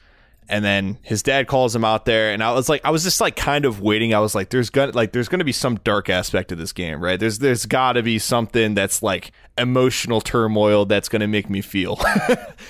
and 0.49 0.65
then 0.65 0.99
his 1.03 1.23
dad 1.23 1.49
calls 1.49 1.75
him 1.75 1.85
out 1.85 2.05
there, 2.05 2.33
and 2.33 2.43
I 2.43 2.53
was 2.53 2.69
like, 2.69 2.85
I 2.85 2.91
was 2.91 3.03
just 3.03 3.21
like 3.21 3.37
kind 3.37 3.65
of 3.65 3.81
waiting. 3.81 4.15
I 4.15 4.21
was 4.21 4.35
like, 4.35 4.51
there's 4.51 4.71
gonna 4.71 4.93
like 4.93 5.13
there's 5.13 5.29
gonna 5.29 5.45
be 5.45 5.53
some 5.53 5.77
dark 5.77 6.09
aspect 6.09 6.53
of 6.53 6.59
this 6.59 6.73
game, 6.73 7.03
right? 7.03 7.19
There's 7.19 7.39
there's 7.39 7.67
got 7.67 7.95
to 7.95 8.03
be 8.03 8.19
something 8.19 8.75
that's 8.75 9.03
like 9.03 9.33
emotional 9.59 10.21
turmoil 10.21 10.85
that's 10.85 11.09
gonna 11.09 11.29
make 11.29 11.51
me 11.51 11.61
feel. 11.61 12.01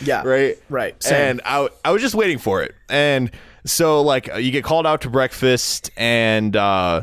Yeah, 0.03 0.23
right? 0.25 0.59
right. 0.69 1.03
Same. 1.03 1.15
And 1.15 1.41
I, 1.45 1.69
I 1.85 1.91
was 1.91 2.03
just 2.03 2.15
waiting 2.15 2.37
for 2.37 2.63
it. 2.63 2.75
And 2.89 3.31
so, 3.65 4.03
like, 4.03 4.29
you 4.37 4.51
get 4.51 4.63
called 4.63 4.87
out 4.87 5.01
to 5.03 5.11
breakfast, 5.11 5.91
and 5.97 6.55
uh, 6.55 7.03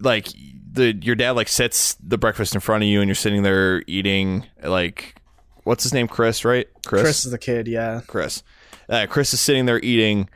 like 0.00 0.28
the 0.72 0.94
your 0.94 1.14
dad 1.14 1.32
like 1.32 1.48
sets 1.48 1.94
the 1.94 2.18
breakfast 2.18 2.54
in 2.54 2.60
front 2.60 2.82
of 2.82 2.88
you, 2.88 3.00
and 3.00 3.08
you're 3.08 3.14
sitting 3.14 3.42
there 3.42 3.82
eating. 3.86 4.46
Like, 4.62 5.14
what's 5.64 5.82
his 5.82 5.94
name? 5.94 6.08
Chris, 6.08 6.44
right? 6.44 6.66
Chris 6.84 7.02
chris 7.02 7.24
is 7.24 7.30
the 7.32 7.38
kid. 7.38 7.66
Yeah, 7.66 8.00
Chris. 8.06 8.42
Uh, 8.88 9.06
Chris 9.08 9.32
is 9.34 9.40
sitting 9.40 9.66
there 9.66 9.80
eating, 9.80 10.28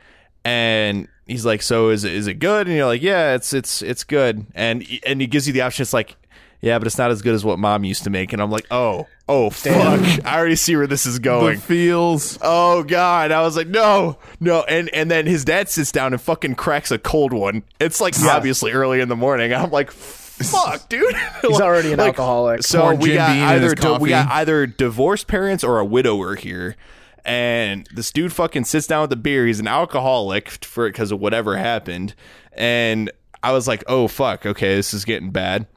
and 0.43 1.07
he's 1.25 1.45
like, 1.45 1.61
"So 1.61 1.89
is 1.89 2.03
it 2.03 2.13
is 2.13 2.27
it 2.27 2.35
good?" 2.35 2.67
And 2.67 2.75
you're 2.75 2.85
like, 2.85 3.01
"Yeah, 3.01 3.35
it's 3.35 3.53
it's 3.53 3.81
it's 3.81 4.03
good." 4.03 4.45
And 4.55 4.85
and 5.05 5.21
he 5.21 5.27
gives 5.27 5.47
you 5.47 5.53
the 5.53 5.61
option. 5.61 5.83
It's 5.83 5.93
like, 5.93 6.15
"Yeah, 6.61 6.77
but 6.77 6.87
it's 6.87 6.97
not 6.97 7.11
as 7.11 7.21
good 7.21 7.33
as 7.33 7.45
what 7.45 7.59
mom 7.59 7.83
used 7.83 8.03
to 8.03 8.09
make." 8.09 8.33
And 8.33 8.41
I'm 8.41 8.51
like, 8.51 8.67
"Oh, 8.71 9.07
oh, 9.27 9.49
fuck! 9.49 10.25
I 10.25 10.37
already 10.37 10.55
see 10.55 10.75
where 10.75 10.87
this 10.87 11.05
is 11.05 11.19
going." 11.19 11.55
The 11.55 11.61
feels. 11.61 12.37
Oh 12.41 12.83
god! 12.83 13.31
I 13.31 13.41
was 13.41 13.55
like, 13.55 13.67
no, 13.67 14.17
no, 14.39 14.63
and 14.63 14.89
and 14.89 15.09
then 15.09 15.25
his 15.25 15.45
dad 15.45 15.69
sits 15.69 15.91
down 15.91 16.13
and 16.13 16.21
fucking 16.21 16.55
cracks 16.55 16.91
a 16.91 16.99
cold 16.99 17.33
one. 17.33 17.63
It's 17.79 18.01
like 18.01 18.15
obviously 18.23 18.71
early 18.71 18.99
in 18.99 19.09
the 19.09 19.15
morning. 19.15 19.53
I'm 19.53 19.71
like, 19.71 19.91
fuck, 19.91 20.89
dude. 20.89 21.15
he's 21.41 21.61
already 21.61 21.93
an 21.93 21.99
alcoholic. 21.99 22.63
So 22.63 22.93
we 22.95 23.13
got 23.13 23.35
either 23.35 23.75
di- 23.75 23.97
we 23.97 24.09
got 24.09 24.29
either 24.31 24.67
divorced 24.67 25.27
parents 25.27 25.63
or 25.63 25.79
a 25.79 25.85
widower 25.85 26.35
here, 26.35 26.75
and 27.25 27.87
this 27.93 28.11
dude 28.11 28.33
fucking 28.33 28.65
sits 28.65 28.87
down 28.87 29.01
with 29.01 29.09
the 29.09 29.15
beer. 29.15 29.45
He's 29.47 29.59
an 29.59 29.67
alcoholic 29.67 30.49
for 30.49 30.87
because 30.89 31.11
of 31.11 31.19
whatever 31.19 31.57
happened, 31.57 32.15
and 32.53 33.11
I 33.43 33.51
was 33.53 33.67
like, 33.67 33.83
oh 33.87 34.07
fuck, 34.07 34.45
okay, 34.45 34.75
this 34.75 34.93
is 34.93 35.05
getting 35.05 35.31
bad. 35.31 35.67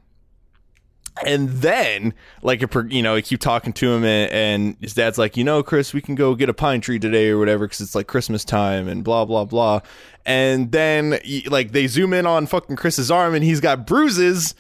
And 1.25 1.49
then, 1.49 2.13
like, 2.43 2.61
a, 2.61 2.87
you 2.89 3.01
know, 3.01 3.15
I 3.15 3.21
keep 3.21 3.39
talking 3.39 3.73
to 3.75 3.93
him, 3.93 4.05
and, 4.05 4.33
and 4.33 4.77
his 4.81 4.95
dad's 4.95 5.17
like, 5.17 5.37
you 5.37 5.45
know, 5.45 5.63
Chris, 5.63 5.95
we 5.95 6.01
can 6.01 6.17
go 6.17 6.35
get 6.35 6.49
a 6.49 6.55
pine 6.55 6.81
tree 6.81 6.99
today 6.99 7.29
or 7.29 7.39
whatever 7.39 7.67
because 7.67 7.81
it's 7.81 7.95
like 7.95 8.09
Christmas 8.09 8.45
time 8.45 8.89
and 8.89 9.05
blah 9.05 9.25
blah 9.25 9.45
blah. 9.45 9.81
And 10.27 10.73
then, 10.73 11.21
like, 11.47 11.71
they 11.71 11.87
zoom 11.87 12.13
in 12.15 12.27
on 12.27 12.47
fucking 12.47 12.75
Chris's 12.75 13.13
arm, 13.13 13.35
and 13.37 13.45
he's 13.45 13.61
got 13.61 13.87
bruises 13.87 14.57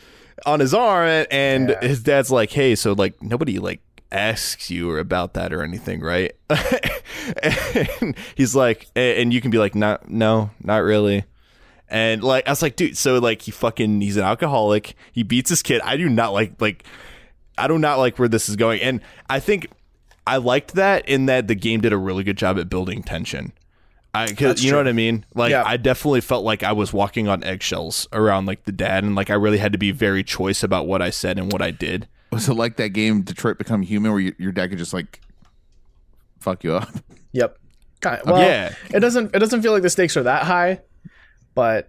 on 0.46 0.60
his 0.60 0.72
arm, 0.72 1.26
and 1.28 1.70
Yeah. 1.70 1.80
his 1.88 2.04
dad's 2.04 2.30
like, 2.30 2.52
hey, 2.52 2.76
so 2.76 2.92
like 2.92 3.20
nobody 3.20 3.58
like 3.58 3.80
asks 4.14 4.70
you 4.70 4.90
or 4.90 4.98
about 4.98 5.34
that 5.34 5.52
or 5.52 5.62
anything, 5.62 6.00
right? 6.00 6.34
and 7.42 8.16
he's 8.34 8.54
like, 8.54 8.86
and 8.94 9.34
you 9.34 9.40
can 9.40 9.50
be 9.50 9.58
like, 9.58 9.74
not, 9.74 10.08
no, 10.08 10.50
not 10.62 10.78
really. 10.78 11.24
And 11.88 12.22
like 12.22 12.46
I 12.46 12.50
was 12.50 12.62
like, 12.62 12.76
dude, 12.76 12.96
so 12.96 13.18
like 13.18 13.42
he 13.42 13.50
fucking 13.50 14.00
he's 14.00 14.16
an 14.16 14.24
alcoholic. 14.24 14.96
He 15.12 15.22
beats 15.22 15.50
his 15.50 15.62
kid. 15.62 15.80
I 15.82 15.96
do 15.96 16.08
not 16.08 16.32
like 16.32 16.60
like 16.60 16.84
I 17.58 17.68
do 17.68 17.78
not 17.78 17.98
like 17.98 18.18
where 18.18 18.28
this 18.28 18.48
is 18.48 18.56
going. 18.56 18.80
And 18.80 19.00
I 19.28 19.38
think 19.38 19.68
I 20.26 20.38
liked 20.38 20.74
that 20.74 21.08
in 21.08 21.26
that 21.26 21.46
the 21.46 21.54
game 21.54 21.82
did 21.82 21.92
a 21.92 21.98
really 21.98 22.24
good 22.24 22.38
job 22.38 22.58
at 22.58 22.70
building 22.70 23.02
tension. 23.02 23.52
I 24.14 24.32
cause 24.32 24.62
you 24.62 24.70
know 24.70 24.78
what 24.78 24.88
I 24.88 24.92
mean? 24.92 25.26
Like 25.34 25.50
Yeah. 25.50 25.64
I 25.66 25.76
definitely 25.76 26.20
felt 26.20 26.44
like 26.44 26.62
I 26.62 26.72
was 26.72 26.92
walking 26.92 27.28
on 27.28 27.44
eggshells 27.44 28.08
around 28.12 28.46
like 28.46 28.64
the 28.64 28.72
dad 28.72 29.04
and 29.04 29.14
like 29.14 29.28
I 29.28 29.34
really 29.34 29.58
had 29.58 29.72
to 29.72 29.78
be 29.78 29.90
very 29.90 30.24
choice 30.24 30.62
about 30.62 30.86
what 30.86 31.02
I 31.02 31.10
said 31.10 31.38
and 31.38 31.52
what 31.52 31.60
I 31.60 31.70
did. 31.70 32.08
Was 32.34 32.48
it 32.48 32.54
like 32.54 32.76
that 32.76 32.90
game 32.90 33.22
Detroit 33.22 33.58
Become 33.58 33.82
Human 33.82 34.10
where 34.10 34.20
you, 34.20 34.34
your 34.38 34.52
dad 34.52 34.68
could 34.68 34.78
just 34.78 34.92
like 34.92 35.20
fuck 36.40 36.64
you 36.64 36.74
up? 36.74 36.88
Yep. 37.32 37.58
Kind 38.00 38.22
well, 38.26 38.38
yeah. 38.38 38.74
it 38.92 39.00
doesn't 39.00 39.34
it 39.34 39.38
doesn't 39.38 39.62
feel 39.62 39.72
like 39.72 39.82
the 39.82 39.90
stakes 39.90 40.16
are 40.16 40.22
that 40.24 40.42
high, 40.44 40.80
but 41.54 41.88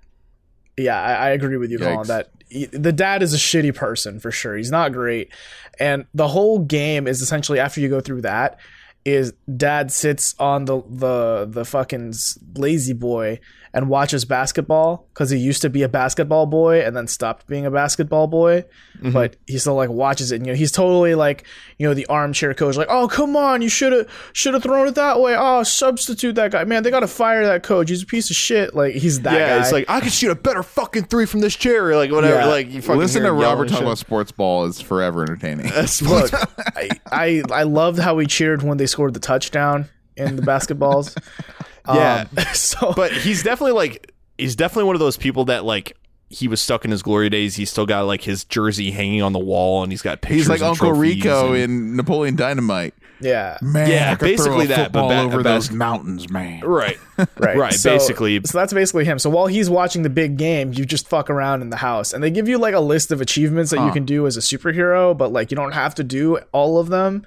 yeah, 0.77 1.01
I, 1.01 1.13
I 1.13 1.29
agree 1.31 1.57
with 1.57 1.71
you, 1.71 1.77
Colin. 1.77 2.07
That 2.07 2.29
he- 2.47 2.65
the 2.65 2.91
dad 2.91 3.21
is 3.21 3.33
a 3.33 3.37
shitty 3.37 3.75
person 3.75 4.19
for 4.19 4.31
sure. 4.31 4.55
He's 4.55 4.71
not 4.71 4.93
great, 4.93 5.31
and 5.79 6.05
the 6.13 6.29
whole 6.29 6.59
game 6.59 7.05
is 7.07 7.21
essentially 7.21 7.59
after 7.59 7.81
you 7.81 7.89
go 7.89 7.99
through 7.99 8.21
that, 8.21 8.59
is 9.03 9.33
dad 9.55 9.91
sits 9.91 10.35
on 10.39 10.65
the 10.65 10.81
the 10.87 11.47
the 11.49 11.65
fucking 11.65 12.13
lazy 12.55 12.93
boy 12.93 13.39
and 13.75 13.89
watches 13.89 14.23
basketball 14.23 15.05
because 15.13 15.29
he 15.29 15.37
used 15.37 15.61
to 15.61 15.69
be 15.69 15.83
a 15.83 15.89
basketball 15.89 16.45
boy 16.45 16.79
and 16.79 16.95
then 16.95 17.07
stopped 17.07 17.45
being 17.45 17.65
a 17.65 17.71
basketball 17.71 18.25
boy, 18.25 18.63
mm-hmm. 18.97 19.11
but 19.11 19.35
he 19.47 19.57
still 19.57 19.75
like 19.75 19.89
watches 19.89 20.31
it. 20.31 20.37
And, 20.37 20.45
you 20.45 20.53
know, 20.53 20.57
he's 20.57 20.71
totally 20.71 21.13
like 21.13 21.43
you 21.77 21.85
know 21.85 21.93
the 21.93 22.05
armchair 22.05 22.53
coach, 22.53 22.77
like, 22.77 22.87
oh 22.89 23.09
come 23.09 23.35
on, 23.35 23.61
you 23.61 23.67
should 23.67 23.91
have 23.91 24.09
should 24.31 24.53
have 24.53 24.63
thrown 24.63 24.87
it 24.87 24.95
that 24.95 25.19
way. 25.19 25.35
Oh, 25.37 25.61
substitute 25.63 26.35
that 26.35 26.51
guy, 26.51 26.63
man. 26.63 26.83
They 26.83 26.89
got 26.89 27.01
to 27.01 27.07
fire 27.07 27.45
that 27.45 27.63
coach. 27.63 27.89
He's 27.89 28.01
a 28.01 28.05
piece 28.05 28.29
of 28.29 28.37
shit. 28.37 28.73
Like 28.73 28.95
he's 28.95 29.19
that 29.23 29.33
yeah, 29.33 29.57
guy. 29.57 29.61
it's 29.61 29.73
like 29.73 29.85
I 29.89 29.99
could 29.99 30.13
shoot 30.13 30.31
a 30.31 30.35
better 30.35 30.63
fucking 30.63 31.03
three 31.03 31.25
from 31.25 31.41
this 31.41 31.55
chair, 31.57 31.89
or 31.89 31.97
like 31.97 32.11
whatever. 32.11 32.35
Yeah. 32.35 32.45
Like 32.45 32.71
you 32.71 32.81
fucking 32.81 32.97
Listen 32.97 33.23
to 33.23 33.33
Robert 33.33 33.67
talk 33.67 33.81
about 33.81 33.97
sports 33.97 34.31
ball 34.31 34.63
is 34.65 34.79
forever 34.79 35.21
entertaining. 35.21 35.65
Look, 36.01 36.31
I, 36.77 36.89
I 37.11 37.43
I 37.51 37.63
loved 37.63 37.99
how 37.99 38.15
we 38.15 38.25
cheered 38.25 38.63
when 38.63 38.77
they 38.77 38.85
scored 38.85 39.13
the 39.13 39.19
touchdown 39.19 39.89
in 40.15 40.37
the 40.37 40.43
basketballs. 40.43 41.13
Yeah. 41.87 42.25
Um, 42.37 42.43
so 42.53 42.93
but 42.95 43.11
he's 43.11 43.43
definitely 43.43 43.73
like 43.73 44.11
he's 44.37 44.55
definitely 44.55 44.85
one 44.85 44.95
of 44.95 44.99
those 44.99 45.17
people 45.17 45.45
that 45.45 45.65
like 45.65 45.97
he 46.29 46.47
was 46.47 46.59
stuck 46.59 46.85
in 46.85 46.91
his 46.91 47.03
glory 47.03 47.29
days. 47.29 47.55
He's 47.55 47.69
still 47.69 47.85
got 47.85 48.01
like 48.05 48.21
his 48.21 48.43
jersey 48.43 48.91
hanging 48.91 49.21
on 49.21 49.31
the 49.33 49.39
wall, 49.39 49.83
and 49.83 49.91
he's 49.91 50.01
got 50.01 50.21
pictures. 50.21 50.37
He's 50.41 50.49
like 50.49 50.61
and 50.61 50.69
Uncle 50.69 50.91
Rico 50.91 51.53
and- 51.53 51.57
in 51.63 51.95
Napoleon 51.95 52.35
Dynamite. 52.35 52.95
yeah, 53.21 53.57
Man, 53.61 53.89
Yeah, 53.89 54.11
I 54.11 54.15
could 54.15 54.35
throw 54.35 54.57
basically 54.57 54.65
a 54.65 54.67
that, 54.69 54.91
but 54.91 55.01
football 55.01 55.09
ba- 55.09 55.21
over 55.35 55.43
those 55.43 55.71
mountains, 55.71 56.27
man. 56.29 56.61
right, 56.65 56.97
right, 57.37 57.55
right. 57.57 57.73
So- 57.73 57.91
basically, 57.91 58.41
So 58.43 58.57
that's 58.57 58.73
basically 58.73 59.05
him. 59.05 59.19
So 59.19 59.29
while 59.29 59.45
he's 59.47 59.69
watching 59.69 60.01
the 60.01 60.09
big 60.09 60.35
game, 60.37 60.73
you 60.73 60.83
just 60.83 61.07
fuck 61.07 61.29
around 61.29 61.61
in 61.61 61.69
the 61.69 61.77
house, 61.77 62.11
and 62.11 62.21
they 62.23 62.31
give 62.31 62.49
you 62.49 62.57
like 62.57 62.73
a 62.73 62.79
list 62.81 63.11
of 63.11 63.21
achievements 63.21 63.69
that 63.71 63.85
you 63.85 63.91
can 63.91 64.03
do 64.03 64.25
as 64.27 64.35
a 64.35 64.41
superhero, 64.41 65.15
but 65.15 65.31
like 65.31 65.51
you 65.51 65.55
don't 65.55 65.73
have 65.73 65.93
to 65.95 66.03
do 66.03 66.39
all 66.51 66.79
of 66.79 66.89
them. 66.89 67.25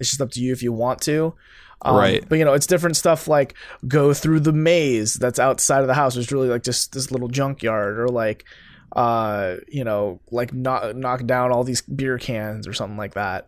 It's 0.00 0.10
just 0.10 0.20
up 0.20 0.30
to 0.32 0.40
you 0.40 0.52
if 0.52 0.62
you 0.62 0.72
want 0.72 1.00
to. 1.02 1.34
Um, 1.82 1.96
Right. 1.96 2.24
But 2.28 2.38
you 2.38 2.44
know, 2.44 2.52
it's 2.54 2.66
different 2.66 2.96
stuff 2.96 3.26
like 3.28 3.54
go 3.88 4.12
through 4.12 4.40
the 4.40 4.52
maze 4.52 5.14
that's 5.14 5.38
outside 5.38 5.80
of 5.80 5.86
the 5.86 5.94
house, 5.94 6.16
which 6.16 6.26
is 6.26 6.32
really 6.32 6.48
like 6.48 6.62
just 6.62 6.92
this 6.92 7.10
little 7.10 7.28
junkyard, 7.28 7.98
or 7.98 8.08
like, 8.08 8.44
uh, 8.96 9.56
you 9.68 9.84
know, 9.84 10.20
like 10.30 10.52
knock 10.52 10.94
knock 10.96 11.24
down 11.26 11.52
all 11.52 11.64
these 11.64 11.80
beer 11.82 12.18
cans 12.18 12.66
or 12.66 12.72
something 12.72 12.96
like 12.98 13.14
that. 13.14 13.46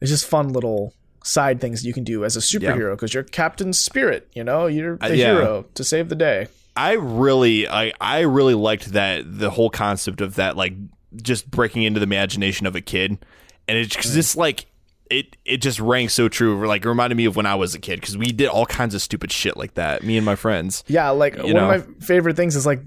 It's 0.00 0.10
just 0.10 0.26
fun 0.26 0.52
little 0.52 0.94
side 1.24 1.60
things 1.60 1.84
you 1.84 1.92
can 1.92 2.04
do 2.04 2.24
as 2.24 2.36
a 2.36 2.40
superhero 2.40 2.92
because 2.92 3.12
you're 3.12 3.24
Captain 3.24 3.72
Spirit. 3.72 4.28
You 4.32 4.44
know, 4.44 4.66
you're 4.66 4.96
the 4.96 5.06
Uh, 5.06 5.08
yeah. 5.12 5.32
hero 5.34 5.64
to 5.74 5.84
save 5.84 6.08
the 6.08 6.14
day. 6.14 6.48
I 6.76 6.92
really, 6.92 7.66
I, 7.66 7.92
I 8.00 8.20
really 8.20 8.52
liked 8.54 8.92
that 8.92 9.24
the 9.26 9.48
whole 9.50 9.70
concept 9.70 10.20
of 10.20 10.34
that, 10.34 10.56
like 10.56 10.74
just 11.22 11.50
breaking 11.50 11.84
into 11.84 11.98
the 11.98 12.04
imagination 12.04 12.66
of 12.66 12.76
a 12.76 12.82
kid, 12.82 13.18
and 13.66 13.78
it's 13.78 13.96
just 13.96 14.36
like 14.36 14.66
it, 15.10 15.36
it 15.44 15.58
just 15.58 15.80
rang 15.80 16.08
so 16.08 16.28
true. 16.28 16.66
Like 16.66 16.84
it 16.84 16.88
reminded 16.88 17.16
me 17.16 17.26
of 17.26 17.36
when 17.36 17.46
I 17.46 17.54
was 17.54 17.74
a 17.74 17.78
kid 17.78 18.00
because 18.00 18.16
we 18.16 18.26
did 18.26 18.48
all 18.48 18.66
kinds 18.66 18.94
of 18.94 19.02
stupid 19.02 19.32
shit 19.32 19.56
like 19.56 19.74
that. 19.74 20.02
Me 20.02 20.16
and 20.16 20.26
my 20.26 20.36
friends. 20.36 20.84
Yeah, 20.86 21.10
like 21.10 21.36
one 21.36 21.52
know? 21.52 21.70
of 21.70 21.88
my 21.88 21.94
favorite 22.04 22.36
things 22.36 22.56
is 22.56 22.66
like 22.66 22.80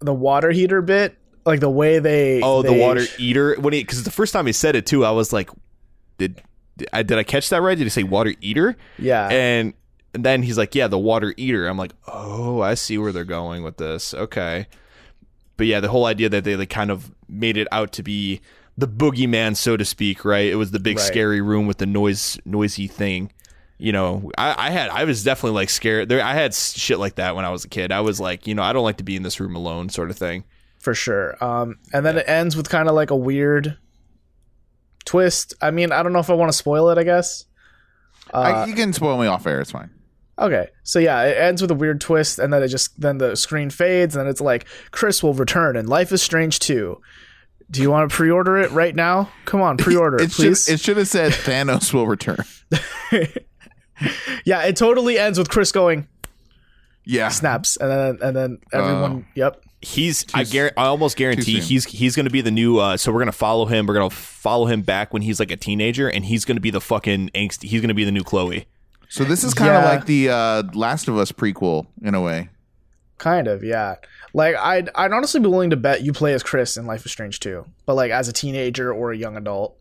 the 0.00 0.14
water 0.14 0.50
heater 0.50 0.82
bit, 0.82 1.16
like 1.44 1.60
the 1.60 1.70
way 1.70 1.98
they 1.98 2.40
Oh, 2.42 2.62
the 2.62 2.72
water 2.72 3.04
eater. 3.18 3.56
When 3.58 3.72
he, 3.72 3.80
because 3.80 4.04
the 4.04 4.10
first 4.10 4.32
time 4.32 4.46
he 4.46 4.52
said 4.52 4.76
it 4.76 4.86
too, 4.86 5.04
I 5.04 5.10
was 5.10 5.32
like, 5.32 5.50
did, 6.18 6.42
did 6.76 6.88
I 6.92 7.02
did 7.02 7.18
I 7.18 7.22
catch 7.22 7.48
that 7.50 7.62
right? 7.62 7.76
Did 7.76 7.84
he 7.84 7.90
say 7.90 8.04
water 8.04 8.34
eater? 8.40 8.76
Yeah, 8.98 9.28
And, 9.28 9.74
and 10.14 10.24
then 10.24 10.42
he's 10.42 10.56
like, 10.56 10.74
yeah, 10.74 10.88
the 10.88 10.98
water 10.98 11.34
eater. 11.36 11.66
I'm 11.66 11.76
like, 11.76 11.92
oh, 12.06 12.60
I 12.60 12.74
see 12.74 12.96
where 12.96 13.12
they're 13.12 13.24
going 13.24 13.62
with 13.62 13.76
this. 13.76 14.14
Okay. 14.14 14.66
But 15.56 15.66
yeah, 15.66 15.80
the 15.80 15.88
whole 15.88 16.04
idea 16.04 16.28
that 16.28 16.44
they 16.44 16.56
like 16.56 16.70
kind 16.70 16.90
of 16.90 17.10
made 17.28 17.56
it 17.56 17.66
out 17.72 17.92
to 17.92 18.02
be 18.02 18.40
the 18.78 18.88
boogeyman, 18.88 19.56
so 19.56 19.76
to 19.76 19.84
speak, 19.84 20.24
right? 20.24 20.46
It 20.50 20.56
was 20.56 20.70
the 20.70 20.78
big 20.80 20.98
Right. 20.98 21.06
scary 21.06 21.40
room 21.40 21.66
with 21.66 21.78
the 21.78 21.86
noise, 21.86 22.38
noisy 22.44 22.86
thing. 22.86 23.32
You 23.78 23.92
know, 23.92 24.30
I, 24.38 24.68
I 24.68 24.70
had, 24.70 24.88
I 24.90 25.04
was 25.04 25.22
definitely 25.22 25.54
like 25.56 25.68
scared. 25.70 26.08
There, 26.08 26.22
I 26.22 26.32
had 26.34 26.54
shit 26.54 26.98
like 26.98 27.16
that 27.16 27.36
when 27.36 27.44
I 27.44 27.50
was 27.50 27.64
a 27.64 27.68
kid. 27.68 27.92
I 27.92 28.00
was 28.00 28.18
like, 28.20 28.46
you 28.46 28.54
know, 28.54 28.62
I 28.62 28.72
don't 28.72 28.84
like 28.84 28.96
to 28.98 29.04
be 29.04 29.16
in 29.16 29.22
this 29.22 29.38
room 29.40 29.54
alone, 29.56 29.88
sort 29.90 30.10
of 30.10 30.16
thing. 30.16 30.44
for 30.78 30.94
sure. 30.94 31.42
Um, 31.44 31.78
and 31.92 32.04
then 32.06 32.16
it 32.16 32.28
ends 32.28 32.56
with 32.56 32.68
kind 32.70 32.88
of 32.88 32.94
like 32.94 33.10
a 33.10 33.16
weird 33.16 33.76
twist. 35.04 35.54
I 35.60 35.70
mean, 35.70 35.92
I 35.92 36.02
don't 36.02 36.12
know 36.12 36.18
if 36.20 36.30
I 36.30 36.34
want 36.34 36.50
to 36.50 36.56
spoil 36.56 36.90
it. 36.90 36.98
I 36.98 37.02
guess. 37.04 37.44
Uh, 38.32 38.38
I, 38.38 38.66
you 38.66 38.74
can 38.74 38.92
spoil 38.92 39.18
me 39.18 39.26
off 39.26 39.46
air. 39.46 39.60
It's 39.60 39.70
fine. 39.70 39.90
Okay, 40.38 40.68
so 40.82 40.98
yeah, 40.98 41.22
it 41.22 41.38
ends 41.38 41.62
with 41.62 41.70
a 41.70 41.74
weird 41.74 42.00
twist, 42.00 42.38
and 42.38 42.52
then 42.52 42.62
it 42.62 42.68
just 42.68 43.00
then 43.00 43.16
the 43.18 43.36
screen 43.36 43.70
fades, 43.70 44.16
and 44.16 44.28
it's 44.28 44.40
like 44.40 44.66
Chris 44.90 45.22
will 45.22 45.32
return, 45.32 45.76
and 45.76 45.88
Life 45.88 46.12
is 46.12 46.20
Strange 46.22 46.58
2. 46.58 47.00
Do 47.70 47.82
you 47.82 47.90
want 47.90 48.08
to 48.10 48.14
pre-order 48.16 48.58
it 48.58 48.70
right 48.70 48.94
now? 48.94 49.28
Come 49.44 49.60
on, 49.60 49.76
pre-order 49.76 50.16
it, 50.20 50.24
It 50.26 50.32
should, 50.32 50.42
please. 50.44 50.68
it 50.68 50.80
should 50.80 50.96
have 50.98 51.08
said 51.08 51.32
Thanos 51.32 51.92
will 51.92 52.06
return. 52.06 52.38
yeah, 54.44 54.62
it 54.64 54.76
totally 54.76 55.18
ends 55.18 55.38
with 55.38 55.48
Chris 55.48 55.72
going 55.72 56.06
Yeah. 57.04 57.28
snaps, 57.28 57.76
and 57.76 57.90
then 57.90 58.18
and 58.22 58.36
then 58.36 58.58
everyone. 58.72 59.26
Yep. 59.34 59.62
He's 59.82 60.24
I 60.34 60.40
s- 60.42 60.52
guar- 60.52 60.72
I 60.76 60.84
almost 60.86 61.16
guarantee 61.16 61.60
he's 61.60 61.84
he's 61.84 62.16
going 62.16 62.24
to 62.26 62.30
be 62.30 62.40
the 62.40 62.50
new 62.50 62.78
uh 62.78 62.96
so 62.96 63.12
we're 63.12 63.18
going 63.20 63.26
to 63.26 63.32
follow 63.32 63.66
him 63.66 63.86
we're 63.86 63.94
going 63.94 64.08
to 64.10 64.14
follow 64.16 64.66
him 64.66 64.80
back 64.82 65.12
when 65.12 65.22
he's 65.22 65.38
like 65.38 65.50
a 65.52 65.56
teenager 65.56 66.08
and 66.08 66.24
he's 66.24 66.44
going 66.44 66.56
to 66.56 66.60
be 66.62 66.70
the 66.70 66.80
fucking 66.80 67.30
angst 67.34 67.62
he's 67.62 67.80
going 67.80 67.88
to 67.88 67.94
be 67.94 68.04
the 68.04 68.10
new 68.10 68.24
Chloe. 68.24 68.66
So 69.08 69.22
this 69.22 69.44
is 69.44 69.54
kind 69.54 69.70
of 69.70 69.82
Yeah. 69.82 69.88
like 69.88 70.06
the 70.06 70.30
uh, 70.30 70.62
Last 70.74 71.06
of 71.08 71.16
Us 71.18 71.30
prequel 71.30 71.86
in 72.02 72.14
a 72.14 72.20
way. 72.20 72.48
Kind 73.18 73.48
of, 73.48 73.64
yeah. 73.64 73.96
Like 74.34 74.56
I'd 74.56 74.90
I'd 74.94 75.12
honestly 75.12 75.40
be 75.40 75.48
willing 75.48 75.70
to 75.70 75.76
bet 75.76 76.02
you 76.02 76.12
play 76.12 76.34
as 76.34 76.42
Chris 76.42 76.76
in 76.76 76.86
Life 76.86 77.06
is 77.06 77.12
Strange 77.12 77.40
2, 77.40 77.64
but 77.86 77.94
like 77.94 78.10
as 78.10 78.28
a 78.28 78.32
teenager 78.32 78.92
or 78.92 79.12
a 79.12 79.16
young 79.16 79.36
adult. 79.36 79.76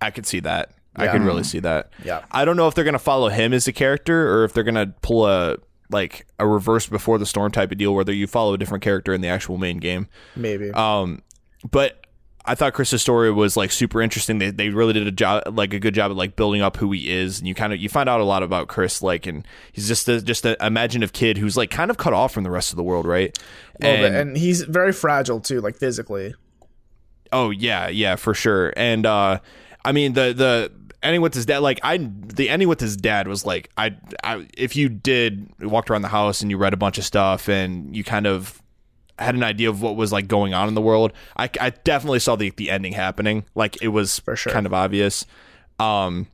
I 0.00 0.10
could 0.10 0.26
see 0.26 0.40
that. 0.40 0.72
I 0.96 1.08
could 1.08 1.22
really 1.22 1.42
see 1.42 1.58
that. 1.60 1.90
Yeah. 2.04 2.24
I 2.30 2.44
don't 2.44 2.56
know 2.56 2.68
if 2.68 2.74
they're 2.74 2.84
going 2.84 2.92
to 2.92 3.00
follow 3.00 3.28
him 3.28 3.52
as 3.52 3.66
a 3.66 3.72
character 3.72 4.32
or 4.32 4.44
if 4.44 4.52
they're 4.52 4.64
going 4.64 4.74
to 4.76 4.94
pull 5.02 5.26
a 5.26 5.56
like 5.90 6.26
a 6.38 6.46
reverse 6.46 6.86
before 6.86 7.18
the 7.18 7.26
storm 7.26 7.52
type 7.52 7.70
of 7.70 7.78
deal 7.78 7.94
whether 7.94 8.12
you 8.12 8.26
follow 8.26 8.54
a 8.54 8.58
different 8.58 8.82
character 8.82 9.12
in 9.12 9.20
the 9.20 9.28
actual 9.28 9.58
main 9.58 9.78
game. 9.78 10.08
Maybe. 10.36 10.70
Um, 10.72 11.22
but 11.70 12.03
I 12.46 12.54
thought 12.54 12.74
Chris's 12.74 13.00
story 13.00 13.32
was 13.32 13.56
like 13.56 13.72
super 13.72 14.02
interesting. 14.02 14.38
They 14.38 14.50
they 14.50 14.68
really 14.68 14.92
did 14.92 15.06
a 15.06 15.10
job, 15.10 15.42
like 15.56 15.72
a 15.72 15.78
good 15.78 15.94
job 15.94 16.10
at 16.10 16.16
like 16.16 16.36
building 16.36 16.60
up 16.60 16.76
who 16.76 16.92
he 16.92 17.10
is, 17.10 17.38
and 17.38 17.48
you 17.48 17.54
kind 17.54 17.72
of 17.72 17.80
you 17.80 17.88
find 17.88 18.08
out 18.08 18.20
a 18.20 18.24
lot 18.24 18.42
about 18.42 18.68
Chris. 18.68 19.00
Like, 19.02 19.26
and 19.26 19.46
he's 19.72 19.88
just 19.88 20.08
a, 20.08 20.20
just 20.20 20.44
an 20.44 20.56
imaginative 20.60 21.12
kid 21.12 21.38
who's 21.38 21.56
like 21.56 21.70
kind 21.70 21.90
of 21.90 21.96
cut 21.96 22.12
off 22.12 22.32
from 22.32 22.44
the 22.44 22.50
rest 22.50 22.70
of 22.70 22.76
the 22.76 22.82
world, 22.82 23.06
right? 23.06 23.36
A 23.80 23.86
little 23.86 24.08
bit. 24.08 24.20
and 24.20 24.36
he's 24.36 24.62
very 24.62 24.92
fragile 24.92 25.40
too, 25.40 25.60
like 25.60 25.76
physically. 25.78 26.34
Oh 27.32 27.50
yeah, 27.50 27.88
yeah, 27.88 28.16
for 28.16 28.34
sure. 28.34 28.72
And 28.76 29.06
uh 29.06 29.40
I 29.84 29.92
mean 29.92 30.12
the 30.12 30.32
the 30.34 30.72
ending 31.02 31.20
with 31.20 31.34
his 31.34 31.46
dad 31.46 31.58
like 31.58 31.80
I 31.82 31.96
the 31.98 32.48
ending 32.48 32.68
with 32.68 32.80
his 32.80 32.96
dad 32.96 33.26
was 33.26 33.44
like 33.44 33.70
I 33.76 33.96
I 34.22 34.46
if 34.56 34.76
you 34.76 34.88
did 34.88 35.48
walked 35.60 35.90
around 35.90 36.02
the 36.02 36.08
house 36.08 36.42
and 36.42 36.50
you 36.50 36.58
read 36.58 36.72
a 36.74 36.76
bunch 36.78 36.98
of 36.98 37.04
stuff 37.04 37.48
and 37.48 37.94
you 37.96 38.04
kind 38.04 38.26
of 38.26 38.62
had 39.18 39.34
an 39.34 39.42
idea 39.42 39.68
of 39.70 39.80
what 39.82 39.96
was 39.96 40.12
like 40.12 40.26
going 40.28 40.54
on 40.54 40.68
in 40.68 40.74
the 40.74 40.80
world, 40.82 41.12
I, 41.36 41.48
I 41.60 41.70
definitely 41.70 42.18
saw 42.20 42.36
the 42.36 42.50
the 42.50 42.70
ending 42.70 42.92
happening. 42.92 43.44
Like 43.54 43.80
it 43.82 43.88
was 43.88 44.18
For 44.20 44.36
sure. 44.36 44.52
kind 44.52 44.66
of 44.66 44.74
obvious. 44.74 45.24
Um 45.78 46.28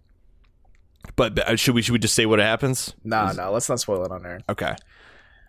but, 1.17 1.35
but 1.35 1.59
should 1.59 1.75
we 1.75 1.83
should 1.83 1.93
we 1.93 1.99
just 1.99 2.15
say 2.15 2.27
what 2.27 2.39
happens? 2.39 2.95
No, 3.05 3.33
no, 3.33 3.53
let's 3.53 3.69
not 3.69 3.81
spoil 3.81 4.05
it 4.05 4.13
on 4.13 4.23
there. 4.23 4.41
Okay. 4.49 4.75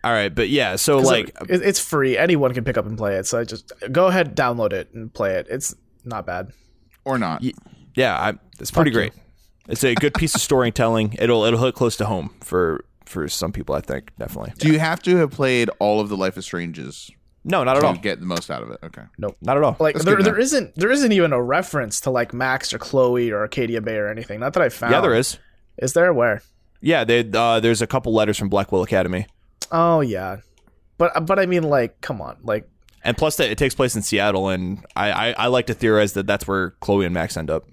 All 0.04 0.10
right, 0.12 0.34
but 0.34 0.48
yeah, 0.48 0.74
so 0.76 0.98
like 0.98 1.28
it, 1.48 1.62
it's 1.62 1.78
free. 1.78 2.18
Anyone 2.18 2.52
can 2.54 2.64
pick 2.64 2.76
up 2.76 2.86
and 2.86 2.98
play 2.98 3.16
it. 3.16 3.26
So 3.26 3.38
I 3.38 3.44
just 3.44 3.72
go 3.92 4.08
ahead, 4.08 4.36
download 4.36 4.72
it 4.72 4.92
and 4.92 5.12
play 5.12 5.34
it. 5.36 5.46
It's 5.48 5.74
not 6.04 6.26
bad. 6.26 6.52
or 7.04 7.18
not. 7.18 7.42
Yeah, 7.94 8.18
I, 8.18 8.34
it's 8.58 8.70
pretty 8.72 8.90
you. 8.90 8.96
great. 8.96 9.12
It's 9.68 9.84
a 9.84 9.94
good 9.94 10.14
piece 10.14 10.34
of 10.34 10.40
storytelling. 10.40 11.12
It'll 11.20 11.44
it'll 11.44 11.60
hit 11.62 11.74
close 11.76 11.96
to 11.98 12.06
home 12.06 12.34
for 12.40 12.84
for 13.06 13.28
some 13.28 13.52
people. 13.52 13.76
I 13.76 13.80
think 13.80 14.10
definitely. 14.18 14.54
Do 14.58 14.72
you 14.72 14.80
have 14.80 15.00
to 15.02 15.16
have 15.18 15.30
played 15.30 15.70
all 15.78 16.00
of 16.00 16.08
the 16.08 16.16
Life 16.16 16.36
is 16.36 16.44
Stranges 16.46 17.10
No, 17.44 17.64
not 17.64 17.76
at 17.76 17.80
to 17.80 17.86
all. 17.88 17.94
get 17.94 18.20
the 18.20 18.26
most 18.26 18.50
out 18.50 18.62
of 18.62 18.70
it? 18.70 18.78
Okay. 18.84 19.02
Nope. 19.18 19.36
Not 19.40 19.56
at 19.56 19.62
all. 19.64 19.76
Like 19.80 19.94
That's 19.94 20.04
there, 20.04 20.16
good 20.16 20.26
there 20.26 20.34
enough. 20.34 20.44
isn't 20.44 20.74
there 20.76 20.90
isn't 20.90 21.10
even 21.12 21.32
a 21.32 21.42
reference 21.42 22.00
to 22.02 22.10
like 22.10 22.32
Max 22.32 22.72
or 22.72 22.78
Chloe 22.78 23.30
or 23.30 23.40
Arcadia 23.40 23.80
Bay 23.80 23.96
or 23.96 24.08
anything. 24.08 24.38
Not 24.40 24.52
that 24.52 24.62
I 24.62 24.68
found. 24.68 24.92
yeah, 24.92 25.00
there 25.00 25.14
is. 25.14 25.38
Is 25.78 25.92
there 25.94 26.12
where? 26.12 26.42
Yeah, 26.80 27.04
they, 27.04 27.28
uh, 27.32 27.60
there's 27.60 27.80
a 27.82 27.86
couple 27.86 28.12
letters 28.12 28.36
from 28.38 28.48
Blackwell 28.48 28.82
Academy, 28.82 29.26
Oh 29.70 30.00
yeah, 30.00 30.38
but 30.98 31.26
but 31.26 31.38
I 31.38 31.46
mean 31.46 31.62
like 31.62 32.00
come 32.00 32.20
on 32.20 32.38
like 32.42 32.68
and 33.04 33.16
plus 33.16 33.36
that 33.36 33.50
it 33.50 33.58
takes 33.58 33.74
place 33.74 33.96
in 33.96 34.02
Seattle, 34.02 34.48
and 34.48 34.84
I, 34.94 35.10
I 35.10 35.32
I 35.32 35.46
like 35.46 35.66
to 35.66 35.74
theorize 35.74 36.12
that 36.12 36.26
that's 36.26 36.46
where 36.46 36.70
Chloe 36.80 37.04
and 37.04 37.14
Max 37.14 37.36
end 37.36 37.50
up. 37.50 37.64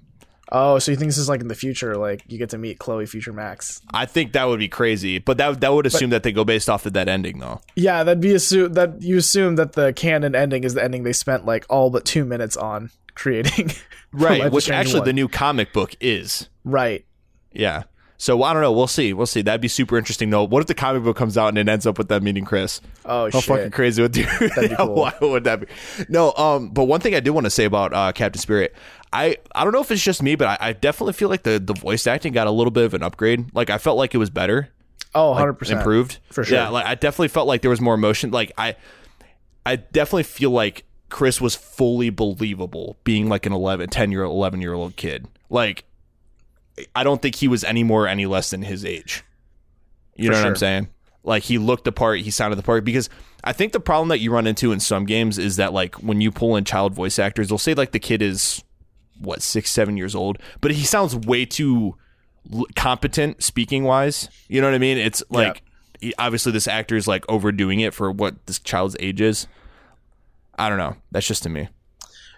Oh 0.52 0.80
so 0.80 0.92
you 0.92 0.98
think 0.98 1.10
this 1.10 1.18
is 1.18 1.30
like 1.30 1.42
in 1.42 1.48
the 1.48 1.56
future 1.56 1.96
like 1.96 2.24
you 2.28 2.38
get 2.38 2.50
to 2.52 2.58
meet 2.58 2.80
Chloe 2.80 3.06
future 3.06 3.34
Max? 3.34 3.82
I 3.94 4.06
think 4.06 4.34
that 4.34 4.46
would 4.46 4.60
be 4.60 4.68
crazy, 4.70 5.20
but 5.20 5.38
that 5.38 5.62
that 5.62 5.74
would 5.74 5.86
assume 5.86 6.10
that 6.12 6.24
they 6.24 6.32
go 6.32 6.44
based 6.44 6.70
off 6.70 6.86
of 6.86 6.94
that 6.94 7.08
ending, 7.08 7.40
though. 7.40 7.62
Yeah, 7.76 8.04
that'd 8.04 8.22
be 8.22 8.34
assume 8.34 8.74
that 8.74 9.02
you 9.02 9.18
assume 9.18 9.56
that 9.58 9.74
the 9.74 9.94
canon 9.94 10.36
ending 10.36 10.64
is 10.64 10.74
the 10.74 10.84
ending 10.84 11.04
they 11.04 11.14
spent 11.14 11.46
like 11.46 11.66
all 11.70 11.90
but 11.90 12.06
two 12.06 12.26
minutes 12.26 12.56
on 12.58 12.90
creating. 13.16 13.72
Right, 14.12 14.52
which 14.52 14.72
actually 14.72 15.02
1. 15.02 15.06
the 15.06 15.14
new 15.14 15.28
comic 15.28 15.72
book 15.72 15.94
is. 16.02 16.50
right. 16.64 17.06
Yeah. 17.52 17.84
So 18.18 18.42
I 18.42 18.54
don't 18.54 18.64
know. 18.64 18.72
We'll 18.72 18.88
see. 18.88 19.14
We'll 19.14 19.28
see. 19.28 19.44
That'd 19.44 19.62
be 19.62 19.68
super 19.68 20.00
interesting, 20.00 20.32
though. 20.32 20.44
What 20.46 20.62
if 20.62 20.68
the 20.68 20.74
comic 20.74 21.04
book 21.04 21.16
comes 21.16 21.38
out 21.38 21.50
and 21.50 21.58
it 21.60 21.70
ends 21.70 21.86
up 21.86 22.00
with 22.00 22.08
them 22.10 22.24
meeting 22.24 22.44
Chris? 22.44 22.82
Oh 23.06 23.26
How 23.26 23.40
shit. 23.40 23.44
fucking 23.44 23.70
crazy 23.72 24.02
would 24.02 24.18
you? 24.18 24.26
be 24.26 24.70
cool. 24.76 24.96
Why 24.96 25.14
would 25.22 25.44
that 25.44 25.60
be? 25.62 25.68
No. 26.10 26.34
Um. 26.34 26.70
But 26.70 26.86
one 26.86 27.00
thing 27.02 27.14
I 27.14 27.20
did 27.20 27.30
want 27.30 27.46
to 27.46 27.50
say 27.52 27.66
about 27.66 27.94
uh, 27.94 28.12
Captain 28.12 28.42
Spirit, 28.42 28.76
I 29.12 29.38
I 29.56 29.64
don't 29.64 29.74
know 29.74 29.82
if 29.82 29.92
it's 29.92 30.04
just 30.04 30.22
me, 30.22 30.36
but 30.36 30.48
I, 30.48 30.70
I 30.70 30.74
definitely 30.74 31.14
feel 31.14 31.30
like 31.30 31.44
the 31.44 31.60
the 31.60 31.74
voice 31.74 32.06
acting 32.08 32.34
got 32.34 32.48
a 32.48 32.52
little 32.52 32.72
bit 32.72 32.86
of 32.86 32.94
an 32.94 33.04
upgrade. 33.04 33.54
Like 33.54 33.70
I 33.70 33.78
felt 33.78 33.98
like 33.98 34.14
it 34.14 34.18
was 34.20 34.30
better. 34.30 34.70
oh, 35.16 35.32
like, 35.32 35.46
100% 35.46 35.72
improved 35.72 36.20
For 36.30 36.44
sure. 36.44 36.58
Yeah, 36.58 36.70
like 36.70 36.86
I 36.86 36.96
definitely 36.96 37.30
felt 37.30 37.48
like 37.48 37.62
there 37.62 37.72
was 37.72 37.82
more 37.82 37.96
emotion. 37.96 38.32
Like 38.32 38.52
I, 38.58 38.76
I 39.66 39.78
definitely 39.78 40.24
feel 40.24 40.52
like 40.52 40.84
Chris 41.10 41.42
was 41.42 41.56
fully 41.56 42.12
believable 42.12 42.98
being 43.04 43.30
like 43.30 43.48
an 43.48 43.54
11, 43.54 43.90
10 43.90 44.12
year, 44.12 44.24
old, 44.24 44.36
eleven 44.36 44.62
year 44.62 44.74
old 44.74 44.96
kid. 44.96 45.28
Like 45.50 45.86
I 46.96 47.04
don't 47.04 47.22
think 47.22 47.36
he 47.36 47.48
was 47.48 47.64
any 47.64 47.84
more, 47.84 48.08
any 48.08 48.26
less 48.28 48.52
than 48.52 48.62
his 48.62 48.86
age. 48.86 49.24
You 50.16 50.28
For 50.28 50.34
know 50.34 50.38
what 50.42 50.48
I'm 50.48 50.56
saying? 50.56 50.90
Like 51.24 51.44
he 51.44 51.58
looked 51.58 51.86
the 51.86 51.92
part, 51.92 52.20
he 52.20 52.32
sounded 52.32 52.58
the 52.58 52.64
part. 52.64 52.86
Because 52.86 53.10
I 53.44 53.54
think 53.54 53.74
the 53.74 53.80
problem 53.80 54.10
that 54.10 54.20
you 54.20 54.32
run 54.32 54.46
into 54.48 54.72
in 54.72 54.80
some 54.80 55.06
games 55.06 55.38
is 55.40 55.56
that 55.56 55.74
like 55.74 55.96
when 55.96 56.22
you 56.22 56.32
pull 56.32 56.56
in 56.56 56.64
child 56.64 56.94
voice 56.94 57.18
actors, 57.18 57.50
they'll 57.50 57.58
say 57.58 57.74
like 57.74 57.92
the 57.92 58.00
kid 58.00 58.22
is 58.22 58.64
what 59.20 59.42
six, 59.42 59.72
seven 59.72 59.98
years 59.98 60.16
old, 60.16 60.40
but 60.62 60.72
he 60.72 60.84
sounds 60.84 61.16
way 61.16 61.46
too 61.46 61.96
l- 62.54 62.66
competent 62.76 63.44
speaking 63.44 63.84
wise. 63.84 64.30
You 64.48 64.62
know 64.62 64.68
what 64.68 64.76
I 64.76 64.80
mean? 64.80 64.98
It's 64.98 65.22
like 65.30 65.62
he- 66.00 66.14
obviously 66.18 66.52
this 66.52 66.68
actor 66.68 66.96
is 66.96 67.08
like 67.08 67.26
overdoing 67.30 67.80
it 67.82 67.94
for 67.94 68.12
what 68.12 68.46
this 68.46 68.60
child's 68.60 68.96
age 69.00 69.22
is. 69.22 69.48
I 70.58 70.70
don't 70.70 70.78
know. 70.78 70.96
That's 71.12 71.28
just 71.28 71.44
to 71.44 71.50
me. 71.50 71.70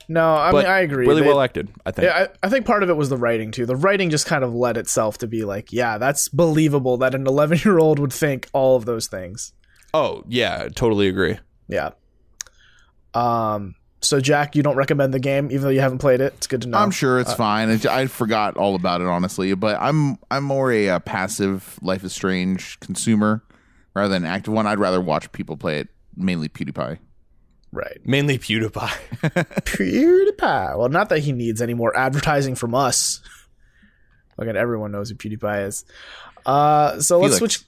No, 0.09 0.35
I 0.35 0.51
But 0.51 0.65
mean 0.65 0.73
I 0.73 0.79
agree. 0.79 1.07
Really 1.07 1.21
They- 1.21 1.27
well 1.27 1.39
acted, 1.39 1.69
I 1.85 1.91
think. 1.91 2.05
Yeah, 2.05 2.27
I, 2.43 2.47
I 2.47 2.49
think 2.49 2.65
part 2.65 2.83
of 2.83 2.89
it 2.89 2.97
was 2.97 3.09
the 3.09 3.15
writing 3.17 3.51
too. 3.51 3.65
The 3.65 3.75
writing 3.77 4.09
just 4.09 4.25
kind 4.25 4.43
of 4.43 4.53
led 4.53 4.75
itself 4.75 5.17
to 5.19 5.27
be 5.27 5.45
like, 5.45 5.71
yeah, 5.71 5.97
that's 5.97 6.27
believable 6.27 6.97
that 6.97 7.15
an 7.15 7.25
11 7.25 7.59
year 7.63 7.79
old 7.79 7.97
would 7.99 8.11
think 8.11 8.47
all 8.51 8.75
of 8.75 8.85
those 8.85 9.07
things. 9.07 9.53
Oh 9.93 10.23
yeah, 10.27 10.67
totally 10.75 11.07
agree. 11.07 11.37
Yeah. 11.67 11.91
Um. 13.13 13.75
So 14.03 14.19
Jack, 14.19 14.55
you 14.55 14.63
don't 14.63 14.75
recommend 14.75 15.13
the 15.13 15.19
game, 15.19 15.45
even 15.51 15.61
though 15.61 15.69
you 15.69 15.79
haven't 15.79 15.99
played 15.99 16.21
it. 16.21 16.33
It's 16.37 16.47
good 16.47 16.63
to 16.63 16.67
know. 16.67 16.77
I'm 16.79 16.89
sure 16.91 17.17
Uh, 17.17 17.21
it's 17.21 17.33
fine. 17.35 17.69
I, 17.69 18.01
I 18.01 18.07
forgot 18.07 18.57
all 18.57 18.73
about 18.75 18.99
it 19.01 19.07
honestly, 19.07 19.53
but 19.53 19.77
I'm 19.79 20.17
I'm 20.31 20.43
more 20.43 20.71
a, 20.71 20.89
uh 20.89 20.99
passive 20.99 21.77
Life 21.83 22.03
is 22.03 22.11
Strange 22.13 22.79
consumer 22.79 23.43
rather 23.93 24.09
than 24.09 24.23
an 24.23 24.29
active 24.31 24.53
one. 24.53 24.65
I'd 24.65 24.79
rather 24.79 24.99
watch 24.99 25.31
people 25.31 25.55
play 25.57 25.79
it, 25.79 25.89
mainly 26.17 26.49
PewDiePie. 26.49 26.97
Right. 27.71 27.99
Mainly 28.03 28.37
PewDiePie. 28.39 28.91
PewDiePie. 29.65 30.77
Well, 30.77 30.89
not 30.89 31.09
that 31.09 31.19
he 31.19 31.31
needs 31.31 31.61
any 31.61 31.73
more 31.73 31.95
advertising 31.95 32.55
from 32.55 32.73
us. 32.75 33.21
Again, 34.37 34.57
everyone 34.57 34.91
knows 34.91 35.09
who 35.09 35.15
PewDiePie 35.15 35.67
is. 35.67 35.85
Uh, 36.45 36.99
so 36.99 37.19
let's 37.19 37.37
switch. 37.37 37.59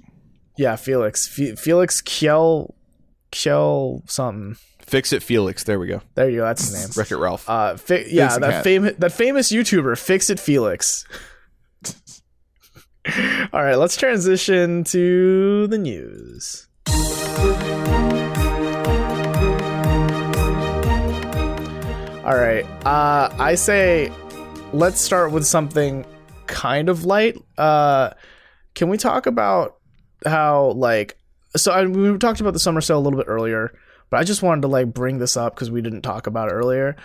Yeah, 0.57 0.75
Felix. 0.75 1.27
Fe- 1.27 1.55
Felix 1.55 2.01
Kjell. 2.01 2.73
Kjell 3.31 4.09
something. 4.09 4.57
Fix 4.85 5.13
it, 5.13 5.23
Felix. 5.23 5.63
There 5.63 5.79
we 5.79 5.87
go. 5.87 6.01
There 6.15 6.29
you 6.29 6.37
go. 6.37 6.45
That's 6.45 6.65
his 6.69 6.73
name. 6.73 6.89
Wreck 6.95 7.11
It 7.11 7.17
Ralph. 7.17 7.49
Uh, 7.49 7.77
fi- 7.77 8.05
yeah, 8.09 8.37
that 8.37 8.63
famous 8.63 8.93
that 8.97 9.11
famous 9.11 9.51
YouTuber, 9.51 9.97
Fix 9.97 10.29
It 10.29 10.39
Felix. 10.39 11.05
All 13.53 13.63
right, 13.63 13.75
let's 13.75 13.97
transition 13.97 14.83
to 14.85 15.67
the 15.67 15.77
news. 15.77 16.67
All 22.25 22.37
right, 22.37 22.63
uh, 22.85 23.29
I 23.37 23.55
say 23.55 24.09
let's 24.71 25.01
start 25.01 25.31
with 25.33 25.45
something 25.45 26.05
kind 26.47 26.87
of 26.87 27.03
light. 27.03 27.37
Uh, 27.57 28.11
can 28.75 28.87
we 28.87 28.97
talk 28.97 29.25
about 29.25 29.75
how 30.25 30.71
like 30.71 31.17
so 31.57 31.73
I, 31.73 31.85
we 31.85 32.17
talked 32.17 32.39
about 32.39 32.53
the 32.53 32.59
summer 32.59 32.79
sale 32.79 32.97
a 32.97 33.01
little 33.01 33.19
bit 33.19 33.27
earlier, 33.27 33.77
but 34.13 34.19
I 34.19 34.23
just 34.23 34.43
wanted 34.43 34.61
to 34.61 34.67
like 34.67 34.93
bring 34.93 35.17
this 35.17 35.35
up 35.35 35.55
because 35.55 35.71
we 35.71 35.81
didn't 35.81 36.03
talk 36.03 36.27
about 36.27 36.49
it 36.49 36.51
earlier. 36.51 36.95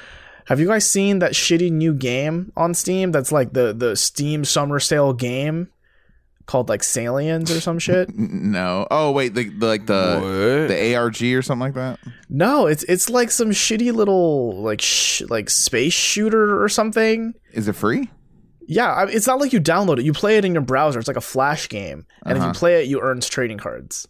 Have 0.44 0.60
you 0.60 0.66
guys 0.66 0.84
seen 0.90 1.20
that 1.20 1.32
shitty 1.32 1.70
new 1.72 1.94
game 1.94 2.52
on 2.54 2.74
Steam? 2.74 3.12
That's 3.12 3.32
like 3.32 3.54
the 3.54 3.72
the 3.72 3.96
Steam 3.96 4.44
summer 4.44 4.78
sale 4.78 5.14
game 5.14 5.68
called 6.44 6.68
like 6.68 6.82
Saliens 6.82 7.50
or 7.54 7.60
some 7.62 7.78
shit. 7.78 8.10
No. 8.14 8.86
Oh 8.90 9.10
wait, 9.12 9.34
the, 9.34 9.48
the 9.48 9.66
like 9.66 9.86
the 9.86 10.18
What? 10.20 10.68
the 10.68 10.94
ARG 10.96 11.22
or 11.22 11.40
something 11.40 11.60
like 11.60 11.74
that. 11.74 11.98
No, 12.28 12.66
it's 12.66 12.82
it's 12.84 13.08
like 13.08 13.30
some 13.30 13.50
shitty 13.50 13.90
little 13.94 14.60
like 14.62 14.82
sh- 14.82 15.22
like 15.30 15.48
space 15.48 15.94
shooter 15.94 16.62
or 16.62 16.68
something. 16.68 17.32
Is 17.52 17.68
it 17.68 17.74
free? 17.74 18.10
Yeah, 18.66 18.92
I, 18.92 19.06
it's 19.08 19.26
not 19.26 19.40
like 19.40 19.54
you 19.54 19.60
download 19.62 19.98
it. 19.98 20.04
You 20.04 20.12
play 20.12 20.36
it 20.36 20.44
in 20.44 20.52
your 20.52 20.62
browser. 20.62 20.98
It's 20.98 21.08
like 21.08 21.16
a 21.16 21.22
flash 21.22 21.70
game, 21.70 22.04
and 22.26 22.36
if 22.36 22.42
Uh-huh. 22.42 22.48
you 22.48 22.52
play 22.54 22.82
it, 22.82 22.86
you 22.88 23.00
earn 23.00 23.20
trading 23.20 23.56
cards. 23.56 24.06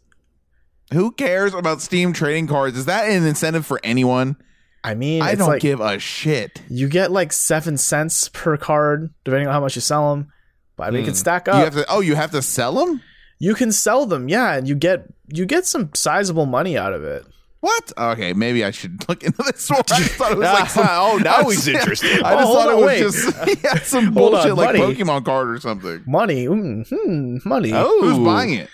Who 0.93 1.13
cares 1.13 1.55
about 1.55 1.83
Steam 1.83 2.13
trading 2.13 2.47
cards? 2.47 2.77
Is 2.79 2.87
that 2.87 3.09
an 3.09 3.27
incentive 3.27 3.67
for 3.67 3.79
anyone? 3.85 4.37
I 4.85 4.95
mean, 4.95 5.23
I 5.23 5.31
it's 5.33 5.39
don't 5.39 5.49
like 5.49 5.61
give 5.61 5.81
a 5.81 5.99
shit. 5.99 6.63
you 6.69 6.89
get 6.89 7.11
like 7.13 7.33
seven 7.33 7.77
cents 7.77 8.29
per 8.33 8.57
card, 8.57 9.13
depending 9.25 9.49
on 9.49 9.53
how 9.53 9.61
much 9.61 9.75
you 9.75 9.83
sell 9.83 10.11
them. 10.15 10.33
But 10.77 10.85
I 10.85 10.91
mean, 10.93 11.03
it 11.03 11.07
can 11.07 11.15
stack 11.15 11.49
up. 11.49 11.57
You 11.59 11.65
have 11.65 11.75
to. 11.75 11.85
Oh, 11.89 12.01
you 12.01 12.15
have 12.15 12.31
to 12.31 12.41
sell 12.41 12.73
them. 12.75 13.03
you 13.39 13.55
can 13.55 13.73
sell 13.73 14.07
them, 14.07 14.29
yeah, 14.29 14.55
and 14.55 14.69
you 14.69 14.75
get 14.77 15.07
you 15.33 15.45
get 15.45 15.67
some 15.67 15.91
sizable 15.95 16.47
money 16.47 16.79
out 16.79 16.93
of 16.95 17.03
it. 17.05 17.27
What? 17.61 17.93
Okay, 17.99 18.33
maybe 18.35 18.65
I 18.65 18.71
should 18.71 19.07
look 19.09 19.25
into 19.25 19.43
this 19.43 19.69
one. 19.69 19.81
I 19.91 19.99
thought 20.01 20.31
it 20.33 20.39
was 20.39 20.47
like 20.47 20.71
some, 20.71 20.87
Oh, 20.89 21.19
now 21.23 21.43
he's 21.51 21.67
interested. 21.67 22.23
I 22.23 22.37
just 22.37 22.49
Oh, 22.49 22.55
thought 22.55 22.71
it 22.71 22.77
was 22.77 22.85
wait. 22.87 23.01
just 23.01 23.63
yeah, 23.65 23.75
some 23.81 24.13
Hold 24.13 24.35
on, 24.37 24.55
bullshit 24.55 24.55
like. 24.57 24.77
Pokemon 24.77 25.25
card 25.25 25.51
or 25.51 25.59
something. 25.59 26.05
Money, 26.07 26.47
mm, 26.47 26.89
hmm, 26.89 27.49
money. 27.49 27.73
Oh, 27.75 27.99
Who's 28.03 28.19
buying 28.25 28.55
it? 28.55 28.71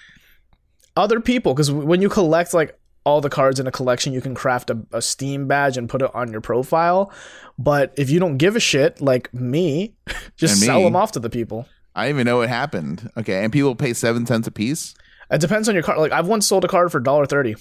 Other 0.96 1.20
people, 1.20 1.54
because 1.54 1.70
when 1.70 2.00
you 2.00 2.08
collect 2.08 2.54
like 2.54 2.78
all 3.04 3.20
the 3.20 3.28
cards 3.30 3.60
in 3.60 3.66
a 3.66 3.72
collection, 3.72 4.12
you 4.12 4.20
can 4.20 4.34
craft 4.34 4.70
a, 4.70 4.78
a 4.92 5.02
Steam 5.02 5.46
badge 5.46 5.76
and 5.76 5.88
put 5.88 6.02
it 6.02 6.10
on 6.14 6.30
your 6.32 6.40
profile. 6.40 7.12
But 7.58 7.92
if 7.96 8.10
you 8.10 8.18
don't 8.20 8.38
give 8.38 8.56
a 8.56 8.60
shit, 8.60 9.00
like 9.00 9.32
me, 9.34 9.94
just 10.36 10.60
me. 10.60 10.66
sell 10.66 10.82
them 10.82 10.96
off 10.96 11.12
to 11.12 11.20
the 11.20 11.30
people. 11.30 11.66
I 11.94 12.08
even 12.08 12.24
know 12.24 12.40
it 12.40 12.48
happened. 12.48 13.10
Okay, 13.16 13.44
and 13.44 13.52
people 13.52 13.74
pay 13.76 13.92
seven 13.92 14.26
cents 14.26 14.46
a 14.46 14.50
piece. 14.50 14.94
It 15.30 15.40
depends 15.40 15.68
on 15.68 15.74
your 15.74 15.82
card. 15.84 15.98
Like 15.98 16.12
I've 16.12 16.26
once 16.26 16.46
sold 16.46 16.64
a 16.64 16.68
card 16.68 16.90
for 16.92 17.00
$1.30. 17.00 17.60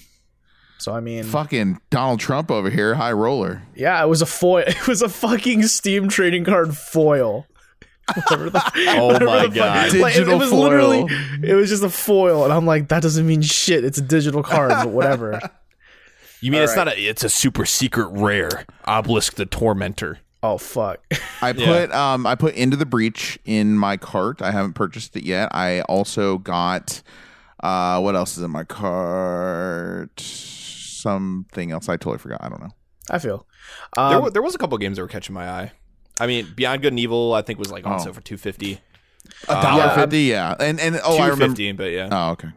So 0.78 0.92
I 0.92 1.00
mean, 1.00 1.24
Fucking 1.24 1.80
Donald 1.90 2.20
Trump 2.20 2.50
over 2.50 2.68
here, 2.68 2.94
high 2.94 3.12
roller. 3.12 3.62
yeah, 3.74 4.02
it 4.02 4.08
was 4.08 4.22
a 4.22 4.26
foil. 4.26 4.64
It 4.66 4.86
was 4.88 5.02
a 5.02 5.08
fucking 5.08 5.62
Steam 5.64 6.08
trading 6.08 6.44
card 6.44 6.76
foil. 6.76 7.46
Whatever 8.14 8.50
the- 8.50 8.72
Oh 8.98 9.12
my 9.12 9.18
the 9.18 9.24
fuck- 9.26 9.54
God. 9.54 9.94
Like, 9.96 10.16
it, 10.16 10.28
it 10.28 10.36
was 10.36 10.50
foil. 10.50 10.60
literally, 10.60 11.06
it 11.42 11.54
was 11.54 11.70
just 11.70 11.82
a 11.82 11.88
foil, 11.88 12.44
and 12.44 12.52
I'm 12.52 12.66
like, 12.66 12.88
that 12.88 13.02
doesn't 13.02 13.26
mean 13.26 13.40
shit. 13.42 13.84
It's 13.84 13.98
a 13.98 14.02
digital 14.02 14.42
card, 14.42 14.70
but 14.70 14.88
whatever. 14.90 15.40
You 16.40 16.50
mean 16.50 16.60
it's 16.60 16.72
All 16.72 16.78
right. 16.78 16.84
not 16.88 16.96
a? 16.98 17.00
It's 17.00 17.24
a 17.24 17.30
super 17.30 17.64
secret 17.64 18.08
rare 18.08 18.66
obelisk 18.84 19.36
the 19.36 19.46
tormentor. 19.46 20.18
oh 20.42 20.58
fuck. 20.58 20.98
I 21.40 21.54
put 21.54 21.90
um 21.90 22.26
I 22.26 22.34
put 22.34 22.54
into 22.54 22.76
the 22.76 22.84
breach 22.84 23.38
in 23.46 23.78
my 23.78 23.96
cart. 23.96 24.42
I 24.42 24.50
haven't 24.50 24.74
purchased 24.74 25.16
it 25.16 25.22
yet. 25.24 25.48
I 25.54 25.80
also 25.82 26.36
got 26.36 27.00
uh 27.60 27.98
what 28.02 28.14
else 28.14 28.36
is 28.36 28.42
in 28.42 28.50
my 28.50 28.64
cart? 28.64 30.20
Something 30.20 31.70
else 31.72 31.88
I 31.88 31.96
totally 31.96 32.18
forgot. 32.18 32.44
I 32.44 32.50
don't 32.50 32.60
know. 32.60 32.72
I 33.08 33.18
feel. 33.18 33.46
there, 33.96 34.04
Um, 34.04 34.22
wa- 34.24 34.28
there 34.30 34.42
was 34.42 34.54
a 34.54 34.58
couple 34.58 34.76
games 34.76 34.96
that 34.98 35.02
were 35.02 35.08
catching 35.08 35.34
my 35.34 35.48
eye. 35.48 35.72
I 36.20 36.26
mean, 36.26 36.46
Beyond 36.54 36.82
Good 36.82 36.92
and 36.92 37.00
Evil, 37.00 37.32
I 37.34 37.42
think 37.42 37.58
was 37.58 37.70
like 37.72 37.86
on 37.86 37.94
Oh. 37.94 37.98
sale 37.98 38.12
for 38.12 38.20
two 38.20 38.36
fifty. 38.36 38.80
A 39.48 39.54
dollar 39.62 39.84
yeah, 39.84 39.94
fifty, 39.94 40.20
yeah. 40.22 40.54
And 40.60 40.78
and 40.80 41.00
oh 41.04 41.16
I 41.18 41.28
remember 41.28 41.46
fifty, 41.48 41.72
but 41.72 41.90
yeah. 41.90 42.08
Oh, 42.10 42.30
okay. 42.32 42.48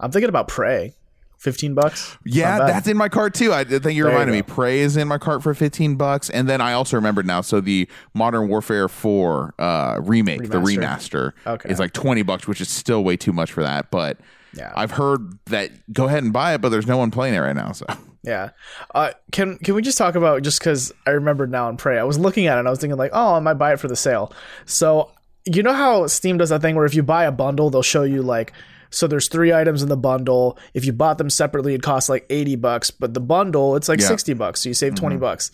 I'm 0.00 0.10
thinking 0.10 0.28
about 0.28 0.48
Prey 0.48 0.94
fifteen 1.38 1.74
bucks. 1.74 2.16
Yeah, 2.24 2.58
that's 2.58 2.86
in 2.88 2.96
my 2.96 3.08
cart 3.08 3.34
too. 3.34 3.52
I 3.52 3.64
think 3.64 3.72
you 3.72 3.78
There 3.80 3.92
you 3.92 4.06
reminded 4.06 4.32
me. 4.32 4.42
go. 4.42 4.52
Prey 4.54 4.80
is 4.80 4.96
in 4.96 5.08
my 5.08 5.18
cart 5.18 5.42
for 5.42 5.54
15 5.54 5.96
bucks. 5.96 6.30
And 6.30 6.48
then 6.48 6.60
I 6.60 6.72
also 6.72 6.96
remembered 6.96 7.26
now. 7.26 7.40
So 7.40 7.60
the 7.60 7.88
Modern 8.14 8.48
Warfare 8.48 8.88
4 8.88 9.54
uh, 9.58 10.00
remake, 10.02 10.48
the 10.50 10.58
Remaster. 10.58 10.76
remaster, 10.76 11.32
Okay. 11.46 11.68
is 11.70 11.78
like 11.80 11.92
20 11.92 12.22
bucks, 12.22 12.46
which 12.46 12.60
is 12.60 12.68
still 12.68 13.02
way 13.02 13.16
too 13.16 13.32
much 13.32 13.50
for 13.52 13.62
that. 13.62 13.90
But 13.90 14.18
Yeah. 14.54 14.72
I've 14.74 14.90
heard 14.92 15.38
that 15.46 15.70
go 15.92 16.06
ahead 16.06 16.22
and 16.22 16.32
buy 16.32 16.54
it, 16.54 16.60
but 16.60 16.68
there's 16.68 16.86
no 16.86 16.96
one 16.98 17.10
playing 17.10 17.34
it 17.34 17.38
right 17.38 17.56
now. 17.56 17.72
So 17.72 17.86
Yeah. 18.22 18.50
Uh, 18.94 19.10
can 19.32 19.58
can 19.58 19.74
we 19.74 19.82
just 19.82 19.98
talk 19.98 20.14
about 20.14 20.42
just 20.42 20.58
because 20.60 20.92
I 21.06 21.10
remembered 21.10 21.50
now 21.50 21.68
in 21.68 21.76
Prey, 21.76 21.98
I 21.98 22.04
was 22.04 22.18
looking 22.18 22.46
at 22.46 22.56
it 22.56 22.60
and 22.60 22.68
I 22.68 22.70
was 22.70 22.78
thinking 22.80 22.98
like, 22.98 23.10
oh, 23.14 23.34
I 23.34 23.40
might 23.40 23.54
buy 23.54 23.72
it 23.72 23.80
for 23.80 23.88
the 23.88 23.96
sale. 23.96 24.32
So 24.66 25.10
you 25.44 25.62
know 25.62 25.72
how 25.72 26.06
Steam 26.06 26.38
does 26.38 26.50
that 26.50 26.60
thing 26.62 26.76
where 26.76 26.84
if 26.86 26.94
you 26.94 27.02
buy 27.02 27.24
a 27.24 27.32
bundle, 27.32 27.68
they'll 27.70 27.82
show 27.82 28.02
you 28.04 28.22
like, 28.22 28.52
so 28.90 29.06
there's 29.08 29.26
three 29.28 29.52
items 29.52 29.82
in 29.82 29.88
the 29.88 29.96
bundle. 29.96 30.56
If 30.74 30.84
you 30.84 30.92
bought 30.92 31.18
them 31.18 31.30
separately, 31.30 31.74
it 31.74 31.82
costs 31.82 32.08
like 32.08 32.26
eighty 32.30 32.54
bucks, 32.56 32.90
but 32.90 33.14
the 33.14 33.20
bundle 33.20 33.74
it's 33.74 33.88
like 33.88 34.00
Yeah. 34.00 34.06
sixty 34.08 34.34
bucks, 34.34 34.60
so 34.60 34.68
you 34.68 34.74
save 34.74 34.94
20 34.94 35.16
bucks. 35.16 35.50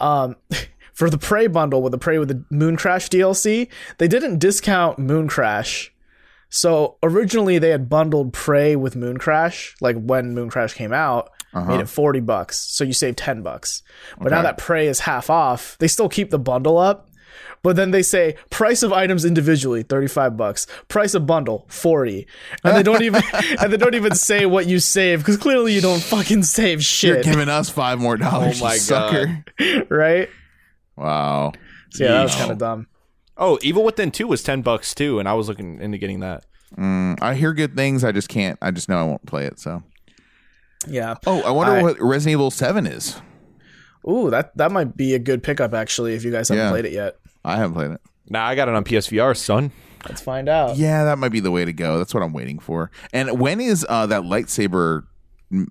Um, 0.00 0.36
for 0.94 1.10
the 1.10 1.18
Prey 1.18 1.48
bundle 1.48 1.82
with 1.82 1.92
the 1.92 1.98
Prey 1.98 2.18
with 2.18 2.28
the 2.28 2.42
Mooncrash 2.54 3.10
DLC, 3.10 3.68
they 3.98 4.08
didn't 4.08 4.38
discount 4.38 4.98
Mooncrash. 4.98 5.90
So 6.48 6.96
originally 7.02 7.58
they 7.58 7.70
had 7.70 7.88
bundled 7.88 8.32
Prey 8.32 8.76
with 8.76 8.94
Mooncrash, 8.94 9.74
like 9.80 9.96
when 9.96 10.34
Mooncrash 10.34 10.74
came 10.74 10.92
out, 10.92 11.30
uh-huh. 11.52 11.72
made 11.72 11.80
it 11.80 11.88
40 11.88 12.20
bucks. 12.20 12.58
So 12.58 12.84
you 12.84 12.92
save 12.92 13.16
10 13.16 13.42
bucks. 13.42 13.82
But 14.18 14.30
now 14.30 14.42
that 14.42 14.58
Prey 14.58 14.86
is 14.86 15.00
half 15.00 15.30
off, 15.30 15.76
they 15.78 15.88
still 15.88 16.08
keep 16.08 16.30
the 16.30 16.38
bundle 16.38 16.78
up. 16.78 17.08
But 17.62 17.76
then 17.76 17.90
they 17.90 18.02
say 18.02 18.36
price 18.50 18.82
of 18.82 18.92
items 18.92 19.24
individually 19.24 19.82
35 19.82 20.36
bucks, 20.36 20.66
price 20.88 21.14
of 21.14 21.26
bundle 21.26 21.66
40. 21.68 22.26
And 22.62 22.76
they 22.76 22.82
don't 22.82 23.02
even 23.02 23.22
and 23.60 23.72
they 23.72 23.76
don't 23.76 23.94
even 23.94 24.14
say 24.14 24.46
what 24.46 24.66
you 24.66 24.78
save 24.78 25.24
cuz 25.24 25.36
clearly 25.36 25.74
you 25.74 25.80
don't 25.80 26.02
fucking 26.02 26.44
save 26.44 26.84
shit. 26.84 27.24
you're 27.24 27.34
giving 27.34 27.48
us 27.48 27.68
five 27.68 27.98
more 27.98 28.16
dollars, 28.16 28.60
Oh 28.62 28.64
my 28.64 28.76
sucker. 28.76 29.44
right? 29.88 30.28
Wow. 30.96 31.52
So 31.90 32.04
yeah, 32.04 32.12
that 32.12 32.22
was 32.22 32.34
kind 32.36 32.52
of 32.52 32.58
dumb. 32.58 32.86
Oh, 33.38 33.58
Evil 33.62 33.84
Within 33.84 34.10
2 34.10 34.26
was 34.26 34.42
10 34.42 34.62
bucks 34.62 34.94
too, 34.94 35.18
and 35.18 35.28
I 35.28 35.34
was 35.34 35.48
looking 35.48 35.80
into 35.80 35.98
getting 35.98 36.20
that. 36.20 36.44
Mm, 36.76 37.18
I 37.22 37.34
hear 37.34 37.52
good 37.52 37.76
things. 37.76 38.02
I 38.04 38.12
just 38.12 38.28
can't. 38.28 38.58
I 38.62 38.70
just 38.70 38.88
know 38.88 38.98
I 38.98 39.04
won't 39.04 39.24
play 39.26 39.44
it. 39.44 39.58
So. 39.58 39.82
Yeah. 40.88 41.14
Oh, 41.26 41.42
I 41.42 41.50
wonder 41.50 41.72
I- 41.74 41.82
what 41.82 42.00
Resident 42.00 42.32
Evil 42.32 42.50
7 42.50 42.86
is. 42.86 43.20
Ooh, 44.08 44.30
that 44.30 44.56
that 44.56 44.70
might 44.70 44.96
be 44.96 45.14
a 45.14 45.18
good 45.18 45.42
pickup 45.42 45.74
actually 45.74 46.14
if 46.14 46.24
you 46.24 46.30
guys 46.30 46.48
haven't 46.48 46.64
Yeah. 46.64 46.70
played 46.70 46.84
it 46.84 46.92
yet. 46.92 47.16
I 47.44 47.56
haven't 47.56 47.74
played 47.74 47.90
it. 47.90 48.00
Nah, 48.28 48.46
I 48.46 48.54
got 48.54 48.68
it 48.68 48.74
on 48.74 48.84
PSVR, 48.84 49.34
son. 49.36 49.72
Let's 50.08 50.20
find 50.20 50.48
out. 50.48 50.76
Yeah, 50.76 51.04
that 51.04 51.18
might 51.18 51.30
be 51.32 51.40
the 51.40 51.50
way 51.50 51.64
to 51.64 51.72
go. 51.72 51.98
That's 51.98 52.14
what 52.14 52.22
I'm 52.22 52.32
waiting 52.32 52.60
for. 52.60 52.90
And 53.12 53.40
when 53.40 53.60
is 53.60 53.84
uh, 53.88 54.06
that 54.06 54.22
lightsaber 54.22 55.02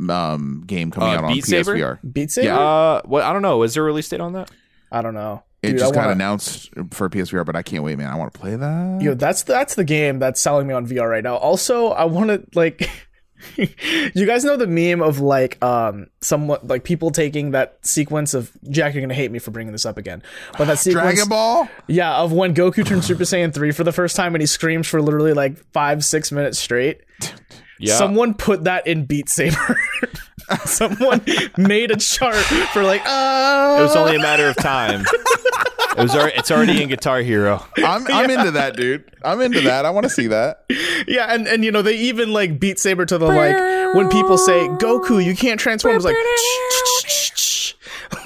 um, 0.09 0.63
game 0.67 0.91
coming 0.91 1.09
Uh, 1.09 1.17
out 1.17 1.23
on 1.25 1.33
Beat 1.33 1.45
Saber? 1.45 1.75
PSVR? 1.75 2.13
Beat 2.13 2.31
Saber? 2.31 2.47
Yeah. 2.47 2.59
Uh, 2.59 3.01
what? 3.05 3.23
I 3.23 3.31
don't 3.33 3.41
know. 3.41 3.63
Is 3.63 3.73
there 3.73 3.83
a 3.83 3.85
release 3.85 4.09
date 4.09 4.19
on 4.21 4.33
that? 4.33 4.51
I 4.91 5.01
don't 5.01 5.13
know. 5.13 5.43
It 5.65 5.71
Dude, 5.71 5.79
just 5.79 5.93
got 5.93 6.01
wanna- 6.01 6.11
announced 6.13 6.69
for 6.91 7.09
PSVR, 7.09 7.45
but 7.45 7.55
I 7.55 7.61
can't 7.63 7.83
wait, 7.83 7.97
man. 7.97 8.09
I 8.09 8.15
want 8.15 8.33
to 8.33 8.39
play 8.39 8.55
that. 8.55 9.01
Yo, 9.01 9.13
that's 9.13 9.43
that's 9.43 9.75
the 9.75 9.83
game 9.83 10.19
that's 10.19 10.39
selling 10.41 10.67
me 10.67 10.73
on 10.73 10.87
VR 10.87 11.09
right 11.09 11.23
now. 11.23 11.35
Also, 11.35 11.87
I 11.89 12.05
want 12.05 12.29
to 12.29 12.43
like. 12.53 12.89
you 13.57 14.25
guys 14.25 14.43
know 14.43 14.57
the 14.57 14.65
meme 14.65 15.01
of 15.03 15.19
like 15.19 15.61
um 15.63 16.07
somewhat 16.21 16.65
like 16.65 16.83
people 16.83 17.11
taking 17.11 17.51
that 17.51 17.77
sequence 17.85 18.33
of 18.33 18.51
Jack. 18.69 18.93
You're 18.95 19.01
gonna 19.01 19.13
hate 19.13 19.29
me 19.29 19.39
for 19.39 19.51
bringing 19.51 19.71
this 19.71 19.85
up 19.85 19.97
again, 19.97 20.23
but 20.57 20.65
that 20.65 20.79
sequence, 20.79 21.03
Dragon 21.03 21.29
Ball? 21.29 21.69
yeah, 21.87 22.15
of 22.17 22.31
when 22.31 22.55
Goku 22.55 22.83
turns 22.85 23.05
Super 23.05 23.23
Saiyan 23.23 23.53
three 23.53 23.71
for 23.71 23.83
the 23.83 23.91
first 23.91 24.15
time 24.15 24.33
and 24.33 24.41
he 24.41 24.45
screams 24.47 24.87
for 24.87 25.01
literally 25.01 25.33
like 25.33 25.57
five 25.73 26.03
six 26.03 26.31
minutes 26.31 26.57
straight. 26.59 27.01
Yeah. 27.77 27.97
Someone 27.97 28.35
put 28.35 28.63
that 28.63 28.87
in 28.87 29.05
Beat 29.05 29.27
Saber. 29.27 29.77
Someone 30.65 31.21
made 31.57 31.91
a 31.91 31.95
chart 31.95 32.35
for 32.73 32.83
like 32.83 33.01
uh 33.05 33.77
it 33.79 33.81
was 33.81 33.95
only 33.95 34.15
a 34.15 34.19
matter 34.19 34.47
of 34.47 34.55
time. 34.55 35.01
it 35.01 35.97
was. 35.97 36.13
Already, 36.15 36.37
it's 36.37 36.51
already 36.51 36.83
in 36.83 36.89
Guitar 36.89 37.19
Hero. 37.21 37.65
I'm, 37.77 38.05
I'm 38.07 38.29
into 38.29 38.51
that, 38.51 38.75
dude. 38.75 39.03
I'm 39.23 39.41
into 39.41 39.61
that. 39.61 39.85
I 39.85 39.89
want 39.89 40.03
to 40.03 40.09
see 40.09 40.27
that. 40.27 40.65
Yeah, 41.07 41.33
and, 41.33 41.47
and 41.47 41.63
you 41.65 41.71
know, 41.71 41.81
they 41.81 41.95
even 41.97 42.31
like 42.33 42.59
beat 42.59 42.79
Saber 42.79 43.05
to 43.05 43.17
the 43.17 43.25
like 43.27 43.95
when 43.95 44.09
people 44.09 44.37
say 44.37 44.67
Goku, 44.67 45.23
you 45.23 45.35
can't 45.35 45.59
transform, 45.59 45.95
it's 45.95 46.05
like 46.05 46.15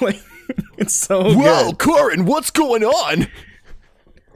it's 0.78 0.94
so 0.94 1.34
good. 1.34 1.78
Corin, 1.78 2.24
what's 2.26 2.50
going 2.50 2.84
on? 2.84 3.28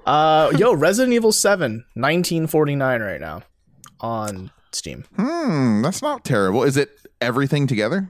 Uh 0.06 0.52
yo, 0.56 0.74
Resident 0.74 1.12
Evil 1.14 1.32
7, 1.32 1.84
1949 1.94 3.00
right 3.00 3.20
now 3.20 3.42
on 4.00 4.50
Steam. 4.72 5.04
Hmm, 5.16 5.82
that's 5.82 6.02
not 6.02 6.24
terrible. 6.24 6.62
Is 6.62 6.76
it 6.76 6.90
everything 7.24 7.66
together? 7.66 8.08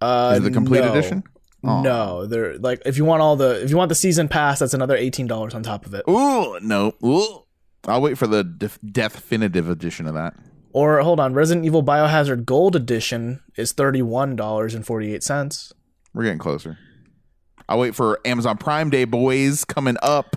Uh 0.00 0.32
Is 0.32 0.40
it 0.40 0.44
the 0.44 0.50
complete 0.50 0.80
no. 0.80 0.90
edition? 0.92 1.22
No, 1.62 2.26
they're 2.26 2.58
like 2.58 2.82
if 2.84 2.98
you 2.98 3.04
want 3.06 3.22
all 3.22 3.36
the 3.36 3.62
if 3.62 3.70
you 3.70 3.76
want 3.78 3.88
the 3.88 3.94
season 3.94 4.28
pass, 4.28 4.58
that's 4.58 4.74
another 4.74 4.98
$18 4.98 5.54
on 5.54 5.62
top 5.62 5.86
of 5.86 5.94
it. 5.94 6.02
Ooh, 6.08 6.58
no. 6.60 6.92
Ooh. 7.02 7.44
I'll 7.86 8.02
wait 8.02 8.18
for 8.18 8.26
the 8.26 8.44
def- 8.44 8.78
definitive 8.84 9.70
edition 9.70 10.06
of 10.06 10.12
that. 10.14 10.34
Or 10.72 11.00
hold 11.00 11.20
on, 11.20 11.32
Resident 11.34 11.64
Evil 11.64 11.82
Biohazard 11.84 12.44
Gold 12.44 12.74
Edition 12.76 13.40
is 13.56 13.72
$31.48. 13.72 15.72
We're 16.12 16.24
getting 16.24 16.38
closer. 16.38 16.78
I'll 17.68 17.78
wait 17.78 17.94
for 17.94 18.20
Amazon 18.24 18.58
Prime 18.58 18.90
Day, 18.90 19.04
boys, 19.04 19.64
coming 19.64 19.96
up. 20.02 20.36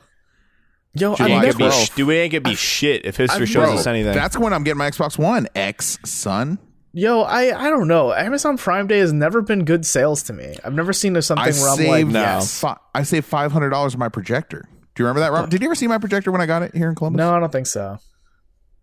Yo, 0.94 1.16
July 1.16 1.30
I 1.30 1.34
Ain't 1.34 1.46
never 1.46 1.58
gonna 1.60 1.72
be 1.72 1.76
12th. 1.76 1.86
sh- 1.86 1.96
do 1.96 2.06
we 2.06 2.16
ain't 2.18 2.32
gonna 2.32 2.42
be 2.42 2.56
shit 2.56 3.06
if 3.06 3.18
history 3.18 3.46
shows 3.46 3.66
Bro, 3.66 3.74
us 3.76 3.88
anything. 3.88 4.14
That's 4.14 4.38
when 4.38 4.54
I'm 4.54 4.64
getting 4.64 4.78
my 4.78 4.90
Xbox 4.90 5.18
One 5.18 5.48
X, 5.56 6.00
son. 6.06 6.60
Yo, 6.98 7.22
I 7.22 7.56
I 7.56 7.70
don't 7.70 7.88
know. 7.88 8.12
Amazon 8.12 8.58
Prime 8.58 8.88
Day 8.88 8.98
has 8.98 9.14
never 9.14 9.44
been 9.44 9.66
good 9.66 9.86
sales 9.86 10.24
to 10.24 10.34
me. 10.34 10.58
I've 10.64 10.74
never 10.74 10.94
seen 10.94 11.22
something 11.22 11.46
I 11.46 11.56
where 11.56 11.70
I'm 11.70 11.78
saved, 11.78 11.90
like, 11.90 12.08
no. 12.08 12.20
yes. 12.20 12.60
fi- 12.60 12.78
I 12.96 13.04
saved 13.04 13.28
five 13.28 13.52
hundred 13.52 13.70
dollars 13.70 13.94
on 13.94 14.00
my 14.00 14.10
projector. 14.10 14.68
Do 14.96 15.04
you 15.04 15.06
remember 15.06 15.20
that, 15.20 15.32
Robert? 15.32 15.52
Did 15.52 15.62
you 15.62 15.68
ever 15.68 15.76
see 15.76 15.86
my 15.86 16.00
projector 16.00 16.32
when 16.32 16.42
I 16.42 16.48
got 16.48 16.64
it 16.64 16.76
here 16.76 16.90
in 16.90 16.96
Columbus? 16.96 17.20
No, 17.20 17.36
I 17.36 17.40
don't 17.40 17.52
think 17.52 17.68
so. 17.68 18.00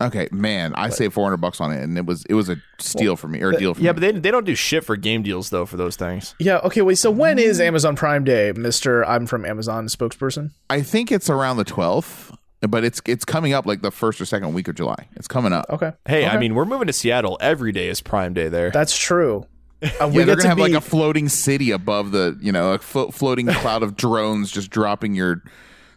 Okay, 0.00 0.28
man, 0.30 0.74
I 0.76 0.90
saved 0.90 1.12
four 1.12 1.24
hundred 1.24 1.38
bucks 1.38 1.60
on 1.60 1.72
it, 1.72 1.82
and 1.82 1.98
it 1.98 2.06
was 2.06 2.24
it 2.26 2.34
was 2.34 2.48
a 2.48 2.56
steal 2.78 3.16
for 3.16 3.26
me 3.26 3.42
or 3.42 3.50
a 3.50 3.56
deal 3.56 3.74
for 3.74 3.80
yeah, 3.80 3.82
me. 3.82 3.86
Yeah, 3.86 3.92
but 3.94 4.00
they, 4.00 4.12
they 4.12 4.30
don't 4.30 4.46
do 4.46 4.54
shit 4.54 4.84
for 4.84 4.94
game 4.94 5.24
deals 5.24 5.50
though 5.50 5.66
for 5.66 5.76
those 5.76 5.96
things. 5.96 6.36
Yeah, 6.38 6.58
okay, 6.58 6.82
wait. 6.82 6.98
So 6.98 7.10
when 7.10 7.40
is 7.40 7.60
Amazon 7.60 7.96
Prime 7.96 8.22
Day, 8.22 8.52
Mister? 8.52 9.04
I'm 9.04 9.26
from 9.26 9.44
Amazon 9.44 9.88
spokesperson. 9.88 10.52
I 10.70 10.82
think 10.82 11.10
it's 11.10 11.28
around 11.28 11.56
the 11.56 11.64
twelfth, 11.64 12.30
but 12.70 12.84
it's 12.84 13.00
it's 13.06 13.24
coming 13.24 13.52
up 13.52 13.66
like 13.66 13.82
the 13.82 13.90
first 13.90 14.20
or 14.20 14.24
second 14.24 14.52
week 14.54 14.68
of 14.68 14.74
July. 14.74 15.08
It's 15.16 15.28
coming 15.28 15.52
up. 15.52 15.66
Okay. 15.70 15.92
Hey, 16.06 16.26
I 16.26 16.38
mean, 16.38 16.54
we're 16.54 16.64
moving 16.64 16.86
to 16.86 16.92
Seattle. 16.92 17.36
Every 17.40 17.72
day 17.72 17.88
is 17.88 18.00
Prime 18.00 18.34
Day 18.34 18.48
there. 18.48 18.70
that's 18.70 18.96
true. 18.96 19.46
Uh, 20.00 20.08
we 20.08 20.18
they're 20.18 20.24
get 20.24 20.26
gonna 20.38 20.42
to 20.42 20.48
have 20.48 20.56
be, 20.56 20.62
like 20.62 20.72
a 20.72 20.80
floating 20.80 21.28
city 21.28 21.70
above 21.70 22.10
the, 22.10 22.38
you 22.40 22.50
know, 22.50 22.72
a 22.72 22.78
flo- 22.78 23.10
floating 23.10 23.46
cloud 23.52 23.82
of 23.82 23.96
drones 23.96 24.50
just 24.50 24.70
dropping 24.70 25.14
your 25.14 25.42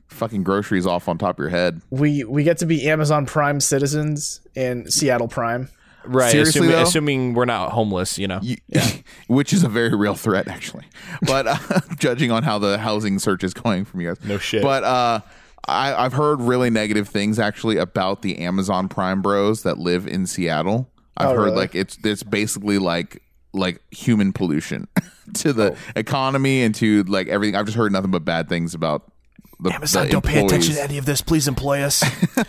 fucking 0.07 0.43
groceries 0.43 0.85
off 0.85 1.07
on 1.07 1.17
top 1.17 1.35
of 1.37 1.39
your 1.39 1.49
head. 1.49 1.81
we 1.89 2.25
we 2.25 2.43
get 2.43 2.57
to 2.57 2.65
be 2.65 2.89
Amazon 2.89 3.25
Prime 3.25 3.61
citizens 3.61 4.41
in 4.55 4.91
Seattle 4.91 5.29
Prime. 5.29 5.69
right. 6.03 6.31
seriously, 6.31 6.59
assuming, 6.59 6.71
though? 6.71 6.81
assuming 6.81 7.33
we're 7.33 7.45
not 7.45 7.71
homeless, 7.71 8.17
you 8.19 8.27
know. 8.27 8.39
You- 8.41 8.57
which 9.27 9.53
is 9.53 9.63
a 9.63 9.69
very 9.69 9.95
real 9.95 10.15
threat, 10.15 10.49
actually. 10.49 10.83
But 11.21 11.47
uh, 11.47 11.57
judging 11.97 12.29
on 12.29 12.43
how 12.43 12.59
the 12.59 12.77
housing 12.79 13.19
search 13.19 13.41
is 13.43 13.53
going 13.53 13.85
from 13.85 14.01
you 14.01 14.09
guys, 14.13 14.25
No 14.27 14.37
shit. 14.37 14.63
But 14.63 14.83
uh, 14.83 15.19
I, 15.67 16.05
I've 16.05 16.13
heard 16.13 16.39
really 16.41 16.69
negative 16.69 17.07
things 17.09 17.39
actually 17.39 17.77
about 17.77 18.21
the 18.21 18.39
Amazon 18.39 18.87
Prime 18.89 19.21
Bros 19.21 19.63
that 19.63 19.77
live 19.77 20.07
in 20.07 20.25
Seattle. 20.25 20.89
I've 21.17 21.29
Oh, 21.29 21.33
heard 21.35 21.43
really? 21.45 21.55
like 21.57 21.75
it's 21.75 21.97
it's 22.03 22.23
basically 22.23 22.77
like 22.77 23.21
like 23.53 23.81
human 23.91 24.33
pollution 24.33 24.87
to 25.35 25.51
the 25.53 25.73
Oh. 25.73 25.77
economy 25.95 26.63
and 26.63 26.73
to 26.75 27.03
like 27.03 27.27
everything. 27.27 27.55
I've 27.55 27.65
just 27.65 27.77
heard 27.77 27.91
nothing 27.91 28.11
but 28.11 28.23
bad 28.25 28.49
things 28.49 28.73
about. 28.73 29.11
The, 29.59 29.73
Amazon. 29.73 30.05
the 30.05 30.11
don't 30.11 30.25
employees. 30.25 30.39
Pay 30.41 30.45
attention 30.45 30.75
to 30.75 30.83
any 30.83 30.97
of 30.99 31.05
this. 31.05 31.21
Please 31.21 31.47
employ 31.47 31.81
us. 31.81 32.03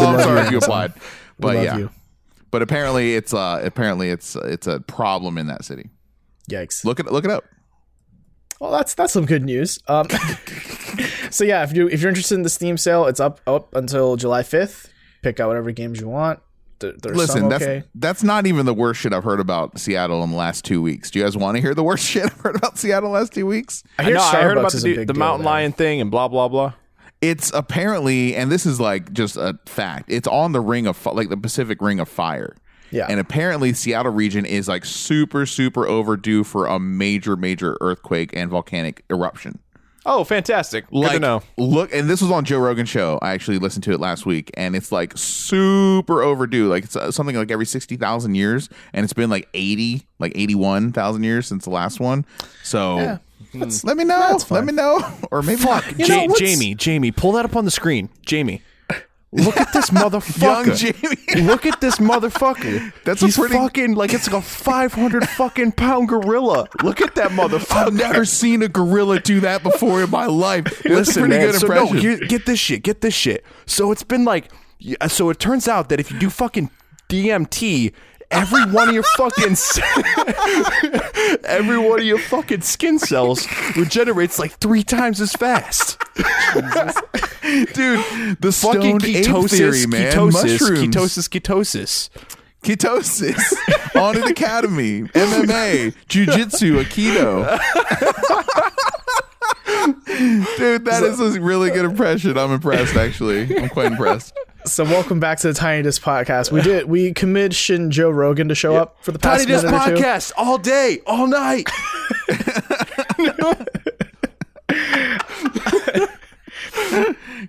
Oh, 0.00 0.06
I'm 0.06 0.20
sorry 0.20 0.40
if 0.42 0.50
you 0.52 0.58
applied, 0.58 0.92
but 1.38 1.56
yeah. 1.62 1.76
you. 1.76 1.90
But 2.52 2.62
apparently 2.62 3.14
it's 3.16 3.34
uh 3.34 3.60
apparently 3.64 4.10
it's 4.10 4.36
it's 4.36 4.66
a 4.68 4.78
problem 4.80 5.38
in 5.38 5.46
that 5.48 5.64
city. 5.64 5.90
Yikes. 6.50 6.84
Look 6.84 7.00
it 7.00 7.06
look 7.06 7.24
it 7.24 7.30
up. 7.30 7.44
Well, 8.60 8.70
that's 8.70 8.94
that's 8.94 9.12
some 9.12 9.26
good 9.26 9.44
news. 9.44 9.78
Um, 9.88 10.06
so 11.30 11.44
yeah, 11.44 11.62
if 11.62 11.74
you 11.74 11.88
if 11.88 12.00
you're 12.00 12.08
interested 12.10 12.34
in 12.34 12.42
the 12.42 12.48
Steam 12.50 12.76
sale, 12.76 13.06
it's 13.06 13.20
up 13.20 13.40
up 13.46 13.74
until 13.74 14.16
July 14.16 14.42
5th. 14.42 14.88
Pick 15.22 15.38
out 15.40 15.48
whatever 15.48 15.70
games 15.72 16.00
you 16.00 16.08
want. 16.08 16.40
There, 16.80 16.92
there's 17.00 17.16
Listen, 17.16 17.40
some 17.42 17.48
that's 17.48 17.62
okay. 17.62 17.84
that's 17.94 18.22
not 18.24 18.46
even 18.46 18.66
the 18.66 18.74
worst 18.74 19.00
shit 19.00 19.12
I've 19.12 19.22
heard 19.24 19.38
about 19.40 19.78
Seattle 19.78 20.22
in 20.24 20.30
the 20.30 20.36
last 20.36 20.64
two 20.64 20.82
weeks. 20.82 21.10
Do 21.10 21.20
you 21.20 21.24
guys 21.24 21.36
want 21.36 21.56
to 21.56 21.60
hear 21.62 21.74
the 21.74 21.84
worst 21.84 22.04
shit 22.08 22.24
I've 22.24 22.40
heard 22.40 22.56
about 22.56 22.78
Seattle 22.78 23.10
the 23.10 23.18
last 23.18 23.32
two 23.32 23.46
weeks? 23.46 23.84
I 23.98 24.02
I 24.02 24.06
hear 24.06 24.14
know. 24.16 24.22
I 24.22 24.42
heard 24.42 24.58
about 24.58 24.72
the, 24.72 24.78
a 24.78 24.80
du- 24.80 24.96
big 24.96 25.06
the 25.06 25.12
deal 25.12 25.18
mountain 25.20 25.44
there. 25.44 25.52
lion 25.52 25.72
thing 25.72 26.00
and 26.00 26.10
blah 26.10 26.28
blah 26.28 26.48
blah. 26.48 26.72
It's 27.20 27.52
apparently, 27.52 28.34
and 28.34 28.50
this 28.50 28.66
is 28.66 28.80
like 28.80 29.12
just 29.12 29.36
a 29.36 29.56
fact. 29.66 30.06
It's 30.08 30.26
on 30.26 30.50
the 30.50 30.60
ring 30.60 30.88
of 30.88 31.04
like 31.06 31.28
the 31.28 31.36
Pacific 31.36 31.80
Ring 31.80 32.00
of 32.00 32.08
Fire. 32.08 32.56
Yeah. 32.90 33.06
and 33.08 33.18
apparently 33.18 33.72
Seattle 33.72 34.12
region 34.12 34.44
is 34.44 34.68
like 34.68 34.84
super 34.84 35.46
super 35.46 35.86
overdue 35.88 36.44
for 36.44 36.66
a 36.66 36.78
major 36.78 37.36
major 37.36 37.78
earthquake 37.80 38.36
and 38.36 38.50
volcanic 38.50 39.02
eruption. 39.10 39.60
Oh, 40.04 40.24
fantastic! 40.24 40.88
Good 40.90 40.96
like 40.98 41.12
to 41.12 41.18
know. 41.20 41.42
look 41.56 41.94
and 41.94 42.10
this 42.10 42.20
was 42.20 42.30
on 42.32 42.44
joe 42.44 42.58
rogan 42.58 42.86
show 42.86 43.18
i 43.22 43.30
actually 43.32 43.58
listened 43.58 43.84
to 43.84 43.92
it 43.92 44.00
last 44.00 44.26
week 44.26 44.50
and 44.54 44.74
it's 44.74 44.90
like 44.90 45.12
super 45.16 46.22
overdue 46.22 46.68
like 46.68 46.84
it's 46.84 46.96
uh, 46.96 47.10
something 47.10 47.36
like 47.36 47.50
every 47.50 47.66
60000 47.66 48.34
years 48.34 48.68
and 48.92 49.04
it's 49.04 49.12
been 49.12 49.30
like 49.30 49.48
80 49.54 50.02
like 50.18 50.32
81000 50.34 51.22
years 51.24 51.46
since 51.46 51.64
the 51.64 51.70
last 51.70 52.00
one 52.00 52.24
so 52.62 52.96
Yeah. 52.98 53.18
let 53.84 53.96
me 53.96 54.04
know 54.04 54.18
that's 54.18 54.50
let 54.50 54.64
me 54.64 54.72
know 54.72 55.00
or 55.30 55.42
maybe 55.42 55.60
Fuck, 55.62 55.86
You 55.98 56.06
Ja- 56.06 56.16
know, 56.16 56.24
what's- 56.26 56.40
Jamie, 56.40 56.74
Jamie, 56.74 57.10
pull 57.12 57.32
that 57.32 57.44
up 57.44 57.54
on 57.56 57.64
the 57.64 57.70
screen. 57.70 58.08
Jamie, 58.26 58.62
look 59.32 59.56
at 59.56 59.72
this 59.72 59.90
young 59.92 60.10
motherfucker. 60.10 60.76
jamie 60.76 61.42
Look 61.46 61.64
at 61.66 61.80
this 61.80 61.96
motherfucker. 61.96 62.92
That's 63.04 63.22
a 63.22 63.28
pretty- 63.28 63.54
fucking 63.54 63.94
like 63.94 64.12
it's 64.12 64.30
like 64.30 64.38
a 64.38 64.42
five 64.44 64.92
hundred 64.92 65.28
fucking 65.30 65.72
pound 65.72 66.08
gorilla. 66.08 66.68
Look 66.82 67.00
at 67.00 67.14
that 67.14 67.30
motherfucker. 67.30 67.86
i've 67.86 67.94
never 67.94 68.24
seen 68.24 68.62
a 68.62 68.68
gorilla 68.68 69.20
do 69.20 69.40
that 69.40 69.62
before 69.62 70.02
in 70.02 70.10
my 70.10 70.26
life 70.26 70.64
that's 70.64 70.84
Listen, 70.84 71.24
a 71.24 71.26
pretty 71.26 71.42
man. 71.44 71.52
good 71.52 71.60
so 71.60 71.66
no, 71.68 71.86
here, 71.86 72.18
get 72.18 72.46
this 72.46 72.58
shit. 72.58 72.82
Get 72.82 73.00
this 73.00 73.14
shit. 73.14 73.44
So 73.66 73.90
it's 73.92 74.02
been 74.02 74.24
like, 74.24 74.50
so 75.08 75.30
it 75.30 75.38
turns 75.38 75.66
out 75.68 75.88
that 75.88 75.98
if 76.00 76.10
you 76.10 76.18
do 76.18 76.28
fucking 76.28 76.70
DMT, 77.08 77.92
every 78.32 78.64
one 78.66 78.88
of 78.88 78.94
your 78.94 79.04
fucking, 79.16 79.56
every 81.44 81.78
one 81.78 82.00
of 82.00 82.06
your 82.06 82.18
fucking 82.18 82.62
skin 82.62 82.98
cells 82.98 83.46
regenerates 83.76 84.38
like 84.38 84.52
three 84.52 84.82
times 84.82 85.20
as 85.20 85.32
fast. 85.32 85.98
dude 86.14 86.24
the 88.40 88.52
Fucking 88.52 88.98
ketosis, 89.00 89.50
theory 89.50 89.86
man. 89.86 90.12
ketosis, 90.12 90.60
Mushrooms. 90.60 90.96
ketosis, 90.96 91.28
ketosis. 91.28 92.08
ketosis. 92.62 93.54
On 94.00 94.16
an 94.16 94.24
academy. 94.24 95.02
Mma 95.02 95.94
jiu-jitsu 96.08 96.82
aikido. 96.82 97.58
Dude 100.58 100.84
that 100.84 101.02
is 101.02 101.18
a 101.20 101.40
really 101.40 101.70
good 101.70 101.84
impression. 101.84 102.36
I'm 102.38 102.52
impressed 102.52 102.94
actually. 102.96 103.56
I'm 103.56 103.68
quite 103.68 103.86
impressed 103.86 104.34
So 104.64 104.84
welcome 104.84 105.18
back 105.18 105.38
to 105.40 105.48
the 105.48 105.54
Tiny 105.54 105.82
Disc 105.82 106.00
podcast. 106.02 106.52
We 106.52 106.62
did 106.62 106.88
we 106.88 107.12
commissioned 107.12 107.92
Joe 107.92 108.10
Rogan 108.10 108.48
to 108.48 108.54
show 108.54 108.76
up 108.76 108.96
for 109.02 109.12
the 109.12 109.18
past 109.18 109.42
Tiny 109.44 109.52
Disc 109.52 109.64
minute 109.64 109.88
or 109.92 109.96
two. 109.96 110.02
podcast 110.02 110.32
all 110.36 110.58
day, 110.58 111.00
all 111.06 111.26
night. 111.26 111.68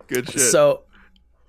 good 0.07 0.29
shit 0.29 0.41
So 0.41 0.81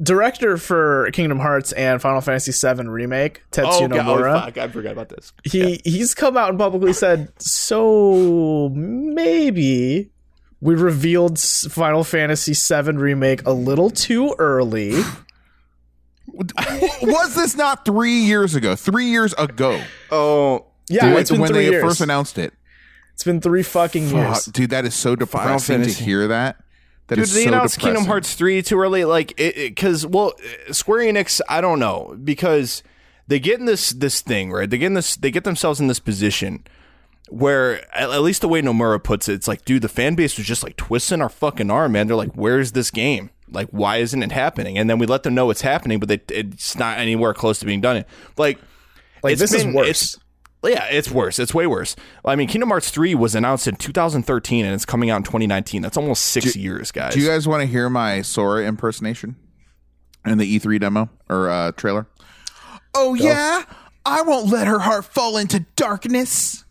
director 0.02 0.56
for 0.56 1.10
Kingdom 1.12 1.38
Hearts 1.38 1.72
and 1.72 2.00
Final 2.00 2.20
Fantasy 2.20 2.52
VII 2.52 2.86
remake, 2.88 3.42
Tetsuya 3.50 3.84
Oh, 3.84 3.88
God, 3.88 4.06
oh, 4.06 4.16
Nomura. 4.22 4.44
fuck, 4.44 4.58
I 4.58 4.68
forgot 4.68 4.92
about 4.92 5.08
this. 5.08 5.32
he 5.44 5.80
he's 5.84 6.14
come 6.14 6.36
out 6.36 6.50
and 6.50 6.58
publicly 6.58 6.92
said, 6.92 7.32
so 7.40 8.70
maybe 8.74 10.10
we 10.60 10.74
revealed 10.74 11.38
Final 11.38 12.04
Fantasy 12.04 12.54
VII 12.54 12.92
remake 12.92 13.46
a 13.46 13.52
little 13.52 13.90
too 13.90 14.34
early. 14.38 15.02
was 17.02 17.34
this 17.34 17.56
not 17.56 17.84
three 17.84 18.20
years 18.20 18.54
ago 18.54 18.74
three 18.76 19.06
years 19.06 19.32
ago 19.34 19.80
Oh, 20.10 20.66
Yeah, 20.88 21.08
Dude, 21.10 21.18
it's 21.18 21.30
been 21.30 21.40
when 21.40 21.50
three 21.50 21.64
they 21.66 21.70
years. 21.70 21.82
first 21.82 22.00
announced 22.00 22.38
it 22.38 22.52
it's 23.14 23.22
been 23.24 23.40
three 23.40 23.62
fucking 23.62 24.08
years. 24.08 24.44
Dude 24.46 24.70
that 24.70 24.84
is 24.84 24.94
so 24.94 25.14
depressing 25.14 25.82
to 25.82 25.88
hear 25.90 26.26
that 26.28 26.56
That 27.06 27.14
Dude, 27.16 27.24
is 27.24 27.34
they 27.34 27.44
so 27.44 27.48
announced 27.50 27.78
Kingdom. 27.78 28.06
Hearts 28.06 28.34
3 28.34 28.60
too 28.62 28.80
early. 28.80 29.04
Like, 29.04 29.38
it, 29.38 29.54
because, 29.74 30.04
well, 30.06 30.32
uh, 30.68 30.72
Square 30.72 31.00
Enix, 31.12 31.40
I 31.48 31.60
don't 31.60 31.78
know, 31.78 32.16
because 32.24 32.82
they 33.28 33.38
get 33.38 33.60
in 33.60 33.66
this 33.66 33.90
this 33.90 34.20
thing, 34.20 34.50
right? 34.50 34.68
They 34.68 34.78
get 34.78 34.86
in 34.86 34.94
this, 34.94 35.14
they 35.14 35.30
get 35.30 35.44
themselves 35.44 35.78
in 35.80 35.86
this 35.86 36.00
position 36.00 36.64
where, 37.28 37.84
at, 37.96 38.10
at 38.10 38.22
least 38.22 38.40
the 38.40 38.48
way 38.48 38.60
Nomura 38.62 39.02
puts 39.02 39.28
it, 39.28 39.34
it's 39.34 39.46
like, 39.46 39.64
dude, 39.64 39.82
the 39.82 39.88
fan 39.88 40.14
base 40.16 40.36
was 40.36 40.46
just 40.46 40.64
like 40.64 40.76
twisting 40.76 41.22
our 41.22 41.28
fucking 41.28 41.70
arm, 41.70 41.92
man. 41.92 42.06
They're 42.08 42.16
like, 42.16 42.32
where's 42.34 42.72
this 42.72 42.90
game? 42.90 43.30
Like, 43.54 43.68
why 43.70 43.98
isn't 43.98 44.22
it 44.22 44.32
happening? 44.32 44.76
And 44.78 44.90
then 44.90 44.98
we 44.98 45.06
let 45.06 45.22
them 45.22 45.34
know 45.34 45.48
it's 45.50 45.62
happening, 45.62 45.98
but 46.00 46.08
they, 46.08 46.20
it's 46.34 46.76
not 46.76 46.98
anywhere 46.98 47.32
close 47.34 47.58
to 47.60 47.66
being 47.66 47.80
done. 47.80 48.04
Like, 48.36 48.58
Like 49.22 49.32
it's 49.32 49.40
this 49.40 49.54
is 49.54 49.64
worse. 49.64 49.86
it's- 49.88 50.18
yeah, 50.66 50.86
it's 50.90 51.10
worse. 51.10 51.38
It's 51.38 51.52
way 51.52 51.66
worse. 51.66 51.94
I 52.24 52.36
mean, 52.36 52.48
Kingdom 52.48 52.70
Hearts 52.70 52.88
3 52.90 53.14
was 53.14 53.34
announced 53.34 53.68
in 53.68 53.76
2013 53.76 54.64
and 54.64 54.74
it's 54.74 54.86
coming 54.86 55.10
out 55.10 55.18
in 55.18 55.22
2019. 55.24 55.82
That's 55.82 55.98
almost 55.98 56.24
six 56.24 56.56
years, 56.56 56.90
guys. 56.90 57.12
Do 57.12 57.20
you 57.20 57.28
guys 57.28 57.46
want 57.46 57.60
to 57.60 57.66
hear 57.66 57.90
my 57.90 58.22
Sora 58.22 58.64
impersonation 58.66 59.36
in 60.24 60.38
the 60.38 60.58
E3 60.58 60.80
demo 60.80 61.10
or 61.28 61.50
uh, 61.50 61.72
trailer? 61.72 62.06
Oh 62.94 63.12
yeah, 63.12 63.64
I 64.06 64.22
won't 64.22 64.48
let 64.50 64.66
her 64.66 64.78
heart 64.78 65.04
fall 65.04 65.36
into 65.36 65.60
darkness. 65.76 66.64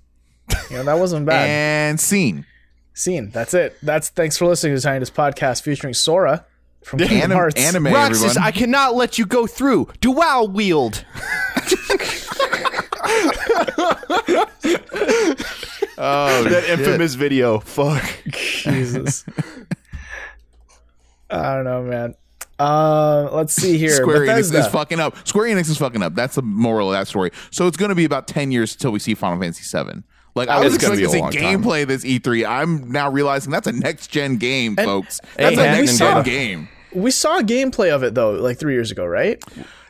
You 0.71 0.77
know, 0.77 0.83
that 0.85 0.97
wasn't 0.97 1.27
bad. 1.27 1.47
And 1.47 1.99
scene. 1.99 2.47
Scene. 2.95 3.29
That's 3.29 3.53
it. 3.53 3.75
That's 3.83 4.09
thanks 4.09 4.37
for 4.37 4.45
listening 4.47 4.73
to 4.75 4.81
the 4.81 4.83
Tiny 4.83 5.05
podcast 5.05 5.61
featuring 5.61 5.93
Sora 5.93 6.45
from 6.83 6.99
Kingdom 6.99 7.17
Anim- 7.17 7.37
Hearts. 7.37 7.55
anime, 7.59 7.87
Roxas, 7.93 8.23
everyone. 8.23 8.47
I 8.47 8.51
cannot 8.51 8.95
let 8.95 9.17
you 9.17 9.25
go 9.25 9.47
through. 9.47 9.89
Dual 10.01 10.49
wield. 10.49 11.05
oh, 15.97 16.43
That 16.43 16.63
shit. 16.65 16.79
infamous 16.79 17.15
video. 17.15 17.59
Fuck. 17.59 18.03
Jesus. 18.31 19.25
I 21.29 21.55
don't 21.55 21.63
know, 21.63 21.83
man. 21.83 22.15
Uh, 22.59 23.29
let's 23.31 23.53
see 23.53 23.77
here. 23.77 23.89
Square 23.89 24.27
Enix 24.27 24.53
is 24.53 24.67
fucking 24.67 24.99
up. 24.99 25.27
Square 25.27 25.47
Enix 25.47 25.69
is 25.69 25.77
fucking 25.77 26.03
up. 26.03 26.13
That's 26.13 26.35
the 26.35 26.43
moral 26.43 26.93
of 26.93 26.99
that 26.99 27.07
story. 27.07 27.31
So 27.49 27.67
it's 27.67 27.77
going 27.77 27.89
to 27.89 27.95
be 27.95 28.05
about 28.05 28.27
ten 28.27 28.51
years 28.51 28.73
until 28.73 28.91
we 28.91 28.99
see 28.99 29.15
Final 29.15 29.39
Fantasy 29.39 29.63
VII. 29.77 30.03
Like 30.35 30.49
I 30.49 30.59
was 30.63 30.77
gonna 30.77 30.93
expecting 30.95 31.05
to 31.05 31.09
see 31.09 31.13
be 31.13 31.19
a 31.19 31.21
long 31.21 31.31
time. 31.31 31.63
gameplay 31.63 31.87
this 31.87 32.03
E3. 32.03 32.47
I'm 32.47 32.91
now 32.91 33.09
realizing 33.09 33.51
that's 33.51 33.67
a 33.67 33.71
next 33.71 34.07
gen 34.07 34.37
game, 34.37 34.75
folks. 34.75 35.19
Hey, 35.37 35.55
That's 35.55 35.57
a 35.57 35.63
next 35.63 35.97
gen 35.99 36.23
game. 36.23 36.67
we 36.91 37.11
saw 37.11 37.41
gameplay 37.41 37.93
of 37.93 38.03
it 38.03 38.15
though, 38.15 38.31
like 38.31 38.57
three 38.57 38.73
years 38.73 38.91
ago, 38.91 39.05
right? 39.05 39.41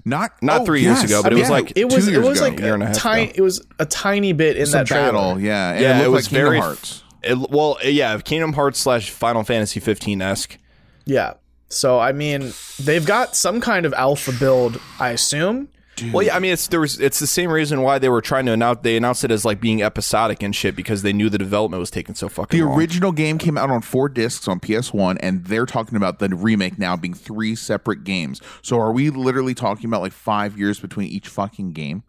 Not 0.06 0.34
Not 0.44 0.62
oh, 0.62 0.66
three 0.66 0.82
years 0.82 1.02
ago, 1.04 1.24
but 1.24 1.32
it 1.32 1.38
was 1.40 1.50
like 1.50 1.72
It 1.78 1.86
was 1.86 2.08
two 2.08 2.14
it 2.16 2.18
was 2.28 2.40
ago. 2.42 2.50
like 2.50 2.60
A 2.60 2.64
year 2.64 2.74
and 2.74 2.84
a 2.84 2.88
a 2.88 2.90
half 2.90 2.98
tiny. 2.98 3.24
ago. 3.24 3.34
It 3.36 3.42
was 3.42 3.66
a 3.80 3.86
tiny 3.86 4.34
bit 4.34 4.58
in 4.58 4.66
Some 4.66 4.80
that 4.80 4.88
trailer. 4.88 5.06
battle, 5.14 5.40
yeah. 5.40 5.72
And 5.72 5.82
yeah, 5.82 5.98
it, 6.00 6.02
it, 6.06 6.10
looked 6.10 6.12
was 6.12 6.26
like 6.26 6.30
Kingdom 6.32 6.46
very. 6.50 6.60
Hearts. 6.60 7.04
It, 7.24 7.38
well, 7.52 7.78
yeah, 7.86 8.20
Kingdom 8.20 8.52
Hearts 8.52 8.80
slash 8.80 9.12
Final 9.12 9.44
Fantasy 9.44 9.80
15 9.80 10.22
esque. 10.22 10.58
Yeah. 11.06 11.36
So 11.70 12.00
I 12.00 12.12
mean, 12.12 12.52
they've 12.80 13.06
got 13.06 13.36
some 13.38 13.62
kind 13.62 13.86
of 13.86 13.94
alpha 13.94 14.34
build, 14.34 14.80
I 15.00 15.12
assume. 15.12 15.70
Well, 16.12 16.26
yeah, 16.26 16.36
I 16.36 16.40
mean, 16.40 16.54
it's 16.54 16.68
there 16.68 16.80
was 16.80 17.00
it's 17.00 17.20
the 17.20 17.28
same 17.28 17.52
reason 17.52 17.82
why 17.82 18.00
they 18.00 18.10
were 18.10 18.22
trying 18.22 18.48
to 18.48 18.52
announce 18.52 18.80
they 18.82 18.98
announced 18.98 19.24
it 19.24 19.30
as 19.30 19.46
like 19.46 19.62
being 19.62 19.84
episodic 19.84 20.42
and 20.42 20.56
shit 20.56 20.76
because 20.76 21.04
they 21.04 21.14
knew 21.14 21.30
the 21.30 21.38
development 21.38 21.80
was 21.80 21.92
taking 21.92 22.16
so 22.16 22.28
fucking 22.28 22.60
The 22.60 22.66
long. 22.66 22.76
original 22.78 23.12
game 23.12 23.38
came 23.38 23.58
out 23.60 23.70
on 23.70 23.82
four 23.84 24.10
discs 24.10 24.48
on 24.48 24.60
PS1, 24.60 25.18
and 25.20 25.46
they're 25.46 25.68
talking 25.68 25.96
about 25.96 26.18
the 26.20 26.30
remake 26.30 26.80
now 26.80 26.96
being 26.96 27.14
three 27.14 27.54
separate 27.56 28.04
games. 28.04 28.42
So 28.64 28.80
are 28.80 28.92
we 28.92 29.12
literally 29.12 29.54
talking 29.54 29.86
about 29.86 30.02
like 30.02 30.14
five 30.14 30.58
years 30.58 30.80
between 30.80 31.10
each 31.10 31.28
fucking 31.28 31.74
game? 31.74 32.02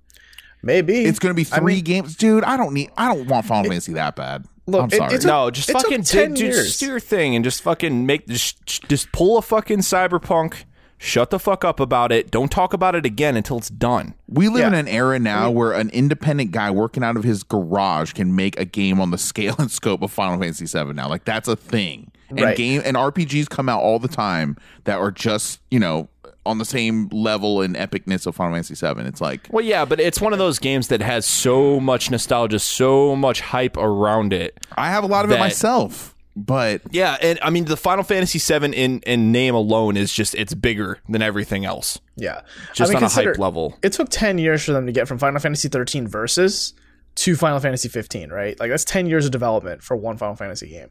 Maybe 0.62 1.04
It's 1.04 1.18
going 1.18 1.34
to 1.34 1.36
be 1.36 1.46
I 1.52 1.58
three 1.58 1.74
mean, 1.76 1.84
games, 1.84 2.16
dude. 2.16 2.42
I 2.44 2.56
don't 2.56 2.72
need. 2.72 2.90
I 2.96 3.14
don't 3.14 3.28
want 3.28 3.44
Final 3.44 3.64
Fantasy 3.70 3.92
that 3.92 4.16
bad. 4.16 4.46
Look, 4.66 4.82
I'm 4.84 4.90
sorry. 4.90 5.14
it 5.14 5.20
took- 5.20 5.28
no, 5.28 5.50
just 5.50 5.68
it 5.68 5.74
fucking 5.74 6.04
10 6.04 6.32
do, 6.32 6.44
years. 6.44 6.66
just 6.68 6.80
do 6.80 6.86
your 6.86 7.00
thing 7.00 7.36
and 7.36 7.44
just 7.44 7.60
fucking 7.60 8.06
make 8.06 8.26
just, 8.26 8.88
just 8.88 9.12
pull 9.12 9.36
a 9.36 9.42
fucking 9.42 9.80
cyberpunk. 9.80 10.64
Shut 10.98 11.30
the 11.30 11.38
fuck 11.38 11.64
up 11.64 11.80
about 11.80 12.12
it. 12.12 12.30
Don't 12.30 12.50
talk 12.50 12.72
about 12.72 12.94
it 12.94 13.04
again 13.04 13.36
until 13.36 13.58
it's 13.58 13.68
done. 13.68 14.14
we 14.28 14.48
live 14.48 14.66
in 14.68 14.74
an 14.74 14.88
era 14.88 15.18
now 15.18 15.50
where 15.50 15.72
an 15.72 15.90
independent 15.90 16.50
guy 16.50 16.70
working 16.70 17.02
out 17.04 17.16
of 17.16 17.24
his 17.24 17.42
garage 17.42 18.12
can 18.12 18.34
make 18.34 18.58
a 18.58 18.64
game 18.64 19.00
on 19.00 19.10
the 19.10 19.18
scale 19.18 19.54
and 19.58 19.70
scope 19.70 20.02
of 20.02 20.10
Final 20.10 20.38
Fantasy 20.40 20.66
VII. 20.66 20.92
Now, 20.94 21.08
like 21.08 21.24
that's 21.24 21.48
a 21.48 21.56
thing. 21.56 22.10
And 22.30 22.40
Right. 22.40 22.56
game 22.56 22.80
and 22.84 22.96
RPGs 22.96 23.48
come 23.48 23.68
out 23.68 23.80
all 23.82 23.98
the 23.98 24.08
time 24.08 24.56
that 24.84 24.98
are 24.98 25.10
just 25.10 25.60
you 25.70 25.78
know 25.78 26.08
on 26.46 26.58
the 26.58 26.64
same 26.64 27.08
level 27.10 27.60
and 27.62 27.74
epicness 27.76 28.26
of 28.26 28.34
Final 28.36 28.54
Fantasy 28.54 28.74
VII. 28.74 29.00
It's 29.06 29.20
like 29.20 29.46
Well, 29.50 29.64
yeah, 29.64 29.84
but 29.84 30.00
it's 30.00 30.20
one 30.20 30.32
of 30.32 30.38
those 30.38 30.58
games 30.58 30.88
that 30.88 31.00
has 31.02 31.26
so 31.26 31.80
much 31.80 32.10
nostalgia, 32.10 32.58
so 32.58 33.14
much 33.16 33.40
hype 33.40 33.76
around 33.76 34.32
it. 34.32 34.58
I 34.76 34.88
have 34.90 35.04
a 35.04 35.06
lot 35.06 35.24
of 35.24 35.30
it 35.30 35.38
myself, 35.38 36.13
but 36.36 36.82
Yeah, 36.90 37.16
and 37.22 37.38
I 37.42 37.50
mean 37.50 37.64
the 37.66 37.76
Final 37.76 38.04
Fantasy 38.04 38.38
VII 38.38 38.74
in 38.76 39.00
in 39.00 39.32
name 39.32 39.54
alone 39.54 39.96
is 39.96 40.12
just 40.12 40.34
it's 40.34 40.54
bigger 40.54 40.98
than 41.08 41.22
everything 41.22 41.64
else, 41.64 41.98
Yeah. 42.16 42.40
just 42.74 42.90
I 42.90 42.94
mean, 42.94 42.96
on 42.98 43.04
a 43.04 43.08
hype 43.08 43.38
level. 43.38 43.78
It 43.82 43.92
took 43.92 44.08
10 44.10 44.38
years 44.38 44.64
for 44.64 44.72
them 44.72 44.86
to 44.86 44.92
get 44.92 45.06
from 45.08 45.18
Final 45.18 45.40
Fantasy 45.40 45.68
13 45.68 46.06
Versus 46.08 46.74
to 47.16 47.36
Final 47.36 47.60
Fantasy 47.60 47.88
15, 47.88 48.30
right? 48.30 48.58
Like 48.58 48.70
that's 48.70 48.84
10 48.84 49.06
years 49.06 49.24
of 49.24 49.30
development 49.30 49.82
for 49.82 49.96
one 49.96 50.16
Final 50.16 50.34
Fantasy 50.34 50.68
game. 50.68 50.88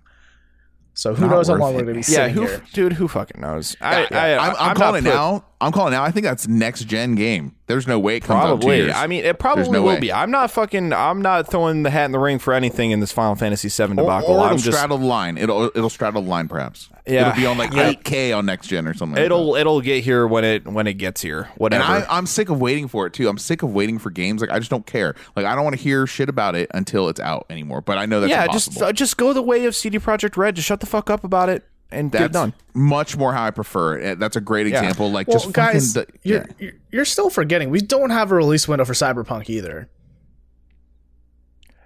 So 0.96 1.16
who 1.16 1.26
Not 1.26 1.32
knows 1.32 1.48
how 1.48 1.56
long 1.56 1.74
it, 1.74 1.78
we're 1.78 1.84
going 1.86 2.04
to 2.04 2.08
be 2.10 2.16
man. 2.16 2.30
Yeah, 2.32 2.34
sitting 2.34 2.34
who, 2.36 2.42
here. 2.48 2.64
dude, 2.74 2.94
who 2.94 3.08
fucking 3.08 3.42
knows? 3.42 3.76
I, 3.82 4.02
Yeah, 4.02 4.08
I, 4.12 4.34
I'm, 4.38 4.56
I'm 4.60 4.68
not 4.68 4.76
calling 4.78 5.04
it 5.04 5.10
put- 5.10 5.16
now. 5.16 5.46
I'm 5.60 5.72
calling 5.72 5.92
it 5.94 5.96
now. 5.96 6.04
I 6.04 6.12
think 6.12 6.24
that's 6.26 6.48
next 6.48 6.84
gen 6.84 7.16
game. 7.16 7.56
There's 7.68 7.88
no 7.88 7.98
way 8.00 8.18
it 8.18 8.20
comes 8.20 8.44
out 8.44 8.44
two 8.62 8.68
Probably. 8.68 8.78
years. 8.78 8.94
I 8.96 9.08
mean, 9.08 9.24
it 9.26 9.40
probably 9.40 9.64
no 9.70 9.82
will 9.82 9.94
way. 9.96 10.00
be. 10.00 10.12
I'm 10.14 10.30
not 10.30 10.52
fucking. 10.52 10.94
I'm 10.94 11.22
not 11.22 11.50
throwing 11.50 11.82
the 11.84 11.90
hat 11.90 12.06
in 12.06 12.12
the 12.12 12.20
ring 12.20 12.38
for 12.38 12.54
anything 12.54 12.92
in 12.92 13.00
this 13.00 13.12
Final 13.12 13.36
Fantasy 13.36 13.70
VII 13.70 13.94
or, 13.94 13.96
debacle. 13.96 14.36
or 14.36 14.40
I'm 14.42 14.46
it'll 14.48 14.58
just. 14.58 14.78
straddle 14.78 14.98
the 15.00 15.06
line. 15.06 15.38
It'll 15.38 15.66
it'll 15.74 15.90
straddle 15.90 16.22
the 16.22 16.30
line, 16.30 16.48
perhaps. 16.48 16.90
Yeah. 17.06 17.32
It'll 17.32 17.42
be 17.42 17.46
on 17.46 17.58
like 17.58 17.72
8K 17.72 18.38
on 18.38 18.46
next 18.46 18.68
gen 18.68 18.88
or 18.88 18.94
something. 18.94 19.16
like 19.16 19.24
that. 19.24 19.26
It'll 19.26 19.56
it'll 19.56 19.82
get 19.82 20.04
here 20.06 20.26
when 20.26 20.46
it 20.46 20.66
when 20.66 20.88
it 20.88 20.94
gets 20.94 21.22
here. 21.22 21.42
And 21.42 21.52
Whatever. 21.58 21.84
I, 21.84 22.06
I'm 22.10 22.26
sick 22.26 22.50
of 22.50 22.62
waiting 22.62 22.88
for 22.88 23.06
it 23.06 23.12
too. 23.14 23.28
I'm 23.28 23.38
sick 23.38 23.62
of 23.62 23.74
waiting 23.74 24.00
for 24.00 24.10
games. 24.10 24.40
Like 24.40 24.52
I 24.52 24.60
just 24.60 24.72
don't 24.72 24.86
care. 24.86 25.14
Like 25.36 25.46
I 25.46 25.54
don't 25.54 25.66
want 25.66 25.76
to 25.76 25.82
hear 25.82 26.08
shit 26.08 26.30
about 26.30 26.56
it 26.56 26.72
until 26.74 27.10
it's 27.10 27.20
out 27.20 27.46
anymore. 27.50 27.82
But 27.82 27.98
I 27.98 28.06
know 28.06 28.22
that's 28.22 28.30
yeah, 28.32 28.44
impossible. 28.44 28.74
just 28.74 28.82
uh, 28.84 28.94
just 28.94 29.18
go 29.18 29.34
the 29.34 29.42
way 29.42 29.66
of 29.66 29.76
CD 29.76 30.00
Projekt 30.00 30.38
Red. 30.38 30.56
Just 30.56 30.68
shut 30.68 30.80
the 30.80 30.86
fuck 30.86 31.10
up 31.10 31.26
about 31.26 31.50
it 31.50 31.66
and 31.92 32.10
get 32.10 32.22
it 32.22 32.32
done. 32.32 32.54
much 32.74 33.18
more 33.18 33.34
how 33.34 33.44
I 33.44 33.52
prefer 33.52 33.98
it. 34.00 34.18
That's 34.20 34.38
a 34.38 34.42
great 34.42 34.68
example. 34.68 35.12
Like 35.12 35.28
Well, 35.28 35.40
just 35.40 35.52
guys, 35.52 35.94
fucking. 35.96 36.20
you're, 36.24 36.38
yeah. 36.40 36.46
you're 36.58 36.74
you're 36.92 37.06
still 37.06 37.30
forgetting 37.30 37.70
we 37.70 37.82
don't 37.82 38.12
have 38.12 38.32
a 38.32 38.36
release 38.36 38.66
window 38.66 38.86
for 38.86 38.94
Cyberpunk 38.94 39.50
either. 39.50 39.90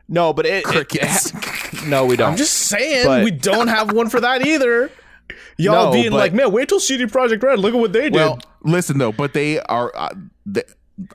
No, 0.07 0.31
but 0.31 0.45
it, 0.45 0.53
it- 0.59 0.63
Crickets. 0.63 1.33
no, 1.87 2.05
we 2.05 2.15
don't. 2.15 2.31
I'm 2.31 2.37
just 2.37 2.53
saying 2.53 3.05
But- 3.05 3.23
we 3.23 3.31
don't 3.31 3.67
have 3.67 3.91
one 3.93 4.09
for 4.09 4.19
that 4.21 4.45
either. 4.45 4.91
Y'all 5.57 5.85
No, 5.87 5.91
being 5.91 6.11
but- 6.11 6.17
like, 6.17 6.33
man, 6.33 6.51
wait 6.51 6.69
till 6.69 6.79
CD 6.79 7.05
Projekt 7.05 7.43
Red. 7.43 7.59
Look 7.59 7.73
at 7.73 7.79
what 7.79 7.93
they 7.93 8.03
did. 8.03 8.13
Well, 8.13 8.39
listen 8.63 8.97
though, 8.97 9.11
but 9.11 9.33
they 9.33 9.59
are. 9.59 9.91
Uh, 9.95 10.09
they, 10.45 10.63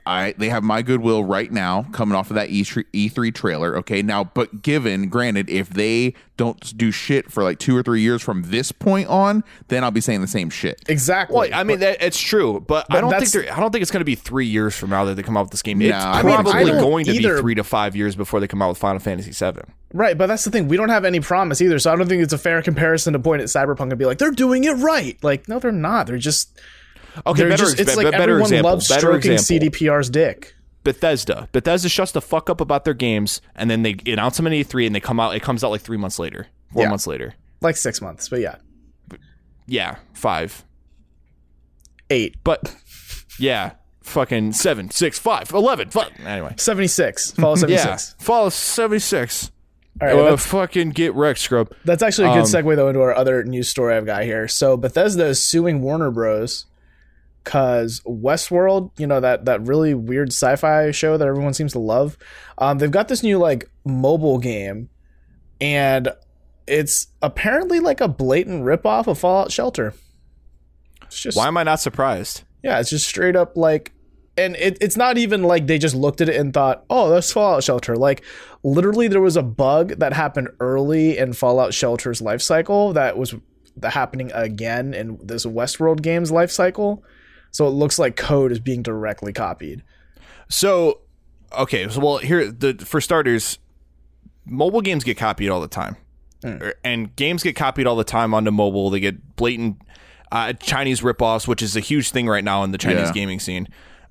I 0.05 0.33
they 0.37 0.47
have 0.49 0.63
my 0.63 0.81
goodwill 0.81 1.25
right 1.25 1.51
now 1.51 1.83
coming 1.91 2.15
off 2.15 2.29
of 2.29 2.35
that 2.35 2.49
E3, 2.49 2.85
E3 2.93 3.33
trailer. 3.35 3.77
Okay, 3.77 4.01
now, 4.01 4.23
but 4.23 4.61
given 4.61 5.09
granted, 5.09 5.49
if 5.49 5.69
they 5.69 6.13
don't 6.37 6.77
do 6.77 6.89
shit 6.89 7.29
for 7.29 7.43
like 7.43 7.59
two 7.59 7.75
or 7.75 7.83
three 7.83 8.01
years 8.01 8.21
from 8.21 8.43
this 8.43 8.71
point 8.71 9.09
on, 9.09 9.43
then 9.67 9.83
I'll 9.83 9.91
be 9.91 9.99
saying 9.99 10.21
the 10.21 10.27
same 10.27 10.49
shit. 10.49 10.81
exactly. 10.87 11.35
well, 11.35 11.49
I 11.53 11.63
mean, 11.63 11.79
that, 11.79 12.01
it's 12.01 12.19
true, 12.19 12.61
but, 12.61 12.85
I 12.89 13.01
don't 13.01 13.11
think 13.11 13.31
they're, 13.31 13.53
I 13.53 13.59
don't 13.59 13.71
think 13.71 13.81
it's 13.81 13.91
going 13.91 14.01
to 14.01 14.05
be 14.05 14.15
three 14.15 14.45
years 14.45 14.75
from 14.75 14.89
now 14.89 15.03
that 15.05 15.15
they 15.15 15.23
come 15.23 15.35
out 15.35 15.43
with 15.43 15.51
this 15.51 15.61
game. 15.61 15.79
No, 15.79 15.87
it's 15.87 15.95
I 15.95 16.23
mean, 16.23 16.33
I 16.33 16.41
probably 16.41 16.71
going 16.71 17.05
to 17.05 17.11
either. 17.11 17.35
be 17.35 17.41
three 17.41 17.55
to 17.55 17.63
five 17.63 17.95
years 17.95 18.15
before 18.15 18.39
they 18.39 18.47
come 18.47 18.61
out 18.61 18.69
with 18.69 18.77
Final 18.77 18.99
Fantasy 18.99 19.31
VII. 19.31 19.61
right, 19.93 20.17
but 20.17 20.27
that's 20.27 20.45
the 20.45 20.51
thing. 20.51 20.69
We 20.69 20.77
don't 20.77 20.89
have 20.89 21.03
any 21.03 21.19
promise 21.19 21.61
either, 21.61 21.77
so 21.77 21.91
I 21.91 21.95
don't 21.97 22.07
think 22.07 22.23
it's 22.23 22.33
a 22.33 22.37
fair 22.37 22.61
comparison 22.61 23.13
to 23.13 23.19
point 23.19 23.41
at 23.41 23.49
Cyberpunk 23.49 23.89
and 23.89 23.97
be 23.97 24.05
like, 24.05 24.17
they're 24.17 24.31
doing 24.31 24.63
it 24.63 24.73
right. 24.73 25.21
Like, 25.23 25.49
no, 25.49 25.59
they're 25.59 25.73
not. 25.73 26.07
They're 26.07 26.17
just. 26.17 26.57
Okay, 27.25 27.43
better, 27.43 27.57
just 27.57 27.79
it's 27.79 27.95
like 27.95 28.09
better 28.11 28.21
everyone 28.23 28.41
example. 28.43 28.71
loves 28.71 28.87
better 28.87 28.99
stroking 29.01 29.31
example. 29.33 29.69
CDPR's 29.69 30.09
dick. 30.09 30.55
Bethesda. 30.83 31.47
Bethesda 31.51 31.87
shuts 31.89 32.11
the 32.11 32.21
fuck 32.21 32.49
up 32.49 32.59
about 32.59 32.83
their 32.85 32.93
games, 32.93 33.39
and 33.55 33.69
then 33.69 33.83
they 33.83 33.95
announce 34.07 34.37
them 34.37 34.47
in 34.47 34.53
E3, 34.53 34.87
and 34.87 34.95
they 34.95 34.99
come 34.99 35.19
out. 35.19 35.35
It 35.35 35.41
comes 35.41 35.63
out 35.63 35.71
like 35.71 35.81
three 35.81 35.97
months 35.97 36.19
later, 36.19 36.47
four 36.73 36.83
Yeah. 36.83 36.89
months 36.89 37.07
later. 37.07 37.35
Like 37.61 37.77
six 37.77 38.01
months, 38.01 38.27
but 38.29 38.39
yeah. 38.41 38.55
Yeah, 39.65 39.95
five. 40.13 40.65
Eight. 42.09 42.35
But 42.43 42.75
yeah, 43.39 43.73
fucking 44.01 44.53
seven, 44.53 44.89
six, 44.91 45.17
five, 45.17 45.51
eleven. 45.51 45.89
Fuck. 45.89 46.11
Anyway, 46.25 46.53
76. 46.57 47.31
Fall 47.31 47.51
yeah, 47.67 47.77
76. 47.77 48.15
fall 48.19 48.49
seventy 48.51 48.99
six. 48.99 49.51
All 50.01 50.07
right, 50.07 50.17
uh, 50.33 50.37
fucking 50.37 50.89
get 50.89 51.13
wrecked, 51.13 51.39
scrub. 51.39 51.71
That's 51.85 52.01
actually 52.03 52.27
a 52.29 52.33
good 52.33 52.39
Um, 52.39 52.45
segue 52.45 52.75
though 52.75 52.87
into 52.89 52.99
our 53.01 53.15
other 53.15 53.43
news 53.43 53.69
story 53.69 53.95
I've 53.95 54.05
got 54.07 54.23
here. 54.23 54.47
So 54.47 54.75
Bethesda 54.75 55.25
is 55.27 55.41
suing 55.41 55.81
Warner 55.81 56.11
Bros. 56.11 56.65
Because 57.43 58.01
Westworld, 58.05 58.91
you 58.97 59.07
know 59.07 59.19
that 59.19 59.45
that 59.45 59.67
really 59.67 59.93
weird 59.93 60.29
sci-fi 60.29 60.91
show 60.91 61.17
that 61.17 61.27
everyone 61.27 61.53
seems 61.53 61.73
to 61.73 61.79
love, 61.79 62.17
um, 62.57 62.77
they've 62.77 62.91
got 62.91 63.07
this 63.07 63.23
new 63.23 63.37
like 63.37 63.69
mobile 63.85 64.37
game, 64.37 64.89
and 65.59 66.09
it's 66.67 67.07
apparently 67.21 67.79
like 67.79 68.01
a 68.01 68.07
blatant 68.07 68.63
ripoff 68.63 69.07
of 69.07 69.19
Fallout 69.19 69.51
Shelter. 69.51 69.93
It's 71.03 71.19
just 71.19 71.37
Why 71.37 71.47
am 71.47 71.57
I 71.57 71.63
not 71.63 71.79
surprised? 71.79 72.43
yeah, 72.63 72.79
it's 72.79 72.89
just 72.89 73.05
straight 73.07 73.35
up 73.35 73.57
like, 73.57 73.91
and 74.37 74.55
it, 74.55 74.77
it's 74.81 74.97
not 74.97 75.17
even 75.17 75.43
like 75.43 75.67
they 75.67 75.77
just 75.77 75.93
looked 75.95 76.21
at 76.21 76.29
it 76.29 76.37
and 76.37 76.53
thought, 76.53 76.85
oh, 76.89 77.09
that's 77.09 77.31
Fallout 77.31 77.63
Shelter. 77.63 77.95
Like, 77.95 78.23
literally, 78.63 79.09
there 79.09 79.21
was 79.21 79.37
a 79.37 79.43
bug 79.43 79.99
that 79.99 80.13
happened 80.13 80.49
early 80.59 81.17
in 81.17 81.33
Fallout 81.33 81.73
Shelter's 81.73 82.21
life 82.21 82.41
cycle 82.41 82.93
that 82.93 83.17
was 83.17 83.35
the 83.75 83.89
happening 83.89 84.31
again 84.33 84.93
in 84.93 85.19
this 85.21 85.45
Westworld 85.45 86.01
game's 86.01 86.31
life 86.31 86.51
cycle. 86.51 87.03
So 87.53 87.65
it 87.67 87.71
looks 87.71 87.97
like 87.97 88.17
code 88.17 88.51
is 88.51 88.59
being 88.59 88.81
directly 88.81 89.31
copied. 89.31 89.83
So, 90.49 90.99
okay, 91.57 91.87
so 91.87 92.01
well, 92.01 92.17
here 92.17 92.51
the 92.51 92.73
for 92.85 92.99
starters, 92.99 93.57
mobile 94.45 94.81
games 94.81 95.03
get 95.05 95.17
copied 95.17 95.49
all 95.49 95.61
the 95.61 95.67
time, 95.69 95.95
Er, 96.43 96.73
and 96.83 97.15
games 97.15 97.41
get 97.43 97.55
copied 97.55 97.87
all 97.87 97.95
the 97.95 98.03
time 98.03 98.33
onto 98.33 98.51
mobile. 98.51 98.89
They 98.89 98.99
get 98.99 99.35
blatant 99.37 99.77
uh, 100.31 100.53
Chinese 100.53 101.01
ripoffs, 101.01 101.47
which 101.47 101.61
is 101.61 101.75
a 101.75 101.79
huge 101.79 102.09
thing 102.11 102.27
right 102.27 102.43
now 102.43 102.63
in 102.63 102.71
the 102.71 102.77
Chinese 102.77 103.07
Yeah. 103.07 103.13
gaming 103.13 103.39
scene. 103.39 103.67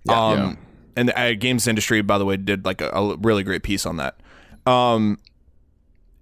um, 0.08 0.38
Yeah. 0.38 0.54
and 0.96 1.08
the 1.08 1.20
uh, 1.20 1.34
games 1.34 1.66
industry, 1.66 2.00
by 2.00 2.18
the 2.18 2.24
way, 2.24 2.36
did 2.36 2.64
like 2.64 2.80
a, 2.80 2.88
a 2.90 3.16
really 3.18 3.42
great 3.42 3.62
piece 3.62 3.84
on 3.86 3.96
that. 3.98 4.20
Um, 4.66 5.18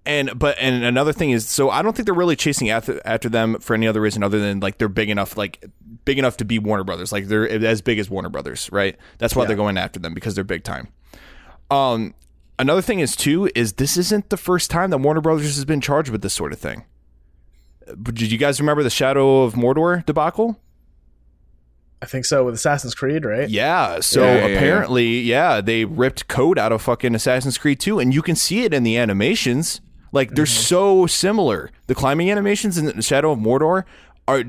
and 0.07 0.39
but 0.39 0.57
and 0.59 0.85
another 0.85 1.13
thing 1.13 1.31
is, 1.31 1.49
so 1.49 1.71
I 1.71 1.83
don't 1.83 1.95
think 1.95 2.07
they're 2.07 2.15
really 2.15 2.37
chasing 2.37 2.71
after 2.71 3.01
after 3.05 3.29
them 3.29 3.59
for 3.61 3.75
any 3.75 3.87
other 3.87 4.01
reason 4.01 4.23
other 4.23 4.39
than 4.39 4.61
like 4.61 4.79
they're 4.79 4.89
big 4.89 5.11
enough, 5.11 5.37
like 5.37 5.65
big 6.05 6.19
enough 6.19 6.37
to 6.39 6.45
be 6.45 6.59
Warner 6.59 6.85
Brothers, 6.85 7.13
like 7.13 7.27
they're 7.27 7.49
as 7.49 7.83
big 7.83 7.99
as 7.99 8.09
Warner 8.09 8.31
Brothers, 8.31 8.71
right? 8.73 8.97
That's 9.19 9.37
why 9.37 9.45
they're 9.45 9.57
going 9.57 9.77
after 9.77 10.01
them 10.01 10.15
because 10.15 10.35
they're 10.35 10.45
big 10.45 10.65
time. 10.65 10.89
Um, 11.71 12.15
another 12.59 12.83
thing 12.83 13.01
is 13.01 13.15
too 13.15 13.51
is 13.55 13.75
this 13.75 13.97
isn't 13.97 14.31
the 14.31 14.37
first 14.37 14.71
time 14.71 14.91
that 14.91 14.99
Warner 14.99 15.21
Brothers 15.21 15.55
has 15.55 15.65
been 15.65 15.81
charged 15.81 16.11
with 16.11 16.23
this 16.23 16.35
sort 16.35 16.53
of 16.53 16.59
thing. 16.59 16.85
Did 18.03 18.33
you 18.33 18.39
guys 18.39 18.61
remember 18.61 18.83
the 18.83 18.91
Shadow 18.91 19.43
of 19.43 19.55
Mordor 19.55 20.05
debacle? 20.07 20.59
I 22.03 22.07
think 22.07 22.25
so 22.25 22.45
with 22.45 22.55
Assassin's 22.55 22.95
Creed, 22.95 23.25
right? 23.25 23.49
Yeah. 23.49 24.01
So 24.01 24.23
Yeah, 24.23 24.35
yeah, 24.35 24.47
yeah, 24.47 24.57
apparently, 24.57 25.21
yeah, 25.21 25.61
they 25.61 25.85
ripped 25.85 26.29
code 26.29 26.59
out 26.59 26.73
of 26.73 26.83
fucking 26.83 27.15
Assassin's 27.15 27.59
Creed 27.59 27.79
2, 27.79 27.99
and 27.99 28.15
you 28.15 28.23
can 28.23 28.37
see 28.37 28.65
it 28.65 28.73
in 28.73 28.85
the 28.85 28.97
animations. 28.97 29.81
Like 30.13 30.31
they're 30.31 30.45
Mm-hmm. 30.45 30.63
so 30.63 31.07
similar. 31.07 31.71
The 31.87 31.95
climbing 31.95 32.31
animations 32.31 32.79
in 32.79 33.01
Shadow 33.01 33.33
of 33.33 33.39
Mordor 33.39 33.85
are 34.29 34.45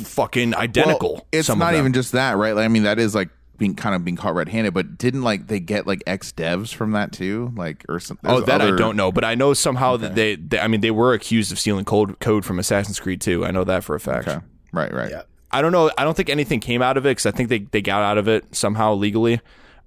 fucking 0.00 0.54
identical. 0.54 1.14
Well, 1.14 1.26
it's 1.32 1.46
some 1.46 1.54
of 1.54 1.58
not 1.66 1.72
them. 1.72 1.80
even 1.80 1.92
just 1.92 2.12
that, 2.12 2.36
right? 2.36 2.54
Like, 2.54 2.64
I 2.64 2.68
mean, 2.68 2.84
that 2.84 2.98
is 2.98 3.14
like 3.14 3.28
being 3.58 3.74
kind 3.74 3.94
of 3.94 4.04
being 4.04 4.16
caught 4.16 4.34
red-handed, 4.34 4.72
but 4.72 4.96
didn't 4.96 5.22
like 5.22 5.46
they 5.46 5.60
get 5.60 5.86
like 5.86 6.02
ex 6.06 6.32
devs 6.32 6.72
from 6.72 6.92
that 6.92 7.12
too, 7.12 7.52
like 7.56 7.84
or 7.88 8.00
something? 8.00 8.30
Oh, 8.30 8.40
that 8.40 8.60
I 8.62 8.70
don't 8.76 8.96
know, 8.96 9.12
but 9.12 9.24
I 9.24 9.34
know 9.34 9.52
somehow 9.54 9.96
that 9.98 10.14
they, 10.14 10.36
they, 10.36 10.58
I 10.58 10.66
mean, 10.68 10.80
they 10.80 10.90
were 10.90 11.12
accused 11.12 11.52
of 11.52 11.58
stealing 11.58 11.84
code 11.84 12.18
code 12.20 12.44
from 12.44 12.58
Assassin's 12.58 12.98
Creed 12.98 13.20
2. 13.20 13.44
I 13.44 13.50
know 13.50 13.64
that 13.64 13.84
for 13.84 13.94
a 13.94 14.00
fact. 14.00 14.28
Okay, 14.28 14.38
right, 14.72 14.92
right. 14.92 15.10
Yeah. 15.10 15.22
I 15.52 15.62
don't 15.62 15.72
know. 15.72 15.90
I 15.98 16.04
don't 16.04 16.16
think 16.16 16.30
anything 16.30 16.60
came 16.60 16.80
out 16.80 16.96
of 16.96 17.04
it 17.04 17.10
because 17.10 17.26
I 17.26 17.32
think 17.32 17.48
they, 17.48 17.58
they 17.58 17.82
got 17.82 18.02
out 18.02 18.18
of 18.18 18.28
it 18.28 18.54
somehow 18.54 18.94
legally. 18.94 19.40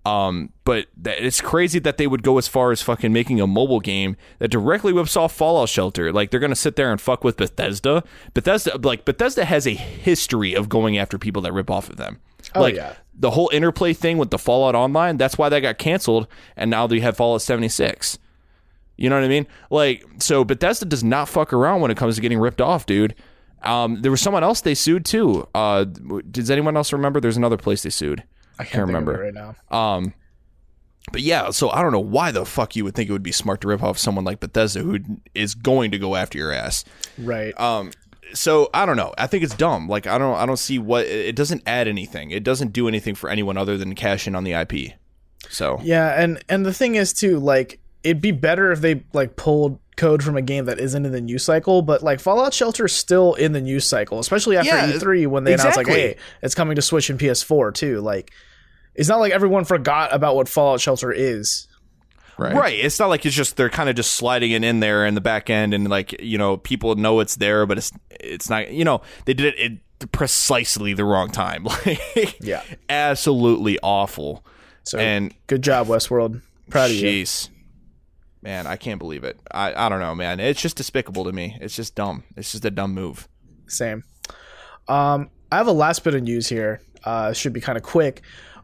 Um, 0.05 0.51
but 0.65 0.87
it's 1.05 1.39
crazy 1.39 1.79
that 1.79 1.95
they 1.97 2.07
would 2.07 2.23
go 2.23 2.37
as 2.37 2.47
far 2.47 2.71
as 2.71 2.81
fucking 2.81 3.13
making 3.13 3.39
a 3.39 3.47
mobile 3.47 3.79
game 3.79 4.17
that 4.39 4.49
directly 4.49 4.91
whips 4.91 5.15
off 5.15 5.33
Fallout 5.33 5.69
Shelter. 5.69 6.11
Like 6.11 6.29
they're 6.29 6.41
gonna 6.41 6.55
sit 6.55 6.75
there 6.75 6.91
and 6.91 6.99
fuck 6.99 7.23
with 7.23 7.37
Bethesda. 7.37 8.03
Bethesda, 8.33 8.77
like 8.77 9.05
Bethesda, 9.05 9.45
has 9.45 9.65
a 9.65 9.73
history 9.73 10.53
of 10.55 10.67
going 10.67 10.97
after 10.97 11.17
people 11.17 11.41
that 11.43 11.53
rip 11.53 11.71
off 11.71 11.89
of 11.89 11.95
them. 11.95 12.19
Oh, 12.53 12.61
like 12.61 12.75
yeah. 12.75 12.95
the 13.17 13.31
whole 13.31 13.49
interplay 13.53 13.93
thing 13.93 14.17
with 14.17 14.29
the 14.29 14.37
Fallout 14.37 14.75
Online. 14.75 15.15
That's 15.15 15.37
why 15.37 15.47
that 15.47 15.61
got 15.61 15.77
canceled, 15.77 16.27
and 16.57 16.69
now 16.69 16.85
they 16.85 16.99
have 16.99 17.15
Fallout 17.15 17.41
seventy 17.41 17.69
six. 17.69 18.19
You 18.97 19.09
know 19.09 19.15
what 19.15 19.23
I 19.23 19.29
mean? 19.29 19.47
Like, 19.69 20.05
so 20.19 20.43
Bethesda 20.43 20.85
does 20.85 21.03
not 21.03 21.29
fuck 21.29 21.51
around 21.53 21.81
when 21.81 21.91
it 21.91 21.97
comes 21.97 22.15
to 22.15 22.21
getting 22.21 22.39
ripped 22.39 22.61
off, 22.61 22.85
dude. 22.85 23.15
Um, 23.63 24.01
there 24.01 24.11
was 24.11 24.21
someone 24.21 24.43
else 24.43 24.59
they 24.59 24.75
sued 24.75 25.05
too. 25.05 25.47
Uh, 25.55 25.85
does 25.85 26.51
anyone 26.51 26.75
else 26.75 26.91
remember? 26.91 27.21
There's 27.21 27.37
another 27.37 27.57
place 27.57 27.83
they 27.83 27.89
sued. 27.89 28.23
I 28.59 28.63
can't, 28.63 28.71
Can't 28.71 28.87
remember. 28.87 29.19
right 29.19 29.33
now. 29.33 29.55
Um, 29.75 30.13
but 31.11 31.21
yeah, 31.21 31.49
so 31.49 31.69
I 31.69 31.81
don't 31.81 31.91
know 31.91 31.99
why 31.99 32.31
the 32.31 32.45
fuck 32.45 32.75
you 32.75 32.83
would 32.85 32.95
think 32.95 33.09
it 33.09 33.13
would 33.13 33.23
be 33.23 33.31
smart 33.31 33.61
to 33.61 33.67
rip 33.67 33.83
off 33.83 33.97
someone 33.97 34.23
like 34.23 34.39
Bethesda 34.39 34.81
who 34.81 34.99
is 35.35 35.53
going 35.55 35.91
to 35.91 35.99
go 35.99 36.15
after 36.15 36.37
your 36.37 36.51
ass. 36.51 36.85
Right. 37.17 37.57
Um, 37.59 37.91
so 38.33 38.69
I 38.73 38.85
don't 38.85 38.95
know. 38.95 39.13
I 39.17 39.27
think 39.27 39.43
it's 39.43 39.55
dumb. 39.55 39.87
Like 39.89 40.07
I 40.07 40.17
don't, 40.17 40.35
I 40.35 40.45
don't 40.45 40.57
see 40.57 40.79
what 40.79 41.05
it 41.05 41.35
doesn't 41.35 41.61
add 41.67 41.87
anything. 41.87 42.31
It 42.31 42.43
doesn't 42.43 42.71
do 42.73 42.87
anything 42.87 43.15
for 43.15 43.29
anyone 43.29 43.57
other 43.57 43.77
than 43.77 43.95
cash 43.95 44.27
in 44.27 44.35
on 44.35 44.43
the 44.43 44.53
IP. 44.53 44.93
So 45.49 45.79
Yeah, 45.83 46.09
and 46.21 46.41
and 46.47 46.65
the 46.65 46.73
thing 46.73 46.95
is 46.95 47.11
too, 47.11 47.37
like 47.39 47.79
it'd 48.03 48.21
be 48.21 48.31
better 48.31 48.71
if 48.71 48.81
they 48.81 49.03
like 49.13 49.35
pulled 49.35 49.79
code 49.95 50.23
from 50.23 50.35
a 50.35 50.41
game 50.41 50.65
that 50.65 50.79
isn't 50.79 51.05
in 51.05 51.11
the 51.11 51.21
news 51.21 51.43
cycle, 51.43 51.81
but 51.81 52.01
like 52.01 52.19
Fallout 52.19 52.53
Shelter 52.53 52.85
is 52.85 52.93
still 52.93 53.35
in 53.35 53.51
the 53.53 53.61
news 53.61 53.85
cycle, 53.85 54.19
especially 54.19 54.57
after 54.57 54.69
Yeah, 54.69 54.91
E3 54.91 55.27
when 55.27 55.43
they 55.43 55.53
announced 55.53 55.77
like, 55.77 55.87
exactly. 55.87 56.01
hey, 56.01 56.17
it's 56.41 56.55
coming 56.55 56.75
to 56.75 56.81
Switch 56.81 57.09
and 57.09 57.19
PS4 57.19 57.73
too. 57.73 58.01
Like, 58.01 58.31
it's 58.95 59.07
not 59.09 59.19
like 59.19 59.31
everyone 59.31 59.65
forgot 59.65 60.13
about 60.13 60.35
what 60.35 60.49
Fallout 60.49 60.81
Shelter 60.81 61.11
is. 61.11 61.67
right, 62.37 62.55
Right. 62.55 62.79
It's 62.79 62.99
not 62.99 63.09
like 63.09 63.25
it's 63.25 63.35
just 63.35 63.55
they're 63.55 63.69
kind 63.69 63.87
of 63.89 63.95
just 63.95 64.13
sliding 64.13 64.51
it 64.51 64.63
in 64.63 64.79
there 64.79 65.05
in 65.05 65.13
the 65.13 65.21
back 65.21 65.49
end, 65.51 65.73
and 65.75 65.87
like 65.89 66.19
you 66.21 66.37
know 66.39 66.57
people 66.57 66.95
know 66.95 67.19
it's 67.19 67.35
there, 67.35 67.65
but 67.67 67.77
it's 67.77 67.91
it's 68.09 68.49
not. 68.49 68.71
You 68.71 68.83
know 68.85 69.01
they 69.25 69.33
did 69.35 69.53
it 69.57 69.59
at 70.03 70.11
precisely 70.11 70.93
the 70.93 71.05
wrong 71.05 71.29
time. 71.29 71.65
Like 71.85 72.37
Yeah. 72.41 72.63
absolutely 72.89 73.77
awful. 73.83 74.43
So 74.83 74.97
and 74.97 75.33
good 75.47 75.61
job, 75.61 75.87
Westworld. 75.87 76.41
Proud 76.71 76.89
of 76.89 76.95
you. 76.97 77.25
Jeez, 78.43 78.47
man, 78.47 78.67
I 78.67 78.75
can't 78.75 78.99
believe 78.99 79.23
it. 79.23 79.39
I 79.51 79.73
I 79.73 79.89
don't 79.89 79.99
know, 79.99 80.15
man. 80.15 80.39
It's 80.39 80.61
just 80.61 80.77
despicable 80.77 81.23
to 81.25 81.31
me. 81.31 81.57
It's 81.61 81.75
just 81.75 81.95
dumb. 81.95 82.23
It's 82.35 82.51
just 82.51 82.65
a 82.65 82.71
dumb 82.71 82.93
move. 82.93 83.27
Same. 83.67 84.03
Um, 84.87 85.29
I 85.51 85.57
have 85.57 85.67
a 85.67 85.71
last 85.71 86.03
bit 86.03 86.13
of 86.13 86.23
news 86.23 86.47
here. 86.47 86.81
Uh, 87.03 87.33
should 87.33 87.53
be 87.53 87.61
kind 87.61 87.77
of 87.77 87.83
quick, 87.83 88.21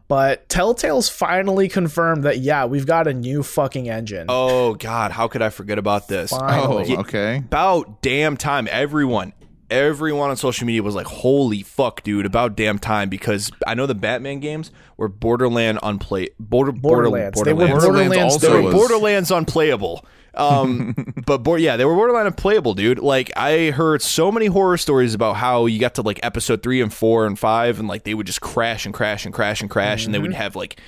but 0.08 0.48
Telltale's 0.48 1.08
finally 1.08 1.68
confirmed 1.68 2.24
that 2.24 2.38
yeah, 2.38 2.64
we've 2.64 2.86
got 2.86 3.06
a 3.06 3.14
new 3.14 3.42
fucking 3.42 3.88
engine. 3.88 4.26
Oh 4.28 4.74
God, 4.74 5.12
how 5.12 5.28
could 5.28 5.42
I 5.42 5.50
forget 5.50 5.78
about 5.78 6.08
this? 6.08 6.32
Oh, 6.32 6.78
okay. 7.00 7.36
About 7.38 8.02
damn 8.02 8.36
time, 8.36 8.66
everyone. 8.70 9.34
Everyone 9.70 10.30
on 10.30 10.36
social 10.36 10.66
media 10.66 10.82
was 10.82 10.94
like, 10.94 11.06
"Holy 11.06 11.62
fuck, 11.62 12.02
dude! 12.02 12.26
About 12.26 12.56
damn 12.56 12.78
time!" 12.78 13.08
Because 13.08 13.50
I 13.66 13.74
know 13.74 13.86
the 13.86 13.94
Batman 13.94 14.40
games 14.40 14.70
were 14.96 15.08
Borderland 15.08 15.78
unplay 15.82 16.28
border 16.38 16.72
Borderlands. 16.72 17.36
Border, 17.36 17.48
They 17.50 17.54
were 17.54 17.68
Borderlands. 17.70 17.84
Borderlands 18.08 18.34
also 18.34 18.48
They 18.50 18.56
were 18.56 18.62
was- 18.62 18.74
Borderlands 18.74 19.30
unplayable. 19.30 20.04
Um, 20.32 20.94
but 21.26 21.38
bor- 21.38 21.58
yeah, 21.58 21.76
they 21.76 21.84
were 21.84 21.94
borderline 21.96 22.26
unplayable, 22.26 22.74
dude. 22.74 23.00
Like 23.00 23.32
I 23.36 23.70
heard 23.70 24.00
so 24.00 24.30
many 24.30 24.46
horror 24.46 24.76
stories 24.76 25.12
about 25.12 25.34
how 25.36 25.66
you 25.66 25.80
got 25.80 25.96
to 25.96 26.02
like 26.02 26.20
episode 26.22 26.62
three 26.62 26.80
and 26.80 26.92
four 26.94 27.26
and 27.26 27.36
five, 27.38 27.78
and 27.80 27.88
like 27.88 28.04
they 28.04 28.14
would 28.14 28.26
just 28.26 28.40
crash 28.40 28.86
and 28.86 28.94
crash 28.94 29.24
and 29.24 29.34
crash 29.34 29.60
and 29.60 29.68
crash, 29.68 30.04
and 30.04 30.14
they 30.14 30.18
would 30.20 30.32
have 30.32 30.54
like 30.54 30.80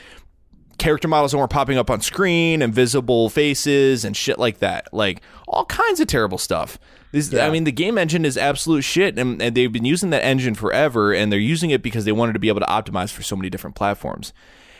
character 0.78 1.08
models 1.08 1.32
that 1.32 1.38
weren't 1.38 1.50
popping 1.50 1.78
up 1.78 1.90
on 1.90 2.00
screen, 2.00 2.62
invisible 2.62 3.28
faces, 3.28 4.04
and 4.04 4.16
shit 4.16 4.38
like 4.38 4.58
that. 4.58 4.92
Like 4.92 5.22
all 5.48 5.64
kinds 5.66 6.00
of 6.00 6.06
terrible 6.06 6.38
stuff. 6.38 6.78
This, 7.12 7.34
I 7.34 7.50
mean, 7.50 7.64
the 7.64 7.72
game 7.72 7.98
engine 7.98 8.24
is 8.24 8.38
absolute 8.38 8.82
shit, 8.82 9.18
and, 9.18 9.40
and 9.42 9.54
they've 9.54 9.70
been 9.70 9.84
using 9.84 10.08
that 10.10 10.24
engine 10.24 10.54
forever, 10.54 11.12
and 11.12 11.30
they're 11.30 11.38
using 11.38 11.68
it 11.70 11.82
because 11.82 12.06
they 12.06 12.12
wanted 12.12 12.32
to 12.32 12.38
be 12.38 12.48
able 12.48 12.60
to 12.60 12.66
optimize 12.66 13.12
for 13.12 13.22
so 13.22 13.36
many 13.36 13.50
different 13.50 13.76
platforms, 13.76 14.32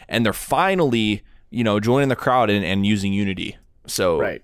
and 0.09 0.25
they're 0.25 0.33
finally, 0.33 1.23
you 1.51 1.63
know, 1.63 1.79
joining 1.79 2.09
the 2.09 2.17
crowd 2.17 2.49
and, 2.49 2.65
and 2.65 2.87
using 2.87 3.13
Unity. 3.13 3.59
So 3.87 4.19
Right. 4.19 4.43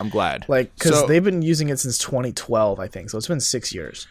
I'm 0.00 0.08
glad. 0.08 0.46
Like, 0.48 0.74
because 0.74 0.98
So- 0.98 1.06
they've 1.06 1.22
been 1.22 1.42
using 1.42 1.68
it 1.68 1.78
since 1.78 1.96
2012, 1.98 2.80
I 2.80 2.88
think. 2.88 3.10
So 3.10 3.18
it's 3.18 3.28
been 3.28 3.38
six 3.38 3.72
years. 3.72 4.08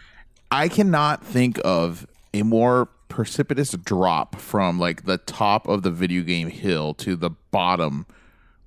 I 0.50 0.70
cannot 0.70 1.22
think 1.26 1.60
of 1.66 2.08
a 2.34 2.44
more 2.44 2.88
precipitous 3.12 3.72
drop 3.72 4.40
from 4.40 4.80
like 4.80 5.04
the 5.06 5.18
top 5.18 5.68
of 5.68 5.84
the 5.84 5.92
video 5.92 6.24
game 6.24 6.50
hill 6.50 6.94
to 6.96 7.16
the 7.16 7.30
bottom 7.52 8.06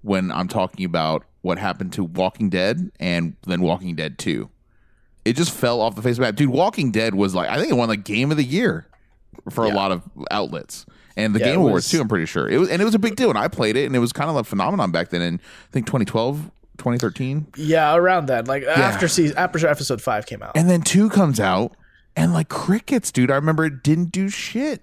when 0.03 0.31
I'm 0.31 0.49
talking 0.49 0.85
about 0.85 1.25
what 1.41 1.59
happened 1.59 1.93
to 1.95 2.05
Walking 2.05 2.51
Dead 2.51 2.91
and 3.01 3.37
then 3.47 3.63
Walking 3.63 3.95
Dead 3.97 4.19
2. 4.19 4.49
It 5.25 5.35
just 5.37 5.51
fell 5.51 5.81
off 5.81 5.97
the 5.97 6.03
face 6.03 6.13
of 6.13 6.17
the 6.17 6.23
map. 6.23 6.37
Dude, 6.37 6.51
Walking 6.51 6.91
Dead 6.91 7.15
was 7.15 7.35
like 7.35 7.49
I 7.49 7.57
think 7.59 7.71
it 7.71 7.75
won 7.75 7.89
like 7.89 8.05
game 8.05 8.31
of 8.31 8.37
the 8.37 8.45
year 8.45 8.87
for 9.51 9.65
a 9.65 9.69
lot 9.71 9.91
of 9.93 10.03
outlets. 10.31 10.85
And 11.17 11.35
the 11.35 11.39
Yeah, 11.39 11.47
Game 11.47 11.61
Awards 11.61 11.75
was- 11.87 11.91
too, 11.91 12.01
I'm 12.01 12.09
pretty 12.09 12.27
sure. 12.27 12.49
It 12.49 12.59
was 12.59 12.69
and 12.69 12.83
it 12.83 12.85
was 12.85 12.95
a 12.95 12.99
big 12.99 13.17
deal 13.17 13.31
and 13.31 13.39
I 13.39 13.49
played 13.49 13.77
it 13.77 13.87
and 13.87 13.97
it 13.97 14.01
was 14.01 14.13
kind 14.13 14.29
of 14.29 14.37
a 14.37 14.45
phenomenon 14.45 14.91
back 14.91 15.09
then 15.09 15.23
in 15.23 15.35
I 15.37 15.73
think 15.73 15.87
2012, 15.87 16.51
2013. 16.77 17.47
Yeah, 17.57 17.95
around 17.97 18.27
that. 18.27 18.47
Like 18.47 18.65
after 18.65 19.09
season, 19.09 19.39
after 19.39 19.67
episode 19.67 20.03
five 20.03 20.27
came 20.27 20.43
out. 20.43 20.53
And 20.57 20.69
then 20.69 20.83
two 20.83 21.09
comes 21.09 21.41
out, 21.41 21.75
and 22.17 22.33
like 22.33 22.49
crickets, 22.49 23.11
dude. 23.13 23.31
I 23.31 23.37
remember 23.37 23.65
it 23.65 23.83
didn't 23.83 24.13
do 24.13 24.29
shit. 24.29 24.83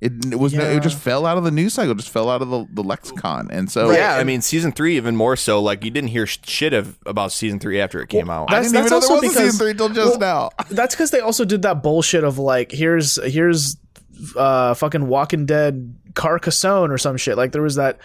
It, 0.00 0.32
it 0.32 0.38
was 0.40 0.52
no, 0.52 0.62
Yeah. 0.64 0.76
it 0.76 0.82
just 0.82 0.98
fell 0.98 1.26
out 1.26 1.38
of 1.38 1.44
the 1.44 1.52
news 1.52 1.74
cycle, 1.74 1.94
just 1.94 2.10
fell 2.10 2.28
out 2.28 2.42
of 2.42 2.50
the, 2.50 2.66
the 2.72 2.82
lexicon, 2.82 3.48
and 3.52 3.70
so 3.70 3.92
yeah, 3.92 4.16
I 4.16 4.24
mean, 4.24 4.40
season 4.42 4.72
three 4.72 4.96
even 4.96 5.14
more 5.14 5.36
so. 5.36 5.62
Like 5.62 5.84
you 5.84 5.92
didn't 5.92 6.08
hear 6.10 6.26
shit 6.26 6.72
of 6.72 6.98
about 7.06 7.30
season 7.30 7.60
three 7.60 7.80
after 7.80 8.00
it 8.02 8.08
came 8.08 8.28
out. 8.28 8.50
I 8.50 8.54
That's- 8.54 8.72
didn't 8.72 8.86
even 8.86 8.90
know 8.90 9.00
there 9.00 9.10
also 9.10 9.24
was 9.26 9.36
a 9.36 9.38
season 9.38 9.58
three 9.60 9.70
until 9.70 9.90
just 9.90 10.18
well, 10.18 10.52
now. 10.58 10.64
That's 10.70 10.96
because 10.96 11.12
they 11.12 11.20
also 11.20 11.44
did 11.44 11.62
that 11.62 11.84
bullshit 11.84 12.24
of 12.24 12.36
like, 12.38 12.72
here's 12.72 13.22
here's 13.30 13.76
uh 14.36 14.74
fucking 14.74 15.06
Walking 15.08 15.46
Dead 15.46 15.94
Carcassonne 16.14 16.90
or 16.90 16.98
some 16.98 17.16
shit. 17.16 17.36
Like 17.36 17.52
there 17.52 17.62
was 17.62 17.76
that 17.76 17.98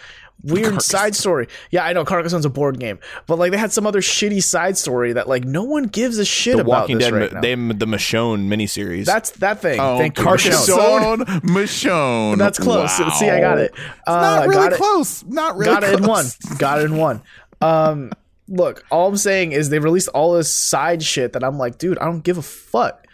weird 0.44 0.80
side 0.80 1.16
story. 1.16 1.48
Yeah, 1.70 1.84
I 1.84 1.92
know 1.92 2.04
Carcassonne's 2.04 2.44
a 2.44 2.50
board 2.50 2.78
game, 2.78 2.98
but 3.26 3.38
like 3.38 3.50
they 3.50 3.58
had 3.58 3.72
some 3.72 3.86
other 3.86 4.00
shitty 4.00 4.42
side 4.42 4.78
story 4.78 5.12
that 5.14 5.28
like 5.28 5.44
no 5.44 5.64
one 5.64 5.84
gives 5.84 6.18
a 6.18 6.24
shit 6.24 6.56
the 6.56 6.62
about 6.62 6.82
Walking 6.82 6.98
this 6.98 7.08
Dead, 7.08 7.12
right 7.14 7.32
ma- 7.32 7.34
now. 7.36 7.40
they 7.40 7.54
the 7.54 7.86
Michonne 7.86 8.46
miniseries. 8.46 9.04
That's 9.04 9.30
that 9.32 9.60
thing. 9.60 9.80
Oh, 9.80 9.98
Thank 9.98 10.16
you. 10.16 10.24
Carcassonne, 10.24 11.20
Michonne. 11.42 12.38
That's 12.38 12.58
close. 12.58 12.98
Wow. 12.98 13.10
See, 13.10 13.28
I 13.28 13.40
got 13.40 13.58
it. 13.58 13.72
Uh, 14.06 14.12
Not 14.20 14.40
really 14.48 14.54
got 14.54 14.72
it. 14.72 14.76
close. 14.76 15.24
Not 15.24 15.56
really. 15.56 15.72
got 15.72 15.84
it 15.84 15.98
in 15.98 16.06
one. 16.06 16.26
Got 16.58 16.80
it 16.80 16.84
in 16.86 16.96
one. 16.96 17.22
Um, 17.60 18.12
look, 18.48 18.84
all 18.90 19.08
I'm 19.08 19.16
saying 19.16 19.52
is 19.52 19.70
they 19.70 19.78
released 19.80 20.08
all 20.08 20.32
this 20.34 20.54
side 20.54 21.02
shit 21.02 21.32
that 21.34 21.42
I'm 21.44 21.58
like, 21.58 21.78
dude, 21.78 21.98
I 21.98 22.04
don't 22.04 22.22
give 22.22 22.38
a 22.38 22.42
fuck. 22.42 23.06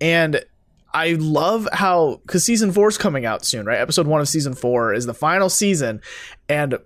And 0.00 0.42
I 0.92 1.12
love 1.12 1.68
how 1.72 2.20
because 2.26 2.44
season 2.44 2.72
four 2.72 2.88
is 2.88 2.98
coming 2.98 3.24
out 3.24 3.44
soon, 3.44 3.66
right? 3.66 3.78
Episode 3.78 4.06
one 4.06 4.20
of 4.20 4.28
season 4.28 4.54
four 4.54 4.92
is 4.92 5.06
the 5.06 5.14
final 5.14 5.48
season, 5.48 6.00
and 6.48 6.78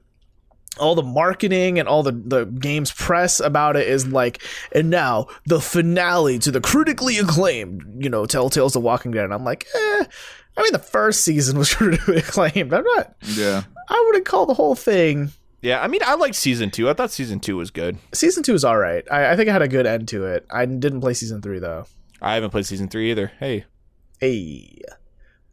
all 0.79 0.95
the 0.95 1.03
marketing 1.03 1.79
and 1.79 1.89
all 1.89 2.03
the 2.03 2.13
the 2.13 2.45
game's 2.45 2.93
press 2.93 3.41
about 3.41 3.77
it 3.77 3.89
is 3.89 4.07
like, 4.07 4.43
and 4.73 4.91
now 4.91 5.29
the 5.47 5.61
finale 5.61 6.39
to 6.41 6.51
the 6.51 6.61
critically 6.61 7.19
acclaimed, 7.19 8.03
you 8.03 8.11
know, 8.11 8.27
Telltale's 8.27 8.73
The 8.73 8.81
Walking 8.81 9.13
Dead. 9.13 9.25
And 9.25 9.35
I'm 9.35 9.45
like, 9.45 9.67
eh. 9.75 10.05
I 10.57 10.63
mean, 10.63 10.73
the 10.73 10.79
first 10.79 11.25
season 11.25 11.59
was 11.59 11.75
critically 11.75 12.19
acclaimed. 12.19 12.73
I'm 12.73 12.85
not. 12.85 13.15
Yeah. 13.23 13.63
I 13.89 14.03
wouldn't 14.07 14.25
call 14.25 14.47
the 14.47 14.55
whole 14.55 14.75
thing 14.75 15.33
yeah, 15.65 15.83
I 15.83 15.89
mean, 15.89 16.03
I 16.05 16.15
liked 16.15 16.35
season 16.35 16.71
two. 16.71 16.91
I 16.91 16.93
thought 16.93 17.11
season 17.11 17.41
two 17.41 17.57
was 17.57 17.71
good. 17.71 17.97
season 18.13 18.43
two 18.43 18.53
is 18.53 18.65
all 18.65 18.77
right. 18.77 19.03
I, 19.11 19.33
I 19.33 19.37
think 19.37 19.49
it 19.49 19.53
had 19.53 19.63
a 19.63 19.69
good 19.69 19.87
end 19.87 20.09
to 20.09 20.27
it. 20.27 20.45
I 20.51 20.67
didn't 20.67 21.01
play 21.01 21.15
season 21.15 21.41
three 21.41 21.59
though. 21.59 21.87
I 22.21 22.35
haven't 22.35 22.51
played 22.51 22.67
season 22.67 22.89
three 22.89 23.11
either. 23.11 23.33
Hey, 23.41 23.65
Hey, 24.21 24.81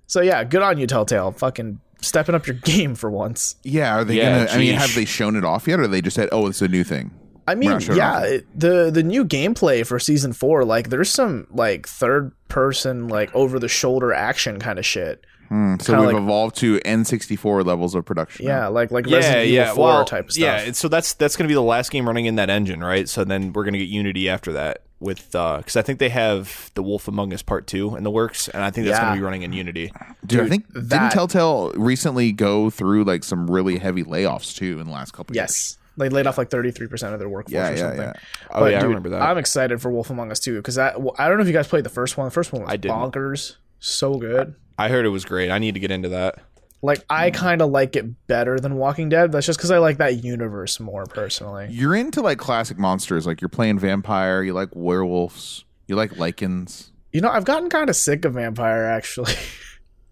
so 0.08 0.22
yeah, 0.22 0.44
good 0.44 0.62
on 0.62 0.78
you, 0.78 0.88
Telltale. 0.88 1.32
Fucking 1.32 1.80
stepping 2.02 2.36
up 2.36 2.48
your 2.48 2.56
game 2.64 2.96
for 2.96 3.10
once. 3.10 3.56
Yeah. 3.64 3.96
Are 3.98 4.04
they 4.04 4.18
Yeah, 4.18 4.46
gonna? 4.46 4.52
I 4.52 4.58
mean, 4.58 4.74
have 4.76 4.94
they 4.96 5.06
shown 5.06 5.36
it 5.36 5.44
off 5.46 5.68
yet, 5.68 5.80
or 5.80 5.88
they 5.88 6.02
just 6.02 6.16
said, 6.16 6.30
"Oh, 6.32 6.48
it's 6.48 6.62
a 6.62 6.68
new 6.68 6.84
thing"? 6.84 7.12
I 7.48 7.56
mean, 7.56 7.80
sure 7.80 7.96
yeah, 7.96 8.22
it, 8.22 8.48
the 8.58 8.92
the 8.92 9.04
new 9.04 9.26
gameplay 9.26 9.86
for 9.86 10.00
season 10.00 10.32
four, 10.32 10.64
like 10.64 10.90
there's 10.90 11.10
some 11.10 11.48
like 11.52 11.88
third 11.88 12.32
person, 12.50 13.08
like 13.08 13.34
over 13.36 13.58
the 13.60 13.68
shoulder 13.68 14.14
action 14.14 14.60
kind 14.60 14.78
of 14.80 14.86
shit. 14.86 15.26
Hmm, 15.50 15.76
so 15.80 15.94
Kinda 15.94 16.02
we've 16.08 16.14
like- 16.14 16.24
evolved 16.24 16.56
to 16.58 16.80
N64 16.80 17.66
levels 17.66 17.94
of 17.96 18.06
production. 18.06 18.46
Yeah, 18.46 18.68
like 18.68 18.92
like 18.92 19.06
yeah, 19.08 19.18
Resident 19.18 19.50
yeah, 19.50 19.64
Evil 19.64 19.76
Four 19.76 19.86
well, 19.86 20.06
type 20.06 20.26
of 20.28 20.32
stuff. 20.32 20.66
yeah. 20.66 20.72
So 20.72 20.88
that's 20.88 21.14
that's 21.16 21.36
going 21.36 21.46
to 21.46 21.50
be 21.50 21.56
the 21.56 21.62
last 21.62 21.92
game 21.92 22.06
running 22.08 22.26
in 22.26 22.36
that 22.36 22.50
engine, 22.50 22.82
right? 22.82 23.10
So 23.10 23.26
then 23.26 23.52
we're 23.52 23.64
going 23.64 23.74
to 23.74 23.80
get 23.80 23.90
Unity 23.90 24.30
after 24.30 24.54
that 24.54 24.84
with 25.02 25.36
uh, 25.36 25.58
because 25.58 25.76
I 25.76 25.82
think 25.82 26.00
they 26.00 26.10
have 26.10 26.72
the 26.76 26.84
Wolf 26.84 27.08
Among 27.08 27.34
Us 27.34 27.42
Part 27.42 27.68
Two 27.68 27.96
in 27.96 28.04
the 28.04 28.12
works, 28.12 28.48
and 28.48 28.64
I 28.64 28.70
think 28.72 28.86
that's 28.88 28.98
Yeah. 29.00 29.06
going 29.06 29.16
to 29.16 29.20
be 29.20 29.24
running 29.24 29.42
in 29.42 29.52
Unity. 29.52 29.92
Dude, 30.26 30.42
I 30.42 30.48
think 30.48 30.72
that- 30.74 30.88
didn't 30.90 31.12
Telltale 31.12 31.72
recently 31.76 32.32
go 32.32 32.70
through 32.70 33.04
like 33.04 33.24
some 33.24 33.50
really 33.50 33.80
heavy 33.80 34.04
layoffs 34.04 34.56
too 34.56 34.80
in 34.80 34.86
the 34.88 34.94
last 34.94 35.12
couple 35.12 35.34
of 35.34 35.36
years? 35.36 35.50
yes, 35.50 35.78
they 35.98 36.08
laid 36.10 36.28
off 36.28 36.38
like 36.38 36.50
thirty 36.50 36.72
three 36.72 36.88
percent 36.88 37.14
of 37.14 37.20
their 37.20 37.28
workforce 37.30 37.52
Yeah, 37.54 37.68
or 37.70 37.72
yeah, 37.72 37.78
something. 37.78 38.00
yeah. 38.02 38.14
Oh 38.52 38.60
But, 38.62 38.72
yeah, 38.72 38.78
I 38.78 38.82
dude, 38.82 38.88
remember 38.90 39.10
that. 39.10 39.22
I'm 39.22 39.38
excited 39.38 39.82
for 39.82 39.92
Wolf 39.92 40.10
Among 40.10 40.32
Us 40.32 40.40
too 40.40 40.56
because 40.58 40.78
I 40.78 40.90
I 41.18 41.28
don't 41.28 41.38
know 41.38 41.42
if 41.42 41.48
you 41.48 41.54
guys 41.54 41.68
played 41.68 41.84
the 41.84 41.90
first 41.90 42.18
one. 42.18 42.26
The 42.26 42.32
first 42.32 42.54
one 42.54 42.62
was 42.62 42.72
I 42.72 42.78
didn't. 42.78 42.96
bonkers, 42.98 43.56
so 43.80 44.16
good. 44.16 44.56
I 44.78 44.90
heard 44.90 45.06
it 45.06 45.10
was 45.10 45.26
great. 45.26 45.50
I 45.52 45.60
need 45.60 45.74
to 45.74 45.80
get 45.80 45.92
into 45.92 46.10
that. 46.10 46.36
Like 46.84 47.06
I 47.10 47.30
Mm. 47.30 47.34
kind 47.36 47.62
of 47.62 47.70
like 47.70 47.96
it 47.96 48.28
better 48.28 48.60
than 48.60 48.76
Walking 48.76 49.10
Dead. 49.10 49.32
That's 49.32 49.46
just 49.46 49.60
because 49.60 49.70
I 49.72 49.78
like 49.78 49.98
that 49.98 50.24
universe 50.24 50.80
more 50.80 51.06
personally. 51.06 51.68
You're 51.70 51.96
into 51.96 52.22
like 52.22 52.38
classic 52.40 52.78
monsters, 52.80 53.28
like 53.28 53.40
you're 53.42 53.50
playing 53.50 53.80
Vampyr, 53.80 54.46
you 54.46 54.54
like 54.54 54.70
werewolves, 54.74 55.64
you 55.88 55.96
like 55.96 56.12
lycans. 56.14 56.90
You 57.14 57.22
know, 57.22 57.30
I've 57.30 57.46
gotten 57.46 57.70
kind 57.70 57.90
of 57.90 57.96
sick 57.96 58.26
of 58.26 58.34
Vampyr 58.34 58.90
actually. 58.90 59.34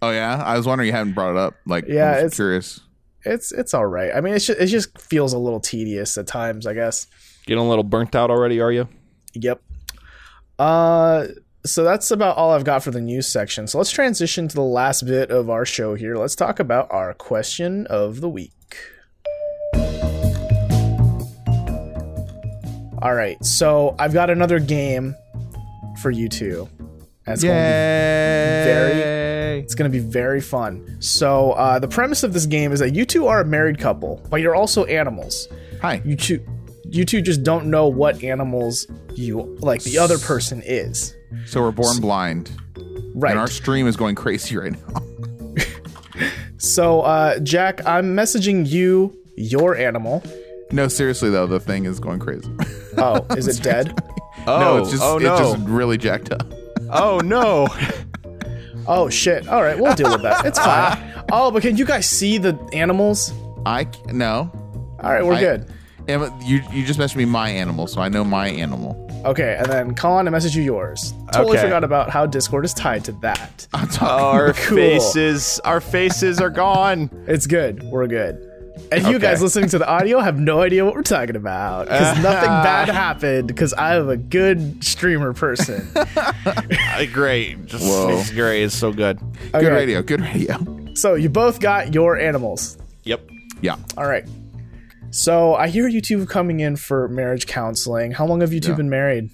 Oh 0.02 0.12
yeah, 0.12 0.42
I 0.42 0.56
was 0.56 0.66
wondering 0.66 0.88
you 0.88 0.94
hadn't 0.94 1.12
brought 1.12 1.32
it 1.32 1.38
up. 1.38 1.56
Like, 1.66 1.84
Yeah, 1.86 2.06
I 2.06 2.10
was 2.12 2.18
it's- 2.20 2.36
curious. 2.36 2.80
it's 3.26 3.52
it's 3.52 3.74
all 3.74 3.86
right. 3.86 4.12
I 4.16 4.22
mean, 4.22 4.34
it's 4.34 4.46
just, 4.46 4.58
it 4.58 4.68
just 4.68 4.98
feels 4.98 5.34
a 5.34 5.38
little 5.38 5.60
tedious 5.60 6.18
at 6.18 6.26
times, 6.26 6.66
I 6.66 6.74
guess. 6.74 7.06
Getting 7.46 7.62
a 7.62 7.68
little 7.68 7.84
burnt 7.84 8.16
out 8.16 8.32
already, 8.32 8.62
are 8.62 8.72
you? 8.72 8.88
Yep. 9.34 9.62
Uh 10.58 11.28
so 11.66 11.84
that's 11.84 12.12
about 12.12 12.38
all 12.38 12.52
I've 12.52 12.64
got 12.64 12.84
for 12.84 12.92
the 12.92 13.02
news 13.02 13.28
section. 13.28 13.68
So 13.68 13.78
let's 13.78 13.92
transition 13.92 14.48
to 14.48 14.56
the 14.56 14.62
last 14.62 15.06
bit 15.06 15.30
of 15.30 15.50
our 15.50 15.66
show 15.66 15.96
here. 15.96 16.16
Let's 16.16 16.36
talk 16.36 16.60
about 16.60 16.88
our 16.90 17.14
question 17.14 17.86
of 17.88 18.22
the 18.22 18.30
week. 18.30 18.54
All 23.02 23.14
right. 23.14 23.44
So 23.44 23.96
I've 24.00 24.14
got 24.14 24.30
another 24.30 24.60
game 24.60 25.16
for 26.02 26.12
you 26.12 26.30
two. 26.30 26.70
That's 27.26 27.44
going 27.44 27.56
to 27.56 27.62
be 27.62 28.66
very 28.66 29.60
It's 29.60 29.76
going 29.76 29.92
to 29.92 29.96
be 29.96 30.04
very 30.04 30.42
fun. 30.42 30.98
So, 31.00 31.52
uh, 31.52 31.78
the 31.78 31.88
premise 31.88 32.24
of 32.24 32.34
this 32.34 32.46
game 32.46 32.72
is 32.72 32.80
that 32.80 32.96
you 32.96 33.06
two 33.06 33.28
are 33.28 33.42
a 33.42 33.46
married 33.46 33.78
couple, 33.78 34.26
but 34.30 34.42
you're 34.42 34.56
also 34.56 34.86
animals. 34.86 35.48
Hi. 35.82 36.02
You 36.04 36.16
two, 36.16 36.44
you 36.86 37.06
two 37.06 37.22
just 37.22 37.44
don't 37.44 37.68
know 37.68 37.88
what 37.88 38.24
animals 38.24 38.88
you 39.14 39.58
like 39.60 39.84
the 39.84 40.00
other 40.00 40.18
person 40.18 40.64
is. 40.66 41.16
So 41.46 41.62
we're 41.62 41.72
born 41.72 42.00
blind, 42.00 42.52
Right. 43.16 43.32
and 43.32 43.40
our 43.40 43.48
stream 43.48 43.88
is 43.88 43.96
going 43.96 44.16
crazy 44.16 44.58
right 44.58 44.72
now. 44.74 45.02
so, 46.58 47.02
uh, 47.02 47.40
Jack, 47.40 47.86
I'm 47.86 48.16
messaging 48.16 48.68
you 48.68 49.16
your 49.36 49.76
animal. 49.76 50.24
no, 50.72 50.88
seriously 50.88 51.30
though, 51.30 51.48
the 51.48 51.60
thing 51.60 51.86
is 51.86 52.00
going 52.00 52.20
crazy. 52.20 52.50
Oh, 52.98 53.26
is 53.36 53.48
it 53.58 53.62
dead? 53.64 53.94
Oh, 54.48 54.60
no, 54.60 54.78
it's 54.78 54.92
just 54.92 55.04
oh 55.04 55.18
it's 55.18 55.24
no, 55.26 55.38
just 55.38 55.60
really 55.68 55.98
jacked 55.98 56.32
up. 56.32 56.52
oh 56.92 57.20
no. 57.24 57.68
Oh 58.92 59.08
shit! 59.08 59.48
All 59.48 59.62
right, 59.62 59.78
we'll 59.80 59.94
deal 59.94 60.10
with 60.10 60.24
that. 60.24 60.48
It's 60.48 60.58
fine. 60.58 60.98
Oh, 61.32 61.52
but 61.52 61.62
can 61.62 61.78
you 61.78 61.86
guys 61.86 62.08
see 62.10 62.40
the 62.40 62.58
animals? 62.74 63.32
I 63.64 63.86
no. 64.08 64.50
All 65.04 65.12
right, 65.12 65.24
we're 65.24 65.34
I- 65.36 65.40
good. 65.40 65.72
Emma, 66.08 66.36
you 66.44 66.64
you 66.72 66.84
just 66.84 67.00
messaged 67.00 67.16
me 67.18 67.26
my 67.26 67.50
animal, 67.50 67.86
so 67.86 68.02
I 68.02 68.10
know 68.10 68.24
my 68.24 68.48
animal. 68.48 68.96
Okay, 69.26 69.58
and 69.60 69.68
then 69.68 69.96
Colin, 69.96 70.28
I 70.28 70.32
message 70.32 70.56
you 70.56 70.64
yours. 70.64 71.14
Totally 71.34 71.58
Okay. 71.58 71.66
forgot 71.68 71.84
about 71.84 72.10
how 72.10 72.26
Discord 72.26 72.64
is 72.66 72.74
tied 72.74 73.04
to 73.06 73.12
that. 73.22 73.68
Our 74.02 74.54
Cool. 74.54 74.78
faces, 74.78 75.60
our 75.66 75.82
faces 75.82 76.40
are 76.40 76.50
gone. 76.50 77.10
It's 77.28 77.46
good. 77.46 77.84
We're 77.84 78.08
good. 78.08 78.46
And 78.92 79.06
you 79.08 79.20
guys 79.20 79.42
listening 79.42 79.70
to 79.70 79.78
the 79.78 79.88
audio 79.88 80.20
have 80.20 80.40
no 80.40 80.62
idea 80.62 80.86
what 80.86 80.96
we're 80.96 81.04
talking 81.04 81.36
about 81.36 81.86
because 81.86 82.02
uh-huh. 82.02 82.22
nothing 82.22 82.50
bad 82.50 82.88
happened 82.90 83.48
because 83.48 83.74
I'm 83.78 84.10
a 84.10 84.18
good 84.18 84.84
streamer 84.84 85.34
person. 85.34 85.88
Great. 87.14 87.66
Just, 87.66 87.84
Whoa. 87.84 88.18
It's 88.18 88.32
great. 88.32 88.64
It's 88.64 88.76
so 88.76 88.92
good. 88.92 89.20
Good 89.52 89.68
radio. 89.68 90.02
Good 90.02 90.22
radio. 90.22 90.58
So 90.96 91.16
you 91.16 91.30
both 91.30 91.60
got 91.60 91.94
your 91.94 92.18
animals. 92.18 92.78
Yep. 93.04 93.30
Yeah. 93.62 93.76
All 93.98 94.08
right. 94.08 94.26
So 95.12 95.56
I 95.56 95.68
hear 95.70 95.88
you 95.88 96.02
two 96.02 96.26
coming 96.26 96.60
in 96.60 96.76
for 96.76 97.08
marriage 97.08 97.48
counseling. 97.48 98.12
How 98.12 98.26
long 98.26 98.42
have 98.42 98.54
you 98.54 98.60
two 98.60 98.72
Yeah. 98.72 98.76
been 98.78 98.90
married? 98.90 99.30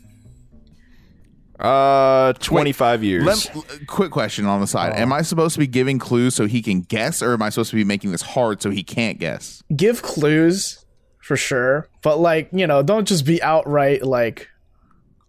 Uh, 1.59 2.33
25 2.33 3.03
years. 3.03 3.23
Let, 3.25 3.87
quick 3.87 4.11
question 4.11 4.45
on 4.45 4.59
the 4.59 4.67
side. 4.67 4.91
Oh. 4.93 4.97
Am 5.01 5.13
I 5.13 5.21
supposed 5.21 5.53
to 5.53 5.59
be 5.59 5.67
giving 5.67 5.99
clues 5.99 6.35
so 6.35 6.47
he 6.47 6.61
can 6.61 6.81
guess, 6.81 7.21
or 7.21 7.33
am 7.33 7.41
I 7.41 7.49
supposed 7.49 7.69
to 7.69 7.77
be 7.77 7.85
making 7.85 8.11
this 8.11 8.21
hard 8.21 8.61
so 8.61 8.69
he 8.71 8.83
can't 8.83 9.19
guess? 9.19 9.63
Give 9.73 10.01
clues 10.01 10.85
for 11.21 11.37
sure, 11.37 11.87
but 12.03 12.19
like 12.19 12.49
you 12.51 12.67
know, 12.67 12.83
don't 12.83 13.07
just 13.07 13.25
be 13.25 13.41
outright 13.41 14.03
like 14.05 14.49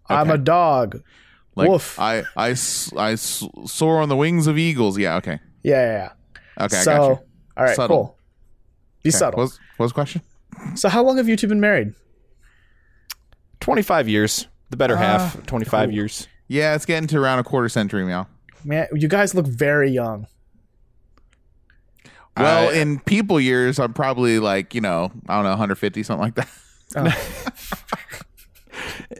I'm 0.09 0.29
a 0.29 0.37
dog. 0.37 1.01
Like 1.55 1.69
Woof. 1.69 1.97
I, 1.99 2.23
I, 2.35 2.51
s- 2.51 2.93
I 2.95 3.13
s- 3.13 3.43
soar 3.65 3.99
on 4.01 4.09
the 4.09 4.15
wings 4.15 4.45
of 4.47 4.57
eagles. 4.59 4.97
Yeah. 4.97 5.15
Okay. 5.15 5.39
Yeah, 5.63 5.81
yeah. 5.81 6.09
yeah. 6.59 6.65
Okay. 6.65 6.75
so 6.77 6.91
I 6.91 6.97
got 6.97 7.03
you. 7.09 7.09
all 7.57 7.63
right, 7.63 7.75
Subtle. 7.75 7.97
cool. 7.97 8.17
Be 9.03 9.09
Okay. 9.09 9.17
subtle. 9.17 9.39
What's, 9.43 9.59
what's 9.77 9.91
the 9.91 9.95
question? 9.95 10.21
So 10.75 10.89
how 10.89 11.03
long 11.03 11.17
have 11.17 11.27
you 11.27 11.35
two 11.35 11.47
been 11.47 11.59
married? 11.59 11.93
25 13.59 14.07
years. 14.07 14.47
The 14.69 14.77
better 14.77 14.95
ah. 14.95 14.97
half. 14.97 15.45
25 15.45 15.91
years. 15.91 16.27
Yeah, 16.47 16.75
it's 16.75 16.85
getting 16.85 17.07
to 17.07 17.19
around 17.19 17.39
a 17.39 17.43
quarter 17.43 17.69
century 17.69 18.05
now. 18.05 18.27
Man, 18.63 18.87
you 18.93 19.07
guys 19.07 19.35
look 19.35 19.45
very 19.45 19.91
young. 19.91 20.27
Well, 22.35 22.69
I- 22.69 22.73
in 22.73 22.99
people 22.99 23.39
years, 23.39 23.79
I'm 23.79 23.93
probably 23.93 24.39
like 24.39 24.75
you 24.75 24.81
know 24.81 25.11
I 25.27 25.35
don't 25.35 25.43
know 25.43 25.51
150 25.51 26.03
something 26.03 26.21
like 26.21 26.35
that. 26.35 26.49
Oh. 26.95 27.53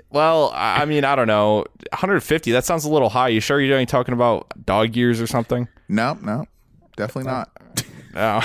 Well, 0.09 0.51
I 0.53 0.81
I 0.81 0.85
mean, 0.85 1.03
I 1.03 1.15
don't 1.15 1.27
know. 1.27 1.65
150. 1.91 2.51
That 2.51 2.65
sounds 2.65 2.85
a 2.85 2.89
little 2.89 3.09
high. 3.09 3.29
You 3.29 3.39
sure 3.39 3.59
you're 3.59 3.73
only 3.73 3.85
talking 3.85 4.13
about 4.13 4.47
dog 4.65 4.95
years 4.95 5.19
or 5.19 5.27
something? 5.27 5.67
No, 5.89 6.17
no, 6.21 6.45
definitely 6.95 7.31
oh. 7.31 7.35
not. 7.35 7.49
No. 8.13 8.41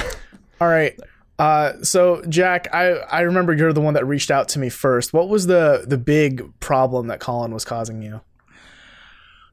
All 0.61 0.69
right. 0.69 0.99
Uh, 1.39 1.73
so 1.83 2.23
Jack, 2.29 2.69
I, 2.73 2.91
I 3.11 3.21
remember 3.23 3.53
you're 3.55 3.73
the 3.73 3.81
one 3.81 3.95
that 3.95 4.07
reached 4.07 4.31
out 4.31 4.49
to 4.51 4.59
me 4.59 4.69
first. 4.69 5.13
What 5.13 5.29
was 5.29 5.47
the 5.47 5.85
the 5.87 5.99
big 5.99 6.59
problem 6.61 7.09
that 7.09 7.21
Colin 7.21 7.53
was 7.53 7.65
causing 7.65 8.03
you? 8.03 8.21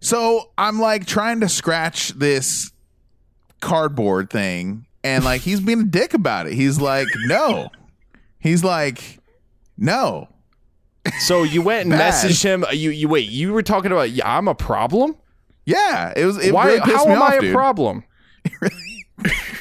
So 0.02 0.52
I'm 0.58 0.80
like 0.80 1.06
trying 1.06 1.40
to 1.42 1.50
scratch 1.50 2.10
this 2.10 2.72
cardboard 3.60 4.30
thing, 4.30 4.86
and 5.04 5.24
like 5.24 5.42
he's 5.42 5.60
being 5.62 5.82
a 5.82 5.86
dick 5.86 6.14
about 6.14 6.48
it. 6.48 6.54
He's 6.54 6.80
like, 6.80 7.08
no. 7.26 7.70
He's 8.40 8.64
like, 8.64 9.20
no. 9.78 10.30
So 11.20 11.44
you 11.44 11.62
went 11.62 11.82
and 11.84 11.92
Bad. 11.98 12.14
messaged 12.14 12.44
him. 12.44 12.66
You 12.72 12.92
you 12.92 13.08
wait. 13.10 13.30
You 13.30 13.52
were 13.52 13.64
talking 13.64 13.92
about 13.92 14.12
yeah, 14.12 14.38
I'm 14.38 14.48
a 14.48 14.56
problem. 14.56 15.16
Yeah, 15.66 16.14
it 16.16 16.26
was. 16.26 16.38
It 16.38 16.54
Why? 16.54 16.66
really 16.68 16.80
how 16.80 17.06
me 17.06 17.12
am 17.14 17.22
off, 17.22 17.32
I 17.32 17.36
a 17.36 17.42
dude. 17.42 17.54
problem? 17.54 18.04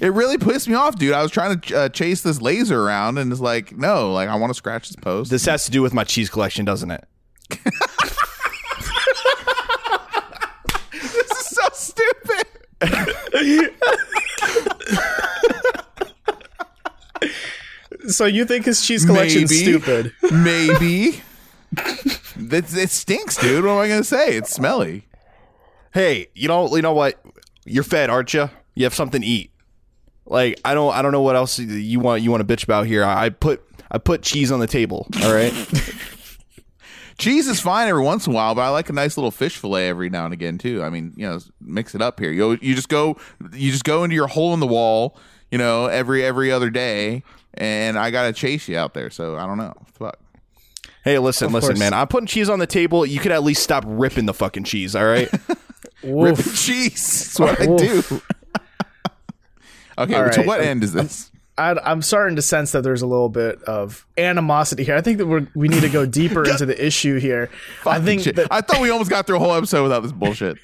It 0.00 0.12
really 0.12 0.38
pissed 0.38 0.68
me 0.68 0.74
off, 0.74 0.96
dude. 0.96 1.12
I 1.14 1.22
was 1.22 1.30
trying 1.30 1.58
to 1.60 1.76
uh, 1.76 1.88
chase 1.88 2.22
this 2.22 2.40
laser 2.42 2.82
around, 2.82 3.18
and 3.18 3.30
it's 3.32 3.40
like, 3.40 3.76
no, 3.76 4.12
like 4.12 4.28
I 4.28 4.34
want 4.36 4.50
to 4.50 4.54
scratch 4.54 4.88
this 4.88 4.96
post. 4.96 5.30
This 5.30 5.46
has 5.46 5.64
to 5.66 5.70
do 5.70 5.82
with 5.82 5.94
my 5.94 6.04
cheese 6.04 6.28
collection, 6.28 6.64
doesn't 6.64 6.90
it? 6.90 7.04
this 10.92 11.30
is 11.30 11.46
so 11.46 11.62
stupid. 11.72 12.46
So 18.08 18.24
you 18.26 18.44
think 18.44 18.64
his 18.66 18.84
cheese 18.86 19.04
collection's 19.04 19.50
Maybe. 19.50 19.62
stupid? 19.78 20.12
Maybe. 20.30 21.22
It, 22.38 22.74
it 22.74 22.90
stinks, 22.90 23.36
dude. 23.36 23.64
What 23.64 23.72
am 23.72 23.78
I 23.78 23.88
gonna 23.88 24.04
say? 24.04 24.36
It's 24.36 24.52
smelly. 24.52 25.06
Hey, 25.92 26.28
you 26.34 26.48
know 26.48 26.74
you 26.76 26.82
know 26.82 26.92
what? 26.92 27.20
You're 27.64 27.82
fed, 27.82 28.10
aren't 28.10 28.32
you? 28.34 28.50
You 28.74 28.84
have 28.84 28.94
something 28.94 29.22
to 29.22 29.26
eat. 29.26 29.50
Like 30.26 30.60
I 30.64 30.74
don't 30.74 30.92
I 30.92 31.02
don't 31.02 31.12
know 31.12 31.22
what 31.22 31.36
else 31.36 31.58
you 31.58 32.00
want 32.00 32.22
you 32.22 32.30
want 32.30 32.46
to 32.46 32.56
bitch 32.56 32.64
about 32.64 32.86
here. 32.86 33.04
I 33.04 33.26
I 33.26 33.28
put 33.30 33.62
I 33.90 33.98
put 33.98 34.22
cheese 34.22 34.50
on 34.50 34.60
the 34.60 34.66
table. 34.66 35.06
All 35.22 35.32
right. 35.32 35.52
Cheese 37.18 37.48
is 37.48 37.62
fine 37.62 37.88
every 37.88 38.02
once 38.02 38.26
in 38.26 38.34
a 38.34 38.36
while, 38.36 38.54
but 38.54 38.60
I 38.60 38.68
like 38.68 38.90
a 38.90 38.92
nice 38.92 39.16
little 39.16 39.30
fish 39.30 39.56
fillet 39.56 39.88
every 39.88 40.10
now 40.10 40.26
and 40.26 40.34
again 40.34 40.58
too. 40.58 40.82
I 40.82 40.90
mean, 40.90 41.14
you 41.16 41.26
know, 41.26 41.38
mix 41.62 41.94
it 41.94 42.02
up 42.02 42.20
here. 42.20 42.30
You 42.30 42.58
you 42.60 42.74
just 42.74 42.90
go 42.90 43.16
you 43.54 43.70
just 43.70 43.84
go 43.84 44.04
into 44.04 44.14
your 44.14 44.26
hole 44.26 44.52
in 44.52 44.60
the 44.60 44.66
wall, 44.66 45.16
you 45.50 45.56
know, 45.56 45.86
every 45.86 46.22
every 46.22 46.52
other 46.52 46.68
day, 46.68 47.22
and 47.54 47.98
I 47.98 48.10
gotta 48.10 48.34
chase 48.34 48.68
you 48.68 48.76
out 48.76 48.92
there. 48.92 49.08
So 49.08 49.36
I 49.36 49.46
don't 49.46 49.56
know. 49.56 49.72
Fuck. 49.94 50.18
Hey, 51.04 51.18
listen, 51.18 51.52
listen, 51.52 51.70
course. 51.70 51.78
man. 51.78 51.94
I'm 51.94 52.08
putting 52.08 52.26
cheese 52.26 52.50
on 52.50 52.58
the 52.58 52.66
table. 52.66 53.06
You 53.06 53.20
could 53.20 53.32
at 53.32 53.44
least 53.44 53.62
stop 53.62 53.84
ripping 53.86 54.26
the 54.26 54.34
fucking 54.34 54.64
cheese. 54.64 54.94
All 54.94 55.06
right. 55.06 55.30
Woof. 56.02 56.38
Cheese. 56.56 57.32
That's 57.36 57.38
what 57.38 57.60
I 57.60 57.76
do. 57.76 58.02
okay, 59.98 60.14
All 60.14 60.30
to 60.30 60.38
right. 60.38 60.46
what 60.46 60.60
end 60.60 60.82
is 60.84 60.92
this? 60.92 61.30
I, 61.58 61.74
I'm 61.84 62.02
starting 62.02 62.36
to 62.36 62.42
sense 62.42 62.72
that 62.72 62.82
there's 62.82 63.00
a 63.00 63.06
little 63.06 63.30
bit 63.30 63.62
of 63.62 64.06
animosity 64.18 64.84
here. 64.84 64.94
I 64.94 65.00
think 65.00 65.16
that 65.18 65.26
we're, 65.26 65.48
we 65.54 65.68
need 65.68 65.80
to 65.80 65.88
go 65.88 66.04
deeper 66.04 66.44
into 66.48 66.66
the 66.66 66.84
issue 66.86 67.18
here. 67.18 67.48
I 67.86 67.98
think 68.00 68.22
Shit. 68.22 68.36
that, 68.36 68.48
I 68.50 68.60
thought 68.60 68.80
we 68.82 68.90
almost 68.90 69.08
got 69.10 69.26
through 69.26 69.36
a 69.36 69.38
whole 69.38 69.54
episode 69.54 69.82
without 69.82 70.02
this 70.02 70.12
bullshit. 70.12 70.58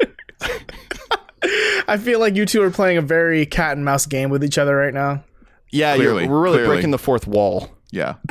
I 1.88 1.96
feel 1.96 2.20
like 2.20 2.36
you 2.36 2.46
two 2.46 2.62
are 2.62 2.70
playing 2.70 2.98
a 2.98 3.02
very 3.02 3.46
cat 3.46 3.76
and 3.76 3.84
mouse 3.84 4.06
game 4.06 4.30
with 4.30 4.44
each 4.44 4.58
other 4.58 4.76
right 4.76 4.92
now. 4.94 5.24
Yeah, 5.70 5.96
Clearly, 5.96 6.24
you're, 6.24 6.32
we're 6.32 6.40
really 6.40 6.56
clearly. 6.58 6.74
breaking 6.76 6.90
the 6.92 6.98
fourth 6.98 7.26
wall. 7.26 7.70
Yeah. 7.90 8.14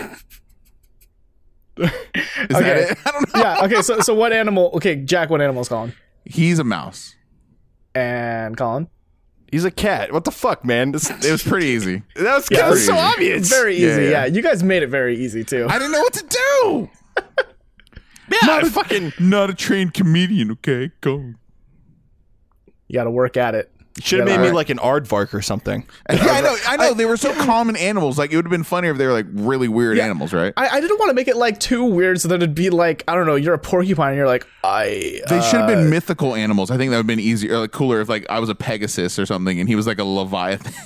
Is 1.77 1.89
that 2.49 2.51
Okay. 2.55 2.81
it? 2.91 2.97
I 3.05 3.11
don't 3.11 3.33
know. 3.35 3.41
Yeah. 3.41 3.65
Okay. 3.65 3.81
So 3.83 3.99
so 3.99 4.13
what 4.15 4.33
animal? 4.33 4.71
Okay, 4.75 4.95
Jack. 4.95 5.29
What 5.29 5.41
animal 5.41 5.61
is 5.61 5.69
Colin? 5.69 5.93
He's 6.25 6.57
a 6.57 6.63
mouse. 6.63 7.15
And 7.93 8.57
Colin. 8.57 8.87
He's 9.51 9.63
a 9.65 9.71
cat. 9.71 10.11
What 10.11 10.25
the 10.25 10.31
fuck, 10.31 10.65
man? 10.65 10.91
This, 10.91 11.09
It 11.09 11.31
was 11.31 11.41
pretty 11.43 11.67
easy. 11.67 12.03
that's 12.15 12.51
Yeah, 12.51 12.61
kind 12.61 12.73
of 12.73 12.79
so 12.79 12.93
easy. 12.93 13.01
obvious. 13.01 13.49
Very 13.49 13.75
easy. 13.75 13.85
Yeah, 13.85 13.97
Yeah, 13.97 14.09
yeah. 14.09 14.25
You 14.25 14.41
guys 14.41 14.61
made 14.63 14.83
it 14.83 14.87
very 14.87 15.17
easy 15.17 15.43
too. 15.43 15.67
I 15.69 15.79
didn't 15.79 15.93
know 15.93 16.01
what 16.01 16.13
to 16.13 16.25
do. 16.27 16.89
yeah, 18.31 18.37
Not 18.45 18.63
a 18.63 18.65
fucking 18.71 19.13
not 19.19 19.49
a 19.49 19.53
trained 19.53 19.93
comedian. 19.93 20.51
Okay, 20.51 20.91
go. 21.01 21.33
You 22.89 22.93
got 22.93 23.05
to 23.05 23.11
work 23.11 23.37
at 23.37 23.55
it. 23.55 23.71
Should 23.99 24.19
have 24.19 24.27
Yeah, 24.27 24.35
made 24.35 24.41
me 24.41 24.47
alright. 24.49 24.55
like 24.55 24.69
an 24.69 24.77
aardvark 24.77 25.33
or 25.33 25.41
something. 25.41 25.85
Yeah, 26.09 26.17
I 26.25 26.41
know. 26.41 26.57
I 26.67 26.77
know. 26.77 26.93
they 26.93 27.05
were 27.05 27.17
so 27.17 27.33
common 27.45 27.75
animals. 27.75 28.17
Like 28.17 28.31
it 28.31 28.35
would 28.35 28.45
have 28.45 28.51
been 28.51 28.63
funnier 28.63 28.91
if 28.91 28.97
they 28.97 29.05
were 29.05 29.13
like 29.13 29.25
really 29.31 29.67
weird 29.67 29.97
animals, 29.99 30.33
right? 30.33 30.53
I, 30.57 30.67
I 30.69 30.81
didn't 30.81 30.97
want 30.99 31.09
to 31.09 31.13
make 31.15 31.27
it 31.27 31.37
like 31.37 31.59
too 31.59 31.83
weird, 31.85 32.21
so 32.21 32.27
that 32.29 32.35
it'd 32.35 32.55
be 32.55 32.69
like 32.69 33.03
I 33.07 33.15
don't 33.15 33.25
know. 33.27 33.35
You're 33.35 33.53
a 33.53 33.59
porcupine. 33.59 34.09
and 34.09 34.17
You're 34.17 34.27
like 34.27 34.45
I. 34.63 35.21
They 35.29 35.41
should 35.41 35.59
have 35.59 35.69
uh, 35.69 35.75
been 35.75 35.89
mythical 35.89 36.35
animals. 36.35 36.71
I 36.71 36.77
think 36.77 36.91
that 36.91 36.97
would 36.97 37.01
have 37.03 37.07
been 37.07 37.19
easier, 37.19 37.55
or 37.55 37.59
like 37.59 37.71
cooler 37.71 38.01
if 38.01 38.09
like 38.09 38.25
I 38.29 38.39
was 38.39 38.49
a 38.49 38.55
Pegasus 38.55 39.17
or 39.19 39.25
something, 39.25 39.59
and 39.59 39.67
he 39.69 39.75
was 39.75 39.87
like 39.87 39.99
a 39.99 40.03
Leviathan. 40.03 40.73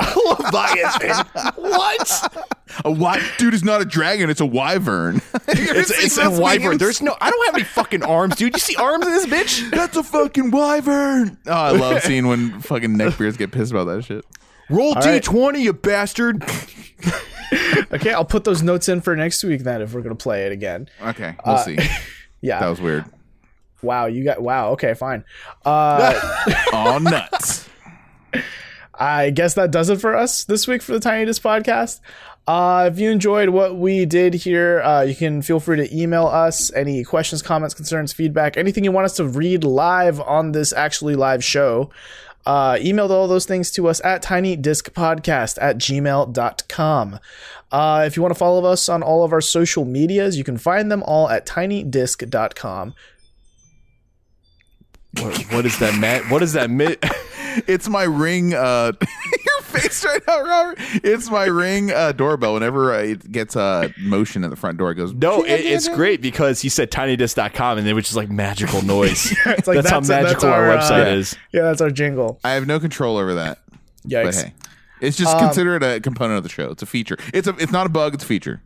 Leviathan. 0.40 1.26
what? 1.56 2.44
a 2.84 2.90
wy- 2.90 3.22
dude 3.38 3.54
is 3.54 3.62
not 3.64 3.80
a 3.80 3.84
dragon; 3.84 4.30
it's 4.30 4.40
a 4.40 4.46
wyvern. 4.46 5.20
It's, 5.46 5.90
it's 5.90 6.18
a 6.18 6.30
wyvern. 6.30 6.78
There's 6.78 7.02
no. 7.02 7.16
I 7.20 7.30
don't 7.30 7.46
have 7.46 7.54
any 7.54 7.64
fucking 7.64 8.02
arms, 8.02 8.36
dude. 8.36 8.54
You 8.54 8.58
see 8.58 8.76
arms 8.76 9.06
in 9.06 9.12
this 9.12 9.26
bitch? 9.26 9.70
that's 9.74 9.96
a 9.96 10.02
fucking 10.02 10.50
wyvern. 10.50 11.38
Oh, 11.46 11.52
I 11.52 11.70
love 11.70 12.02
seeing 12.02 12.26
when 12.26 12.60
fucking 12.60 12.90
neckbeards 12.96 13.36
get 13.38 13.52
pissed 13.52 13.70
about 13.72 13.84
that 13.84 14.04
shit. 14.04 14.24
Roll 14.70 14.94
right. 14.94 15.22
d20, 15.22 15.60
you 15.60 15.72
bastard. 15.72 16.42
Okay, 17.92 18.12
I'll 18.12 18.24
put 18.24 18.44
those 18.44 18.62
notes 18.62 18.88
in 18.88 19.00
for 19.00 19.14
next 19.14 19.44
week 19.44 19.62
then 19.62 19.82
if 19.82 19.92
we're 19.92 20.00
gonna 20.02 20.14
play 20.16 20.46
it 20.46 20.52
again. 20.52 20.88
Okay, 21.00 21.36
we'll 21.46 21.58
see. 21.58 21.78
Yeah. 22.40 22.60
That 22.60 22.68
was 22.68 22.80
weird. 22.80 23.04
wow. 23.82 24.06
You 24.06 24.24
got 24.24 24.42
wow. 24.42 24.70
Okay, 24.72 24.94
fine. 24.94 25.24
Uh, 25.64 26.46
All 26.72 26.98
nuts. 27.00 27.53
I 28.98 29.30
guess 29.30 29.54
that 29.54 29.70
does 29.70 29.90
it 29.90 30.00
for 30.00 30.14
us 30.14 30.44
this 30.44 30.66
week 30.66 30.82
for 30.82 30.92
the 30.92 31.00
Tiny 31.00 31.24
Disc 31.24 31.42
podcast. 31.42 32.00
Uh, 32.46 32.90
if 32.92 32.98
you 32.98 33.10
enjoyed 33.10 33.48
what 33.48 33.76
we 33.76 34.04
did 34.04 34.34
here, 34.34 34.82
uh, 34.82 35.02
you 35.02 35.14
can 35.14 35.40
feel 35.40 35.60
free 35.60 35.78
to 35.78 35.96
email 35.96 36.26
us 36.26 36.72
any 36.74 37.02
questions, 37.02 37.40
comments, 37.40 37.74
concerns, 37.74 38.12
feedback, 38.12 38.56
anything 38.56 38.84
you 38.84 38.92
want 38.92 39.06
us 39.06 39.16
to 39.16 39.26
read 39.26 39.64
live 39.64 40.20
on 40.20 40.52
this 40.52 40.72
actually 40.72 41.16
live 41.16 41.42
show. 41.42 41.90
Uh, 42.44 42.76
email 42.80 43.10
all 43.10 43.26
those 43.26 43.46
things 43.46 43.70
to 43.70 43.88
us 43.88 44.04
at 44.04 44.22
tinydiscpodcast 44.22 45.56
at 45.60 45.78
gmail.com. 45.78 47.18
Uh, 47.72 48.04
if 48.06 48.16
you 48.16 48.22
want 48.22 48.34
to 48.34 48.38
follow 48.38 48.64
us 48.70 48.88
on 48.90 49.02
all 49.02 49.24
of 49.24 49.32
our 49.32 49.40
social 49.40 49.86
medias, 49.86 50.36
you 50.36 50.44
can 50.44 50.58
find 50.58 50.92
them 50.92 51.02
all 51.04 51.30
at 51.30 51.46
tinydisc.com. 51.46 52.94
What, 55.20 55.38
what 55.52 55.66
is 55.66 55.78
that, 55.78 55.98
Matt? 55.98 56.30
What 56.30 56.42
is 56.42 56.52
that? 56.52 56.68
Mi- 56.68 56.96
It's 57.66 57.88
my 57.88 58.04
ring. 58.04 58.54
Uh, 58.54 58.92
your 59.00 59.62
face 59.62 60.04
right 60.04 60.20
now, 60.26 60.42
Robert. 60.42 60.78
It's 61.02 61.30
my 61.30 61.44
ring 61.44 61.90
uh, 61.90 62.12
doorbell. 62.12 62.54
Whenever 62.54 62.94
uh, 62.94 62.98
it 62.98 63.30
gets 63.30 63.56
a 63.56 63.60
uh, 63.60 63.88
motion 64.00 64.44
at 64.44 64.50
the 64.50 64.56
front 64.56 64.78
door, 64.78 64.90
it 64.90 64.96
goes. 64.96 65.12
no, 65.12 65.42
it, 65.44 65.60
it's 65.60 65.88
great 65.88 66.20
because 66.20 66.60
he 66.60 66.68
said 66.68 66.90
tinydisc.com 66.90 67.78
and 67.78 67.86
it 67.88 67.92
was 67.94 68.04
just 68.04 68.16
like 68.16 68.30
magical 68.30 68.82
noise. 68.86 69.32
It's 69.46 69.66
like 69.68 69.76
that's, 69.76 69.90
how 69.90 70.00
that's- 70.00 70.08
that's 70.08 70.08
magical 70.08 70.48
our, 70.48 70.70
our, 70.70 70.78
uh, 70.78 70.80
website 70.82 71.12
is. 71.16 71.36
Yeah, 71.52 71.62
that's 71.62 71.80
our 71.80 71.90
jingle. 71.90 72.40
I 72.44 72.52
have 72.52 72.66
no 72.66 72.80
control 72.80 73.16
over 73.16 73.34
that. 73.34 73.58
But 74.06 74.34
hey, 74.34 74.52
It's 75.00 75.16
just 75.16 75.38
consider 75.38 75.76
it 75.76 75.82
a 75.82 76.00
component 76.00 76.36
of 76.38 76.42
the 76.42 76.48
show. 76.50 76.70
It's 76.70 76.82
a 76.82 76.86
feature. 76.86 77.16
It's 77.32 77.48
a. 77.48 77.56
It's 77.56 77.72
not 77.72 77.86
a 77.86 77.88
bug. 77.88 78.14
It's 78.14 78.24
a 78.24 78.26
feature. 78.26 78.60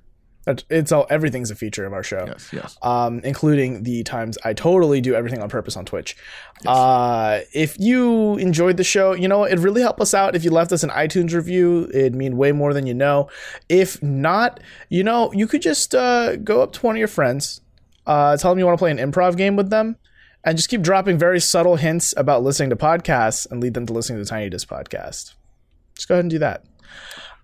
It's 0.71 0.93
all 0.93 1.07
everything's 1.11 1.51
a 1.51 1.55
feature 1.55 1.85
of 1.85 1.93
our 1.93 2.03
show. 2.03 2.25
Yes. 2.27 2.49
Yes. 2.53 2.79
um, 2.83 3.21
including 3.21 3.83
the 3.83 4.03
times 4.03 4.39
I 4.45 4.55
totally 4.55 5.01
do 5.01 5.15
everything 5.15 5.43
on 5.43 5.49
purpose 5.49 5.77
on 5.77 5.85
Twitch. 5.85 6.17
Uh, 6.67 7.41
if 7.53 7.79
you 7.79 8.37
enjoyed 8.37 8.77
the 8.77 8.85
show, 8.85 9.13
you 9.13 9.29
know, 9.29 9.45
it'd 9.45 9.61
really 9.61 9.83
help 9.83 10.01
us 10.01 10.15
out 10.15 10.35
if 10.35 10.45
you 10.45 10.51
left 10.51 10.73
us 10.73 10.83
an 10.83 10.91
iTunes 10.91 11.35
review. 11.35 11.89
It'd 11.93 12.15
mean 12.15 12.37
way 12.37 12.53
more 12.53 12.73
than 12.73 12.87
you 12.87 12.95
know. 12.95 13.29
If 13.69 14.03
not, 14.03 14.61
you 14.89 15.05
know, 15.05 15.33
you 15.33 15.47
could 15.47 15.63
just 15.63 15.95
uh, 15.95 16.37
go 16.37 16.63
up 16.63 16.73
to 16.73 16.81
one 16.81 16.97
of 16.97 16.99
your 16.99 17.09
friends, 17.09 17.61
uh, 18.07 18.37
tell 18.37 18.51
them 18.51 18.59
you 18.59 18.67
want 18.67 18.79
to 18.79 18.83
play 18.83 18.91
an 18.91 18.99
improv 18.99 19.37
game 19.37 19.57
with 19.57 19.71
them, 19.71 19.97
and 20.45 20.57
just 20.57 20.69
keep 20.71 20.81
dropping 20.81 21.19
very 21.19 21.41
subtle 21.41 21.77
hints 21.77 22.15
about 22.17 22.43
listening 22.43 22.71
to 22.71 22.77
podcasts 22.77 23.51
and 23.51 23.61
lead 23.63 23.75
them 23.75 23.87
to 23.87 23.93
listening 23.93 24.19
to 24.19 24.25
the 24.25 24.29
Tiny 24.31 24.49
Disc 24.49 24.69
podcast. 24.69 25.35
Just 25.95 26.09
go 26.09 26.15
ahead 26.15 26.25
and 26.25 26.31
do 26.31 26.39
that. 26.39 26.65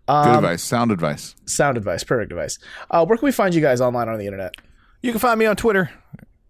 Good 0.07 0.13
Um, 0.13 0.37
advice. 0.37 0.63
Sound 0.63 0.91
advice. 0.93 1.35
Sound 1.47 1.77
advice, 1.79 2.05
perfect 2.05 2.31
advice. 2.33 2.59
Uh, 2.91 3.05
where 3.07 3.17
can 3.17 3.25
we 3.27 3.33
find 3.33 3.55
you 3.55 3.61
guys 3.63 3.81
online 3.81 4.09
on 4.09 4.19
the 4.19 4.27
internet? 4.27 4.55
You 5.03 5.13
can 5.13 5.19
find 5.21 5.39
me 5.39 5.47
on 5.47 5.57
Twitter, 5.57 5.91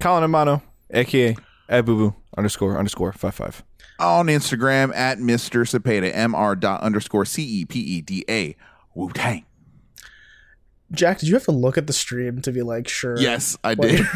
Colin 0.01 0.29
Amano, 0.29 0.63
aka 0.93 1.37
Abubu 1.69 2.15
underscore 2.37 2.77
underscore 2.79 3.13
five 3.13 3.35
five. 3.35 3.63
On 4.01 4.27
Instagram 4.27 4.95
at 4.95 5.19
Mr. 5.19 5.63
Cepeda. 5.65 6.13
Mr. 6.13 6.59
dot 6.59 6.81
underscore 6.83 7.25
C 7.25 7.43
E 7.45 7.65
P 7.65 7.79
E 7.79 8.01
D 8.01 8.25
A. 8.29 8.57
Wu 8.95 9.11
Tang. 9.11 9.45
Jack, 10.93 11.19
did 11.19 11.29
you 11.29 11.35
have 11.35 11.45
to 11.45 11.53
look 11.53 11.79
at 11.79 11.87
the 11.87 11.93
stream 11.93 12.41
to 12.43 12.53
be 12.53 12.63
like, 12.63 12.87
sure? 12.89 13.17
Yes, 13.19 13.57
I 13.65 13.75
did. 13.75 14.01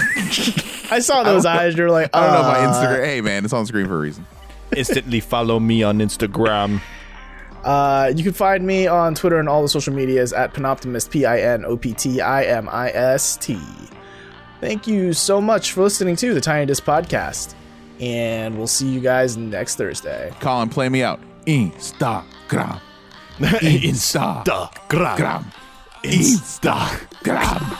I 0.90 1.00
saw 1.00 1.22
those 1.24 1.44
eyes. 1.46 1.76
You're 1.76 1.90
like, 1.90 2.10
I 2.14 2.24
don't 2.24 2.32
know 2.34 2.42
my 2.42 2.58
uh, 2.58 2.72
Instagram. 2.72 3.04
Hey 3.04 3.20
man, 3.20 3.44
it's 3.44 3.52
on 3.54 3.66
screen 3.66 3.86
for 3.86 3.96
a 3.96 4.00
reason. 4.00 4.26
Instantly 4.76 5.20
follow 5.20 5.58
me 5.58 5.82
on 5.82 5.98
Instagram. 5.98 6.80
Uh, 7.64 8.12
you 8.14 8.24
can 8.24 8.32
find 8.32 8.66
me 8.66 8.86
on 8.86 9.14
Twitter 9.14 9.38
and 9.38 9.48
all 9.48 9.62
the 9.62 9.68
social 9.68 9.92
medias 9.92 10.32
at 10.32 10.54
Pinoptimist, 10.54 11.10
P 11.10 11.24
I 11.26 11.40
N 11.40 11.64
O 11.64 11.76
P 11.76 11.92
T 11.92 12.20
I 12.20 12.44
M 12.44 12.68
I 12.70 12.90
S 12.90 13.36
T. 13.36 13.58
Thank 14.60 14.86
you 14.86 15.12
so 15.12 15.40
much 15.40 15.72
for 15.72 15.82
listening 15.82 16.16
to 16.16 16.34
the 16.34 16.40
Tiny 16.40 16.66
Disc 16.66 16.84
Podcast. 16.84 17.54
And 18.00 18.56
we'll 18.56 18.66
see 18.66 18.88
you 18.88 19.00
guys 19.00 19.36
next 19.36 19.76
Thursday. 19.76 20.32
Colin, 20.40 20.68
play 20.68 20.88
me 20.88 21.02
out. 21.02 21.20
Instagram. 21.46 22.80
Instagram. 23.38 24.44
Instagram. 24.84 25.52
Instagram. 26.04 27.78